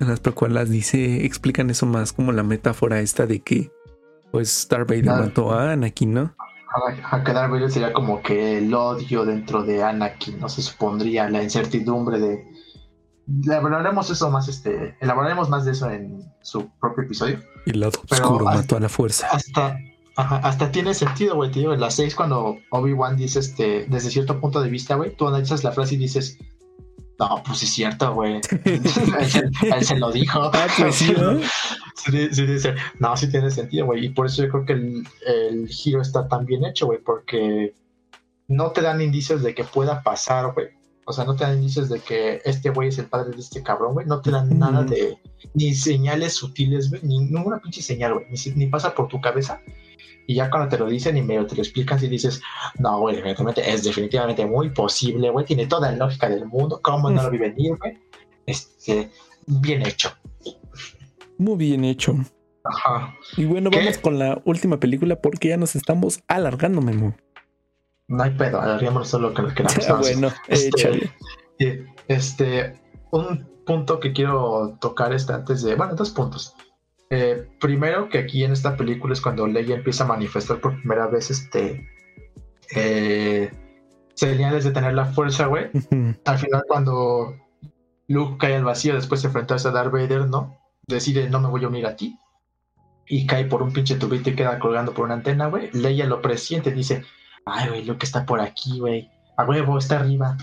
en 0.00 0.08
las 0.08 0.20
precuelas 0.20 0.70
dice, 0.70 1.26
explican 1.26 1.68
eso 1.68 1.84
más 1.84 2.14
como 2.14 2.32
la 2.32 2.42
metáfora 2.42 3.00
esta 3.00 3.26
de 3.26 3.40
que 3.40 3.70
pues 4.30 4.66
Darth 4.70 4.88
Vader 4.88 5.06
mató 5.06 5.52
a 5.52 5.72
Anakin, 5.72 6.14
¿no? 6.14 6.34
a, 7.10 7.24
quedar 7.24 7.50
Vader 7.50 7.70
sería 7.70 7.92
como 7.92 8.22
que 8.22 8.58
el 8.58 8.72
odio 8.72 9.24
dentro 9.24 9.62
de 9.62 9.82
Anakin, 9.82 10.38
no 10.38 10.48
se 10.48 10.62
supondría 10.62 11.28
la 11.28 11.42
incertidumbre 11.42 12.18
de. 12.18 12.44
Elaboraremos 13.44 14.10
eso 14.10 14.30
más, 14.30 14.48
este, 14.48 14.96
elaboraremos 15.00 15.48
más 15.48 15.64
de 15.64 15.72
eso 15.72 15.90
en 15.90 16.32
su 16.42 16.68
propio 16.80 17.04
episodio. 17.04 17.40
El 17.66 17.80
lado 17.80 18.00
oscuro 18.08 18.44
mató 18.44 18.76
a 18.76 18.80
la 18.80 18.88
fuerza. 18.88 19.28
Hasta, 19.30 19.78
hasta 20.20 20.70
tiene 20.70 20.94
sentido, 20.94 21.36
güey, 21.36 21.50
tío. 21.50 21.72
En 21.72 21.80
las 21.80 21.94
6 21.94 22.14
cuando 22.14 22.58
Obi-Wan 22.70 23.16
dice, 23.16 23.40
este, 23.40 23.86
desde 23.88 24.10
cierto 24.10 24.40
punto 24.40 24.60
de 24.60 24.70
vista, 24.70 24.94
güey, 24.94 25.14
tú 25.16 25.28
analizas 25.28 25.64
la 25.64 25.72
frase 25.72 25.94
y 25.94 25.98
dices, 25.98 26.38
no, 27.20 27.42
pues 27.46 27.62
es 27.62 27.68
cierto, 27.68 28.14
güey. 28.14 28.40
él, 28.64 29.84
se 29.84 29.98
lo 29.98 30.10
dijo. 30.10 30.40
Ah, 30.54 30.66
pues 30.78 30.94
sí, 30.94 31.12
¿no? 31.12 31.38
sí, 31.94 32.46
dice, 32.46 32.74
no, 32.98 33.14
sí 33.14 33.30
tiene 33.30 33.50
sentido, 33.50 33.84
güey. 33.84 34.06
Y 34.06 34.08
por 34.08 34.24
eso 34.24 34.42
yo 34.42 34.48
creo 34.48 34.64
que 34.64 34.72
el, 34.72 35.68
giro 35.68 36.00
está 36.00 36.26
tan 36.26 36.46
bien 36.46 36.64
hecho, 36.64 36.86
güey, 36.86 36.98
porque 36.98 37.74
no 38.48 38.70
te 38.72 38.80
dan 38.80 39.02
indicios 39.02 39.42
de 39.42 39.54
que 39.54 39.64
pueda 39.64 40.02
pasar, 40.02 40.54
güey. 40.54 40.68
O 41.04 41.12
sea, 41.12 41.26
no 41.26 41.36
te 41.36 41.44
dan 41.44 41.58
indicios 41.58 41.90
de 41.90 42.00
que 42.00 42.40
este 42.46 42.70
güey 42.70 42.88
es 42.88 42.98
el 42.98 43.06
padre 43.06 43.32
de 43.32 43.40
este 43.40 43.62
cabrón, 43.62 43.92
güey. 43.92 44.06
No 44.06 44.22
te 44.22 44.30
dan 44.30 44.58
nada 44.58 44.82
de, 44.84 45.18
ni 45.52 45.74
señales 45.74 46.34
sutiles, 46.34 46.88
güey, 46.88 47.02
ni 47.02 47.18
ninguna 47.18 47.58
pinche 47.58 47.82
señal, 47.82 48.14
güey. 48.14 48.26
Ni, 48.30 48.52
ni 48.54 48.66
pasa 48.66 48.94
por 48.94 49.08
tu 49.08 49.20
cabeza 49.20 49.60
y 50.26 50.34
ya 50.34 50.48
cuando 50.50 50.68
te 50.68 50.78
lo 50.78 50.86
dicen 50.86 51.16
y 51.16 51.22
medio 51.22 51.46
te 51.46 51.56
lo 51.56 51.62
explican, 51.62 52.02
y 52.02 52.08
dices, 52.08 52.40
no, 52.78 53.00
güey, 53.00 53.16
definitivamente 53.16 53.68
es 53.68 53.82
definitivamente 53.84 54.46
muy 54.46 54.70
posible, 54.70 55.30
güey, 55.30 55.44
tiene 55.44 55.66
toda 55.66 55.90
la 55.90 55.96
lógica 55.96 56.28
del 56.28 56.46
mundo, 56.46 56.80
¿cómo 56.82 57.10
no 57.10 57.22
lo 57.22 57.30
vi 57.30 57.38
venir, 57.38 57.76
güey? 57.76 57.98
Este, 58.46 59.10
bien 59.46 59.82
hecho. 59.82 60.12
Muy 61.38 61.56
bien 61.56 61.84
hecho. 61.84 62.16
Ajá. 62.64 63.16
Y 63.36 63.46
bueno, 63.46 63.70
vamos 63.70 63.98
con 63.98 64.18
la 64.18 64.40
última 64.44 64.78
película 64.78 65.16
porque 65.16 65.48
ya 65.48 65.56
nos 65.56 65.74
estamos 65.74 66.20
alargando, 66.28 66.80
Memo. 66.82 67.16
No 68.08 68.22
hay 68.22 68.30
pedo, 68.30 68.60
alarguémonos 68.60 69.08
solo 69.08 69.32
que 69.32 69.42
queramos. 69.54 69.78
Ah, 69.88 69.94
bueno, 69.94 70.32
este, 70.48 71.10
este, 72.08 72.80
un 73.10 73.48
punto 73.64 74.00
que 74.00 74.12
quiero 74.12 74.76
tocar 74.80 75.12
este 75.12 75.32
antes 75.32 75.62
de, 75.62 75.74
bueno, 75.76 75.94
dos 75.94 76.10
puntos. 76.10 76.54
Eh, 77.10 77.48
primero 77.60 78.08
que 78.08 78.18
aquí 78.18 78.44
en 78.44 78.52
esta 78.52 78.76
película 78.76 79.12
es 79.12 79.20
cuando 79.20 79.48
Leia 79.48 79.74
empieza 79.74 80.04
a 80.04 80.06
manifestar 80.06 80.60
por 80.60 80.76
primera 80.76 81.08
vez 81.08 81.30
este 81.30 81.88
eh, 82.74 83.50
señales 84.14 84.62
de 84.62 84.70
tener 84.70 84.94
la 84.94 85.06
fuerza, 85.06 85.46
güey. 85.46 85.70
Al 86.24 86.38
final 86.38 86.62
cuando 86.68 87.36
Luke 88.06 88.36
cae 88.38 88.54
al 88.54 88.64
vacío 88.64 88.94
después 88.94 89.22
de 89.22 89.28
enfrentarse 89.28 89.68
a 89.68 89.72
Darth 89.72 89.92
Vader, 89.92 90.28
¿no? 90.28 90.58
Decide 90.86 91.28
no 91.28 91.40
me 91.40 91.48
voy 91.48 91.64
a 91.64 91.68
unir 91.68 91.86
a 91.86 91.96
ti. 91.96 92.16
Y 93.06 93.26
cae 93.26 93.44
por 93.44 93.62
un 93.62 93.72
pinche 93.72 93.96
tubito 93.96 94.30
y 94.30 94.36
queda 94.36 94.60
colgando 94.60 94.94
por 94.94 95.04
una 95.04 95.14
antena, 95.14 95.48
güey. 95.48 95.70
Leia 95.72 96.06
lo 96.06 96.22
presiente, 96.22 96.70
dice, 96.70 97.04
ay, 97.44 97.68
güey, 97.68 97.84
Luke 97.84 98.06
está 98.06 98.24
por 98.24 98.40
aquí, 98.40 98.78
güey. 98.78 99.10
A 99.36 99.44
huevo, 99.44 99.78
está 99.78 99.98
arriba. 99.98 100.36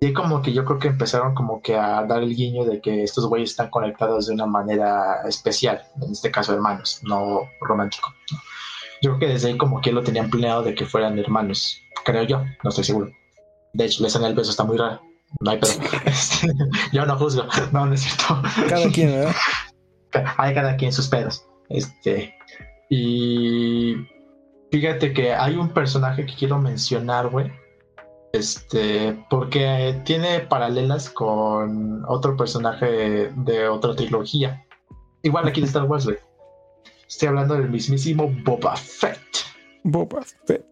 Y 0.00 0.12
como 0.12 0.42
que 0.42 0.52
yo 0.52 0.64
creo 0.64 0.78
que 0.78 0.88
empezaron 0.88 1.34
como 1.34 1.60
que 1.60 1.76
a 1.76 2.04
dar 2.04 2.22
el 2.22 2.34
guiño 2.34 2.64
de 2.64 2.80
que 2.80 3.02
estos 3.02 3.26
güeyes 3.26 3.50
están 3.50 3.68
conectados 3.68 4.26
de 4.26 4.34
una 4.34 4.46
manera 4.46 5.22
especial, 5.26 5.82
en 6.00 6.12
este 6.12 6.30
caso 6.30 6.54
hermanos, 6.54 7.00
no 7.02 7.48
romántico. 7.60 8.14
Yo 9.02 9.10
creo 9.10 9.18
que 9.18 9.26
desde 9.34 9.48
ahí 9.48 9.56
como 9.56 9.80
que 9.80 9.92
lo 9.92 10.02
tenían 10.02 10.30
planeado 10.30 10.62
de 10.62 10.74
que 10.74 10.86
fueran 10.86 11.18
hermanos, 11.18 11.80
creo 12.04 12.22
yo, 12.22 12.44
no 12.62 12.70
estoy 12.70 12.84
seguro. 12.84 13.10
De 13.72 13.86
hecho, 13.86 14.02
la 14.02 14.08
escena 14.08 14.26
del 14.26 14.36
beso 14.36 14.50
está 14.50 14.64
muy 14.64 14.76
rara. 14.76 15.00
No 15.40 15.50
hay 15.50 15.58
pedo. 15.58 15.72
Este, 16.04 16.48
yo 16.92 17.04
no 17.04 17.16
juzgo, 17.18 17.44
no, 17.72 17.86
no 17.86 17.94
es 17.94 18.00
cierto. 18.02 18.42
Cada 18.68 18.90
quien, 18.90 19.10
¿verdad? 19.10 19.34
Hay 20.38 20.54
cada 20.54 20.76
quien 20.76 20.92
sus 20.92 21.08
pedos. 21.08 21.44
Este, 21.68 22.34
y 22.88 23.94
fíjate 24.70 25.12
que 25.12 25.34
hay 25.34 25.56
un 25.56 25.68
personaje 25.68 26.24
que 26.24 26.34
quiero 26.34 26.58
mencionar, 26.58 27.28
güey, 27.28 27.52
este, 28.38 29.24
porque 29.28 30.00
tiene 30.04 30.40
paralelas 30.40 31.10
con 31.10 32.04
otro 32.06 32.36
personaje 32.36 33.32
de, 33.34 33.68
otra 33.68 33.94
trilogía. 33.94 34.64
Igual 35.22 35.48
aquí 35.48 35.60
de 35.60 35.66
Star 35.66 35.84
Wars, 35.84 36.04
güey. 36.04 36.18
Estoy 37.08 37.28
hablando 37.28 37.54
del 37.54 37.68
mismísimo 37.68 38.30
Boba 38.44 38.76
Fett. 38.76 39.18
Boba 39.82 40.22
Fett. 40.46 40.64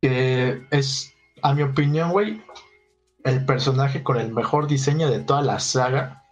Que 0.00 0.62
es, 0.70 1.12
a 1.42 1.54
mi 1.54 1.62
opinión, 1.62 2.12
güey, 2.12 2.40
el 3.24 3.44
personaje 3.44 4.02
con 4.02 4.18
el 4.18 4.32
mejor 4.32 4.68
diseño 4.68 5.10
de 5.10 5.20
toda 5.20 5.42
la 5.42 5.58
saga. 5.58 6.22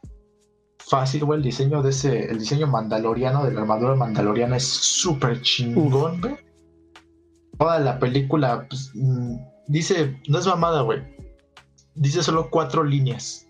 fácil, 0.79 1.25
güey, 1.25 1.39
el 1.39 1.43
diseño 1.43 1.83
de 1.83 1.91
ese, 1.91 2.31
el 2.31 2.39
diseño 2.39 2.69
mandaloriano 2.69 3.45
de 3.45 3.53
la 3.53 3.63
armadura 3.63 3.97
mandaloriana 3.97 4.57
es 4.57 4.65
súper 4.65 5.43
chingón, 5.43 6.21
güey. 6.21 6.37
Toda 7.59 7.81
la 7.81 7.99
película, 7.99 8.67
pues, 8.69 8.93
mm, 8.95 9.37
dice, 9.67 10.21
no 10.29 10.39
es 10.39 10.47
mamada, 10.47 10.83
güey. 10.83 11.03
Dice 11.95 12.23
solo 12.23 12.51
cuatro 12.51 12.85
líneas 12.85 13.47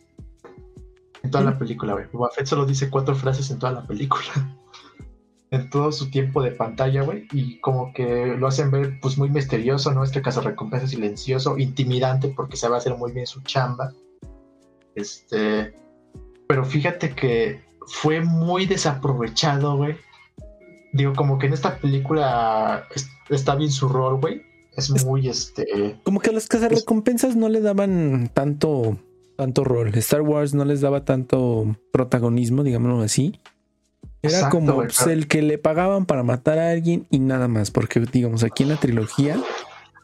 en 1.23 1.31
toda 1.31 1.45
la 1.45 1.59
película, 1.59 1.95
güey. 1.95 2.07
Boba 2.13 2.31
solo 2.45 2.65
dice 2.65 2.89
cuatro 2.89 3.15
frases 3.15 3.51
en 3.51 3.59
toda 3.59 3.73
la 3.73 3.87
película. 3.87 4.23
en 5.51 5.71
todo 5.71 5.93
su 5.93 6.11
tiempo 6.11 6.43
de 6.43 6.53
pantalla, 6.53 7.03
güey. 7.03 7.27
Y 7.33 7.59
como 7.61 7.93
que 7.93 8.37
lo 8.39 8.47
hacen 8.47 8.71
ver, 8.71 8.99
pues, 9.01 9.19
muy 9.19 9.29
misterioso, 9.29 9.93
¿no? 9.93 10.05
Este 10.05 10.23
caso 10.23 10.41
recompensa 10.41 10.87
silencioso, 10.87 11.59
intimidante, 11.59 12.29
porque 12.29 12.57
se 12.57 12.69
va 12.69 12.77
a 12.77 12.79
hacer 12.79 12.97
muy 12.97 13.13
bien 13.13 13.27
su 13.27 13.43
chamba. 13.43 13.93
Este. 14.95 15.75
Pero 16.49 16.65
fíjate 16.65 17.11
que 17.11 17.65
fue 17.87 18.21
muy 18.21 18.67
desaprovechado, 18.67 19.77
güey. 19.77 19.97
Digo, 20.93 21.13
como 21.15 21.39
que 21.39 21.47
en 21.47 21.53
esta 21.53 21.77
película 21.77 22.87
está 23.29 23.57
bien 23.57 23.71
su 23.71 23.89
rol, 23.89 24.21
güey. 24.21 24.46
Es 24.77 25.05
muy 25.05 25.29
este. 25.29 25.99
Como 26.03 26.21
que 26.21 26.31
a 26.31 26.33
las 26.33 26.47
casas 26.47 26.71
recompensas 26.71 27.37
no 27.37 27.49
le 27.49 27.61
daban 27.61 28.31
tanto, 28.33 28.99
tanto 29.37 29.65
rol. 29.65 29.95
Star 29.97 30.23
Wars 30.23 30.55
no 30.55 30.65
les 30.65 30.81
daba 30.81 31.05
tanto 31.05 31.77
protagonismo, 31.93 32.63
digámoslo 32.63 33.01
así. 33.01 33.41
Era 34.23 34.49
como 34.51 34.75
pues, 34.77 35.07
el 35.07 35.29
que 35.29 35.43
le 35.43 35.59
pagaban 35.59 36.05
para 36.07 36.23
matar 36.23 36.59
a 36.59 36.71
alguien 36.71 37.07
y 37.11 37.21
nada 37.21 37.49
más. 37.49 37.71
Porque, 37.71 38.01
digamos, 38.01 38.43
aquí 38.45 38.65
en 38.65 38.71
la 38.71 38.77
trilogía, 38.77 39.41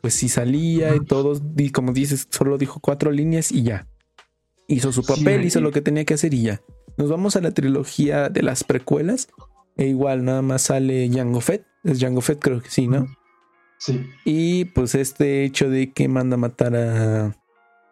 pues 0.01 0.15
si 0.15 0.29
salía 0.29 0.95
y 0.95 1.01
todos, 1.01 1.43
y 1.57 1.71
como 1.71 1.93
dices, 1.93 2.29
solo 2.31 2.57
dijo 2.57 2.81
cuatro 2.81 3.11
líneas 3.11 3.53
y 3.53 3.63
ya 3.63 3.87
hizo 4.69 4.93
su 4.93 5.05
papel, 5.05 5.45
hizo 5.45 5.61
lo 5.61 5.71
que 5.71 5.81
tenía 5.81 6.05
que 6.05 6.15
hacer 6.15 6.35
y 6.35 6.43
ya. 6.43 6.61
Nos 6.97 7.11
vamos 7.11 7.37
a 7.37 7.41
la 7.41 7.53
trilogía 7.53 8.29
de 8.29 8.43
las 8.43 8.65
precuelas. 8.65 9.29
E 9.77 9.87
igual, 9.87 10.25
nada 10.25 10.43
más 10.43 10.63
sale 10.63 11.11
Jango 11.13 11.41
Fett. 11.41 11.65
Es 11.85 11.99
Jango 11.99 12.21
Fett, 12.21 12.39
creo 12.39 12.63
que 12.63 12.71
sí, 12.71 12.87
¿no? 12.87 13.07
Sí. 13.83 14.09
Y 14.25 14.67
pues 14.67 14.95
este 14.95 15.45
hecho 15.45 15.69
de 15.69 15.93
que 15.93 16.07
manda 16.07 16.37
a 16.37 16.39
matar 16.39 16.77
a, 16.77 17.35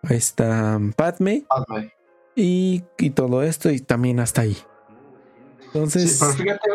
esta 0.09 0.79
Padme. 0.97 1.43
Padme. 1.49 1.93
Y, 2.37 2.85
y, 2.97 3.11
todo 3.11 3.43
esto, 3.43 3.71
y 3.71 3.81
también 3.81 4.21
hasta 4.21 4.43
ahí. 4.43 4.57
Entonces. 5.65 6.12
Sí, 6.12 6.19
pero 6.21 6.33
fíjate, 6.33 6.71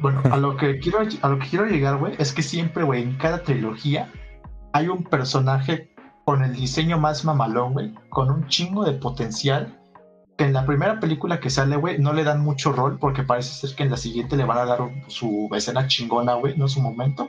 bueno, 0.00 0.22
a 0.30 0.36
lo 0.36 0.56
que 0.56 0.78
quiero, 0.78 1.00
a 1.00 1.28
lo 1.28 1.38
que 1.40 1.48
quiero 1.48 1.66
llegar, 1.66 1.96
güey, 1.96 2.14
es 2.16 2.32
que 2.32 2.42
siempre, 2.42 2.84
güey, 2.84 3.02
en 3.02 3.18
cada 3.18 3.42
trilogía 3.42 4.12
hay 4.72 4.86
un 4.86 5.02
personaje 5.02 5.92
con 6.24 6.44
el 6.44 6.54
diseño 6.54 7.00
más 7.00 7.24
mamalón, 7.24 7.72
güey, 7.72 7.92
con 8.08 8.30
un 8.30 8.46
chingo 8.46 8.84
de 8.84 8.92
potencial. 8.92 9.80
Que 10.38 10.44
en 10.44 10.52
la 10.52 10.64
primera 10.64 11.00
película 11.00 11.40
que 11.40 11.50
sale, 11.50 11.74
güey, 11.74 11.98
no 11.98 12.12
le 12.12 12.22
dan 12.22 12.40
mucho 12.40 12.70
rol 12.70 13.00
porque 13.00 13.24
parece 13.24 13.66
ser 13.66 13.76
que 13.76 13.82
en 13.82 13.90
la 13.90 13.96
siguiente 13.96 14.36
le 14.36 14.44
van 14.44 14.58
a 14.58 14.64
dar 14.64 14.78
su 15.08 15.50
escena 15.56 15.88
chingona, 15.88 16.34
güey, 16.34 16.56
no 16.56 16.68
su 16.68 16.80
momento. 16.80 17.28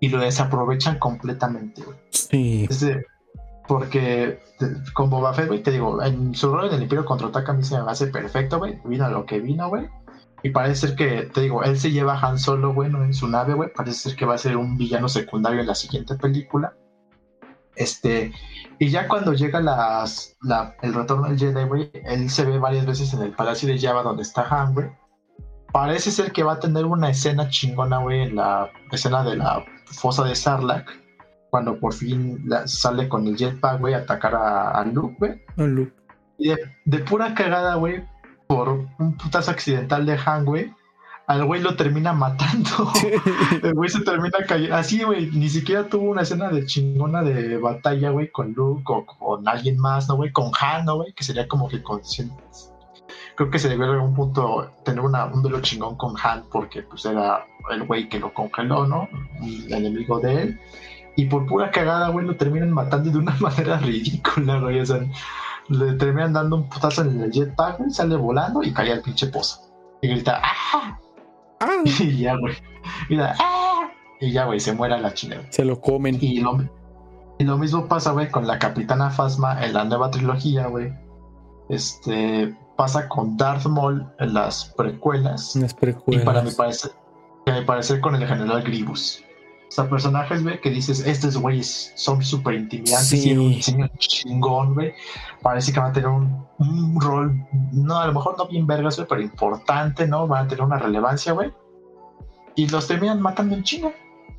Y 0.00 0.08
lo 0.08 0.20
desaprovechan 0.20 0.98
completamente, 0.98 1.82
güey. 1.82 1.98
Sí. 2.10 2.68
porque 3.66 4.40
con 4.94 5.10
Boba 5.10 5.34
Fett, 5.34 5.48
güey, 5.48 5.62
te 5.62 5.72
digo, 5.72 6.02
en 6.02 6.34
su 6.34 6.50
rol 6.50 6.68
en 6.68 6.74
el 6.74 6.82
Imperio 6.82 7.04
contraataca 7.04 7.52
a 7.52 7.54
mí 7.54 7.64
se 7.64 7.80
me 7.80 7.90
hace 7.90 8.06
perfecto, 8.06 8.58
güey. 8.58 8.80
Vino 8.84 9.04
a 9.04 9.10
lo 9.10 9.26
que 9.26 9.40
vino, 9.40 9.68
güey. 9.68 9.88
Y 10.42 10.50
parece 10.50 10.88
ser 10.88 10.96
que, 10.96 11.22
te 11.22 11.40
digo, 11.40 11.64
él 11.64 11.78
se 11.78 11.90
lleva 11.90 12.14
a 12.14 12.26
Han 12.26 12.38
Solo, 12.38 12.72
güey, 12.72 12.90
en 12.90 13.12
su 13.12 13.26
nave, 13.26 13.54
güey. 13.54 13.72
Parece 13.74 14.10
ser 14.10 14.16
que 14.16 14.24
va 14.24 14.34
a 14.34 14.38
ser 14.38 14.56
un 14.56 14.76
villano 14.76 15.08
secundario 15.08 15.60
en 15.60 15.66
la 15.66 15.74
siguiente 15.74 16.14
película. 16.14 16.74
Este, 17.74 18.32
y 18.78 18.90
ya 18.90 19.06
cuando 19.06 19.32
llega 19.32 19.60
las, 19.60 20.36
el 20.82 20.94
retorno 20.94 21.28
del 21.28 21.38
Jedi, 21.38 21.64
güey, 21.64 21.90
él 21.92 22.28
se 22.28 22.44
ve 22.44 22.58
varias 22.58 22.86
veces 22.86 23.14
en 23.14 23.22
el 23.22 23.32
Palacio 23.32 23.68
de 23.68 23.78
Java 23.78 24.02
donde 24.02 24.22
está 24.22 24.42
Han, 24.48 24.74
güey. 24.74 24.90
Parece 25.72 26.10
ser 26.10 26.32
que 26.32 26.42
va 26.42 26.54
a 26.54 26.60
tener 26.60 26.86
una 26.86 27.10
escena 27.10 27.48
chingona, 27.50 27.98
güey, 27.98 28.22
en 28.22 28.36
la 28.36 28.70
escena 28.90 29.22
de 29.22 29.36
la 29.36 29.64
fosa 29.90 30.24
de 30.24 30.34
Sarlacc, 30.34 30.90
cuando 31.50 31.78
por 31.78 31.94
fin 31.94 32.48
sale 32.66 33.08
con 33.08 33.26
el 33.26 33.36
jetpack, 33.36 33.80
güey, 33.80 33.94
a 33.94 33.98
atacar 33.98 34.34
a, 34.34 34.84
Luke, 34.84 35.16
güey. 35.18 35.42
Y 36.38 36.48
de, 36.48 36.58
de 36.84 36.98
pura 36.98 37.34
cagada, 37.34 37.74
güey, 37.76 38.04
por 38.46 38.68
un 38.68 39.16
putazo 39.16 39.50
accidental 39.50 40.06
de 40.06 40.18
Han, 40.24 40.44
güey, 40.44 40.72
al 41.28 41.44
güey 41.44 41.60
lo 41.60 41.76
termina 41.76 42.14
matando. 42.14 42.90
el 43.62 43.74
güey 43.74 43.90
se 43.90 44.00
termina 44.00 44.38
cayendo. 44.46 44.74
Así, 44.74 45.02
güey, 45.02 45.30
ni 45.30 45.50
siquiera 45.50 45.86
tuvo 45.86 46.10
una 46.10 46.22
escena 46.22 46.48
de 46.48 46.64
chingona 46.64 47.22
de 47.22 47.58
batalla, 47.58 48.10
güey, 48.10 48.32
con 48.32 48.54
Luke 48.54 48.84
o 48.86 49.04
con 49.04 49.46
alguien 49.46 49.78
más, 49.78 50.08
¿no, 50.08 50.16
güey? 50.16 50.32
Con 50.32 50.50
Han, 50.58 50.86
¿no, 50.86 50.96
güey? 50.96 51.12
Que 51.12 51.24
sería 51.24 51.46
como 51.46 51.68
que 51.68 51.82
con... 51.82 52.00
Creo 53.38 53.50
que 53.52 53.60
se 53.60 53.68
debió 53.68 53.84
en 53.84 53.92
algún 53.92 54.14
punto 54.14 54.68
tener 54.82 55.00
una, 55.00 55.26
un 55.26 55.42
duelo 55.42 55.60
chingón 55.60 55.94
con 55.94 56.16
Han 56.20 56.42
porque 56.50 56.82
pues 56.82 57.04
era 57.04 57.46
el 57.70 57.84
güey 57.84 58.08
que 58.08 58.18
lo 58.18 58.34
congeló, 58.34 58.84
¿no? 58.84 59.08
El 59.40 59.72
enemigo 59.72 60.18
de 60.18 60.42
él. 60.42 60.60
Y 61.14 61.26
por 61.26 61.46
pura 61.46 61.70
cagada, 61.70 62.08
güey, 62.08 62.26
lo 62.26 62.34
terminan 62.36 62.72
matando 62.72 63.12
de 63.12 63.18
una 63.18 63.36
manera 63.40 63.78
ridícula, 63.78 64.58
güey. 64.58 64.80
O 64.80 64.86
sea, 64.86 65.06
le 65.68 65.92
terminan 65.92 66.32
dando 66.32 66.56
un 66.56 66.68
putazo 66.68 67.02
en 67.02 67.20
el 67.20 67.30
jetpack, 67.30 67.78
güey, 67.78 67.90
sale 67.92 68.16
volando 68.16 68.64
y 68.64 68.72
cae 68.72 68.90
al 68.92 69.02
pinche 69.02 69.28
pozo. 69.28 69.60
Y 70.02 70.08
grita, 70.08 70.42
¡ah! 70.42 70.98
Ah. 71.60 71.68
Y 71.84 72.18
ya, 72.18 72.36
güey. 72.38 72.56
¡ah! 73.20 73.88
Y 74.20 74.32
ya, 74.32 74.46
güey, 74.46 74.58
se 74.58 74.72
muera 74.72 74.98
la 74.98 75.14
chingada. 75.14 75.44
Se 75.50 75.64
lo 75.64 75.80
comen. 75.80 76.18
Y 76.20 76.40
lo, 76.40 76.58
y 77.38 77.44
lo 77.44 77.56
mismo 77.56 77.86
pasa, 77.86 78.10
güey, 78.10 78.32
con 78.32 78.48
la 78.48 78.58
Capitana 78.58 79.10
Phasma 79.10 79.64
en 79.64 79.74
la 79.74 79.84
nueva 79.84 80.10
trilogía, 80.10 80.66
güey. 80.66 80.92
Este 81.68 82.56
pasa 82.78 83.08
con 83.08 83.36
Darth 83.36 83.66
Maul 83.66 84.06
en 84.20 84.34
las 84.34 84.72
precuelas. 84.76 85.56
Las 85.56 85.74
precuelas. 85.74 86.22
Y 86.22 86.24
para 86.24 86.42
mi 86.42 86.52
parecer, 86.52 86.92
me 87.44 87.62
parece 87.62 88.00
con 88.00 88.14
el 88.14 88.24
general 88.24 88.62
Grievous. 88.62 89.24
O 89.66 89.70
sea, 89.70 89.90
personajes, 89.90 90.44
güey, 90.44 90.60
que 90.60 90.70
dices, 90.70 91.04
estos 91.04 91.36
güeyes 91.36 91.92
son 91.96 92.22
súper 92.22 92.54
intimidantes 92.54 93.26
y 93.26 93.36
un 93.36 93.50
diseño 93.50 93.90
chingón, 93.98 94.74
güey. 94.74 94.94
Parece 95.42 95.72
que 95.72 95.80
van 95.80 95.90
a 95.90 95.92
tener 95.92 96.08
un, 96.08 97.00
rol, 97.00 97.44
no, 97.72 97.98
a 97.98 98.06
lo 98.06 98.12
mejor 98.12 98.38
no 98.38 98.46
bien 98.46 98.64
vergas, 98.68 98.94
güey, 98.94 99.08
pero 99.08 99.22
importante, 99.22 100.06
¿no? 100.06 100.28
Van 100.28 100.46
a 100.46 100.48
tener 100.48 100.64
una 100.64 100.78
relevancia, 100.78 101.32
güey. 101.32 101.52
Y 102.54 102.68
los 102.68 102.86
terminan 102.86 103.20
matando 103.20 103.56
en 103.56 103.64
China. 103.64 103.90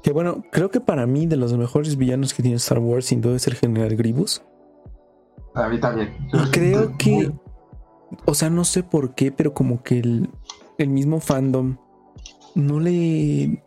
Que 0.01 0.13
bueno, 0.13 0.45
creo 0.49 0.71
que 0.71 0.79
para 0.79 1.05
mí, 1.05 1.27
de 1.27 1.35
los 1.35 1.51
mejores 1.57 1.97
villanos 1.97 2.33
que 2.33 2.41
tiene 2.41 2.55
Star 2.55 2.79
Wars, 2.79 3.07
sin 3.07 3.19
duda 3.19 3.35
es 3.35 3.45
el 3.47 3.55
general 3.55 3.97
Grievous. 3.97 4.41
A 5.55 5.67
mí 5.67 5.77
también. 5.77 6.15
Creo 6.51 6.97
que, 6.97 7.33
o 8.25 8.33
sea, 8.33 8.49
no 8.49 8.63
sé 8.65 8.83
por 8.83 9.15
qué, 9.15 9.31
pero 9.31 9.53
como 9.53 9.83
que 9.83 9.99
el, 9.99 10.29
el 10.77 10.89
mismo 10.89 11.19
fandom 11.19 11.77
no 12.55 12.79
le 12.79 13.63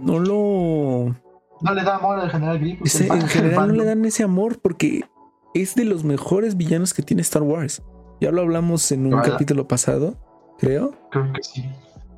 no 0.00 0.18
lo. 0.18 1.16
No 1.62 1.74
le 1.74 1.84
da 1.84 1.96
amor 1.96 2.18
al 2.18 2.30
general 2.30 2.58
Grievous. 2.58 3.00
en 3.00 3.28
general 3.28 3.68
no 3.68 3.74
le 3.74 3.84
dan 3.84 4.04
ese 4.04 4.22
amor 4.22 4.58
porque 4.60 5.04
es 5.54 5.74
de 5.74 5.84
los 5.84 6.04
mejores 6.04 6.56
villanos 6.56 6.94
que 6.94 7.02
tiene 7.02 7.22
Star 7.22 7.42
Wars. 7.42 7.82
Ya 8.20 8.30
lo 8.30 8.42
hablamos 8.42 8.90
en 8.92 9.12
un 9.12 9.20
capítulo 9.20 9.66
pasado, 9.68 10.16
creo. 10.58 10.92
Creo 11.10 11.32
que 11.32 11.42
sí. 11.42 11.64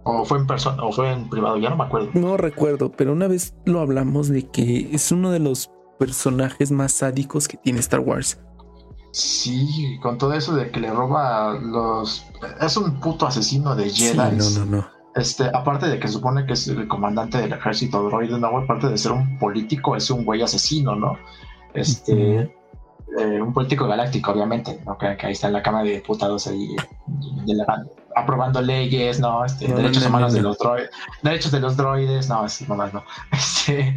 O 0.04 0.24
fue 0.24 0.38
en 0.38 0.46
persona, 0.46 0.82
o 0.82 0.92
fue 0.92 1.12
en 1.12 1.28
privado, 1.28 1.58
ya 1.58 1.70
no 1.70 1.76
me 1.76 1.84
acuerdo. 1.84 2.10
No 2.14 2.36
recuerdo, 2.36 2.90
pero 2.90 3.12
una 3.12 3.28
vez 3.28 3.54
lo 3.64 3.80
hablamos 3.80 4.28
de 4.28 4.48
que 4.48 4.88
es 4.92 5.12
uno 5.12 5.30
de 5.30 5.38
los 5.38 5.70
personajes 5.98 6.72
más 6.72 6.92
sádicos 6.92 7.46
que 7.46 7.56
tiene 7.56 7.78
Star 7.78 8.00
Wars. 8.00 8.40
Sí, 9.12 9.98
con 10.02 10.18
todo 10.18 10.32
eso 10.32 10.54
de 10.54 10.70
que 10.70 10.80
le 10.80 10.90
roba 10.90 11.54
los. 11.54 12.26
Es 12.60 12.76
un 12.76 12.98
puto 12.98 13.26
asesino 13.26 13.76
de 13.76 13.90
Jedi. 13.90 14.16
no, 14.16 14.50
no, 14.50 14.64
no. 14.64 15.02
Este, 15.14 15.44
aparte 15.52 15.88
de 15.88 16.00
que 16.00 16.08
se 16.08 16.14
supone 16.14 16.46
que 16.46 16.54
es 16.54 16.66
el 16.68 16.88
comandante 16.88 17.36
del 17.36 17.52
ejército 17.52 18.02
droide, 18.04 18.38
no, 18.38 18.56
aparte 18.56 18.88
de 18.88 18.96
ser 18.96 19.12
un 19.12 19.38
político, 19.38 19.94
es 19.94 20.10
un 20.10 20.24
güey 20.24 20.40
asesino, 20.40 20.96
¿no? 20.96 21.18
Este, 21.74 22.50
eh, 23.18 23.42
un 23.42 23.52
político 23.52 23.86
galáctico, 23.86 24.32
obviamente, 24.32 24.80
¿no? 24.86 24.96
Que, 24.96 25.08
ahí 25.08 25.32
está 25.32 25.48
en 25.48 25.52
la 25.52 25.62
Cámara 25.62 25.84
de 25.84 25.96
Diputados 25.96 26.46
ahí, 26.46 26.74
aprobando 28.16 28.62
leyes, 28.62 29.20
¿no? 29.20 29.44
Este, 29.44 29.68
derechos 29.68 30.06
humanos 30.06 30.32
de 30.32 30.40
los 30.40 30.56
droides, 30.56 30.90
derechos 31.22 31.52
de 31.52 31.60
los 31.60 31.76
droides, 31.76 32.30
no, 32.30 32.46
es 32.46 32.66
nomás 32.66 32.94
no. 32.94 33.04
Este, 33.32 33.94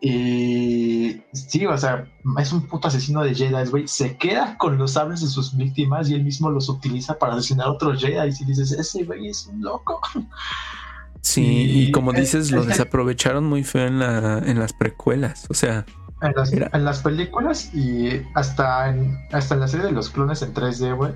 y 0.00 1.22
sí, 1.32 1.66
o 1.66 1.76
sea, 1.76 2.06
es 2.38 2.52
un 2.52 2.66
puto 2.68 2.88
asesino 2.88 3.22
de 3.22 3.34
Jedi, 3.34 3.68
güey. 3.68 3.88
Se 3.88 4.16
queda 4.16 4.56
con 4.56 4.78
los 4.78 4.92
sables 4.92 5.20
de 5.20 5.26
sus 5.26 5.56
víctimas 5.56 6.08
y 6.08 6.14
él 6.14 6.24
mismo 6.24 6.50
los 6.50 6.68
utiliza 6.68 7.18
para 7.18 7.34
asesinar 7.34 7.66
a 7.66 7.70
otros 7.72 8.00
Jedi. 8.00 8.28
Y 8.40 8.44
dices, 8.44 8.72
ese 8.72 9.04
güey 9.04 9.28
es 9.28 9.46
un 9.46 9.62
loco. 9.62 10.00
Sí, 11.20 11.42
y, 11.44 11.90
como 11.90 12.12
dices, 12.12 12.52
lo 12.52 12.64
desaprovecharon 12.64 13.44
muy 13.44 13.64
feo 13.64 13.88
en, 13.88 13.98
la, 13.98 14.38
en 14.38 14.58
las 14.60 14.72
precuelas. 14.72 15.46
O 15.50 15.54
sea, 15.54 15.84
en 16.22 16.32
las, 16.34 16.52
en 16.52 16.84
las 16.84 17.02
películas 17.02 17.74
y 17.74 18.22
hasta 18.34 18.88
en, 18.88 19.18
hasta 19.32 19.54
en 19.54 19.60
la 19.60 19.68
serie 19.68 19.86
de 19.86 19.92
los 19.92 20.10
clones 20.10 20.42
en 20.42 20.54
3D, 20.54 20.96
güey. 20.96 21.12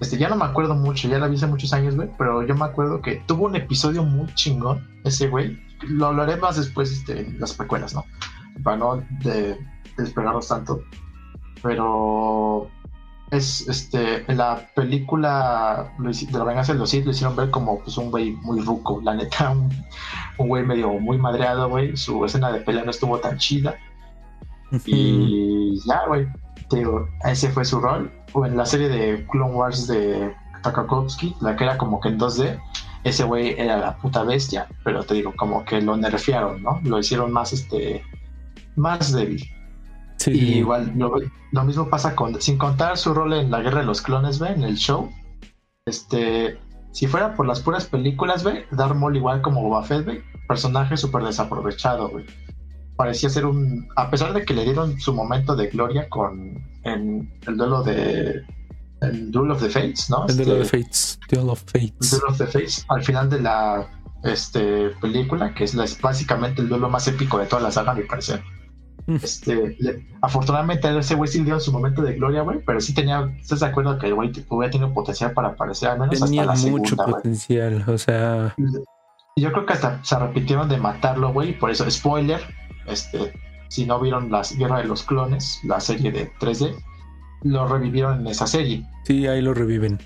Este, 0.00 0.16
ya 0.18 0.28
no 0.28 0.36
me 0.36 0.46
acuerdo 0.46 0.74
mucho, 0.74 1.08
ya 1.08 1.18
la 1.18 1.28
vi 1.28 1.36
hace 1.36 1.46
muchos 1.46 1.72
años, 1.72 1.94
güey, 1.94 2.08
pero 2.16 2.42
yo 2.42 2.54
me 2.54 2.64
acuerdo 2.64 3.02
que 3.02 3.22
tuvo 3.26 3.46
un 3.46 3.56
episodio 3.56 4.02
muy 4.02 4.32
chingón, 4.34 4.88
ese 5.04 5.28
güey, 5.28 5.60
lo 5.82 6.06
hablaré 6.06 6.36
más 6.36 6.56
después 6.56 6.90
este, 6.90 7.20
en 7.20 7.40
las 7.40 7.54
precuelas, 7.54 7.94
¿no? 7.94 8.04
Para 8.62 8.76
no 8.76 9.02
de, 9.22 9.58
despegarnos 9.96 10.48
tanto. 10.48 10.82
Pero 11.62 12.68
es 13.30 13.68
este 13.68 14.24
en 14.30 14.38
la 14.38 14.68
película 14.74 15.92
de 15.98 16.38
la 16.38 16.44
venganza 16.44 16.72
de 16.72 16.80
los 16.80 16.90
Sith 16.90 17.04
lo 17.04 17.12
hicieron 17.12 17.36
ver 17.36 17.50
como 17.50 17.78
pues 17.78 17.96
un 17.96 18.10
güey 18.10 18.32
muy 18.32 18.60
ruco, 18.60 19.00
la 19.04 19.14
neta, 19.14 19.50
un, 19.50 19.70
güey 20.36 20.64
medio 20.64 20.92
muy 20.94 21.18
madreado, 21.18 21.68
güey. 21.68 21.96
Su 21.96 22.24
escena 22.24 22.50
de 22.50 22.60
pelea 22.60 22.84
no 22.84 22.90
estuvo 22.90 23.18
tan 23.18 23.38
chida. 23.38 23.76
Y 24.86 25.80
ya, 25.86 26.06
güey, 26.06 26.28
te 26.68 26.78
digo, 26.78 27.08
ese 27.24 27.50
fue 27.50 27.64
su 27.64 27.80
rol. 27.80 28.10
O 28.32 28.46
en 28.46 28.56
la 28.56 28.64
serie 28.64 28.88
de 28.88 29.26
Clone 29.26 29.52
Wars 29.52 29.86
de 29.88 30.32
Takakovsky, 30.62 31.34
la 31.40 31.56
que 31.56 31.64
era 31.64 31.76
como 31.76 32.00
que 32.00 32.08
en 32.08 32.18
2D, 32.18 32.60
ese 33.04 33.24
güey 33.24 33.54
era 33.58 33.78
la 33.78 33.96
puta 33.96 34.24
bestia, 34.24 34.68
pero 34.84 35.02
te 35.04 35.14
digo, 35.14 35.34
como 35.36 35.64
que 35.64 35.80
lo 35.80 35.96
nerfearon, 35.96 36.62
¿no? 36.62 36.80
Lo 36.84 36.98
hicieron 36.98 37.32
más, 37.32 37.52
este, 37.52 38.02
más 38.76 39.12
débil. 39.12 39.48
Sí, 40.16 40.32
y 40.32 40.58
igual, 40.58 40.92
lo, 40.96 41.64
mismo 41.64 41.88
pasa 41.88 42.14
con, 42.14 42.40
sin 42.40 42.58
contar 42.58 42.98
su 42.98 43.14
rol 43.14 43.32
en 43.32 43.50
la 43.50 43.60
guerra 43.60 43.80
de 43.80 43.86
los 43.86 44.02
clones, 44.02 44.38
¿ve? 44.38 44.48
En 44.50 44.62
el 44.64 44.76
show. 44.76 45.10
Este, 45.86 46.58
si 46.92 47.06
fuera 47.06 47.34
por 47.34 47.46
las 47.46 47.60
puras 47.60 47.86
películas, 47.86 48.44
¿ve? 48.44 48.66
Darth 48.70 48.94
Maul 48.94 49.16
igual 49.16 49.40
como 49.40 49.62
Boba 49.62 49.82
Fett, 49.82 50.04
¿ve? 50.04 50.22
Personaje 50.46 50.98
súper 50.98 51.22
desaprovechado, 51.22 52.10
güey. 52.10 52.26
Parecía 52.96 53.30
ser 53.30 53.46
un, 53.46 53.88
a 53.96 54.10
pesar 54.10 54.34
de 54.34 54.44
que 54.44 54.52
le 54.52 54.64
dieron 54.64 55.00
su 55.00 55.14
momento 55.14 55.56
de 55.56 55.68
gloria 55.68 56.06
con, 56.10 56.62
en 56.84 57.32
el 57.46 57.56
duelo 57.56 57.82
de 57.82 58.44
el 59.00 59.30
Duel 59.30 59.50
of 59.50 59.62
the 59.62 59.68
Fates, 59.68 60.10
¿no? 60.10 60.26
El 60.28 60.36
Duel 60.36 60.50
of 60.50 60.56
the 60.56 60.62
este, 60.62 60.78
Fates. 60.78 61.20
Duel 61.30 61.48
of 61.48 61.62
Fates. 61.64 62.10
Duel 62.10 62.22
of 62.28 62.38
the 62.38 62.46
Fates. 62.46 62.84
Al 62.88 63.02
final 63.02 63.30
de 63.30 63.40
la 63.40 63.88
este, 64.24 64.90
película, 65.00 65.54
que 65.54 65.64
es 65.64 66.00
básicamente 66.00 66.62
el 66.62 66.68
duelo 66.68 66.88
más 66.88 67.06
épico 67.08 67.38
de 67.38 67.46
toda 67.46 67.62
la 67.62 67.70
saga, 67.70 67.94
me 67.94 68.02
parece. 68.02 68.42
Mm. 69.06 69.16
Este, 69.16 69.76
afortunadamente 70.20 70.98
ese 70.98 71.14
güey 71.14 71.28
sí 71.28 71.42
dio 71.42 71.58
su 71.58 71.72
momento 71.72 72.02
de 72.02 72.14
gloria, 72.14 72.42
güey, 72.42 72.62
pero 72.64 72.80
sí 72.80 72.94
tenía, 72.94 73.34
¿estás 73.40 73.60
de 73.60 73.66
acuerdo 73.66 73.98
que 73.98 74.06
el 74.06 74.14
güey 74.14 74.30
hubiera 74.48 74.70
tenido 74.70 74.92
potencial 74.92 75.32
para 75.32 75.48
aparecer 75.48 75.88
al 75.88 76.00
menos 76.00 76.20
tenía 76.20 76.42
hasta 76.42 76.66
la 76.66 76.70
mucho 76.70 76.96
potencial, 76.96 77.84
o 77.88 77.98
sea... 77.98 78.54
Yo 79.36 79.52
creo 79.52 79.64
que 79.64 79.72
hasta 79.72 80.04
se 80.04 80.18
repitieron 80.18 80.68
de 80.68 80.76
matarlo, 80.76 81.32
güey, 81.32 81.58
por 81.58 81.70
eso, 81.70 81.90
spoiler, 81.90 82.40
este, 82.86 83.32
si 83.68 83.86
no 83.86 83.98
vieron 83.98 84.30
la 84.30 84.42
Guerra 84.56 84.78
de 84.78 84.84
los 84.84 85.02
Clones, 85.02 85.60
la 85.64 85.80
serie 85.80 86.12
de 86.12 86.30
3D, 86.34 86.76
lo 87.42 87.66
revivieron 87.66 88.20
en 88.20 88.26
esa 88.26 88.46
serie. 88.46 88.86
Sí, 89.04 89.26
ahí 89.26 89.40
lo 89.40 89.54
reviven. 89.54 89.98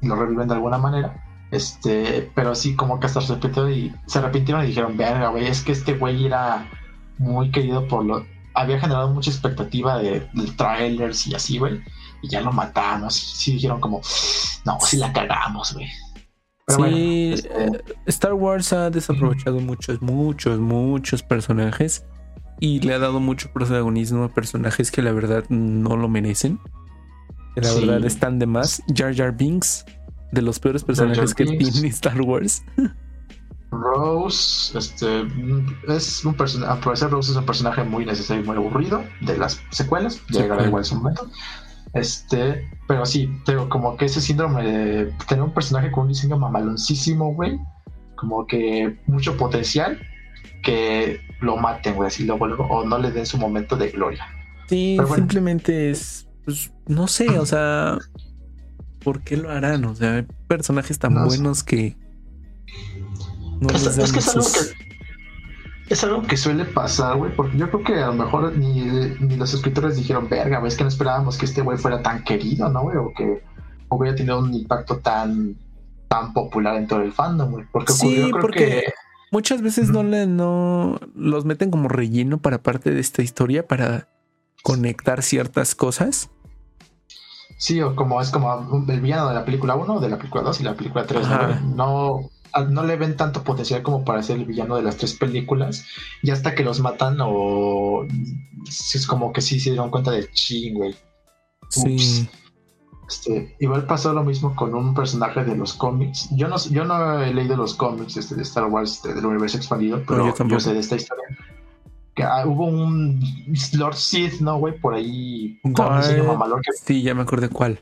Lo 0.00 0.16
reviven 0.16 0.48
de 0.48 0.54
alguna 0.54 0.78
manera. 0.78 1.24
Este, 1.50 2.30
pero 2.34 2.54
sí, 2.54 2.74
como 2.74 2.98
que 2.98 3.06
hasta 3.06 3.20
se 3.20 3.32
arrepintieron 3.34 3.72
y 3.72 3.92
se 4.06 4.18
arrepintieron 4.18 4.64
y 4.64 4.68
dijeron, 4.68 4.96
verga, 4.96 5.28
güey, 5.28 5.46
es 5.46 5.62
que 5.62 5.72
este 5.72 5.94
güey 5.94 6.26
era 6.26 6.68
muy 7.18 7.50
querido 7.50 7.86
por 7.86 8.04
lo. 8.04 8.24
Había 8.54 8.80
generado 8.80 9.12
mucha 9.12 9.30
expectativa 9.30 9.98
de, 9.98 10.28
trailers 10.56 11.26
y 11.26 11.34
así, 11.34 11.58
güey. 11.58 11.80
Y 12.22 12.28
ya 12.28 12.40
lo 12.40 12.52
matamos. 12.52 13.14
Sí 13.14 13.52
dijeron 13.52 13.80
como, 13.80 14.00
no, 14.64 14.78
si 14.80 14.96
la 14.96 15.12
cagamos, 15.12 15.74
güey. 15.74 15.88
sí, 16.68 17.32
este, 17.34 17.64
eh, 17.64 17.82
Star 18.06 18.34
Wars 18.34 18.72
ha 18.72 18.90
desaprovechado 18.90 19.60
muchos, 19.60 20.00
muchos, 20.00 20.58
muchos 20.58 21.22
personajes 21.22 22.04
y 22.62 22.78
le 22.78 22.94
ha 22.94 23.00
dado 23.00 23.18
mucho 23.18 23.50
protagonismo 23.52 24.22
a 24.22 24.28
personajes 24.28 24.92
que 24.92 25.02
la 25.02 25.10
verdad 25.10 25.44
no 25.48 25.96
lo 25.96 26.08
merecen. 26.08 26.60
Que 27.56 27.60
la 27.60 27.74
verdad 27.74 28.04
están 28.04 28.38
de 28.38 28.46
más. 28.46 28.80
Jar 28.94 29.12
Jar 29.16 29.36
Binks, 29.36 29.84
de 30.30 30.42
los 30.42 30.60
peores 30.60 30.84
personajes 30.84 31.34
que 31.34 31.44
tiene 31.44 31.88
Star 31.88 32.20
Wars. 32.20 32.62
Rose, 33.72 34.78
este, 34.78 35.26
es 35.88 36.24
un 36.24 36.34
personaje, 36.34 36.80
Rose 37.08 37.32
es 37.32 37.36
un 37.36 37.46
personaje 37.46 37.82
muy 37.82 38.06
necesario 38.06 38.44
y 38.44 38.46
muy 38.46 38.56
aburrido 38.56 39.02
de 39.22 39.36
las 39.38 39.60
secuelas, 39.70 40.22
llegará 40.28 40.64
igual 40.64 40.84
su 40.84 40.94
momento. 40.94 41.28
Este, 41.94 42.70
pero 42.86 43.04
sí, 43.04 43.28
tengo 43.44 43.68
como 43.68 43.96
que 43.96 44.04
ese 44.04 44.20
síndrome 44.20 44.62
de 44.62 45.12
tener 45.26 45.42
un 45.42 45.52
personaje 45.52 45.90
con 45.90 46.02
un 46.04 46.10
diseño 46.10 46.38
mamaloncísimo, 46.38 47.34
güey, 47.34 47.58
como 48.14 48.46
que 48.46 49.00
mucho 49.08 49.36
potencial, 49.36 49.98
que 50.62 51.20
lo 51.40 51.56
maten, 51.56 51.94
güey, 51.94 52.06
así 52.06 52.24
luego, 52.24 52.46
luego, 52.46 52.64
o 52.64 52.84
no 52.84 52.98
le 52.98 53.10
den 53.10 53.26
su 53.26 53.36
momento 53.36 53.76
de 53.76 53.90
gloria. 53.90 54.26
Sí, 54.68 54.96
simplemente 55.14 55.90
es, 55.90 56.28
pues, 56.44 56.72
no 56.86 57.06
sé, 57.08 57.38
o 57.38 57.44
sea, 57.44 57.98
¿por 59.02 59.20
qué 59.22 59.36
lo 59.36 59.50
harán? 59.50 59.84
O 59.84 59.94
sea, 59.94 60.16
hay 60.16 60.26
personajes 60.46 60.98
tan 60.98 61.14
buenos 61.24 61.62
que. 61.62 61.96
es, 63.74 64.12
que 64.12 64.18
es 64.18 64.28
algo 64.28 64.46
que. 64.46 64.82
Es 65.88 66.04
algo 66.04 66.22
que 66.22 66.36
suele 66.38 66.64
pasar, 66.64 67.18
güey, 67.18 67.34
porque 67.36 67.58
yo 67.58 67.68
creo 67.68 67.84
que 67.84 67.94
a 67.96 68.06
lo 68.06 68.14
mejor 68.14 68.56
ni, 68.56 68.82
ni 69.20 69.36
los 69.36 69.52
escritores 69.52 69.96
dijeron, 69.96 70.26
verga, 70.28 70.60
ves 70.60 70.76
que 70.76 70.84
no 70.84 70.88
esperábamos 70.88 71.36
que 71.36 71.44
este 71.44 71.60
güey 71.60 71.76
fuera 71.76 72.02
tan 72.02 72.24
querido, 72.24 72.70
¿no, 72.70 72.82
güey? 72.82 72.96
O 72.96 73.12
que 73.12 73.42
hubiera 73.90 74.16
tenido 74.16 74.38
un 74.38 74.54
impacto 74.54 74.98
tan, 74.98 75.54
tan 76.08 76.32
popular 76.32 76.76
en 76.76 76.86
todo 76.86 77.02
el 77.02 77.12
fandom, 77.12 77.50
güey. 77.50 77.66
Porque 77.70 77.92
ocurrió, 77.92 78.30
creo 78.30 78.48
que 78.48 78.84
Muchas 79.32 79.62
veces 79.62 79.88
no 79.88 80.02
le 80.02 80.26
no 80.26 81.00
los 81.16 81.46
meten 81.46 81.70
como 81.70 81.88
relleno 81.88 82.38
para 82.38 82.62
parte 82.62 82.90
de 82.90 83.00
esta 83.00 83.22
historia 83.22 83.66
para 83.66 84.06
conectar 84.62 85.22
ciertas 85.22 85.74
cosas. 85.74 86.28
Sí, 87.56 87.80
o 87.80 87.96
como 87.96 88.20
es 88.20 88.28
como 88.28 88.84
el 88.88 89.00
villano 89.00 89.28
de 89.28 89.34
la 89.34 89.46
película 89.46 89.74
1, 89.74 90.00
de 90.00 90.08
la 90.10 90.18
película 90.18 90.42
2 90.42 90.60
y 90.60 90.64
la 90.64 90.74
película 90.74 91.06
3. 91.06 91.26
¿no? 91.74 92.28
no, 92.68 92.82
le 92.84 92.96
ven 92.96 93.16
tanto 93.16 93.42
potencial 93.42 93.82
como 93.82 94.04
para 94.04 94.22
ser 94.22 94.36
el 94.36 94.44
villano 94.44 94.76
de 94.76 94.82
las 94.82 94.98
tres 94.98 95.14
películas. 95.14 95.86
Y 96.22 96.30
hasta 96.30 96.54
que 96.54 96.62
los 96.62 96.80
matan, 96.80 97.16
o 97.20 98.06
es 98.68 99.06
como 99.06 99.32
que 99.32 99.40
sí 99.40 99.58
se 99.60 99.70
dieron 99.70 99.90
cuenta 99.90 100.10
de 100.10 100.30
ching, 100.30 100.74
güey. 100.74 100.94
Sí. 101.70 102.28
Este, 103.08 103.56
igual 103.60 103.86
pasó 103.86 104.12
lo 104.12 104.22
mismo 104.24 104.54
con 104.54 104.74
un 104.74 104.94
personaje 104.94 105.44
de 105.44 105.56
los 105.56 105.74
cómics. 105.74 106.28
Yo 106.32 106.48
no, 106.48 106.56
yo 106.70 106.84
no 106.84 107.20
he 107.20 107.32
leído 107.34 107.56
los 107.56 107.74
cómics 107.74 108.16
este, 108.16 108.34
de 108.34 108.42
Star 108.42 108.66
Wars 108.66 108.92
este, 108.92 109.14
del 109.14 109.26
universo 109.26 109.56
expandido, 109.56 110.02
pero 110.06 110.34
yo, 110.48 110.60
sé 110.60 110.72
de 110.72 110.80
esta 110.80 110.96
historia. 110.96 111.24
Que 112.14 112.22
ah, 112.22 112.44
hubo 112.46 112.66
un 112.66 113.20
Lord 113.74 113.96
Sith, 113.96 114.40
¿no, 114.40 114.58
güey? 114.58 114.78
Por 114.78 114.94
ahí. 114.94 115.58
Un 115.62 115.74
que, 115.74 116.72
sí, 116.84 117.02
ya 117.02 117.14
me 117.14 117.22
acuerdo 117.22 117.48
de 117.48 117.52
cuál. 117.52 117.80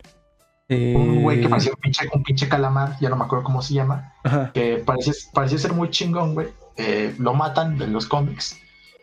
Un 0.68 1.22
güey 1.22 1.40
que 1.40 1.46
eh, 1.46 1.48
parecía 1.48 1.72
un 1.72 1.80
pinche, 1.80 2.08
un 2.14 2.22
pinche 2.22 2.48
calamar, 2.48 2.96
ya 3.00 3.08
no 3.08 3.16
me 3.16 3.24
acuerdo 3.24 3.44
cómo 3.44 3.60
se 3.60 3.74
llama. 3.74 4.14
Que 4.54 4.82
parecía, 4.84 5.12
parecía 5.34 5.58
ser 5.58 5.72
muy 5.72 5.90
chingón, 5.90 6.34
güey. 6.34 6.48
Eh, 6.76 7.14
lo 7.18 7.34
matan 7.34 7.80
en 7.82 7.92
los 7.92 8.06
cómics 8.06 8.56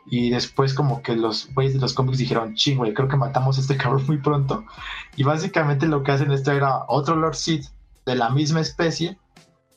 y 0.09 0.29
después 0.29 0.73
como 0.73 1.01
que 1.01 1.15
los 1.15 1.53
güeyes 1.53 1.73
de 1.73 1.79
los 1.79 1.93
cómics 1.93 2.17
dijeron, 2.17 2.55
ching, 2.55 2.77
güey, 2.77 2.93
creo 2.93 3.09
que 3.09 3.17
matamos 3.17 3.57
a 3.57 3.61
este 3.61 3.75
cabrón 3.77 4.05
muy 4.07 4.17
pronto. 4.17 4.63
Y 5.17 5.23
básicamente 5.23 5.85
lo 5.85 6.03
que 6.03 6.11
hacen 6.11 6.31
esto 6.31 6.51
era 6.53 6.85
otro 6.87 7.15
Lord 7.15 7.35
Sith 7.35 7.65
de 8.05 8.15
la 8.15 8.29
misma 8.29 8.61
especie, 8.61 9.17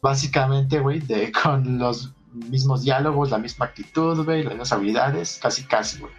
básicamente, 0.00 0.78
güey, 0.78 1.02
con 1.42 1.78
los 1.78 2.14
mismos 2.32 2.82
diálogos, 2.82 3.30
la 3.30 3.38
misma 3.38 3.66
actitud, 3.66 4.24
güey, 4.24 4.44
las 4.44 4.52
mismas 4.52 4.72
habilidades, 4.72 5.40
casi, 5.42 5.64
casi, 5.64 5.98
güey. 5.98 6.12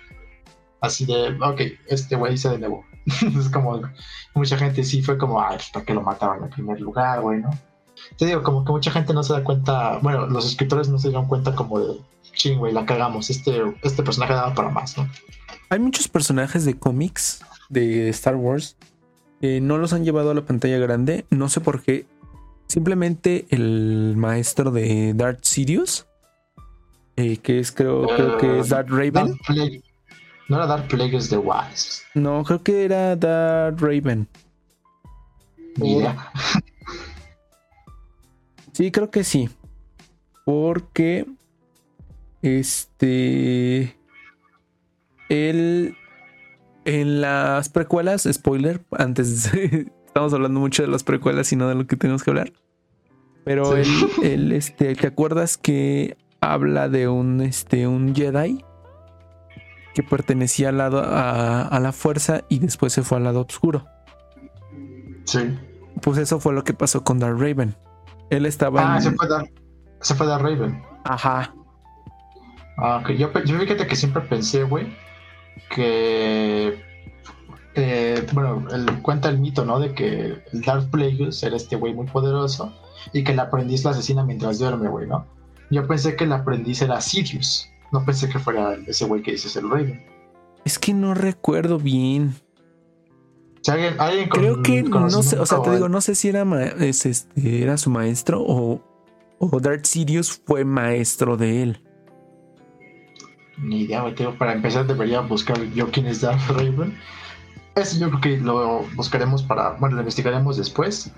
Así 0.82 1.06
de, 1.06 1.38
ok, 1.42 1.62
este 1.88 2.16
güey 2.16 2.38
se 2.38 2.50
de 2.50 2.58
nuevo. 2.58 2.86
es 3.06 3.50
como, 3.50 3.82
mucha 4.34 4.58
gente 4.58 4.84
sí 4.84 5.02
fue 5.02 5.18
como, 5.18 5.42
ay, 5.42 5.58
¿para 5.72 5.86
qué 5.86 5.94
lo 5.94 6.02
mataron 6.02 6.44
en 6.44 6.50
primer 6.50 6.82
lugar, 6.82 7.22
güey, 7.22 7.40
no? 7.40 7.50
Te 8.18 8.26
digo, 8.26 8.44
como 8.44 8.66
que 8.66 8.72
mucha 8.72 8.92
gente 8.92 9.14
no 9.14 9.24
se 9.24 9.34
da 9.34 9.44
cuenta, 9.44 10.00
bueno, 10.00 10.28
los 10.28 10.46
escritores 10.46 10.90
no 10.90 10.98
se 10.98 11.10
dieron 11.10 11.28
cuenta 11.28 11.56
como 11.56 11.80
de 11.80 11.98
ching, 12.34 12.58
güey, 12.58 12.74
la 12.74 12.86
cagamos. 12.86 13.30
Este, 13.30 13.62
este 13.84 14.04
personaje 14.04 14.34
daba 14.34 14.54
para 14.54 14.70
más, 14.70 14.98
¿no? 14.98 15.10
Hay 15.70 15.80
muchos 15.80 16.08
personajes 16.08 16.66
de 16.66 16.78
cómics 16.78 17.44
de 17.70 18.10
Star 18.10 18.36
Wars 18.36 18.76
que 19.40 19.62
no 19.62 19.78
los 19.78 19.94
han 19.94 20.04
llevado 20.04 20.32
a 20.32 20.34
la 20.34 20.42
pantalla 20.42 20.78
grande. 20.78 21.26
No 21.30 21.50
sé 21.50 21.62
por 21.62 21.82
qué. 21.82 22.06
Simplemente 22.68 23.46
el 23.50 24.16
maestro 24.16 24.72
de 24.72 25.14
Darth 25.14 25.44
Sidious, 25.44 26.08
eh, 27.16 27.38
que 27.38 27.60
es 27.60 27.72
creo, 27.72 28.08
creo 28.08 28.38
que 28.38 28.60
es 28.60 28.70
Darth 28.70 28.90
Raven. 28.90 29.36
no 30.48 30.56
era 30.56 30.68
Darth 30.68 30.88
Plagueis 30.90 31.30
de 31.30 31.38
Wise. 31.38 32.04
No, 32.14 32.44
creo 32.44 32.62
que 32.64 32.86
era 32.86 33.16
Darth 33.16 33.80
Raven. 33.82 34.28
Sí, 38.74 38.92
creo 38.92 39.10
que 39.10 39.24
sí. 39.24 39.50
Porque 40.46 41.26
este. 42.42 43.98
Él. 45.30 45.96
En 46.84 47.22
las 47.22 47.70
precuelas, 47.70 48.28
spoiler, 48.32 48.84
antes 48.98 49.54
estamos 50.08 50.34
hablando 50.34 50.60
mucho 50.60 50.82
de 50.82 50.90
las 50.90 51.04
precuelas 51.04 51.52
y 51.54 51.56
no 51.56 51.68
de 51.68 51.76
lo 51.76 51.86
que 51.86 51.96
tenemos 51.96 52.24
que 52.24 52.32
hablar. 52.32 52.54
Pero 53.44 53.76
él, 54.24 54.52
este, 54.52 54.96
¿te 54.96 55.08
acuerdas 55.08 55.58
que 55.58 56.18
habla 56.40 56.90
de 56.90 57.08
un, 57.08 57.42
este, 57.42 57.88
un 57.88 58.16
Jedi 58.16 58.64
que 59.94 60.04
pertenecía 60.04 60.70
al 60.70 60.78
lado 60.78 61.04
a, 61.04 61.80
la 61.80 61.92
fuerza 61.92 62.44
y 62.50 62.60
después 62.60 62.94
se 62.94 63.04
fue 63.04 63.18
al 63.18 63.26
lado 63.26 63.42
oscuro? 63.42 63.86
Sí. 65.26 65.58
Pues 66.02 66.18
eso 66.18 66.40
fue 66.40 66.54
lo 66.54 66.64
que 66.64 66.74
pasó 66.74 67.04
con 67.04 67.20
Darth 67.20 67.40
Raven. 67.40 67.76
Él 68.30 68.46
estaba. 68.46 68.96
Ah, 68.96 69.02
se 69.02 69.12
fue 69.12 69.28
Darth, 69.28 69.50
se 70.02 70.16
fue 70.16 70.26
Darth 70.26 70.44
Raven. 70.44 70.82
Ajá. 71.04 71.54
Ah, 72.82 73.04
yo, 73.08 73.32
yo 73.46 73.60
fíjate 73.60 73.86
que 73.86 73.96
siempre 73.96 74.24
pensé, 74.24 74.64
güey, 74.64 74.88
que 75.70 76.80
eh, 77.76 78.26
bueno, 78.34 78.66
cuenta 79.02 79.30
el 79.30 79.40
mito, 79.40 79.64
¿no? 79.64 79.80
De 79.80 79.94
que 79.94 80.42
el 80.52 80.62
Darth 80.66 80.90
Plagueis 80.90 81.42
era 81.44 81.56
este 81.56 81.76
güey 81.76 81.94
muy 81.94 82.08
poderoso 82.08 82.74
y 83.14 83.24
que 83.24 83.32
el 83.32 83.40
aprendiz 83.40 83.84
lo 83.84 83.92
asesina 83.92 84.24
mientras 84.24 84.60
duerme, 84.60 84.90
güey, 84.90 85.08
¿no? 85.08 85.26
Yo 85.70 85.88
pensé 85.88 86.16
que 86.16 86.26
el 86.26 86.34
aprendiz 86.34 86.82
era 86.82 87.00
Sirius. 87.00 87.70
No 87.92 88.04
pensé 88.04 88.28
que 88.28 88.40
fuera 88.40 88.78
ese 88.88 89.06
güey 89.06 89.22
que 89.22 89.32
dices 89.32 89.56
el 89.56 89.70
Raven. 89.70 90.04
Es 90.66 90.78
que 90.80 90.94
no 90.94 91.14
recuerdo 91.14 91.78
bien. 91.78 92.36
alguien, 93.68 94.30
Creo 94.30 94.62
que 94.62 94.84
no 94.84 95.24
sé, 95.24 95.40
o 95.40 95.46
sea, 95.46 95.62
te 95.62 95.72
digo, 95.72 95.88
no 95.88 96.02
sé 96.02 96.16
si 96.16 96.30
era, 96.30 96.46
este, 96.80 97.62
era 97.62 97.78
su 97.78 97.90
maestro 97.90 98.42
o, 98.42 98.82
o 99.40 99.60
Darth 99.60 99.86
Sirius 99.86 100.42
fue 100.46 100.66
maestro 100.66 101.38
de 101.38 101.64
él. 101.64 101.91
Ni 103.58 103.82
idea, 103.82 104.02
güey. 104.02 104.16
Para 104.38 104.54
empezar, 104.54 104.88
debería 104.88 105.22
buscar 105.22 105.62
yo 105.74 105.90
quién 105.92 106.08
es 106.08 106.22
Darth 106.22 106.48
Raven. 106.50 106.98
Eso 107.76 108.00
yo 108.00 108.10
creo 108.10 108.22
que 108.22 108.38
lo 108.38 108.86
buscaremos 108.96 109.44
para, 109.44 109.72
bueno, 109.80 109.96
lo 109.96 110.02
investigaremos 110.02 110.58
después. 110.58 111.12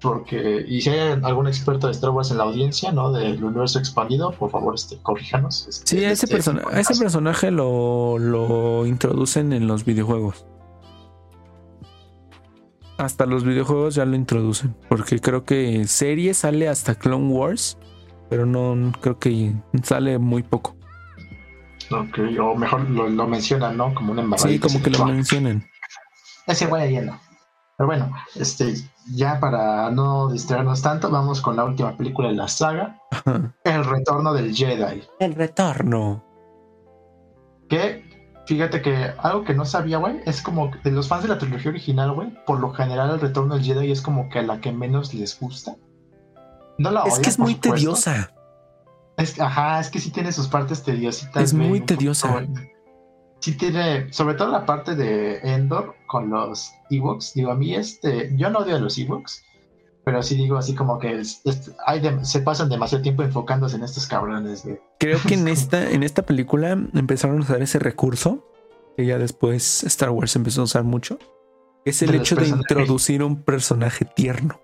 Porque, 0.00 0.64
y 0.68 0.82
si 0.82 0.90
hay 0.90 1.18
algún 1.22 1.46
experto 1.46 1.86
de 1.86 1.94
Star 1.94 2.10
Wars 2.10 2.30
en 2.30 2.36
la 2.36 2.44
audiencia, 2.44 2.92
¿no? 2.92 3.12
Del 3.12 3.42
universo 3.42 3.78
expandido, 3.78 4.30
por 4.30 4.50
favor, 4.50 4.74
este, 4.74 4.98
corríjanos. 4.98 5.66
Este, 5.66 5.86
sí, 5.86 6.04
ese, 6.04 6.26
este, 6.36 6.52
ese 6.78 6.96
personaje 6.96 7.50
lo, 7.50 8.18
lo 8.18 8.84
introducen 8.86 9.54
en 9.54 9.66
los 9.66 9.86
videojuegos. 9.86 10.44
Hasta 12.98 13.24
los 13.24 13.44
videojuegos 13.44 13.94
ya 13.94 14.04
lo 14.04 14.16
introducen. 14.16 14.76
Porque 14.88 15.18
creo 15.18 15.44
que 15.44 15.86
serie 15.86 16.34
sale 16.34 16.68
hasta 16.68 16.94
Clone 16.94 17.32
Wars. 17.32 17.78
Pero 18.28 18.44
no 18.44 18.92
creo 19.00 19.18
que 19.18 19.54
sale 19.82 20.18
muy 20.18 20.42
poco. 20.42 20.75
Ok, 21.90 22.18
o 22.40 22.54
mejor 22.54 22.88
lo, 22.90 23.08
lo 23.08 23.26
mencionan, 23.26 23.76
¿no? 23.76 23.94
Como 23.94 24.12
un 24.12 24.18
embarazo. 24.18 24.48
Sí, 24.48 24.58
como 24.58 24.82
que 24.82 24.90
lo 24.90 25.04
mencionan. 25.06 25.64
Ese 26.46 26.66
güey 26.66 26.90
lleno. 26.90 27.20
Pero 27.76 27.86
bueno, 27.86 28.12
este, 28.34 28.74
ya 29.12 29.38
para 29.38 29.90
no 29.90 30.30
distraernos 30.30 30.80
tanto, 30.80 31.10
vamos 31.10 31.40
con 31.40 31.56
la 31.56 31.64
última 31.64 31.96
película 31.96 32.28
de 32.28 32.34
la 32.34 32.48
saga: 32.48 32.98
El 33.64 33.84
retorno 33.84 34.32
del 34.32 34.54
Jedi. 34.54 35.02
El 35.20 35.34
retorno. 35.34 36.24
Que, 37.68 38.04
fíjate 38.46 38.80
que 38.80 39.12
algo 39.18 39.44
que 39.44 39.54
no 39.54 39.64
sabía, 39.64 39.98
güey, 39.98 40.20
es 40.24 40.40
como 40.40 40.70
de 40.82 40.90
los 40.90 41.08
fans 41.08 41.24
de 41.24 41.28
la 41.28 41.38
trilogía 41.38 41.70
original, 41.70 42.12
güey, 42.12 42.32
por 42.46 42.60
lo 42.60 42.72
general 42.72 43.10
el 43.10 43.20
retorno 43.20 43.56
del 43.56 43.64
Jedi 43.64 43.90
es 43.90 44.00
como 44.00 44.28
que 44.28 44.38
a 44.38 44.42
la 44.42 44.60
que 44.60 44.72
menos 44.72 45.12
les 45.12 45.38
gusta. 45.38 45.76
No 46.78 46.90
la 46.90 47.02
Es 47.02 47.18
que 47.18 47.28
es 47.28 47.38
muy 47.38 47.56
tediosa. 47.56 48.30
Es, 49.16 49.40
ajá, 49.40 49.80
es 49.80 49.88
que 49.88 49.98
sí 49.98 50.10
tiene 50.10 50.32
sus 50.32 50.48
partes 50.48 50.82
tediositas. 50.82 51.42
Es 51.42 51.54
muy 51.54 51.80
tediosa. 51.80 52.46
sí 53.40 53.56
tiene, 53.56 54.12
sobre 54.12 54.34
todo 54.34 54.50
la 54.50 54.66
parte 54.66 54.94
de 54.94 55.38
Endor 55.38 55.94
con 56.06 56.30
los 56.30 56.72
Ewoks. 56.90 57.34
Digo, 57.34 57.50
a 57.50 57.54
mí 57.54 57.74
este, 57.74 58.30
yo 58.36 58.50
no 58.50 58.60
odio 58.60 58.76
a 58.76 58.78
los 58.78 58.98
Ewoks, 58.98 59.42
pero 60.04 60.22
sí 60.22 60.36
digo 60.36 60.58
así 60.58 60.74
como 60.74 60.98
que 60.98 61.24
se 61.24 62.40
pasan 62.40 62.68
demasiado 62.68 63.02
tiempo 63.02 63.22
enfocándose 63.22 63.76
en 63.76 63.84
estos 63.84 64.06
cabrones. 64.06 64.64
De... 64.64 64.80
Creo 64.98 65.18
que 65.26 65.34
en 65.34 65.48
esta, 65.48 65.90
en 65.90 66.02
esta 66.02 66.22
película 66.22 66.72
empezaron 66.94 67.38
a 67.38 67.40
usar 67.40 67.62
ese 67.62 67.78
recurso 67.78 68.46
que 68.96 69.06
ya 69.06 69.18
después 69.18 69.84
Star 69.84 70.10
Wars 70.10 70.36
empezó 70.36 70.62
a 70.62 70.64
usar 70.64 70.84
mucho. 70.84 71.18
Es 71.84 72.02
el 72.02 72.14
hecho 72.14 72.34
de 72.34 72.48
introducir 72.48 73.22
un 73.22 73.42
personaje 73.42 74.04
tierno 74.04 74.60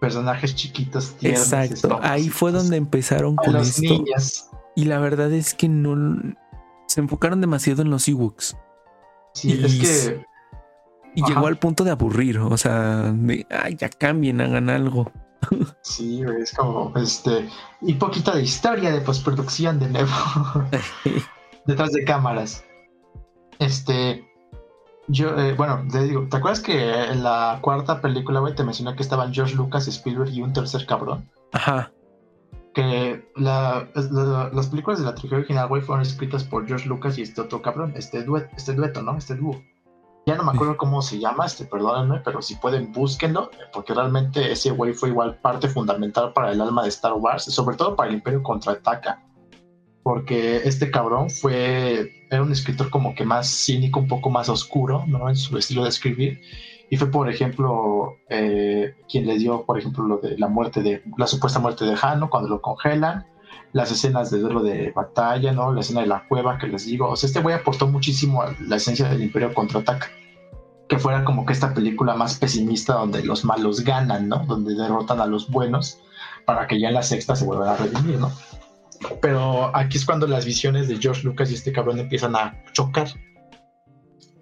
personajes 0.00 0.54
chiquitos 0.54 1.14
tiernos. 1.16 1.52
Exacto, 1.52 1.98
ahí 2.02 2.28
fue 2.28 2.52
donde 2.52 2.76
empezaron 2.76 3.36
con 3.36 3.56
esto. 3.56 4.04
Y 4.76 4.84
la 4.84 4.98
verdad 4.98 5.32
es 5.32 5.54
que 5.54 5.68
no 5.68 6.36
se 6.86 7.00
enfocaron 7.00 7.40
demasiado 7.40 7.82
en 7.82 7.90
los 7.90 8.08
Ewoks. 8.08 8.56
Sí, 9.34 9.52
y, 9.60 9.64
es 9.64 9.78
que 9.78 10.26
y 11.14 11.22
llegó 11.26 11.46
al 11.46 11.58
punto 11.58 11.84
de 11.84 11.90
aburrir, 11.90 12.38
o 12.38 12.56
sea, 12.56 13.12
de 13.12 13.46
ay, 13.50 13.76
ya 13.76 13.88
cambien, 13.88 14.40
hagan 14.40 14.70
algo. 14.70 15.10
Sí, 15.82 16.22
es 16.42 16.52
como 16.52 16.92
este 16.96 17.48
y 17.80 17.94
poquito 17.94 18.32
de 18.32 18.42
historia 18.42 18.90
de 18.90 19.00
postproducción 19.00 19.78
de 19.78 19.88
nuevo. 19.88 20.10
Detrás 21.66 21.92
de 21.92 22.04
cámaras. 22.04 22.64
Este 23.58 24.27
yo, 25.08 25.38
eh, 25.38 25.54
bueno, 25.54 25.82
te 25.90 26.04
digo, 26.04 26.26
¿te 26.28 26.36
acuerdas 26.36 26.60
que 26.60 27.04
en 27.04 27.22
la 27.22 27.58
cuarta 27.62 28.00
película, 28.00 28.40
güey, 28.40 28.54
te 28.54 28.62
mencioné 28.62 28.94
que 28.94 29.02
estaban 29.02 29.32
George 29.32 29.54
Lucas, 29.54 29.88
Spielberg 29.88 30.30
y 30.30 30.42
un 30.42 30.52
tercer 30.52 30.84
cabrón? 30.86 31.28
Ajá. 31.52 31.90
Que 32.74 33.26
la, 33.34 33.88
las 34.52 34.66
películas 34.68 34.98
de 35.00 35.06
la 35.06 35.14
trilogía 35.14 35.38
original, 35.38 35.68
güey, 35.68 35.82
fueron 35.82 36.02
escritas 36.02 36.44
por 36.44 36.66
George 36.66 36.86
Lucas 36.88 37.16
y 37.18 37.22
este 37.22 37.40
otro 37.40 37.62
cabrón, 37.62 37.94
este 37.96 38.22
dueto, 38.22 38.50
este 38.56 38.74
dueto, 38.74 39.02
¿no? 39.02 39.16
Este 39.16 39.34
dúo. 39.34 39.60
Ya 40.26 40.36
no 40.36 40.44
me 40.44 40.52
acuerdo 40.52 40.76
cómo 40.76 41.00
se 41.00 41.18
llama, 41.18 41.46
este, 41.46 41.64
perdónenme, 41.64 42.20
pero 42.22 42.42
si 42.42 42.56
pueden, 42.56 42.92
búsquenlo, 42.92 43.50
porque 43.72 43.94
realmente 43.94 44.52
ese 44.52 44.70
güey 44.72 44.92
fue 44.92 45.08
igual 45.08 45.36
parte 45.36 45.68
fundamental 45.68 46.34
para 46.34 46.52
el 46.52 46.60
alma 46.60 46.82
de 46.82 46.90
Star 46.90 47.14
Wars, 47.14 47.44
sobre 47.44 47.76
todo 47.76 47.96
para 47.96 48.10
el 48.10 48.16
Imperio 48.16 48.42
Contraataca 48.42 49.22
porque 50.08 50.62
este 50.64 50.90
cabrón 50.90 51.28
fue, 51.28 52.24
era 52.30 52.40
un 52.40 52.50
escritor 52.50 52.88
como 52.88 53.14
que 53.14 53.26
más 53.26 53.46
cínico, 53.46 54.00
un 54.00 54.08
poco 54.08 54.30
más 54.30 54.48
oscuro, 54.48 55.04
¿no? 55.06 55.28
En 55.28 55.36
su 55.36 55.58
estilo 55.58 55.82
de 55.82 55.90
escribir. 55.90 56.40
Y 56.88 56.96
fue, 56.96 57.10
por 57.10 57.28
ejemplo, 57.28 58.16
eh, 58.30 58.94
quien 59.06 59.26
le 59.26 59.36
dio, 59.36 59.66
por 59.66 59.78
ejemplo, 59.78 60.04
lo 60.04 60.16
de 60.16 60.38
la 60.38 60.48
muerte 60.48 60.80
de, 60.80 61.02
la 61.18 61.26
supuesta 61.26 61.58
muerte 61.58 61.84
de 61.84 61.94
Hano 62.00 62.30
cuando 62.30 62.48
lo 62.48 62.62
congelan, 62.62 63.26
las 63.74 63.92
escenas 63.92 64.30
de 64.30 64.38
duelo 64.38 64.62
de 64.62 64.92
batalla, 64.92 65.52
¿no? 65.52 65.74
La 65.74 65.80
escena 65.80 66.00
de 66.00 66.06
la 66.06 66.26
cueva 66.26 66.56
que 66.56 66.68
les 66.68 66.86
digo. 66.86 67.10
O 67.10 67.14
sea, 67.14 67.26
este 67.26 67.42
güey 67.42 67.54
aportó 67.54 67.86
muchísimo 67.86 68.40
a 68.40 68.54
la 68.66 68.76
esencia 68.76 69.10
del 69.10 69.22
Imperio 69.22 69.52
Contraataca. 69.52 70.08
Que 70.88 70.98
fuera 70.98 71.22
como 71.22 71.44
que 71.44 71.52
esta 71.52 71.74
película 71.74 72.14
más 72.14 72.38
pesimista 72.38 72.94
donde 72.94 73.22
los 73.22 73.44
malos 73.44 73.84
ganan, 73.84 74.30
¿no? 74.30 74.38
Donde 74.46 74.74
derrotan 74.74 75.20
a 75.20 75.26
los 75.26 75.50
buenos 75.50 76.00
para 76.46 76.66
que 76.66 76.80
ya 76.80 76.88
en 76.88 76.94
la 76.94 77.02
sexta 77.02 77.36
se 77.36 77.44
vuelvan 77.44 77.68
a 77.68 77.76
redimir, 77.76 78.18
¿no? 78.18 78.32
Pero 79.20 79.74
aquí 79.76 79.96
es 79.96 80.04
cuando 80.04 80.26
las 80.26 80.44
visiones 80.44 80.88
de 80.88 80.98
George 80.98 81.22
Lucas 81.22 81.50
y 81.50 81.54
este 81.54 81.72
cabrón 81.72 81.98
empiezan 81.98 82.34
a 82.36 82.62
chocar. 82.72 83.08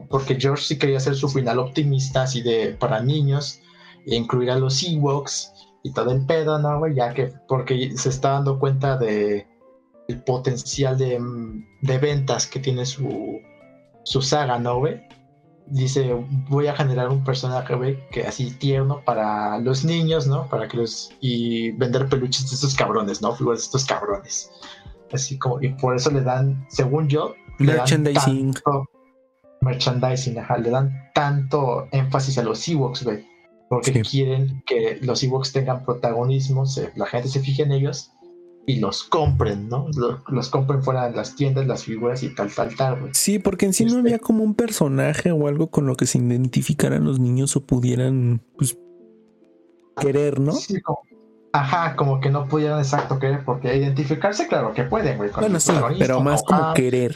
Porque 0.08 0.38
George 0.38 0.62
sí 0.62 0.78
quería 0.78 0.98
hacer 0.98 1.14
su 1.14 1.28
final 1.28 1.58
optimista, 1.58 2.22
así 2.22 2.42
de 2.42 2.76
para 2.78 3.00
niños, 3.00 3.60
e 4.06 4.14
incluir 4.14 4.50
a 4.50 4.58
los 4.58 4.82
Ewoks 4.82 5.52
y 5.82 5.92
todo 5.92 6.12
el 6.12 6.24
pedo, 6.26 6.58
¿no? 6.58 6.86
Ya 6.88 7.12
que, 7.12 7.32
porque 7.48 7.96
se 7.96 8.08
está 8.08 8.30
dando 8.32 8.58
cuenta 8.58 8.96
de 8.96 9.46
el 10.08 10.22
potencial 10.22 10.96
de, 10.96 11.20
de 11.82 11.98
ventas 11.98 12.46
que 12.46 12.60
tiene 12.60 12.86
su, 12.86 13.40
su 14.04 14.22
saga, 14.22 14.58
¿no, 14.58 14.78
güey? 14.78 15.02
Dice, 15.66 16.14
voy 16.48 16.66
a 16.68 16.74
generar 16.74 17.08
un 17.08 17.24
personaje, 17.24 17.98
que 18.10 18.26
así 18.26 18.50
tierno 18.52 19.02
para 19.04 19.58
los 19.58 19.84
niños, 19.84 20.26
¿no? 20.26 20.48
Para 20.48 20.68
que 20.68 20.76
los... 20.76 21.12
y 21.20 21.72
vender 21.72 22.08
peluches 22.08 22.48
de 22.48 22.54
estos 22.54 22.74
cabrones, 22.74 23.20
¿no? 23.22 23.34
Figuras 23.34 23.60
de 23.60 23.64
estos 23.64 23.84
cabrones. 23.84 24.50
Así 25.12 25.38
como, 25.38 25.62
y 25.62 25.68
por 25.70 25.96
eso 25.96 26.10
le 26.10 26.22
dan, 26.22 26.66
según 26.68 27.08
yo, 27.08 27.34
merchandising. 27.58 28.54
merchandising, 29.60 30.38
ajá, 30.38 30.58
le 30.58 30.70
dan 30.70 31.10
tanto 31.14 31.88
énfasis 31.92 32.38
a 32.38 32.42
los 32.42 32.66
Ewoks, 32.68 33.04
güey. 33.04 33.26
Porque 33.68 34.02
quieren 34.02 34.62
que 34.66 34.98
los 35.02 35.22
Ewoks 35.24 35.52
tengan 35.52 35.84
protagonismo, 35.84 36.64
la 36.94 37.06
gente 37.06 37.28
se 37.28 37.40
fije 37.40 37.62
en 37.62 37.72
ellos 37.72 38.12
y 38.66 38.80
los 38.80 39.04
compren, 39.04 39.68
¿no? 39.68 39.86
Los, 40.28 40.50
compren 40.50 40.82
fuera 40.82 41.08
de 41.08 41.16
las 41.16 41.36
tiendas, 41.36 41.66
las 41.66 41.84
figuras 41.84 42.22
y 42.24 42.34
tal, 42.34 42.52
tal, 42.52 42.74
tal, 42.74 43.00
güey. 43.00 43.14
Sí, 43.14 43.38
porque 43.38 43.66
en 43.66 43.72
sí 43.72 43.84
no 43.84 43.90
este 43.90 44.00
había 44.00 44.18
como 44.18 44.42
un 44.42 44.54
personaje 44.54 45.30
o 45.30 45.46
algo 45.46 45.70
con 45.70 45.86
lo 45.86 45.94
que 45.94 46.06
se 46.06 46.18
identificaran 46.18 47.04
los 47.04 47.20
niños 47.20 47.54
o 47.54 47.64
pudieran, 47.64 48.42
pues, 48.58 48.76
querer, 50.00 50.40
¿no? 50.40 50.52
Sí, 50.52 50.74
ajá, 51.52 51.94
como 51.94 52.20
que 52.20 52.28
no 52.28 52.48
pudieran 52.48 52.80
exacto 52.80 53.20
querer, 53.20 53.44
porque 53.44 53.76
identificarse, 53.76 54.48
claro 54.48 54.74
que 54.74 54.82
pueden, 54.82 55.16
güey. 55.16 55.30
bueno, 55.30 55.60
sí, 55.60 55.72
pero 55.98 56.20
más 56.20 56.42
como 56.42 56.74
querer. 56.74 57.14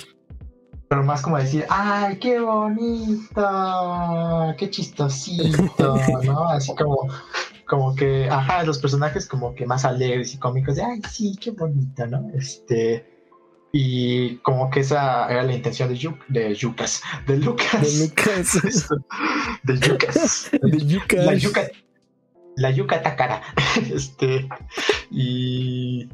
Pero 0.91 1.05
más 1.05 1.23
como 1.23 1.39
decir, 1.39 1.65
¡ay, 1.69 2.19
qué 2.19 2.41
bonito! 2.41 3.41
¡Qué 4.59 4.69
chistosito! 4.71 5.97
¿No? 6.25 6.49
Así 6.49 6.75
como 6.75 7.09
como 7.65 7.95
que, 7.95 8.29
ajá, 8.29 8.65
los 8.65 8.79
personajes 8.79 9.29
como 9.29 9.55
que 9.55 9.65
más 9.65 9.85
alegres 9.85 10.35
y 10.35 10.39
cómicos, 10.39 10.75
de, 10.75 10.83
ay, 10.83 11.01
sí, 11.09 11.37
qué 11.41 11.53
bonito, 11.53 12.05
¿no? 12.09 12.29
Este, 12.35 13.07
y 13.71 14.39
como 14.39 14.69
que 14.69 14.81
esa 14.81 15.31
era 15.31 15.45
la 15.45 15.55
intención 15.55 15.89
de, 15.89 15.95
Yu 15.95 16.19
de 16.27 16.53
Yucas, 16.57 17.01
de 17.29 17.37
Lucas. 17.37 17.83
De 17.83 18.07
Lucas. 18.09 18.59
de 19.63 19.79
Yucas. 19.79 20.51
De 20.61 20.85
Yucas. 20.85 21.25
La 21.25 21.35
Yuca, 21.35 21.71
la 22.57 22.71
Yuca 22.73 23.01
Takara. 23.01 23.43
Este, 23.95 24.49
y 25.13 26.09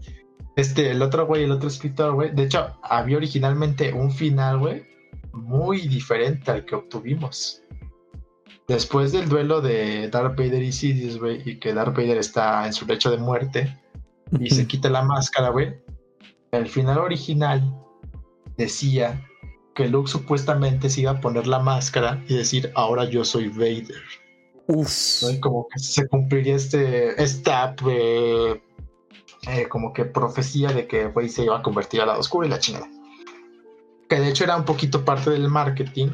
este, 0.56 0.90
el 0.90 1.02
otro 1.02 1.26
güey, 1.26 1.44
el 1.44 1.52
otro 1.52 1.68
escritor, 1.68 2.14
güey, 2.14 2.34
de 2.34 2.44
hecho, 2.44 2.76
había 2.82 3.18
originalmente 3.18 3.92
un 3.92 4.10
final, 4.10 4.58
güey, 4.58 4.84
muy 5.32 5.86
diferente 5.86 6.50
al 6.50 6.64
que 6.64 6.74
obtuvimos 6.74 7.62
después 8.68 9.12
del 9.12 9.28
duelo 9.28 9.60
de 9.60 10.08
Darth 10.08 10.36
Vader 10.36 10.62
y 10.62 10.72
Sidious, 10.72 11.18
güey, 11.18 11.42
y 11.48 11.56
que 11.58 11.72
Darth 11.72 11.96
Vader 11.96 12.18
está 12.18 12.66
en 12.66 12.72
su 12.72 12.86
lecho 12.86 13.10
de 13.10 13.18
muerte 13.18 13.76
y 14.40 14.50
se 14.50 14.66
quita 14.66 14.90
la 14.90 15.02
máscara, 15.02 15.50
güey, 15.50 15.74
el 16.50 16.66
final 16.66 16.98
original 16.98 17.62
decía 18.56 19.22
que 19.74 19.88
Luke 19.88 20.10
supuestamente 20.10 20.88
se 20.88 21.02
iba 21.02 21.12
a 21.12 21.20
poner 21.20 21.46
la 21.46 21.58
máscara 21.58 22.24
y 22.28 22.34
decir, 22.34 22.72
ahora 22.74 23.04
yo 23.04 23.24
soy 23.24 23.48
Vader. 23.48 24.02
Uf. 24.68 25.22
Como 25.40 25.68
que 25.68 25.78
se 25.78 26.08
cumpliría 26.08 26.56
este, 26.56 27.22
esta 27.22 27.76
eh, 27.88 28.60
eh, 29.46 29.68
como 29.68 29.92
que 29.92 30.04
profecía 30.04 30.72
de 30.72 30.86
que 30.86 31.06
güey 31.06 31.28
se 31.28 31.44
iba 31.44 31.58
a 31.58 31.62
convertir 31.62 32.00
al 32.00 32.08
lado 32.08 32.20
oscuro 32.20 32.46
y 32.46 32.50
la 32.50 32.58
chingada. 32.58 32.88
Que 34.08 34.20
de 34.20 34.28
hecho 34.28 34.44
era 34.44 34.56
un 34.56 34.64
poquito 34.64 35.04
parte 35.04 35.30
del 35.30 35.48
marketing, 35.48 36.08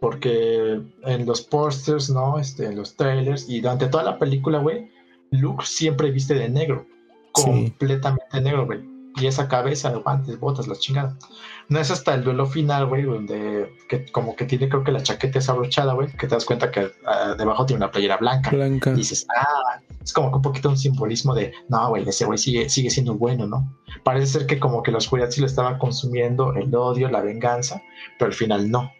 porque 0.00 0.80
en 1.04 1.26
los 1.26 1.42
posters, 1.42 2.10
¿no? 2.10 2.38
Este, 2.38 2.66
en 2.66 2.76
los 2.76 2.96
trailers 2.96 3.48
y 3.48 3.60
durante 3.60 3.86
toda 3.86 4.02
la 4.02 4.18
película, 4.18 4.58
güey, 4.58 4.90
Luke 5.30 5.64
siempre 5.64 6.10
viste 6.10 6.34
de 6.34 6.48
negro, 6.48 6.86
completamente 7.32 8.40
negro, 8.40 8.66
güey 8.66 8.92
y 9.16 9.26
esa 9.26 9.48
cabeza, 9.48 9.90
guantes, 9.90 10.38
botas, 10.38 10.68
las 10.68 10.80
chingadas. 10.80 11.14
No 11.68 11.78
es 11.78 11.90
hasta 11.90 12.14
el 12.14 12.24
duelo 12.24 12.46
final, 12.46 12.86
güey, 12.86 13.02
donde 13.02 13.76
que, 13.88 14.10
como 14.10 14.36
que 14.36 14.44
tiene, 14.44 14.68
creo 14.68 14.84
que 14.84 14.92
la 14.92 15.02
chaqueta 15.02 15.38
es 15.38 15.48
abrochada, 15.48 15.92
güey, 15.94 16.08
que 16.08 16.26
te 16.26 16.34
das 16.34 16.44
cuenta 16.44 16.70
que 16.70 16.90
ah, 17.06 17.34
debajo 17.36 17.66
tiene 17.66 17.84
una 17.84 17.90
playera 17.90 18.16
blanca. 18.16 18.50
Blanca. 18.50 18.90
Y 18.92 18.96
dices, 18.96 19.26
ah, 19.36 19.80
es 20.04 20.12
como 20.12 20.30
que 20.30 20.36
un 20.36 20.42
poquito 20.42 20.68
un 20.68 20.76
simbolismo 20.76 21.34
de, 21.34 21.52
no, 21.68 21.90
güey, 21.90 22.08
ese 22.08 22.24
güey 22.24 22.38
sigue, 22.38 22.68
sigue 22.68 22.90
siendo 22.90 23.14
bueno, 23.14 23.46
¿no? 23.46 23.78
Parece 24.04 24.38
ser 24.38 24.46
que 24.46 24.58
como 24.58 24.82
que 24.82 24.90
la 24.90 24.98
oscuridad 24.98 25.30
sí 25.30 25.40
lo 25.40 25.46
estaba 25.46 25.78
consumiendo, 25.78 26.52
el 26.54 26.74
odio, 26.74 27.08
la 27.08 27.20
venganza, 27.20 27.82
pero 28.18 28.30
al 28.30 28.34
final 28.34 28.70
no. 28.70 28.90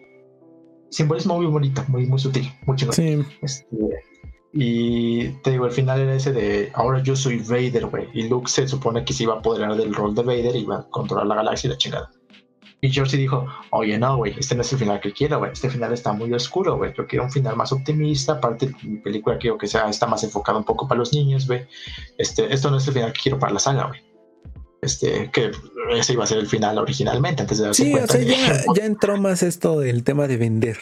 Simbolismo 0.90 1.36
muy 1.36 1.46
bonito, 1.46 1.82
muy, 1.88 2.06
muy 2.06 2.18
sutil, 2.18 2.50
muy 2.66 2.76
chingón. 2.76 2.94
Sí. 2.94 3.24
Este, 3.40 3.66
y 4.52 5.28
te 5.42 5.52
digo, 5.52 5.64
el 5.64 5.72
final 5.72 6.00
era 6.00 6.14
ese 6.14 6.32
de 6.32 6.70
ahora 6.74 7.02
yo 7.02 7.16
soy 7.16 7.38
Vader, 7.38 7.86
güey. 7.86 8.08
Y 8.12 8.28
Luke 8.28 8.50
se 8.50 8.68
supone 8.68 9.04
que 9.04 9.14
se 9.14 9.22
iba 9.22 9.34
a 9.34 9.38
apoderar 9.38 9.74
del 9.76 9.94
rol 9.94 10.14
de 10.14 10.22
Vader 10.22 10.54
y 10.54 10.60
iba 10.60 10.80
a 10.80 10.88
controlar 10.90 11.26
la 11.26 11.36
galaxia 11.36 11.68
y 11.68 11.70
la 11.70 11.78
chingada. 11.78 12.10
Y 12.84 12.90
George 12.90 13.16
dijo, 13.16 13.46
oye, 13.70 13.96
no, 13.96 14.16
güey, 14.16 14.34
este 14.36 14.56
no 14.56 14.62
es 14.62 14.72
el 14.72 14.78
final 14.80 15.00
que 15.00 15.12
quiero, 15.12 15.38
güey. 15.38 15.52
Este 15.52 15.70
final 15.70 15.92
está 15.92 16.12
muy 16.12 16.32
oscuro, 16.32 16.76
güey. 16.76 16.92
Yo 16.98 17.06
quiero 17.06 17.24
un 17.24 17.30
final 17.30 17.54
más 17.54 17.70
optimista. 17.70 18.32
Aparte, 18.32 18.72
mi 18.82 18.96
película 18.98 19.38
quiero 19.38 19.56
que 19.56 19.68
sea, 19.68 19.88
está 19.88 20.09
más 20.09 20.24
enfocada 20.24 20.59
un 20.59 20.64
poco 20.64 20.88
para 20.88 20.98
los 20.98 21.12
niños, 21.12 21.46
güey. 21.46 21.64
Este, 22.18 22.52
esto 22.52 22.72
no 22.72 22.78
es 22.78 22.88
el 22.88 22.94
final 22.94 23.12
que 23.12 23.20
quiero 23.22 23.38
para 23.38 23.52
la 23.52 23.60
saga, 23.60 23.86
güey. 23.86 24.00
Este, 24.80 25.30
que 25.30 25.52
ese 25.92 26.14
iba 26.14 26.24
a 26.24 26.26
ser 26.26 26.38
el 26.38 26.48
final 26.48 26.76
originalmente, 26.76 27.42
antes 27.42 27.59
de 27.59 27.72
Sí, 27.72 27.94
o 27.94 28.04
sea, 28.04 28.20
ya, 28.20 28.64
ya 28.76 28.84
entró 28.84 29.16
más 29.16 29.44
esto 29.44 29.78
del 29.78 30.02
tema 30.02 30.26
de 30.26 30.38
vender. 30.38 30.78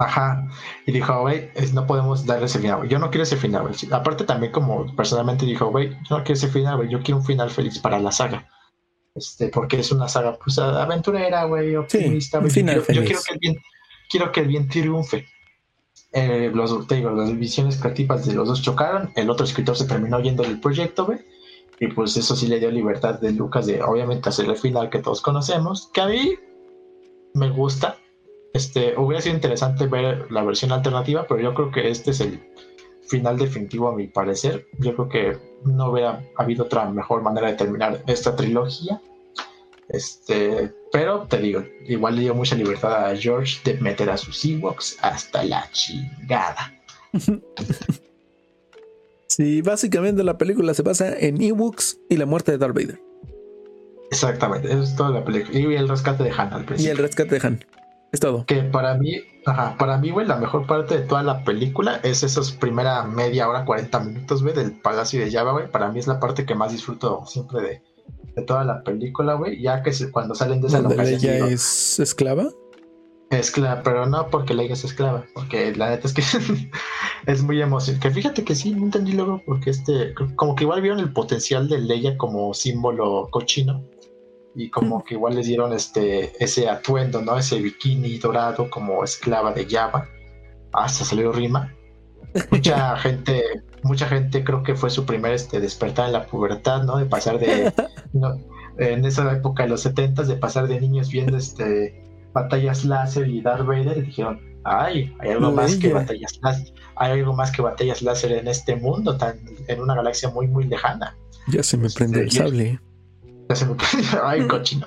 Ajá. 0.00 0.46
Y 0.86 0.92
dijo, 0.92 1.18
güey, 1.22 1.48
no 1.72 1.86
podemos 1.86 2.26
darle 2.26 2.44
ese 2.44 2.58
final, 2.58 2.86
Yo 2.88 2.98
no 2.98 3.08
quiero 3.08 3.22
ese 3.22 3.38
final, 3.38 3.62
güey. 3.62 3.74
Aparte 3.90 4.24
también 4.24 4.52
como 4.52 4.94
personalmente 4.94 5.46
dijo, 5.46 5.70
güey, 5.70 5.96
yo 6.10 6.18
no 6.18 6.24
quiero 6.24 6.34
ese 6.34 6.48
final, 6.48 6.76
güey. 6.76 6.90
Yo 6.90 7.02
quiero 7.02 7.20
un 7.20 7.24
final 7.24 7.48
feliz 7.48 7.78
para 7.78 7.98
la 7.98 8.12
saga. 8.12 8.46
Este, 9.14 9.48
porque 9.48 9.80
es 9.80 9.90
una 9.92 10.08
saga, 10.08 10.38
pues, 10.38 10.58
aventurera, 10.58 11.44
güey, 11.44 11.74
optimista, 11.76 12.40
yo, 12.40 12.48
quiero, 12.48 12.84
que 12.84 13.32
el 13.32 13.38
bien, 13.38 13.56
quiero 14.08 14.30
que 14.32 14.40
el 14.40 14.48
bien 14.48 14.68
triunfe. 14.68 15.26
Eh, 16.12 16.50
los, 16.54 16.86
te 16.86 16.96
digo, 16.96 17.10
las 17.10 17.36
visiones 17.36 17.76
creativas 17.76 18.26
de 18.26 18.34
los 18.34 18.48
dos 18.48 18.62
chocaron. 18.62 19.12
El 19.16 19.30
otro 19.30 19.44
escritor 19.44 19.76
se 19.76 19.86
terminó 19.86 20.20
yendo 20.20 20.42
del 20.42 20.60
proyecto, 20.60 21.06
güey. 21.06 21.18
Y 21.80 21.88
pues 21.88 22.16
eso 22.16 22.36
sí 22.36 22.46
le 22.46 22.60
dio 22.60 22.70
libertad 22.70 23.20
de 23.20 23.32
Lucas 23.32 23.66
de, 23.66 23.82
obviamente, 23.82 24.28
hacer 24.28 24.46
el 24.46 24.56
final 24.56 24.90
que 24.90 24.98
todos 24.98 25.20
conocemos. 25.20 25.90
Que 25.92 26.00
a 26.00 26.06
mí 26.06 26.34
me 27.34 27.50
gusta 27.50 27.96
este, 28.52 28.96
hubiera 28.96 29.22
sido 29.22 29.34
interesante 29.34 29.86
ver 29.86 30.30
la 30.30 30.42
versión 30.42 30.72
alternativa, 30.72 31.26
pero 31.28 31.40
yo 31.40 31.54
creo 31.54 31.70
que 31.70 31.88
este 31.90 32.10
es 32.10 32.20
el 32.20 32.40
final 33.10 33.36
definitivo 33.36 33.88
a 33.88 33.94
mi 33.94 34.06
parecer. 34.06 34.66
Yo 34.78 34.94
creo 34.94 35.08
que 35.08 35.38
no 35.64 35.90
hubiera 35.90 36.24
habido 36.36 36.64
otra 36.64 36.88
mejor 36.88 37.22
manera 37.22 37.48
de 37.48 37.54
terminar 37.54 38.02
esta 38.06 38.36
trilogía. 38.36 39.00
Este, 39.88 40.72
pero 40.92 41.26
te 41.26 41.38
digo, 41.38 41.64
igual 41.84 42.14
le 42.14 42.22
dio 42.22 42.34
mucha 42.34 42.54
libertad 42.54 43.06
a 43.06 43.16
George 43.16 43.58
de 43.64 43.74
meter 43.80 44.08
a 44.08 44.16
sus 44.16 44.44
Ewoks 44.44 44.96
hasta 45.02 45.44
la 45.44 45.68
chingada. 45.72 46.72
Sí, 49.26 49.62
básicamente 49.62 50.24
la 50.24 50.36
película 50.36 50.74
se 50.74 50.82
basa 50.82 51.16
en 51.16 51.40
Ewoks 51.40 51.98
y 52.08 52.16
la 52.16 52.26
muerte 52.26 52.50
de 52.50 52.58
Darth 52.58 52.74
Vader. 52.74 53.00
Exactamente, 54.10 54.68
eso 54.68 54.82
es 54.82 54.96
toda 54.96 55.10
la 55.10 55.24
película. 55.24 55.56
Y 55.56 55.76
el 55.76 55.88
rescate 55.88 56.24
de 56.24 56.30
Han 56.32 56.52
al 56.52 56.64
principio. 56.64 56.88
Y 56.88 56.90
el 56.90 56.98
rescate 56.98 57.38
de 57.38 57.46
Han. 57.46 57.64
Es 58.12 58.20
todo. 58.20 58.44
Que 58.44 58.62
para 58.62 58.94
mí, 58.94 59.20
ajá, 59.46 59.76
para 59.78 59.96
mí, 59.98 60.10
güey, 60.10 60.26
la 60.26 60.36
mejor 60.36 60.66
parte 60.66 60.98
de 60.98 61.06
toda 61.06 61.22
la 61.22 61.44
película 61.44 62.00
es 62.02 62.22
esos 62.22 62.50
primera 62.52 63.04
media 63.04 63.48
hora, 63.48 63.64
40 63.64 64.00
minutos, 64.00 64.42
güey, 64.42 64.54
del 64.54 64.72
Palacio 64.72 65.20
de 65.20 65.30
Java, 65.30 65.52
güey. 65.52 65.70
Para 65.70 65.90
mí 65.90 66.00
es 66.00 66.08
la 66.08 66.18
parte 66.18 66.44
que 66.44 66.54
más 66.54 66.72
disfruto 66.72 67.24
siempre 67.26 67.62
de, 67.62 67.82
de 68.34 68.42
toda 68.42 68.64
la 68.64 68.82
película, 68.82 69.34
güey. 69.34 69.62
Ya 69.62 69.82
que 69.82 69.92
cuando 70.10 70.34
salen 70.34 70.60
de 70.60 70.68
esa 70.68 70.80
locación. 70.80 71.20
¿Ella 71.20 71.46
es 71.46 72.00
esclava? 72.00 72.48
Esclava, 73.30 73.82
pero 73.84 74.06
no 74.06 74.28
porque 74.28 74.54
Leia 74.54 74.72
es 74.72 74.82
esclava, 74.82 75.24
porque 75.34 75.72
la 75.76 75.90
neta 75.90 76.08
es 76.08 76.14
que 76.14 76.22
es 77.26 77.42
muy 77.44 77.62
emocionante. 77.62 78.08
Que 78.08 78.12
fíjate 78.12 78.42
que 78.42 78.56
sí, 78.56 78.72
no 78.72 78.86
entendí 78.86 79.12
luego 79.12 79.40
porque 79.46 79.70
este, 79.70 80.14
como 80.34 80.56
que 80.56 80.64
igual 80.64 80.80
vieron 80.80 80.98
el 80.98 81.12
potencial 81.12 81.68
de 81.68 81.78
Leia 81.78 82.18
como 82.18 82.52
símbolo 82.54 83.28
cochino 83.30 83.84
y 84.54 84.70
como 84.70 85.04
que 85.04 85.14
igual 85.14 85.36
les 85.36 85.46
dieron 85.46 85.72
este 85.72 86.32
ese 86.42 86.68
atuendo, 86.68 87.22
¿no? 87.22 87.38
Ese 87.38 87.60
bikini 87.60 88.18
dorado 88.18 88.68
como 88.70 89.04
esclava 89.04 89.52
de 89.52 89.66
Java. 89.66 90.08
Hasta 90.72 91.04
salió 91.04 91.32
rima. 91.32 91.74
Mucha 92.50 92.96
gente, 92.98 93.42
mucha 93.82 94.06
gente 94.06 94.44
creo 94.44 94.62
que 94.62 94.74
fue 94.74 94.90
su 94.90 95.04
primer 95.06 95.32
este, 95.32 95.60
despertar 95.60 96.06
en 96.06 96.12
la 96.12 96.26
pubertad, 96.26 96.82
¿no? 96.84 96.96
De 96.96 97.06
pasar 97.06 97.38
de 97.38 97.72
en 98.78 99.04
esa 99.04 99.30
época 99.32 99.64
de 99.64 99.68
los 99.68 99.82
70 99.82 100.22
de 100.22 100.36
pasar 100.36 100.66
de 100.66 100.80
niños 100.80 101.10
viendo 101.10 101.36
este 101.36 101.94
batallas 102.32 102.84
láser 102.84 103.28
y 103.28 103.40
Darth 103.40 103.66
Vader 103.66 103.98
y 103.98 104.02
dijeron, 104.02 104.40
ay, 104.64 105.14
hay 105.18 105.30
algo 105.30 105.52
más 105.52 105.76
que 105.76 105.92
batallas 105.92 106.38
láser, 106.42 106.72
hay 106.96 107.12
algo 107.12 107.34
más 107.34 107.50
que 107.50 107.62
batallas 107.62 108.02
láser 108.02 108.32
en 108.32 108.48
este 108.48 108.76
mundo, 108.76 109.16
tan, 109.16 109.40
en 109.66 109.80
una 109.80 109.94
galaxia 109.94 110.30
muy 110.30 110.46
muy 110.46 110.64
lejana. 110.64 111.16
Ya 111.48 111.62
se 111.62 111.76
me 111.76 111.88
prende 111.90 112.24
este, 112.24 112.42
el 112.42 112.50
sable. 112.50 112.80
Ay, 114.22 114.46
cochino. 114.48 114.86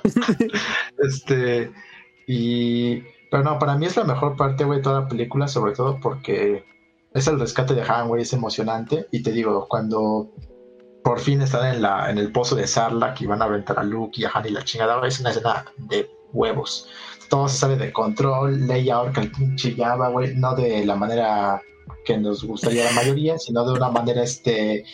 este, 0.98 1.72
y. 2.26 3.02
Pero 3.30 3.42
no, 3.42 3.58
para 3.58 3.76
mí 3.76 3.86
es 3.86 3.96
la 3.96 4.04
mejor 4.04 4.36
parte, 4.36 4.64
güey, 4.64 4.78
de 4.78 4.84
toda 4.84 5.00
la 5.00 5.08
película, 5.08 5.48
sobre 5.48 5.72
todo 5.72 5.98
porque 6.00 6.64
es 7.12 7.26
el 7.26 7.40
rescate 7.40 7.74
de 7.74 7.82
Han, 7.82 8.08
güey, 8.08 8.22
es 8.22 8.32
emocionante. 8.32 9.06
Y 9.10 9.22
te 9.22 9.32
digo, 9.32 9.66
cuando 9.68 10.30
por 11.02 11.20
fin 11.20 11.42
están 11.42 11.74
en, 11.74 11.82
la, 11.82 12.10
en 12.10 12.18
el 12.18 12.32
pozo 12.32 12.54
de 12.54 12.66
Sarlacc 12.66 13.20
y 13.20 13.26
van 13.26 13.42
a 13.42 13.46
aventar 13.46 13.78
a 13.78 13.82
Luke 13.82 14.20
y 14.20 14.24
a 14.24 14.30
Han 14.32 14.46
y 14.46 14.50
la 14.50 14.64
chingada, 14.64 15.04
es 15.06 15.20
una 15.20 15.30
escena 15.30 15.64
de 15.76 16.08
huevos. 16.32 16.88
Todo 17.28 17.48
se 17.48 17.58
sale 17.58 17.76
de 17.76 17.92
control, 17.92 18.66
Leia 18.66 18.96
ahorca 18.96 19.20
el 19.20 19.30
pinche 19.30 19.74
güey, 20.12 20.34
no 20.36 20.54
de 20.54 20.84
la 20.86 20.96
manera 20.96 21.60
que 22.04 22.16
nos 22.16 22.44
gustaría 22.44 22.84
la 22.84 22.92
mayoría, 22.92 23.38
sino 23.38 23.64
de 23.66 23.72
una 23.72 23.90
manera, 23.90 24.22
este, 24.22 24.84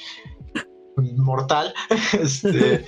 mortal. 1.17 1.75
este 2.13 2.85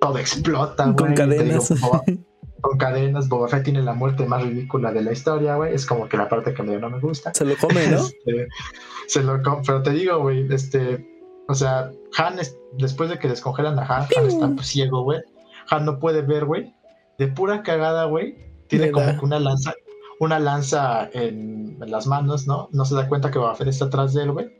todo 0.00 0.18
explota, 0.18 0.94
Con 0.94 1.14
cadenas. 1.14 1.72
con 2.60 2.78
cadenas, 2.78 3.28
Boba 3.28 3.48
Fett 3.48 3.64
tiene 3.64 3.82
la 3.82 3.94
muerte 3.94 4.26
más 4.26 4.42
ridícula 4.42 4.92
de 4.92 5.02
la 5.02 5.12
historia, 5.12 5.56
güey. 5.56 5.74
Es 5.74 5.86
como 5.86 6.08
que 6.08 6.16
la 6.16 6.28
parte 6.28 6.54
que 6.54 6.62
medio 6.62 6.80
no 6.80 6.90
me 6.90 7.00
gusta. 7.00 7.32
Se 7.34 7.44
lo 7.44 7.56
come, 7.56 7.86
¿no? 7.88 7.98
Este, 7.98 8.48
se 9.06 9.22
lo 9.22 9.40
come, 9.42 9.62
pero 9.64 9.82
te 9.82 9.90
digo, 9.90 10.18
güey, 10.20 10.52
este, 10.52 11.06
o 11.48 11.54
sea, 11.54 11.90
Han, 12.18 12.36
después 12.78 13.10
de 13.10 13.18
que 13.18 13.28
descongelan 13.28 13.78
a 13.78 13.82
Han, 13.82 14.06
Han 14.16 14.26
está 14.26 14.48
pues, 14.48 14.66
ciego, 14.66 15.02
güey. 15.02 15.20
Han 15.70 15.84
no 15.84 15.98
puede 15.98 16.22
ver, 16.22 16.44
güey. 16.44 16.74
De 17.18 17.28
pura 17.28 17.62
cagada, 17.62 18.06
güey. 18.06 18.36
Tiene 18.68 18.90
como 18.90 19.06
que 19.16 19.24
una 19.24 19.38
lanza, 19.38 19.74
una 20.18 20.40
lanza 20.40 21.08
en, 21.12 21.78
en, 21.80 21.90
las 21.90 22.08
manos, 22.08 22.48
¿no? 22.48 22.68
No 22.72 22.84
se 22.84 22.96
da 22.96 23.08
cuenta 23.08 23.30
que 23.30 23.38
Boba 23.38 23.54
Fett 23.54 23.68
está 23.68 23.84
atrás 23.84 24.12
de 24.12 24.24
él, 24.24 24.32
güey 24.32 24.55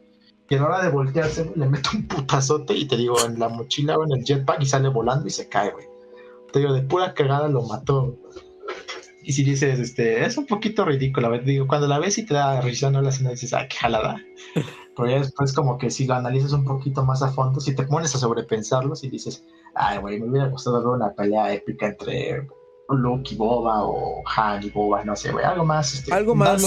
y 0.48 0.54
a 0.54 0.58
la 0.58 0.66
hora 0.66 0.82
de 0.82 0.90
voltearse, 0.90 1.50
le 1.54 1.66
meto 1.66 1.90
un 1.94 2.06
putazote 2.06 2.74
y 2.74 2.86
te 2.86 2.96
digo, 2.96 3.16
en 3.24 3.38
la 3.38 3.48
mochila 3.48 3.96
o 3.96 4.04
en 4.04 4.12
el 4.12 4.24
jetpack 4.24 4.62
y 4.62 4.66
sale 4.66 4.88
volando 4.88 5.26
y 5.26 5.30
se 5.30 5.48
cae, 5.48 5.72
güey. 5.72 5.86
Te 6.52 6.60
digo, 6.60 6.72
de 6.72 6.82
pura 6.82 7.14
cagada 7.14 7.48
lo 7.48 7.62
mató. 7.62 8.16
Y 9.22 9.32
si 9.32 9.42
dices, 9.42 9.80
este, 9.80 10.24
es 10.24 10.38
un 10.38 10.46
poquito 10.46 10.84
ridículo, 10.84 11.32
te 11.32 11.50
digo, 11.50 11.66
cuando 11.66 11.88
la 11.88 11.98
ves 11.98 12.16
y 12.18 12.24
te 12.24 12.34
da 12.34 12.60
risa, 12.60 12.92
no 12.92 13.02
la 13.02 13.08
escena 13.08 13.30
dices, 13.30 13.52
ay, 13.52 13.66
qué 13.68 13.76
jalada. 13.76 14.16
Pero 14.96 15.10
ya 15.10 15.18
después 15.18 15.52
como 15.52 15.76
que 15.78 15.90
si 15.90 16.06
lo 16.06 16.14
analizas 16.14 16.52
un 16.52 16.64
poquito 16.64 17.04
más 17.04 17.22
a 17.22 17.32
fondo, 17.32 17.60
si 17.60 17.74
te 17.74 17.82
pones 17.82 18.14
a 18.14 18.18
sobrepensarlo, 18.18 18.94
si 18.94 19.10
dices, 19.10 19.44
ay, 19.74 19.98
güey, 19.98 20.20
me 20.20 20.30
hubiera 20.30 20.46
gustado 20.46 20.78
ver 20.78 20.86
una 20.86 21.12
pelea 21.12 21.52
épica 21.52 21.88
entre 21.88 22.46
Luke 22.88 23.34
y 23.34 23.36
Boba 23.36 23.84
o 23.84 24.22
Han 24.36 24.62
y 24.62 24.70
Boba, 24.70 25.04
no 25.04 25.16
sé, 25.16 25.32
güey, 25.32 25.44
algo 25.44 25.64
más. 25.64 25.92
Este, 25.92 26.14
algo 26.14 26.36
más. 26.36 26.64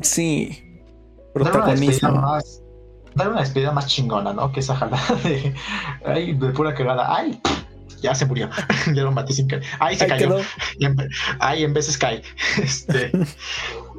sí. 0.00 0.60
Protagonismo. 1.34 2.12
Más, 2.12 2.63
dar 3.14 3.30
una 3.30 3.40
despedida 3.40 3.72
más 3.72 3.86
chingona, 3.86 4.32
¿no? 4.32 4.52
Que 4.52 4.60
esa 4.60 4.76
jalada 4.76 5.14
de, 5.22 5.54
ay, 6.04 6.34
de 6.34 6.48
pura 6.50 6.74
cagada. 6.74 7.14
Ay, 7.14 7.40
ya 8.02 8.14
se 8.14 8.26
murió. 8.26 8.50
ya 8.94 9.02
lo 9.02 9.12
maté 9.12 9.32
sin 9.32 9.48
caer. 9.48 9.62
Ay, 9.78 9.96
se 9.96 10.06
cayó. 10.06 10.36
ay, 11.40 11.64
en 11.64 11.72
veces 11.72 11.96
cae. 11.96 12.22
este, 12.62 13.10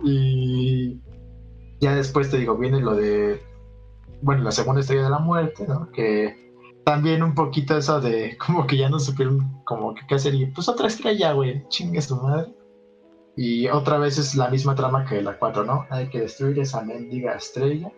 y 0.04 1.00
ya 1.80 1.96
después 1.96 2.30
te 2.30 2.38
digo, 2.38 2.58
viene 2.58 2.80
lo 2.80 2.96
de, 2.96 3.42
bueno, 4.22 4.44
la 4.44 4.52
segunda 4.52 4.82
estrella 4.82 5.04
de 5.04 5.10
la 5.10 5.20
muerte, 5.20 5.66
¿no? 5.68 5.92
Que 5.92 6.46
también 6.86 7.24
un 7.24 7.34
poquito 7.34 7.78
eso 7.78 8.00
de 8.00 8.38
como 8.46 8.68
que 8.68 8.78
ya 8.78 8.90
no 8.90 9.00
supieron 9.00 9.62
como 9.66 9.94
que 9.94 10.02
qué 10.08 10.16
hacer 10.16 10.36
y 10.36 10.46
pues 10.48 10.70
otra 10.70 10.88
estrella, 10.88 11.34
güey, 11.34 11.68
chingue 11.70 12.02
su 12.02 12.16
madre. 12.18 12.54
Y 13.38 13.68
otra 13.68 13.98
vez 13.98 14.18
es 14.18 14.36
la 14.36 14.50
misma 14.50 14.76
trama 14.76 15.04
que 15.04 15.22
la 15.22 15.38
4, 15.38 15.66
¿no? 15.66 15.86
Hay 15.90 16.08
que 16.08 16.22
destruir 16.22 16.58
esa 16.60 16.82
mendiga 16.82 17.34
estrella. 17.34 17.92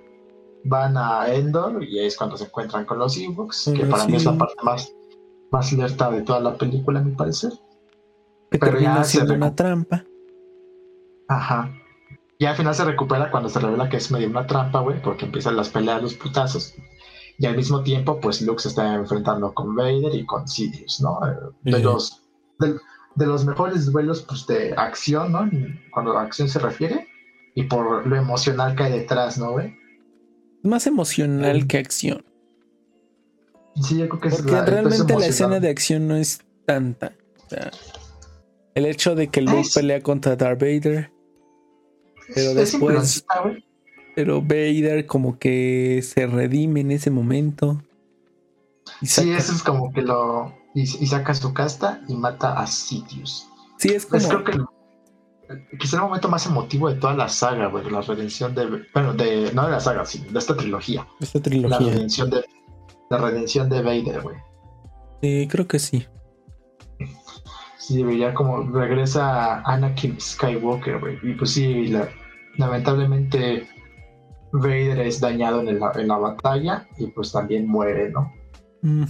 Van 0.64 0.98
a 0.98 1.28
Endor 1.34 1.84
y 1.84 2.00
es 2.00 2.18
cuando 2.18 2.38
se 2.38 2.46
encuentran 2.46 2.86
con 2.86 3.00
los 3.00 3.18
Ewoks, 3.18 3.72
que 3.76 3.86
para 3.86 4.06
mí 4.06 4.16
es 4.16 4.26
la 4.26 4.38
parte 4.38 4.56
más, 4.64 4.92
más 5.52 5.72
alerta 5.74 6.12
de 6.12 6.22
toda 6.22 6.40
la 6.40 6.58
película, 6.58 7.00
a 7.00 7.04
mi 7.04 7.16
parecer. 7.16 7.52
Que 8.52 8.60
Pero 8.60 8.74
termina 8.74 9.04
siendo 9.04 9.34
una 9.34 9.56
trampa. 9.56 10.04
Ajá. 11.28 11.72
Y 12.40 12.46
al 12.46 12.56
final 12.56 12.76
se 12.76 12.86
recupera 12.86 13.32
cuando 13.32 13.50
se 13.50 13.60
revela 13.60 13.90
que 13.90 13.98
es 13.98 14.12
medio 14.12 14.30
una 14.30 14.46
trampa, 14.46 14.82
güey, 14.82 15.02
porque 15.02 15.26
empiezan 15.26 15.56
las 15.56 15.70
peleas, 15.70 16.02
los 16.02 16.14
putazos. 16.14 16.76
Y 17.40 17.46
al 17.46 17.56
mismo 17.56 17.84
tiempo, 17.84 18.20
pues 18.20 18.42
Luke 18.42 18.62
se 18.62 18.70
está 18.70 18.96
enfrentando 18.96 19.54
con 19.54 19.76
Vader 19.76 20.14
y 20.14 20.26
con 20.26 20.48
Sidious, 20.48 21.02
¿no? 21.02 21.20
De 21.62 21.80
los, 21.80 22.24
de, 22.60 23.26
los 23.26 23.46
mejores 23.46 23.92
duelos 23.92 24.24
pues, 24.24 24.46
de 24.48 24.74
acción, 24.76 25.32
¿no? 25.32 25.50
Cuando 25.92 26.18
a 26.18 26.24
acción 26.24 26.48
se 26.48 26.60
refiere. 26.60 27.08
Y 27.56 27.64
por 27.64 28.06
lo 28.06 28.16
emocional 28.16 28.76
que 28.76 28.84
hay 28.84 28.92
detrás, 28.92 29.38
¿no, 29.38 29.52
güey? 29.52 29.76
Más 30.68 30.86
emocional 30.86 31.66
que 31.66 31.78
acción. 31.78 32.26
Sí, 33.82 34.00
yo 34.00 34.10
creo 34.10 34.20
que 34.20 34.30
Porque 34.30 34.62
realmente 34.62 35.18
la 35.18 35.28
escena 35.28 35.60
de 35.62 35.70
acción 35.70 36.08
no 36.08 36.18
es 36.18 36.42
tanta. 36.66 37.14
O 37.46 37.50
sea, 37.50 37.72
el 38.76 38.86
hecho 38.86 39.16
de 39.16 39.30
que 39.30 39.42
Luke 39.42 39.70
pelea 39.74 40.02
contra 40.02 40.36
Darth 40.36 40.60
Vader. 40.60 41.10
Pero 42.36 42.54
después. 42.54 43.26
Pero 44.14 44.42
Vader 44.42 45.06
como 45.06 45.40
que 45.40 46.02
se 46.04 46.28
redime 46.28 46.82
en 46.82 46.92
ese 46.92 47.12
momento. 47.12 47.82
sí, 49.04 49.32
eso 49.32 49.54
es 49.54 49.64
como 49.64 49.94
que 49.94 50.02
lo. 50.02 50.54
Y, 50.76 50.86
saca 50.86 51.34
su 51.34 51.54
casta 51.54 52.02
y 52.10 52.16
mata 52.16 52.60
a 52.60 52.68
Sidious. 52.68 53.48
Sí, 53.78 53.90
es 53.90 54.06
como. 54.06 54.28
creo 54.28 54.44
que 54.44 54.52
quizá 55.80 55.98
el 55.98 56.04
momento 56.04 56.30
más 56.30 56.46
emotivo 56.46 56.90
de 56.90 56.96
toda 56.96 57.14
la 57.14 57.30
saga, 57.30 57.68
güey, 57.68 57.90
la 57.90 58.02
redención 58.02 58.54
de. 58.56 58.86
Bueno, 58.94 59.14
de. 59.14 59.52
No 59.54 59.66
de 59.66 59.72
la 59.72 59.80
saga, 59.80 60.06
sino 60.06 60.32
de 60.32 60.40
esta 60.40 60.56
trilogía. 60.56 61.08
Esta 61.20 61.42
trilogía. 61.42 61.80
La 61.80 61.94
redención 61.94 62.30
de. 62.30 62.46
La 63.10 63.18
redención 63.18 63.70
de 63.70 63.82
Vader, 63.82 64.22
güey. 64.22 64.36
Sí, 65.22 65.48
creo 65.50 65.68
que 65.68 65.80
sí. 65.80 66.06
Sí, 67.80 68.04
ya 68.18 68.34
como 68.34 68.64
regresa 68.64 69.62
Anakin 69.62 70.20
Skywalker, 70.20 71.00
güey. 71.00 71.20
Y 71.24 71.34
pues 71.36 71.52
sí, 71.52 71.94
lamentablemente 72.58 73.66
Vader 74.52 75.00
es 75.00 75.22
dañado 75.22 75.62
en, 75.62 75.80
la 75.80 76.18
batalla 76.18 76.86
y 76.98 77.08
pues 77.08 77.32
también 77.32 77.68
muere, 77.68 78.10
¿no? 78.10 78.34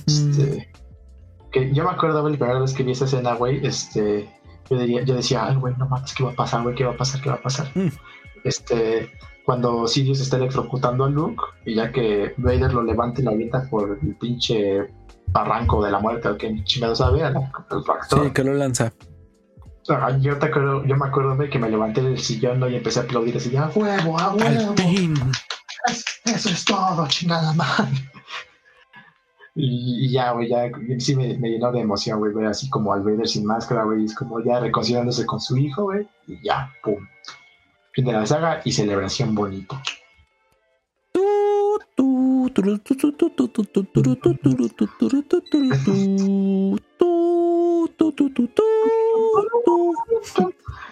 este, 0.06 0.72
que 1.52 1.74
yo 1.74 1.84
me 1.84 1.90
acuerdo 1.90 2.28
la 2.30 2.38
primera 2.38 2.60
vez 2.60 2.74
que 2.74 2.84
vi 2.84 2.92
esa 2.92 3.06
escena, 3.06 3.34
güey, 3.34 3.66
este, 3.66 4.30
yo, 4.70 4.78
diría, 4.78 5.04
yo 5.04 5.16
decía, 5.16 5.46
ay, 5.46 5.56
güey, 5.56 5.74
no 5.78 5.88
mames, 5.88 6.14
¿qué 6.14 6.24
va 6.24 6.32
a 6.32 6.36
pasar, 6.36 6.64
güey? 6.64 6.76
¿Qué 6.76 6.86
va 6.86 6.94
a 6.94 6.98
pasar? 6.98 7.22
¿Qué 7.22 7.30
va 7.30 7.36
a 7.36 7.42
pasar? 7.42 7.72
Mm. 7.76 7.90
Este, 8.44 9.12
cuando 9.46 9.88
Sirius 9.88 10.20
está 10.20 10.38
electrocutando 10.38 11.06
a 11.06 11.10
Luke 11.10 11.42
y 11.66 11.76
ya 11.76 11.92
que 11.92 12.34
Vader 12.38 12.74
lo 12.74 12.84
levanta 12.84 13.22
y 13.22 13.24
lo 13.24 13.32
avienta 13.32 13.68
por 13.70 13.98
el 14.02 14.16
pinche 14.16 14.90
barranco 15.28 15.84
de 15.84 15.92
la 15.92 16.00
muerte, 16.00 16.30
o 16.30 16.38
que 16.38 16.64
chingado 16.64 16.96
sabe, 16.96 17.22
el 17.22 17.84
factor. 17.86 18.26
Sí, 18.26 18.32
que 18.32 18.44
lo 18.44 18.54
lanza. 18.54 18.92
Yo, 20.20 20.38
te 20.38 20.48
acuerdo, 20.48 20.86
yo 20.86 20.98
me 20.98 21.08
acuerdo 21.08 21.38
de 21.38 21.50
que 21.50 21.60
me 21.60 21.70
levanté 21.70 22.02
del 22.02 22.20
sillón 22.20 22.62
y 22.70 22.76
empecé 22.76 23.00
a 23.00 23.04
aplaudir 23.04 23.38
así, 23.38 23.56
¡a 23.56 23.68
huevo, 23.74 24.20
a 24.20 24.34
huevo! 24.34 24.76
Eso 26.26 26.50
es 26.50 26.66
todo, 26.66 27.08
chingada 27.08 27.54
madre. 27.54 27.96
Y, 29.60 30.12
ya, 30.12 30.34
güey, 30.34 30.50
ya 30.50 30.70
sí 31.00 31.16
me, 31.16 31.34
llenó 31.36 31.72
de 31.72 31.80
emoción, 31.80 32.20
güey, 32.20 32.32
ver 32.32 32.46
así 32.46 32.70
como 32.70 32.94
al 32.94 33.02
Vader 33.02 33.28
sin 33.28 33.44
máscara, 33.44 33.86
güey, 33.86 34.06
es 34.06 34.14
como 34.14 34.40
ya 34.44 34.60
reconciliándose 34.60 35.26
con 35.26 35.40
su 35.40 35.58
hijo, 35.58 35.86
güey, 35.86 36.08
y 36.28 36.40
ya, 36.44 36.72
pum. 36.84 37.04
Fin 37.94 38.06
de 38.06 38.12
la 38.12 38.24
saga 38.28 38.62
y 38.64 38.72
celebración 38.72 39.34
bonito. 39.34 39.76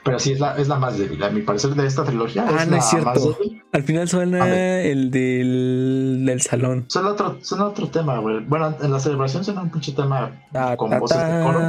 Pero 0.06 0.19
sí, 0.19 0.34
es 0.34 0.40
la, 0.40 0.56
es 0.56 0.68
la 0.68 0.76
más 0.77 0.99
débil. 0.99 1.22
A 1.23 1.32
mi 1.32 1.41
parecer, 1.41 1.72
de 1.72 1.88
esta 1.88 2.03
trilogía. 2.03 2.45
Ah, 2.48 2.64
no 2.65 2.77
es 2.77 2.86
cierto. 2.86 3.36
Al 3.72 3.82
final 3.82 4.07
suena 4.07 4.80
el 4.80 5.10
del, 5.10 6.22
del 6.27 6.41
salón. 6.44 6.86
Son 6.90 7.07
otro, 7.07 7.40
son 7.41 7.61
otro 7.61 7.90
tema, 7.90 8.19
güey. 8.19 8.45
Bueno, 8.45 8.76
en 8.84 8.91
la 8.91 8.99
celebración 8.99 9.44
suena 9.44 9.64
un 9.64 9.72
pinche 9.72 9.94
tema 9.94 10.32
con 10.77 10.91
voces 10.99 11.18
de 11.18 11.41
coro. 11.44 11.60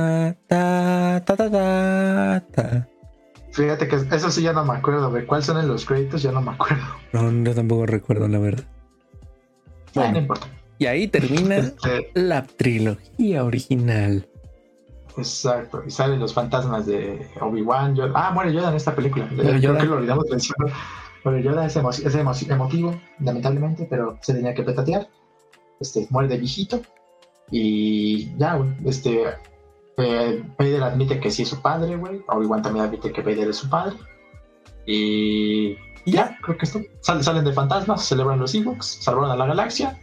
Fíjate 3.52 3.88
que 3.88 3.96
eso 4.14 4.30
sí 4.30 4.42
ya 4.42 4.52
no 4.52 4.66
me 4.66 4.74
acuerdo, 4.74 5.08
güey. 5.08 5.24
¿Cuáles 5.24 5.46
son 5.46 5.66
los 5.66 5.86
créditos? 5.86 6.22
Ya 6.22 6.30
no 6.30 6.42
me 6.42 6.50
acuerdo. 6.52 6.84
No, 7.14 7.32
yo 7.42 7.54
tampoco 7.54 7.86
recuerdo, 7.86 8.28
la 8.28 8.38
verdad. 8.38 8.64
Bueno, 9.94 10.12
no 10.12 10.18
importa. 10.18 10.46
Y 10.78 10.84
ahí 10.84 11.08
termina 11.08 11.56
este 11.56 12.10
la 12.12 12.44
trilogía 12.44 13.44
original. 13.44 14.28
Exacto, 15.16 15.82
y 15.86 15.90
salen 15.90 16.20
los 16.20 16.34
fantasmas 16.34 16.86
de 16.86 17.30
Obi-Wan. 17.40 17.96
Ah, 18.14 18.30
muere 18.32 18.52
Yoda 18.52 18.68
en 18.70 18.76
esta 18.76 18.94
película. 18.94 19.28
Creo 19.34 19.76
que 19.78 19.84
lo 19.84 19.96
olvidamos 19.96 20.26
mencionar. 20.30 20.72
Pero 21.24 21.38
Yoda 21.38 21.66
es, 21.66 21.76
emotivo, 22.50 22.94
lamentablemente, 23.20 23.86
pero 23.88 24.18
se 24.20 24.34
tenía 24.34 24.54
que 24.54 24.62
petatear. 24.62 25.08
Este, 25.80 26.06
muere 26.10 26.28
de 26.28 26.38
viejito. 26.38 26.82
Y 27.50 28.36
ya, 28.36 28.60
este. 28.84 29.24
Eh, 29.98 30.44
Vader 30.58 30.82
admite 30.82 31.18
que 31.18 31.30
sí 31.30 31.42
es 31.42 31.48
su 31.48 31.62
padre, 31.62 31.96
güey. 31.96 32.22
Obi-Wan 32.28 32.62
también 32.62 32.84
admite 32.84 33.10
que 33.10 33.22
Vader 33.22 33.48
es 33.48 33.56
su 33.56 33.70
padre. 33.70 33.96
Y 34.84 35.76
ya, 36.04 36.36
creo 36.42 36.58
que 36.58 36.66
esto. 36.66 36.80
Salen, 37.00 37.24
salen 37.24 37.44
de 37.44 37.52
fantasmas, 37.52 38.04
celebran 38.04 38.38
los 38.38 38.54
Ewoks, 38.54 38.98
salvaron 39.02 39.30
a 39.30 39.36
la 39.36 39.46
galaxia. 39.46 39.98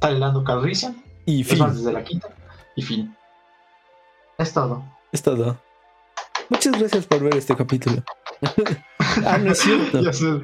Sale 0.00 0.18
Lando 0.18 0.44
Calrissian. 0.44 1.02
Y 1.26 1.42
fin. 1.44 1.66
Desde 1.66 1.92
la 1.92 2.04
quinta. 2.04 2.28
Y 2.76 2.82
fin. 2.82 3.16
Es 4.40 4.54
todo. 4.54 4.82
Es 5.12 5.22
todo. 5.22 5.60
Muchas 6.48 6.78
gracias 6.78 7.04
por 7.04 7.20
ver 7.20 7.36
este 7.36 7.54
capítulo. 7.54 8.02
ah, 9.26 9.36
no 9.36 9.52
es 9.52 9.58
cierto. 9.58 10.00
ya 10.00 10.14
sé. 10.14 10.40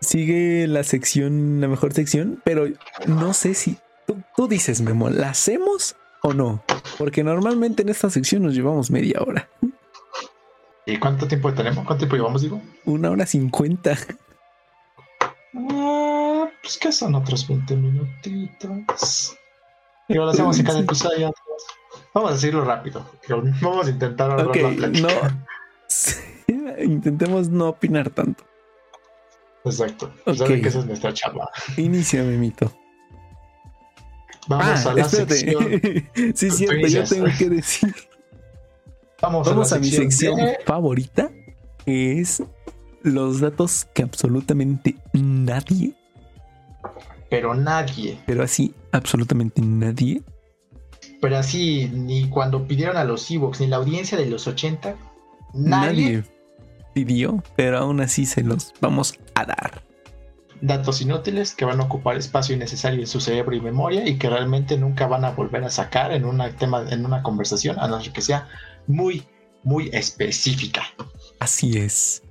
Sigue 0.00 0.66
la 0.66 0.82
sección, 0.82 1.60
la 1.60 1.68
mejor 1.68 1.92
sección, 1.92 2.42
pero 2.44 2.66
no 3.06 3.32
sé 3.32 3.54
si 3.54 3.78
tú, 4.34 4.48
dices, 4.48 4.80
Memo, 4.80 5.08
¿la 5.08 5.30
hacemos 5.30 5.94
o 6.22 6.34
no? 6.34 6.64
Porque 6.98 7.22
normalmente 7.22 7.82
en 7.82 7.90
esta 7.90 8.10
sección 8.10 8.42
nos 8.42 8.54
llevamos 8.54 8.90
media 8.90 9.20
hora. 9.20 9.48
¿Y 10.86 10.98
cuánto 10.98 11.28
tiempo 11.28 11.54
tenemos? 11.54 11.86
¿Cuánto 11.86 11.98
tiempo 11.98 12.16
llevamos, 12.16 12.42
digo? 12.42 12.60
Una 12.86 13.10
hora 13.10 13.24
cincuenta. 13.24 13.96
Ah, 15.54 16.48
pues 16.60 16.76
que 16.76 16.90
son 16.90 17.14
otros 17.14 17.46
20 17.46 17.76
minutitos. 17.76 19.36
Y 20.08 20.18
ahora 20.18 20.32
hacemos 20.32 20.58
en 20.58 20.66
cada 20.66 20.80
episodio. 20.80 21.32
Vamos 22.14 22.30
a 22.30 22.34
decirlo 22.34 22.64
rápido. 22.64 23.04
Vamos 23.60 23.86
a 23.86 23.90
intentar 23.90 24.46
okay, 24.46 24.76
no. 25.00 25.08
Intentemos 26.82 27.48
no 27.48 27.68
opinar 27.68 28.10
tanto. 28.10 28.44
Exacto. 29.64 30.12
Okay. 30.24 30.60
que 30.60 30.68
esa 30.68 30.80
es 30.80 30.86
nuestra 30.86 31.12
chamba. 31.12 31.48
Inicia, 31.76 32.22
Mimito. 32.22 32.72
Vamos 34.48 34.86
ah, 34.86 34.90
a 34.90 34.94
la 34.94 35.02
espérate. 35.02 35.36
sección. 35.36 36.34
sí, 36.34 36.50
cierto, 36.50 36.86
yo 36.86 37.04
tengo 37.04 37.26
que 37.38 37.50
decir. 37.50 37.94
Vamos, 39.20 39.46
Vamos 39.46 39.72
a, 39.72 39.78
mi 39.78 39.90
sección 39.90 40.38
favorita. 40.64 41.30
es 41.84 42.42
los 43.02 43.40
datos 43.40 43.86
que 43.94 44.02
absolutamente 44.02 44.96
nadie. 45.12 45.94
Pero 47.28 47.54
nadie. 47.54 48.18
Pero 48.26 48.42
así, 48.42 48.74
absolutamente 48.90 49.60
nadie 49.62 50.22
pero 51.20 51.36
así, 51.36 51.90
ni 51.92 52.28
cuando 52.28 52.66
pidieron 52.66 52.96
a 52.96 53.04
los 53.04 53.30
Evox, 53.30 53.60
ni 53.60 53.66
la 53.66 53.76
audiencia 53.76 54.16
de 54.16 54.26
los 54.26 54.46
80, 54.46 54.96
nadie, 55.52 56.24
pidió, 56.94 57.42
pero 57.56 57.78
aún 57.78 58.00
así 58.00 58.26
se 58.26 58.42
los 58.42 58.72
vamos 58.80 59.18
a 59.34 59.44
dar. 59.44 59.82
Datos 60.62 61.00
inútiles 61.00 61.54
que 61.54 61.64
van 61.64 61.80
a 61.80 61.84
ocupar 61.84 62.16
espacio 62.16 62.54
innecesario 62.54 63.00
en 63.00 63.06
su 63.06 63.20
cerebro 63.20 63.54
y 63.54 63.60
memoria 63.60 64.06
y 64.06 64.18
que 64.18 64.28
realmente 64.28 64.76
nunca 64.76 65.06
van 65.06 65.24
a 65.24 65.30
volver 65.30 65.64
a 65.64 65.70
sacar 65.70 66.12
en, 66.12 66.24
una 66.24 66.50
tema, 66.50 66.84
en 66.90 67.04
una 67.04 67.22
conversación, 67.22 67.78
a 67.78 67.88
no 67.88 68.00
ser 68.00 68.12
que 68.12 68.20
sea 68.20 68.48
muy, 68.86 69.24
muy 69.62 69.88
específica. 69.92 70.82
Así 71.38 71.78
es. 71.78 72.22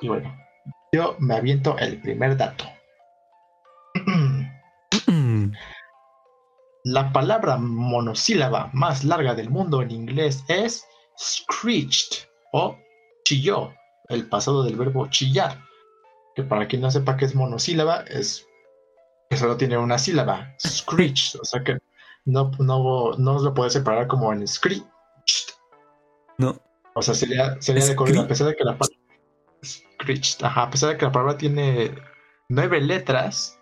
Y 0.00 0.08
bueno, 0.08 0.34
yo 0.92 1.16
me 1.18 1.34
aviento 1.34 1.78
el 1.78 2.00
primer 2.00 2.36
dato. 2.36 2.64
La 6.90 7.12
palabra 7.12 7.58
monosílaba 7.58 8.70
más 8.72 9.04
larga 9.04 9.34
del 9.34 9.50
mundo 9.50 9.82
en 9.82 9.90
inglés 9.90 10.42
es 10.48 10.86
screeched 11.18 12.26
o 12.52 12.78
chilló, 13.24 13.74
el 14.08 14.26
pasado 14.26 14.64
del 14.64 14.76
verbo 14.76 15.06
chillar, 15.08 15.62
que 16.34 16.44
para 16.44 16.66
quien 16.66 16.80
no 16.80 16.90
sepa 16.90 17.18
qué 17.18 17.26
es 17.26 17.34
monosílaba 17.34 18.04
es 18.04 18.46
que 19.28 19.36
solo 19.36 19.58
tiene 19.58 19.76
una 19.76 19.98
sílaba, 19.98 20.54
screech, 20.66 21.36
o 21.38 21.44
sea 21.44 21.62
que 21.62 21.76
no, 22.24 22.52
no, 22.58 23.12
no 23.18 23.38
lo 23.38 23.52
puedes 23.52 23.74
separar 23.74 24.06
como 24.06 24.32
en 24.32 24.48
screech. 24.48 24.82
No. 26.38 26.58
O 26.94 27.02
sea, 27.02 27.12
sería, 27.12 27.60
sería 27.60 27.84
de 27.84 27.96
corrido, 27.96 28.22
a 28.22 28.28
pesar 28.28 28.46
de 28.46 28.56
que 28.56 28.64
la 28.64 28.78
palabra 28.78 28.98
screech, 29.62 30.42
ajá, 30.42 30.62
a 30.62 30.70
pesar 30.70 30.88
de 30.88 30.96
que 30.96 31.04
la 31.04 31.12
palabra 31.12 31.36
tiene 31.36 31.94
nueve 32.48 32.80
letras, 32.80 33.57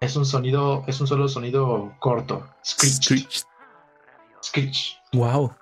es 0.00 0.16
un 0.16 0.24
sonido, 0.24 0.84
es 0.86 1.00
un 1.00 1.06
solo 1.06 1.28
sonido 1.28 1.92
corto. 1.98 2.46
Screech. 2.64 3.02
Screech. 3.02 3.42
Screech. 4.42 4.96
Wow. 5.12 5.52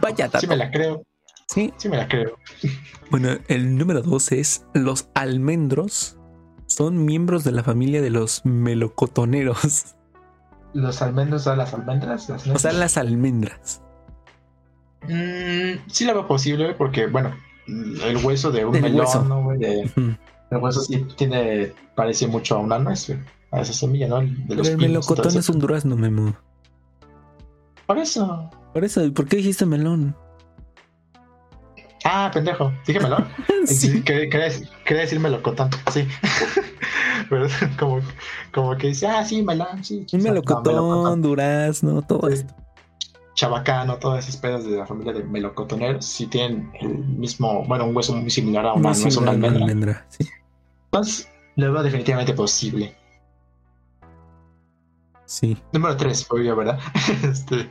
Vaya 0.00 0.26
dato. 0.26 0.40
Sí 0.40 0.46
me 0.46 0.56
la 0.56 0.70
creo. 0.70 1.02
Sí. 1.48 1.72
Sí 1.76 1.88
me 1.88 1.96
la 1.96 2.08
creo. 2.08 2.36
Bueno, 3.10 3.30
el 3.48 3.78
número 3.78 4.02
dos 4.02 4.32
es 4.32 4.66
los 4.74 5.08
almendros 5.14 6.18
son 6.66 7.06
miembros 7.06 7.42
de 7.42 7.52
la 7.52 7.62
familia 7.62 8.02
de 8.02 8.10
los 8.10 8.44
melocotoneros. 8.44 9.96
¿Los 10.74 11.00
almendros 11.00 11.44
son 11.44 11.56
las 11.56 11.72
almendras? 11.72 12.28
Las 12.28 12.46
O 12.46 12.58
sea, 12.58 12.72
las 12.72 12.98
almendras. 12.98 13.80
Mm, 15.04 15.88
sí 15.88 16.04
la 16.04 16.12
veo 16.12 16.26
posible 16.26 16.74
porque, 16.74 17.06
bueno, 17.06 17.34
el 17.66 18.18
hueso 18.22 18.50
de 18.50 18.66
un 18.66 18.76
El 18.76 18.82
melón, 18.82 19.00
hueso. 19.00 19.24
¿no, 19.24 19.42
güey? 19.42 19.58
De- 19.58 20.18
Ujú. 20.50 20.56
el 20.56 20.62
hueso 20.62 20.80
sí 20.82 21.06
tiene, 21.16 21.72
parece 21.94 22.26
mucho 22.26 22.56
a 22.56 22.58
una 22.58 22.78
nuez, 22.78 23.06
güey, 23.08 23.18
a 23.52 23.60
esa 23.60 23.72
semilla, 23.72 24.08
¿no? 24.08 24.20
De 24.20 24.28
Pero 24.48 24.58
los 24.58 24.68
el 24.68 24.76
pinos, 24.76 24.88
melocotón 24.90 25.16
entonces- 25.18 25.44
es 25.44 25.48
un 25.50 25.58
durazno, 25.60 25.96
Memo. 25.96 26.36
Por 27.86 27.98
eso. 27.98 28.50
Por 28.74 28.84
eso, 28.84 29.02
¿y 29.04 29.10
por 29.10 29.26
qué 29.26 29.36
dijiste 29.38 29.64
melón? 29.66 30.14
Ah, 32.04 32.30
pendejo. 32.32 32.72
Dije 32.86 33.00
melón. 33.00 33.26
Sí. 33.66 34.02
Quería, 34.02 34.30
quería 34.30 35.02
decir- 35.02 35.20
melocotón, 35.20 35.68
sí. 35.92 36.06
Pero 37.28 37.46
como, 37.78 38.00
como 38.54 38.76
que 38.78 38.88
dice, 38.88 39.06
ah, 39.06 39.22
sí, 39.24 39.42
melón, 39.42 39.84
sí. 39.84 39.98
Un 40.00 40.08
sea, 40.08 40.18
no, 40.18 40.24
melocotón, 40.24 41.20
durazno, 41.22 42.00
todo 42.02 42.28
Sí. 42.28 42.34
esto. 42.34 42.54
Chabacano, 43.34 43.98
todas 43.98 44.26
esas 44.26 44.40
pedas 44.40 44.64
de 44.64 44.76
la 44.78 44.86
familia 44.86 45.12
de 45.12 45.22
melocotoneros, 45.22 46.04
sí 46.04 46.26
tienen 46.26 46.70
el 46.80 46.98
mismo, 46.98 47.64
bueno, 47.66 47.84
un 47.86 47.94
hueso 47.96 48.14
muy 48.16 48.30
similar 48.30 48.66
a 48.66 48.72
una 48.72 48.88
Muy 48.90 48.98
nuez 49.00 49.16
o 49.16 49.20
una 49.20 49.32
similar 49.32 49.34
a 49.34 49.36
una 49.38 49.46
almendra. 49.46 49.64
almendra, 49.66 50.06
sí. 50.08 50.28
Entonces, 50.98 51.28
lo 51.56 51.72
veo 51.72 51.82
definitivamente 51.82 52.32
posible. 52.34 52.96
Sí. 55.26 55.56
Número 55.72 55.96
3, 55.96 56.26
obvio, 56.30 56.56
¿verdad? 56.56 56.78
este, 57.22 57.68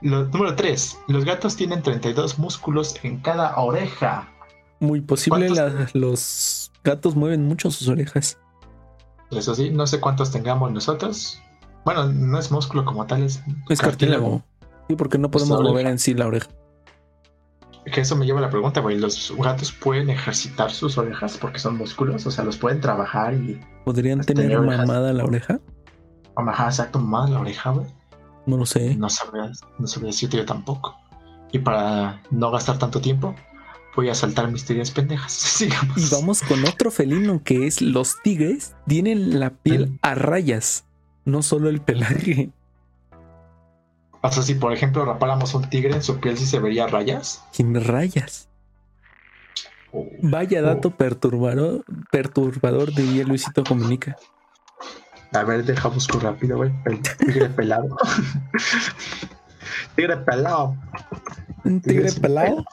lo- 0.00 0.24
número 0.26 0.54
3. 0.54 0.98
Los 1.08 1.24
gatos 1.24 1.56
tienen 1.56 1.82
32 1.82 2.38
músculos 2.38 2.94
en 3.02 3.18
cada 3.20 3.56
oreja. 3.56 4.28
Muy 4.80 5.00
posible, 5.00 5.50
los 5.92 6.70
gatos 6.84 7.16
mueven 7.16 7.46
mucho 7.46 7.70
sus 7.70 7.88
orejas. 7.88 8.38
Eso 9.30 9.54
sí, 9.54 9.70
no 9.70 9.86
sé 9.86 10.00
cuántos 10.00 10.30
tengamos 10.30 10.70
nosotros. 10.72 11.42
Bueno, 11.84 12.04
no 12.06 12.38
es 12.38 12.50
músculo 12.50 12.84
como 12.84 13.04
tal, 13.06 13.24
es, 13.24 13.42
Es 13.68 13.80
cartílago. 13.80 14.42
Sí, 14.88 14.94
porque 14.96 15.18
no 15.18 15.30
podemos 15.30 15.60
mover 15.60 15.86
en 15.86 15.98
sí 15.98 16.14
la 16.14 16.28
oreja. 16.28 16.48
Que 17.92 18.00
eso 18.02 18.16
me 18.16 18.26
lleva 18.26 18.38
a 18.38 18.42
la 18.42 18.50
pregunta, 18.50 18.80
güey. 18.80 18.98
¿Los 18.98 19.32
gatos 19.38 19.72
pueden 19.72 20.10
ejercitar 20.10 20.70
sus 20.70 20.98
orejas 20.98 21.38
porque 21.38 21.58
son 21.58 21.76
músculos? 21.76 22.26
O 22.26 22.30
sea, 22.30 22.44
los 22.44 22.56
pueden 22.56 22.80
trabajar 22.80 23.34
y... 23.34 23.60
¿Podrían 23.84 24.20
Este, 24.20 24.34
tener 24.34 24.60
mamada 24.60 25.12
la 25.12 25.24
oreja? 25.24 25.60
Ajá, 26.36 26.66
exacto, 26.66 26.98
más 26.98 27.30
la 27.30 27.40
oreja, 27.40 27.70
güey. 27.70 27.86
No 28.46 28.56
lo 28.56 28.66
sé. 28.66 28.94
No 28.96 29.10
sabría, 29.10 29.50
no 29.78 29.86
sabría 29.86 30.08
decirte 30.08 30.36
yo 30.36 30.44
tampoco. 30.46 30.96
Y 31.52 31.58
para 31.58 32.22
no 32.30 32.50
gastar 32.50 32.78
tanto 32.78 33.00
tiempo, 33.00 33.34
voy 33.96 34.08
a 34.08 34.14
saltar 34.14 34.50
mis 34.50 34.64
teorías 34.64 34.90
pendejas. 34.90 35.32
Sigamos. 35.58 35.98
Y 35.98 36.14
vamos 36.14 36.42
con 36.42 36.64
otro 36.64 36.90
felino 36.90 37.42
que 37.42 37.66
es 37.66 37.80
los 37.82 38.20
tigres. 38.22 38.74
Tienen 38.86 39.40
la 39.40 39.50
piel 39.50 39.98
a 40.02 40.14
rayas, 40.14 40.84
no 41.24 41.42
solo 41.42 41.68
el 41.68 41.80
pelaje. 41.80 42.50
O 44.20 44.30
sea, 44.32 44.42
si 44.42 44.54
por 44.54 44.72
ejemplo 44.72 45.04
rapáramos 45.04 45.54
un 45.54 45.68
tigre 45.70 45.94
en 45.94 46.02
su 46.02 46.18
piel, 46.18 46.36
sí 46.36 46.46
se 46.46 46.58
vería 46.58 46.86
rayas. 46.86 47.44
Sin 47.52 47.74
rayas. 47.82 48.48
O- 49.92 50.06
Vaya 50.22 50.60
dato 50.60 50.90
perturbador, 50.90 51.84
perturbador 52.10 52.92
diría 52.94 53.24
Luisito 53.24 53.62
Comunica. 53.64 54.16
A 55.32 55.44
ver, 55.44 55.64
deja 55.64 55.88
busco 55.88 56.18
rápido, 56.18 56.56
güey. 56.56 56.72
El 56.86 57.00
tigre 57.00 57.48
pelado. 57.56 57.96
tigre 59.94 60.16
pelado. 60.18 60.76
¿Un 61.64 61.80
tigre 61.80 62.10
pelado? 62.12 62.64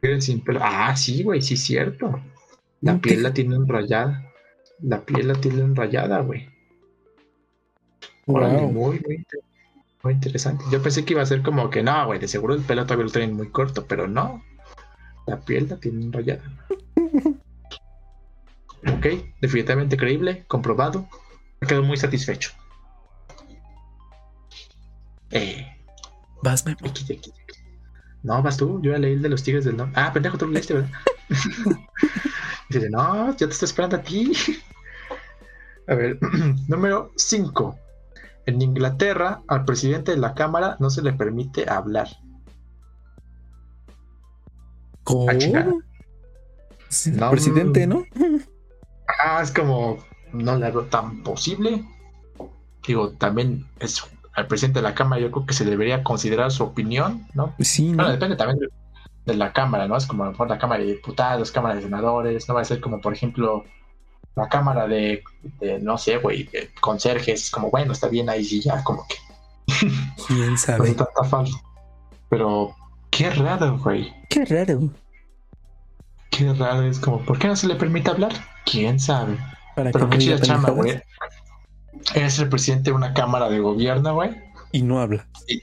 Tigre 0.00 0.20
sin 0.20 0.42
pelo. 0.42 0.60
Ah, 0.62 0.94
sí, 0.96 1.22
güey, 1.22 1.42
sí 1.42 1.54
es 1.54 1.62
cierto. 1.64 2.20
La 2.80 2.98
piel 2.98 3.16
tigre- 3.16 3.22
la 3.22 3.32
tienen 3.34 3.68
rayada. 3.68 4.30
La 4.80 5.00
piel 5.00 5.28
la 5.28 5.34
tienen 5.34 5.74
rayada, 5.76 6.20
güey. 6.20 6.48
Órale, 8.26 8.58
Wow. 8.58 8.72
muy, 8.72 9.00
muy, 9.00 9.26
muy 10.02 10.12
interesante. 10.14 10.64
Yo 10.70 10.82
pensé 10.82 11.04
que 11.04 11.12
iba 11.12 11.22
a 11.22 11.26
ser 11.26 11.42
como 11.42 11.70
que 11.70 11.82
no, 11.82 12.06
güey, 12.06 12.18
de 12.18 12.28
seguro 12.28 12.54
el 12.54 12.62
pelo 12.62 12.84
todavía 12.84 13.04
lo 13.06 13.10
tienen 13.10 13.36
muy 13.36 13.50
corto, 13.50 13.86
pero 13.86 14.06
no. 14.08 14.42
La 15.26 15.40
piel 15.40 15.68
la 15.68 15.76
tienen 15.78 16.12
rayada. 16.12 16.42
ok, 18.86 19.06
definitivamente 19.40 19.96
creíble, 19.96 20.44
comprobado. 20.46 21.08
Me 21.60 21.68
quedo 21.68 21.82
muy 21.82 21.96
satisfecho. 21.96 22.50
Eh, 25.30 25.66
Vas, 26.42 26.64
Memo. 26.66 26.78
X, 26.82 27.08
X. 27.08 27.32
No, 28.22 28.42
vas 28.42 28.56
tú, 28.56 28.80
yo 28.82 28.92
ya 28.92 28.98
leí 28.98 29.12
el 29.14 29.22
de 29.22 29.28
los 29.28 29.42
tigres 29.42 29.64
del 29.64 29.76
norte. 29.76 29.92
Ah, 29.96 30.12
pendejo, 30.12 30.38
tú 30.38 30.46
lo 30.46 30.52
leíste, 30.52 30.74
¿verdad? 30.74 30.90
Dice, 32.70 32.90
no, 32.90 33.30
yo 33.36 33.46
te 33.46 33.52
estoy 33.52 33.66
esperando 33.66 33.96
a 33.96 34.02
ti. 34.02 34.32
A 35.86 35.94
ver, 35.94 36.18
número 36.68 37.12
5. 37.16 37.78
En 38.46 38.60
Inglaterra, 38.60 39.42
al 39.48 39.64
presidente 39.64 40.12
de 40.12 40.18
la 40.18 40.34
Cámara 40.34 40.76
no 40.80 40.90
se 40.90 41.02
le 41.02 41.12
permite 41.12 41.68
hablar. 41.68 42.08
¿Cómo? 45.04 45.26
Ah. 45.30 45.72
Sí, 46.88 47.10
No, 47.10 47.30
presidente, 47.30 47.86
¿no? 47.86 48.04
Ah, 49.24 49.40
es 49.42 49.50
como, 49.50 49.98
no 50.32 50.56
le 50.56 50.70
veo 50.70 50.84
tan 50.84 51.22
posible. 51.22 51.84
Digo, 52.86 53.12
también 53.12 53.66
es 53.80 54.02
al 54.34 54.46
presidente 54.46 54.80
de 54.80 54.82
la 54.84 54.94
Cámara, 54.94 55.20
yo 55.22 55.30
creo 55.30 55.46
que 55.46 55.54
se 55.54 55.64
debería 55.64 56.02
considerar 56.02 56.50
su 56.50 56.64
opinión, 56.64 57.26
¿no? 57.34 57.54
Sí, 57.60 57.88
Bueno, 57.94 58.04
¿no? 58.04 58.12
depende 58.12 58.36
también 58.36 58.58
de, 58.58 58.68
de 59.26 59.34
la 59.34 59.52
Cámara, 59.52 59.86
¿no? 59.88 59.96
Es 59.96 60.06
como 60.06 60.24
a 60.24 60.26
lo 60.26 60.32
mejor 60.32 60.48
la 60.48 60.58
Cámara 60.58 60.82
de 60.82 60.92
Diputados, 60.92 61.50
Cámara 61.52 61.76
de 61.76 61.82
Senadores, 61.82 62.48
no 62.48 62.54
va 62.54 62.60
a 62.62 62.64
ser 62.64 62.80
como, 62.80 63.00
por 63.00 63.12
ejemplo, 63.12 63.64
la 64.36 64.48
Cámara 64.48 64.86
de, 64.88 65.22
de, 65.60 65.78
no 65.80 65.96
sé, 65.98 66.16
güey, 66.18 66.44
de 66.44 66.70
conserjes, 66.80 67.44
es 67.44 67.50
como, 67.50 67.70
bueno, 67.70 67.92
está 67.92 68.08
bien 68.08 68.28
ahí 68.28 68.44
sí, 68.44 68.60
ya, 68.60 68.82
como 68.82 69.06
que 69.06 69.16
¿Quién 70.26 70.58
sabe? 70.58 70.84
hace 70.84 70.94
tanta 70.94 71.24
falta. 71.24 71.56
Pero, 72.28 72.74
qué 73.10 73.30
raro, 73.30 73.78
güey. 73.78 74.12
Qué 74.28 74.44
raro. 74.44 74.90
Qué 76.30 76.52
raro, 76.52 76.82
es 76.82 76.98
como, 76.98 77.20
¿por 77.20 77.38
qué 77.38 77.46
no 77.48 77.54
se 77.56 77.68
le 77.68 77.76
permite 77.76 78.10
hablar? 78.10 78.32
¿Quién 78.66 78.98
sabe? 78.98 79.38
Para 79.76 79.92
Pero 79.92 80.10
qué 80.10 80.18
chida 80.18 80.40
chamba, 80.40 80.70
güey. 80.70 81.00
Eres 82.14 82.38
el 82.38 82.48
presidente 82.48 82.90
de 82.90 82.96
una 82.96 83.14
Cámara 83.14 83.48
de 83.48 83.60
Gobierno, 83.60 84.14
güey, 84.14 84.30
Y 84.72 84.82
no 84.82 85.00
habla. 85.00 85.26
y, 85.48 85.60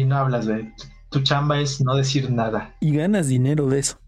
y 0.00 0.04
no 0.04 0.16
hablas, 0.16 0.48
güey. 0.48 0.72
Tu 1.10 1.22
chamba 1.22 1.58
es 1.60 1.80
no 1.80 1.94
decir 1.94 2.30
nada. 2.30 2.74
Y 2.80 2.94
ganas 2.96 3.28
dinero 3.28 3.66
de 3.66 3.78
eso. 3.78 3.98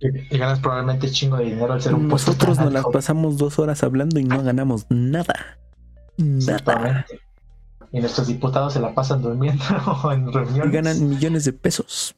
Y, 0.00 0.34
y 0.34 0.38
ganas 0.38 0.60
probablemente 0.60 1.10
chingo 1.10 1.36
de 1.36 1.44
dinero 1.44 1.72
al 1.74 1.82
ser 1.82 1.94
un 1.94 2.08
puesto 2.08 2.32
Nosotros 2.32 2.58
nos 2.58 2.72
las 2.72 2.84
pasamos 2.86 3.36
dos 3.36 3.58
horas 3.58 3.82
hablando 3.82 4.18
y 4.18 4.24
no 4.24 4.42
ganamos 4.42 4.86
nada. 4.88 5.58
Nada. 6.16 6.36
Exactamente. 6.36 7.20
Y 7.92 8.00
nuestros 8.00 8.28
diputados 8.28 8.72
se 8.72 8.80
la 8.80 8.94
pasan 8.94 9.20
durmiendo 9.22 9.64
en 10.12 10.28
Y 10.28 10.32
reuniones. 10.32 10.72
ganan 10.72 11.08
millones 11.08 11.44
de 11.44 11.52
pesos. 11.52 12.14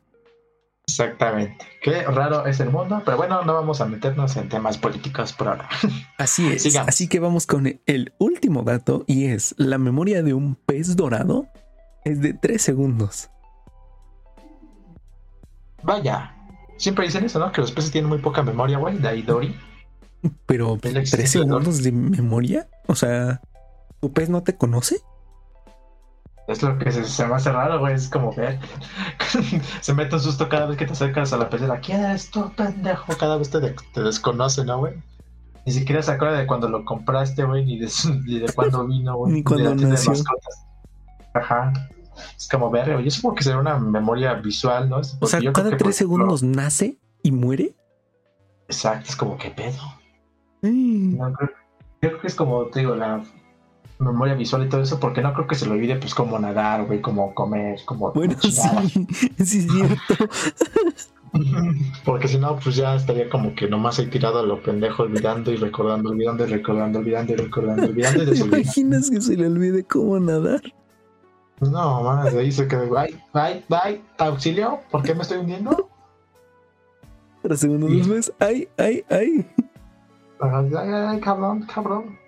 Exactamente. 0.86 1.64
Qué 1.80 2.02
raro 2.02 2.44
es 2.44 2.60
el 2.60 2.70
mundo, 2.70 3.00
pero 3.04 3.16
bueno, 3.16 3.42
no 3.44 3.54
vamos 3.54 3.80
a 3.80 3.86
meternos 3.86 4.36
en 4.36 4.48
temas 4.48 4.76
políticos 4.78 5.32
por 5.32 5.48
ahora. 5.48 5.68
Así 6.18 6.46
es. 6.52 6.62
Sigamos. 6.62 6.88
Así 6.88 7.08
que 7.08 7.20
vamos 7.20 7.46
con 7.46 7.80
el 7.86 8.12
último 8.18 8.62
dato 8.62 9.04
y 9.06 9.26
es 9.26 9.54
la 9.58 9.78
memoria 9.78 10.22
de 10.22 10.34
un 10.34 10.56
pez 10.56 10.96
dorado 10.96 11.46
es 12.04 12.20
de 12.20 12.34
3 12.34 12.60
segundos. 12.60 13.30
Vaya. 15.82 16.34
Siempre 16.82 17.04
dicen 17.06 17.24
eso, 17.24 17.38
¿no? 17.38 17.52
Que 17.52 17.60
los 17.60 17.70
peces 17.70 17.92
tienen 17.92 18.08
muy 18.08 18.18
poca 18.18 18.42
memoria, 18.42 18.76
güey. 18.78 18.98
Dory. 19.22 19.56
Pero 20.46 20.74
El 20.74 20.80
3 20.80 20.96
existidor. 20.96 21.46
segundos 21.46 21.82
de 21.84 21.92
memoria. 21.92 22.68
O 22.88 22.96
sea, 22.96 23.40
¿tu 24.00 24.12
pez 24.12 24.28
no 24.28 24.42
te 24.42 24.56
conoce? 24.56 24.96
Es 26.48 26.60
lo 26.60 26.76
que 26.78 26.90
se, 26.90 27.04
se 27.04 27.24
me 27.24 27.34
hace 27.36 27.52
raro, 27.52 27.78
güey. 27.78 27.94
Es 27.94 28.08
como 28.08 28.34
ver. 28.34 28.58
se 29.80 29.94
mete 29.94 30.16
un 30.16 30.20
susto 30.20 30.48
cada 30.48 30.66
vez 30.66 30.76
que 30.76 30.86
te 30.86 30.92
acercas 30.92 31.32
a 31.32 31.36
la 31.36 31.48
pecera. 31.48 31.78
¿Quién 31.78 32.04
eres 32.04 32.30
tú, 32.32 32.52
pendejo? 32.56 33.16
Cada 33.16 33.36
vez 33.36 33.48
te, 33.50 33.60
de- 33.60 33.76
te 33.94 34.02
desconoce, 34.02 34.64
¿no, 34.64 34.78
güey? 34.78 34.94
Ni 35.64 35.72
siquiera 35.72 36.02
se 36.02 36.10
acuerda 36.10 36.38
de 36.38 36.46
cuando 36.48 36.68
lo 36.68 36.84
compraste, 36.84 37.44
güey, 37.44 37.64
ni 37.64 37.78
de, 37.78 37.88
ni 38.24 38.40
de 38.40 38.52
cuándo 38.52 38.84
vino, 38.88 39.16
güey. 39.18 39.32
Ni 39.34 39.44
cuando 39.44 39.70
de 39.70 39.76
de 39.76 39.86
nació. 39.86 40.10
mascotas. 40.10 40.66
Ajá. 41.34 41.72
Es 42.36 42.48
como 42.48 42.70
ver, 42.70 43.00
yo 43.02 43.10
supongo 43.10 43.36
que 43.36 43.44
será 43.44 43.58
una 43.58 43.78
memoria 43.78 44.34
visual, 44.34 44.88
¿no? 44.88 45.00
Es 45.00 45.14
O 45.14 45.20
porque 45.20 45.30
sea, 45.30 45.40
yo 45.40 45.52
cada 45.52 45.70
que, 45.70 45.76
3 45.76 45.82
por 45.82 45.92
ejemplo, 45.92 46.16
segundos 46.16 46.42
nace 46.42 46.98
y 47.22 47.32
muere. 47.32 47.74
Exacto, 48.68 49.10
es 49.10 49.16
como 49.16 49.36
que 49.36 49.50
pedo. 49.50 49.78
Mm, 50.62 51.16
No 51.16 51.32
creo, 51.32 51.50
creo 52.00 52.20
que 52.20 52.26
es 52.26 52.34
como, 52.34 52.66
te 52.66 52.80
digo, 52.80 52.94
la 52.94 53.22
memoria 53.98 54.34
visual 54.34 54.66
y 54.66 54.68
todo 54.68 54.82
eso, 54.82 54.98
porque 54.98 55.22
no 55.22 55.32
creo 55.32 55.46
que 55.46 55.54
se 55.54 55.66
lo 55.66 55.72
olvide, 55.72 55.96
pues, 55.96 56.14
como 56.14 56.38
nadar, 56.38 56.86
güey, 56.86 57.00
como 57.00 57.34
comer, 57.34 57.80
como. 57.84 58.12
Bueno, 58.12 58.36
sí, 58.40 58.50
sí, 58.50 59.06
es 59.38 59.48
cierto. 59.48 60.28
Porque 62.04 62.28
si 62.28 62.36
no, 62.38 62.58
pues 62.58 62.76
ya 62.76 62.94
estaría 62.94 63.28
como 63.30 63.54
que 63.54 63.66
nomás 63.66 63.98
he 63.98 64.06
tirado 64.06 64.40
a 64.40 64.42
lo 64.42 64.62
pendejo, 64.62 65.04
olvidando 65.04 65.50
y 65.50 65.56
recordando, 65.56 66.10
olvidando 66.10 66.44
y 66.44 66.48
recordando, 66.48 66.98
olvidando 66.98 67.32
y 67.32 67.36
recordando, 67.36 67.84
olvidando 67.84 68.22
y 68.24 68.26
¿Te 68.32 68.38
imaginas 68.38 69.10
que 69.10 69.20
se 69.20 69.36
le 69.36 69.46
olvide 69.46 69.84
cómo 69.84 70.20
nadar? 70.20 70.60
No, 71.70 72.02
más, 72.02 72.32
de 72.32 72.40
ahí 72.40 72.50
se 72.50 72.66
quedó, 72.66 72.88
bye, 72.88 73.16
bye, 73.32 73.64
bye, 73.68 74.02
auxilio, 74.18 74.80
¿por 74.90 75.02
qué 75.02 75.14
me 75.14 75.22
estoy 75.22 75.38
hundiendo? 75.38 75.88
Tres 77.40 77.60
segundos 77.60 77.90
después, 77.90 78.32
ay, 78.40 78.68
ay, 78.76 79.04
ay. 79.08 79.46
Ay, 80.40 80.70
ay, 80.76 80.90
ay, 80.90 81.20
cabrón, 81.20 81.64
cabrón. 81.72 82.18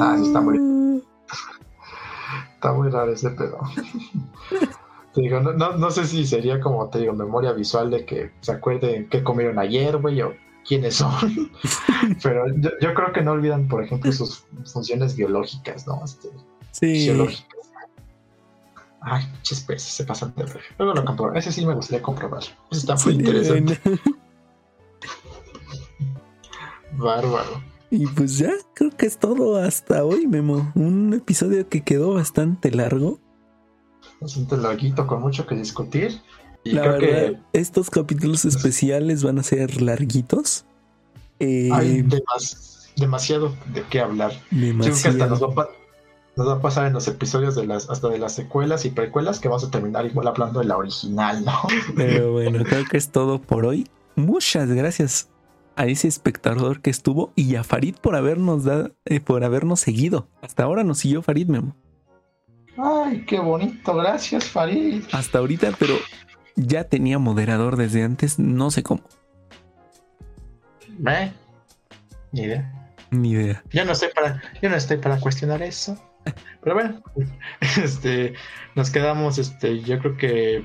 Ah, 0.00 0.16
sí 0.18 0.26
está 0.26 0.40
muy. 0.40 1.02
Está 2.54 2.72
muy 2.72 2.90
raro 2.90 3.12
ese 3.12 3.30
pedo. 3.30 3.60
te 5.14 5.20
digo, 5.20 5.40
no, 5.40 5.52
no, 5.52 5.76
no, 5.76 5.90
sé 5.92 6.04
si 6.04 6.26
sería 6.26 6.60
como, 6.60 6.88
te 6.88 6.98
digo, 6.98 7.12
memoria 7.12 7.52
visual 7.52 7.90
de 7.90 8.04
que 8.04 8.32
se 8.40 8.50
acuerden 8.50 9.08
qué 9.10 9.22
comieron 9.22 9.60
ayer, 9.60 9.98
güey, 9.98 10.22
o 10.22 10.34
quiénes 10.66 10.96
son. 10.96 11.50
Pero 12.22 12.46
yo, 12.56 12.70
yo, 12.80 12.94
creo 12.94 13.12
que 13.12 13.22
no 13.22 13.32
olvidan, 13.32 13.68
por 13.68 13.84
ejemplo, 13.84 14.10
sus 14.10 14.44
funciones 14.72 15.14
biológicas, 15.14 15.86
¿no? 15.86 16.02
Este, 16.04 16.30
sí. 16.72 17.10
Ay, 19.04 19.24
peces 19.66 19.82
se 19.82 20.04
pasan 20.04 20.32
de 20.36 20.44
Luego 20.78 20.94
lo 20.94 21.04
compro. 21.04 21.34
Ese 21.34 21.50
sí 21.50 21.66
me 21.66 21.74
gustaría 21.74 22.02
comprobar. 22.02 22.42
Ese 22.70 22.80
está 22.80 22.94
muy 22.94 23.02
sí, 23.02 23.10
interesante. 23.10 23.80
Bárbaro. 26.92 27.62
Y 27.90 28.06
pues 28.06 28.38
ya, 28.38 28.52
creo 28.74 28.90
que 28.90 29.06
es 29.06 29.18
todo 29.18 29.56
hasta 29.56 30.04
hoy, 30.04 30.26
Memo. 30.26 30.72
Un 30.74 31.12
episodio 31.14 31.68
que 31.68 31.82
quedó 31.82 32.14
bastante 32.14 32.70
largo. 32.70 33.20
Bastante 34.20 34.56
larguito, 34.56 35.06
con 35.06 35.20
mucho 35.20 35.46
que 35.46 35.56
discutir. 35.56 36.20
Y 36.64 36.72
La 36.72 36.82
creo 36.82 36.92
verdad, 36.92 37.42
que... 37.52 37.60
estos 37.60 37.90
capítulos 37.90 38.44
especiales 38.44 39.24
van 39.24 39.38
a 39.38 39.42
ser 39.42 39.82
larguitos. 39.82 40.64
Eh... 41.40 41.70
Hay 41.72 42.02
demas, 42.02 42.92
demasiado 42.96 43.54
de 43.74 43.82
qué 43.90 44.00
hablar. 44.00 44.32
Demasiado. 44.50 45.00
Creo 45.00 45.02
que 45.02 45.22
hasta 45.22 45.26
nos 45.26 45.42
va, 45.58 45.64
a 45.64 45.68
nos 46.36 46.48
va, 46.48 46.54
a 46.54 46.60
pasar 46.60 46.86
en 46.86 46.94
los 46.94 47.06
episodios 47.08 47.54
de 47.54 47.66
las 47.66 47.90
hasta 47.90 48.08
de 48.08 48.18
las 48.18 48.34
secuelas 48.34 48.84
y 48.84 48.90
precuelas 48.90 49.38
que 49.38 49.48
vamos 49.48 49.64
a 49.64 49.70
terminar 49.70 50.06
igual 50.06 50.28
hablando 50.28 50.60
de 50.60 50.66
la 50.66 50.76
original, 50.76 51.44
¿no? 51.44 51.52
Pero 51.96 52.32
bueno, 52.32 52.64
creo 52.64 52.84
que 52.84 52.96
es 52.96 53.10
todo 53.10 53.40
por 53.40 53.66
hoy. 53.66 53.86
Muchas 54.16 54.68
gracias 54.70 55.28
a 55.76 55.86
ese 55.86 56.08
espectador 56.08 56.80
que 56.80 56.90
estuvo 56.90 57.32
y 57.34 57.56
a 57.56 57.64
Farid 57.64 57.96
por 57.96 58.16
habernos 58.16 58.64
dado, 58.64 58.92
eh, 59.04 59.20
por 59.20 59.44
habernos 59.44 59.80
seguido. 59.80 60.28
Hasta 60.40 60.64
ahora 60.64 60.84
nos 60.84 60.98
siguió 60.98 61.22
Farid 61.22 61.48
Memo. 61.48 61.76
Ay, 62.76 63.24
qué 63.26 63.38
bonito, 63.38 63.94
gracias 63.94 64.46
Farid. 64.46 65.04
Hasta 65.12 65.38
ahorita, 65.38 65.72
pero 65.78 65.94
ya 66.56 66.84
tenía 66.84 67.18
moderador 67.18 67.76
desde 67.76 68.02
antes, 68.02 68.38
no 68.38 68.70
sé 68.70 68.82
cómo. 68.82 69.02
¿Eh? 71.06 71.32
Ni 72.32 72.42
idea. 72.42 72.72
Ni 73.10 73.30
idea. 73.32 73.62
Yo 73.70 73.84
no 73.84 73.94
sé 73.94 74.08
para, 74.08 74.42
yo 74.62 74.70
no 74.70 74.76
estoy 74.76 74.96
para 74.96 75.20
cuestionar 75.20 75.62
eso. 75.62 75.98
Pero 76.62 76.74
bueno, 76.74 77.02
este, 77.82 78.34
nos 78.74 78.90
quedamos, 78.90 79.38
este, 79.38 79.80
yo 79.80 79.98
creo 79.98 80.16
que 80.16 80.64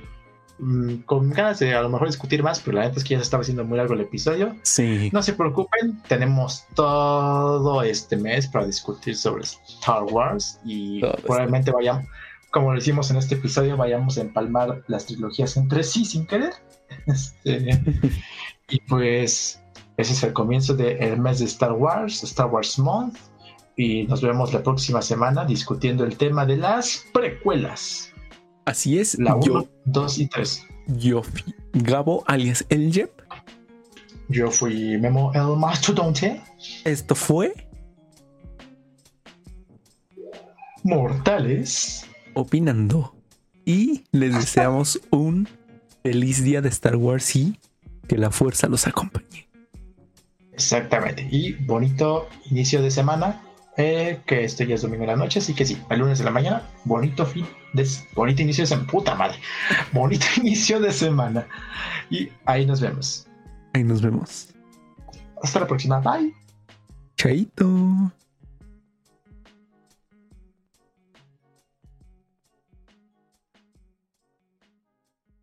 Mm, 0.59 1.01
con 1.05 1.29
ganas 1.29 1.59
de 1.59 1.75
a 1.75 1.81
lo 1.83 1.89
mejor 1.89 2.07
discutir 2.07 2.41
más, 2.41 2.59
pero 2.59 2.77
la 2.77 2.85
neta 2.85 2.97
es 2.97 3.03
que 3.03 3.11
ya 3.11 3.19
se 3.19 3.23
estaba 3.23 3.41
haciendo 3.41 3.63
muy 3.63 3.77
largo 3.77 3.93
el 3.93 4.01
episodio. 4.01 4.55
Sí. 4.63 5.09
No 5.13 5.21
se 5.21 5.33
preocupen, 5.33 6.01
tenemos 6.07 6.65
todo 6.73 7.83
este 7.83 8.17
mes 8.17 8.47
para 8.47 8.65
discutir 8.65 9.15
sobre 9.15 9.43
Star 9.43 10.03
Wars 10.03 10.59
y 10.65 11.01
todo 11.01 11.13
probablemente 11.17 11.69
este. 11.69 11.77
vayamos, 11.77 12.05
como 12.49 12.71
lo 12.71 12.79
hicimos 12.79 13.11
en 13.11 13.17
este 13.17 13.35
episodio, 13.35 13.77
vayamos 13.77 14.17
a 14.17 14.21
empalmar 14.21 14.83
las 14.87 15.05
trilogías 15.05 15.57
entre 15.57 15.83
sí 15.83 16.05
sin 16.05 16.25
querer. 16.25 16.53
Este, 17.05 17.79
y 18.69 18.79
pues 18.81 19.61
ese 19.97 20.13
es 20.13 20.23
el 20.23 20.33
comienzo 20.33 20.73
del 20.73 21.19
mes 21.19 21.39
de 21.39 21.45
Star 21.45 21.73
Wars, 21.73 22.23
Star 22.23 22.47
Wars 22.47 22.79
Month. 22.79 23.17
Y 23.79 24.07
nos 24.07 24.23
vemos 24.23 24.53
la 24.53 24.63
próxima 24.63 25.03
semana 25.03 25.45
discutiendo 25.45 26.03
el 26.03 26.17
tema 26.17 26.47
de 26.47 26.57
las 26.57 27.05
precuelas. 27.13 28.11
Así 28.65 28.97
es. 28.97 29.19
La 29.19 29.35
1, 29.35 29.67
2 29.85 30.17
y 30.17 30.27
3. 30.27 30.65
Yo 30.87 31.21
fui 31.21 31.55
Gabo 31.73 32.23
alias 32.25 32.65
El 32.69 32.91
Jep. 32.91 33.11
Yo 34.29 34.49
fui 34.49 34.97
Memo 34.97 35.31
el 35.35 35.55
Mastodonte. 35.57 36.41
Esto 36.85 37.13
fue. 37.13 37.53
Mortales. 40.83 42.03
Opinando. 42.33 43.15
Y 43.63 44.05
les 44.11 44.33
deseamos 44.33 44.99
un 45.11 45.47
feliz 46.01 46.43
día 46.43 46.61
de 46.61 46.69
Star 46.69 46.95
Wars 46.95 47.35
y 47.35 47.59
que 48.07 48.17
la 48.17 48.31
fuerza 48.31 48.67
los 48.67 48.87
acompañe. 48.87 49.47
Exactamente. 50.51 51.27
Y 51.29 51.53
bonito 51.65 52.27
inicio 52.49 52.81
de 52.81 52.89
semana. 52.89 53.43
Eh, 53.77 54.21
que 54.25 54.43
este 54.43 54.65
ya 54.65 54.73
es 54.75 54.81
domingo 54.81 55.01
de 55.01 55.07
la 55.07 55.15
noche, 55.15 55.37
así 55.37 55.53
que 55.53 55.63
sí, 55.63 55.79
el 55.91 55.99
lunes 55.99 56.17
de 56.17 56.25
la 56.25 56.31
mañana, 56.31 56.63
bonito 56.83 57.25
fin 57.25 57.45
de 57.73 57.87
bonito 58.15 58.41
inicio 58.41 58.63
de 58.63 58.67
semana, 58.67 58.91
puta 58.91 59.15
madre, 59.15 59.37
bonito 59.93 60.25
inicio 60.37 60.79
de 60.79 60.91
semana. 60.91 61.47
Y 62.09 62.29
ahí 62.45 62.65
nos 62.65 62.81
vemos. 62.81 63.27
Ahí 63.73 63.83
nos 63.83 64.01
vemos. 64.01 64.49
Hasta 65.43 65.59
la 65.59 65.67
próxima, 65.67 65.99
bye. 65.99 66.33
Chaito. 67.15 68.11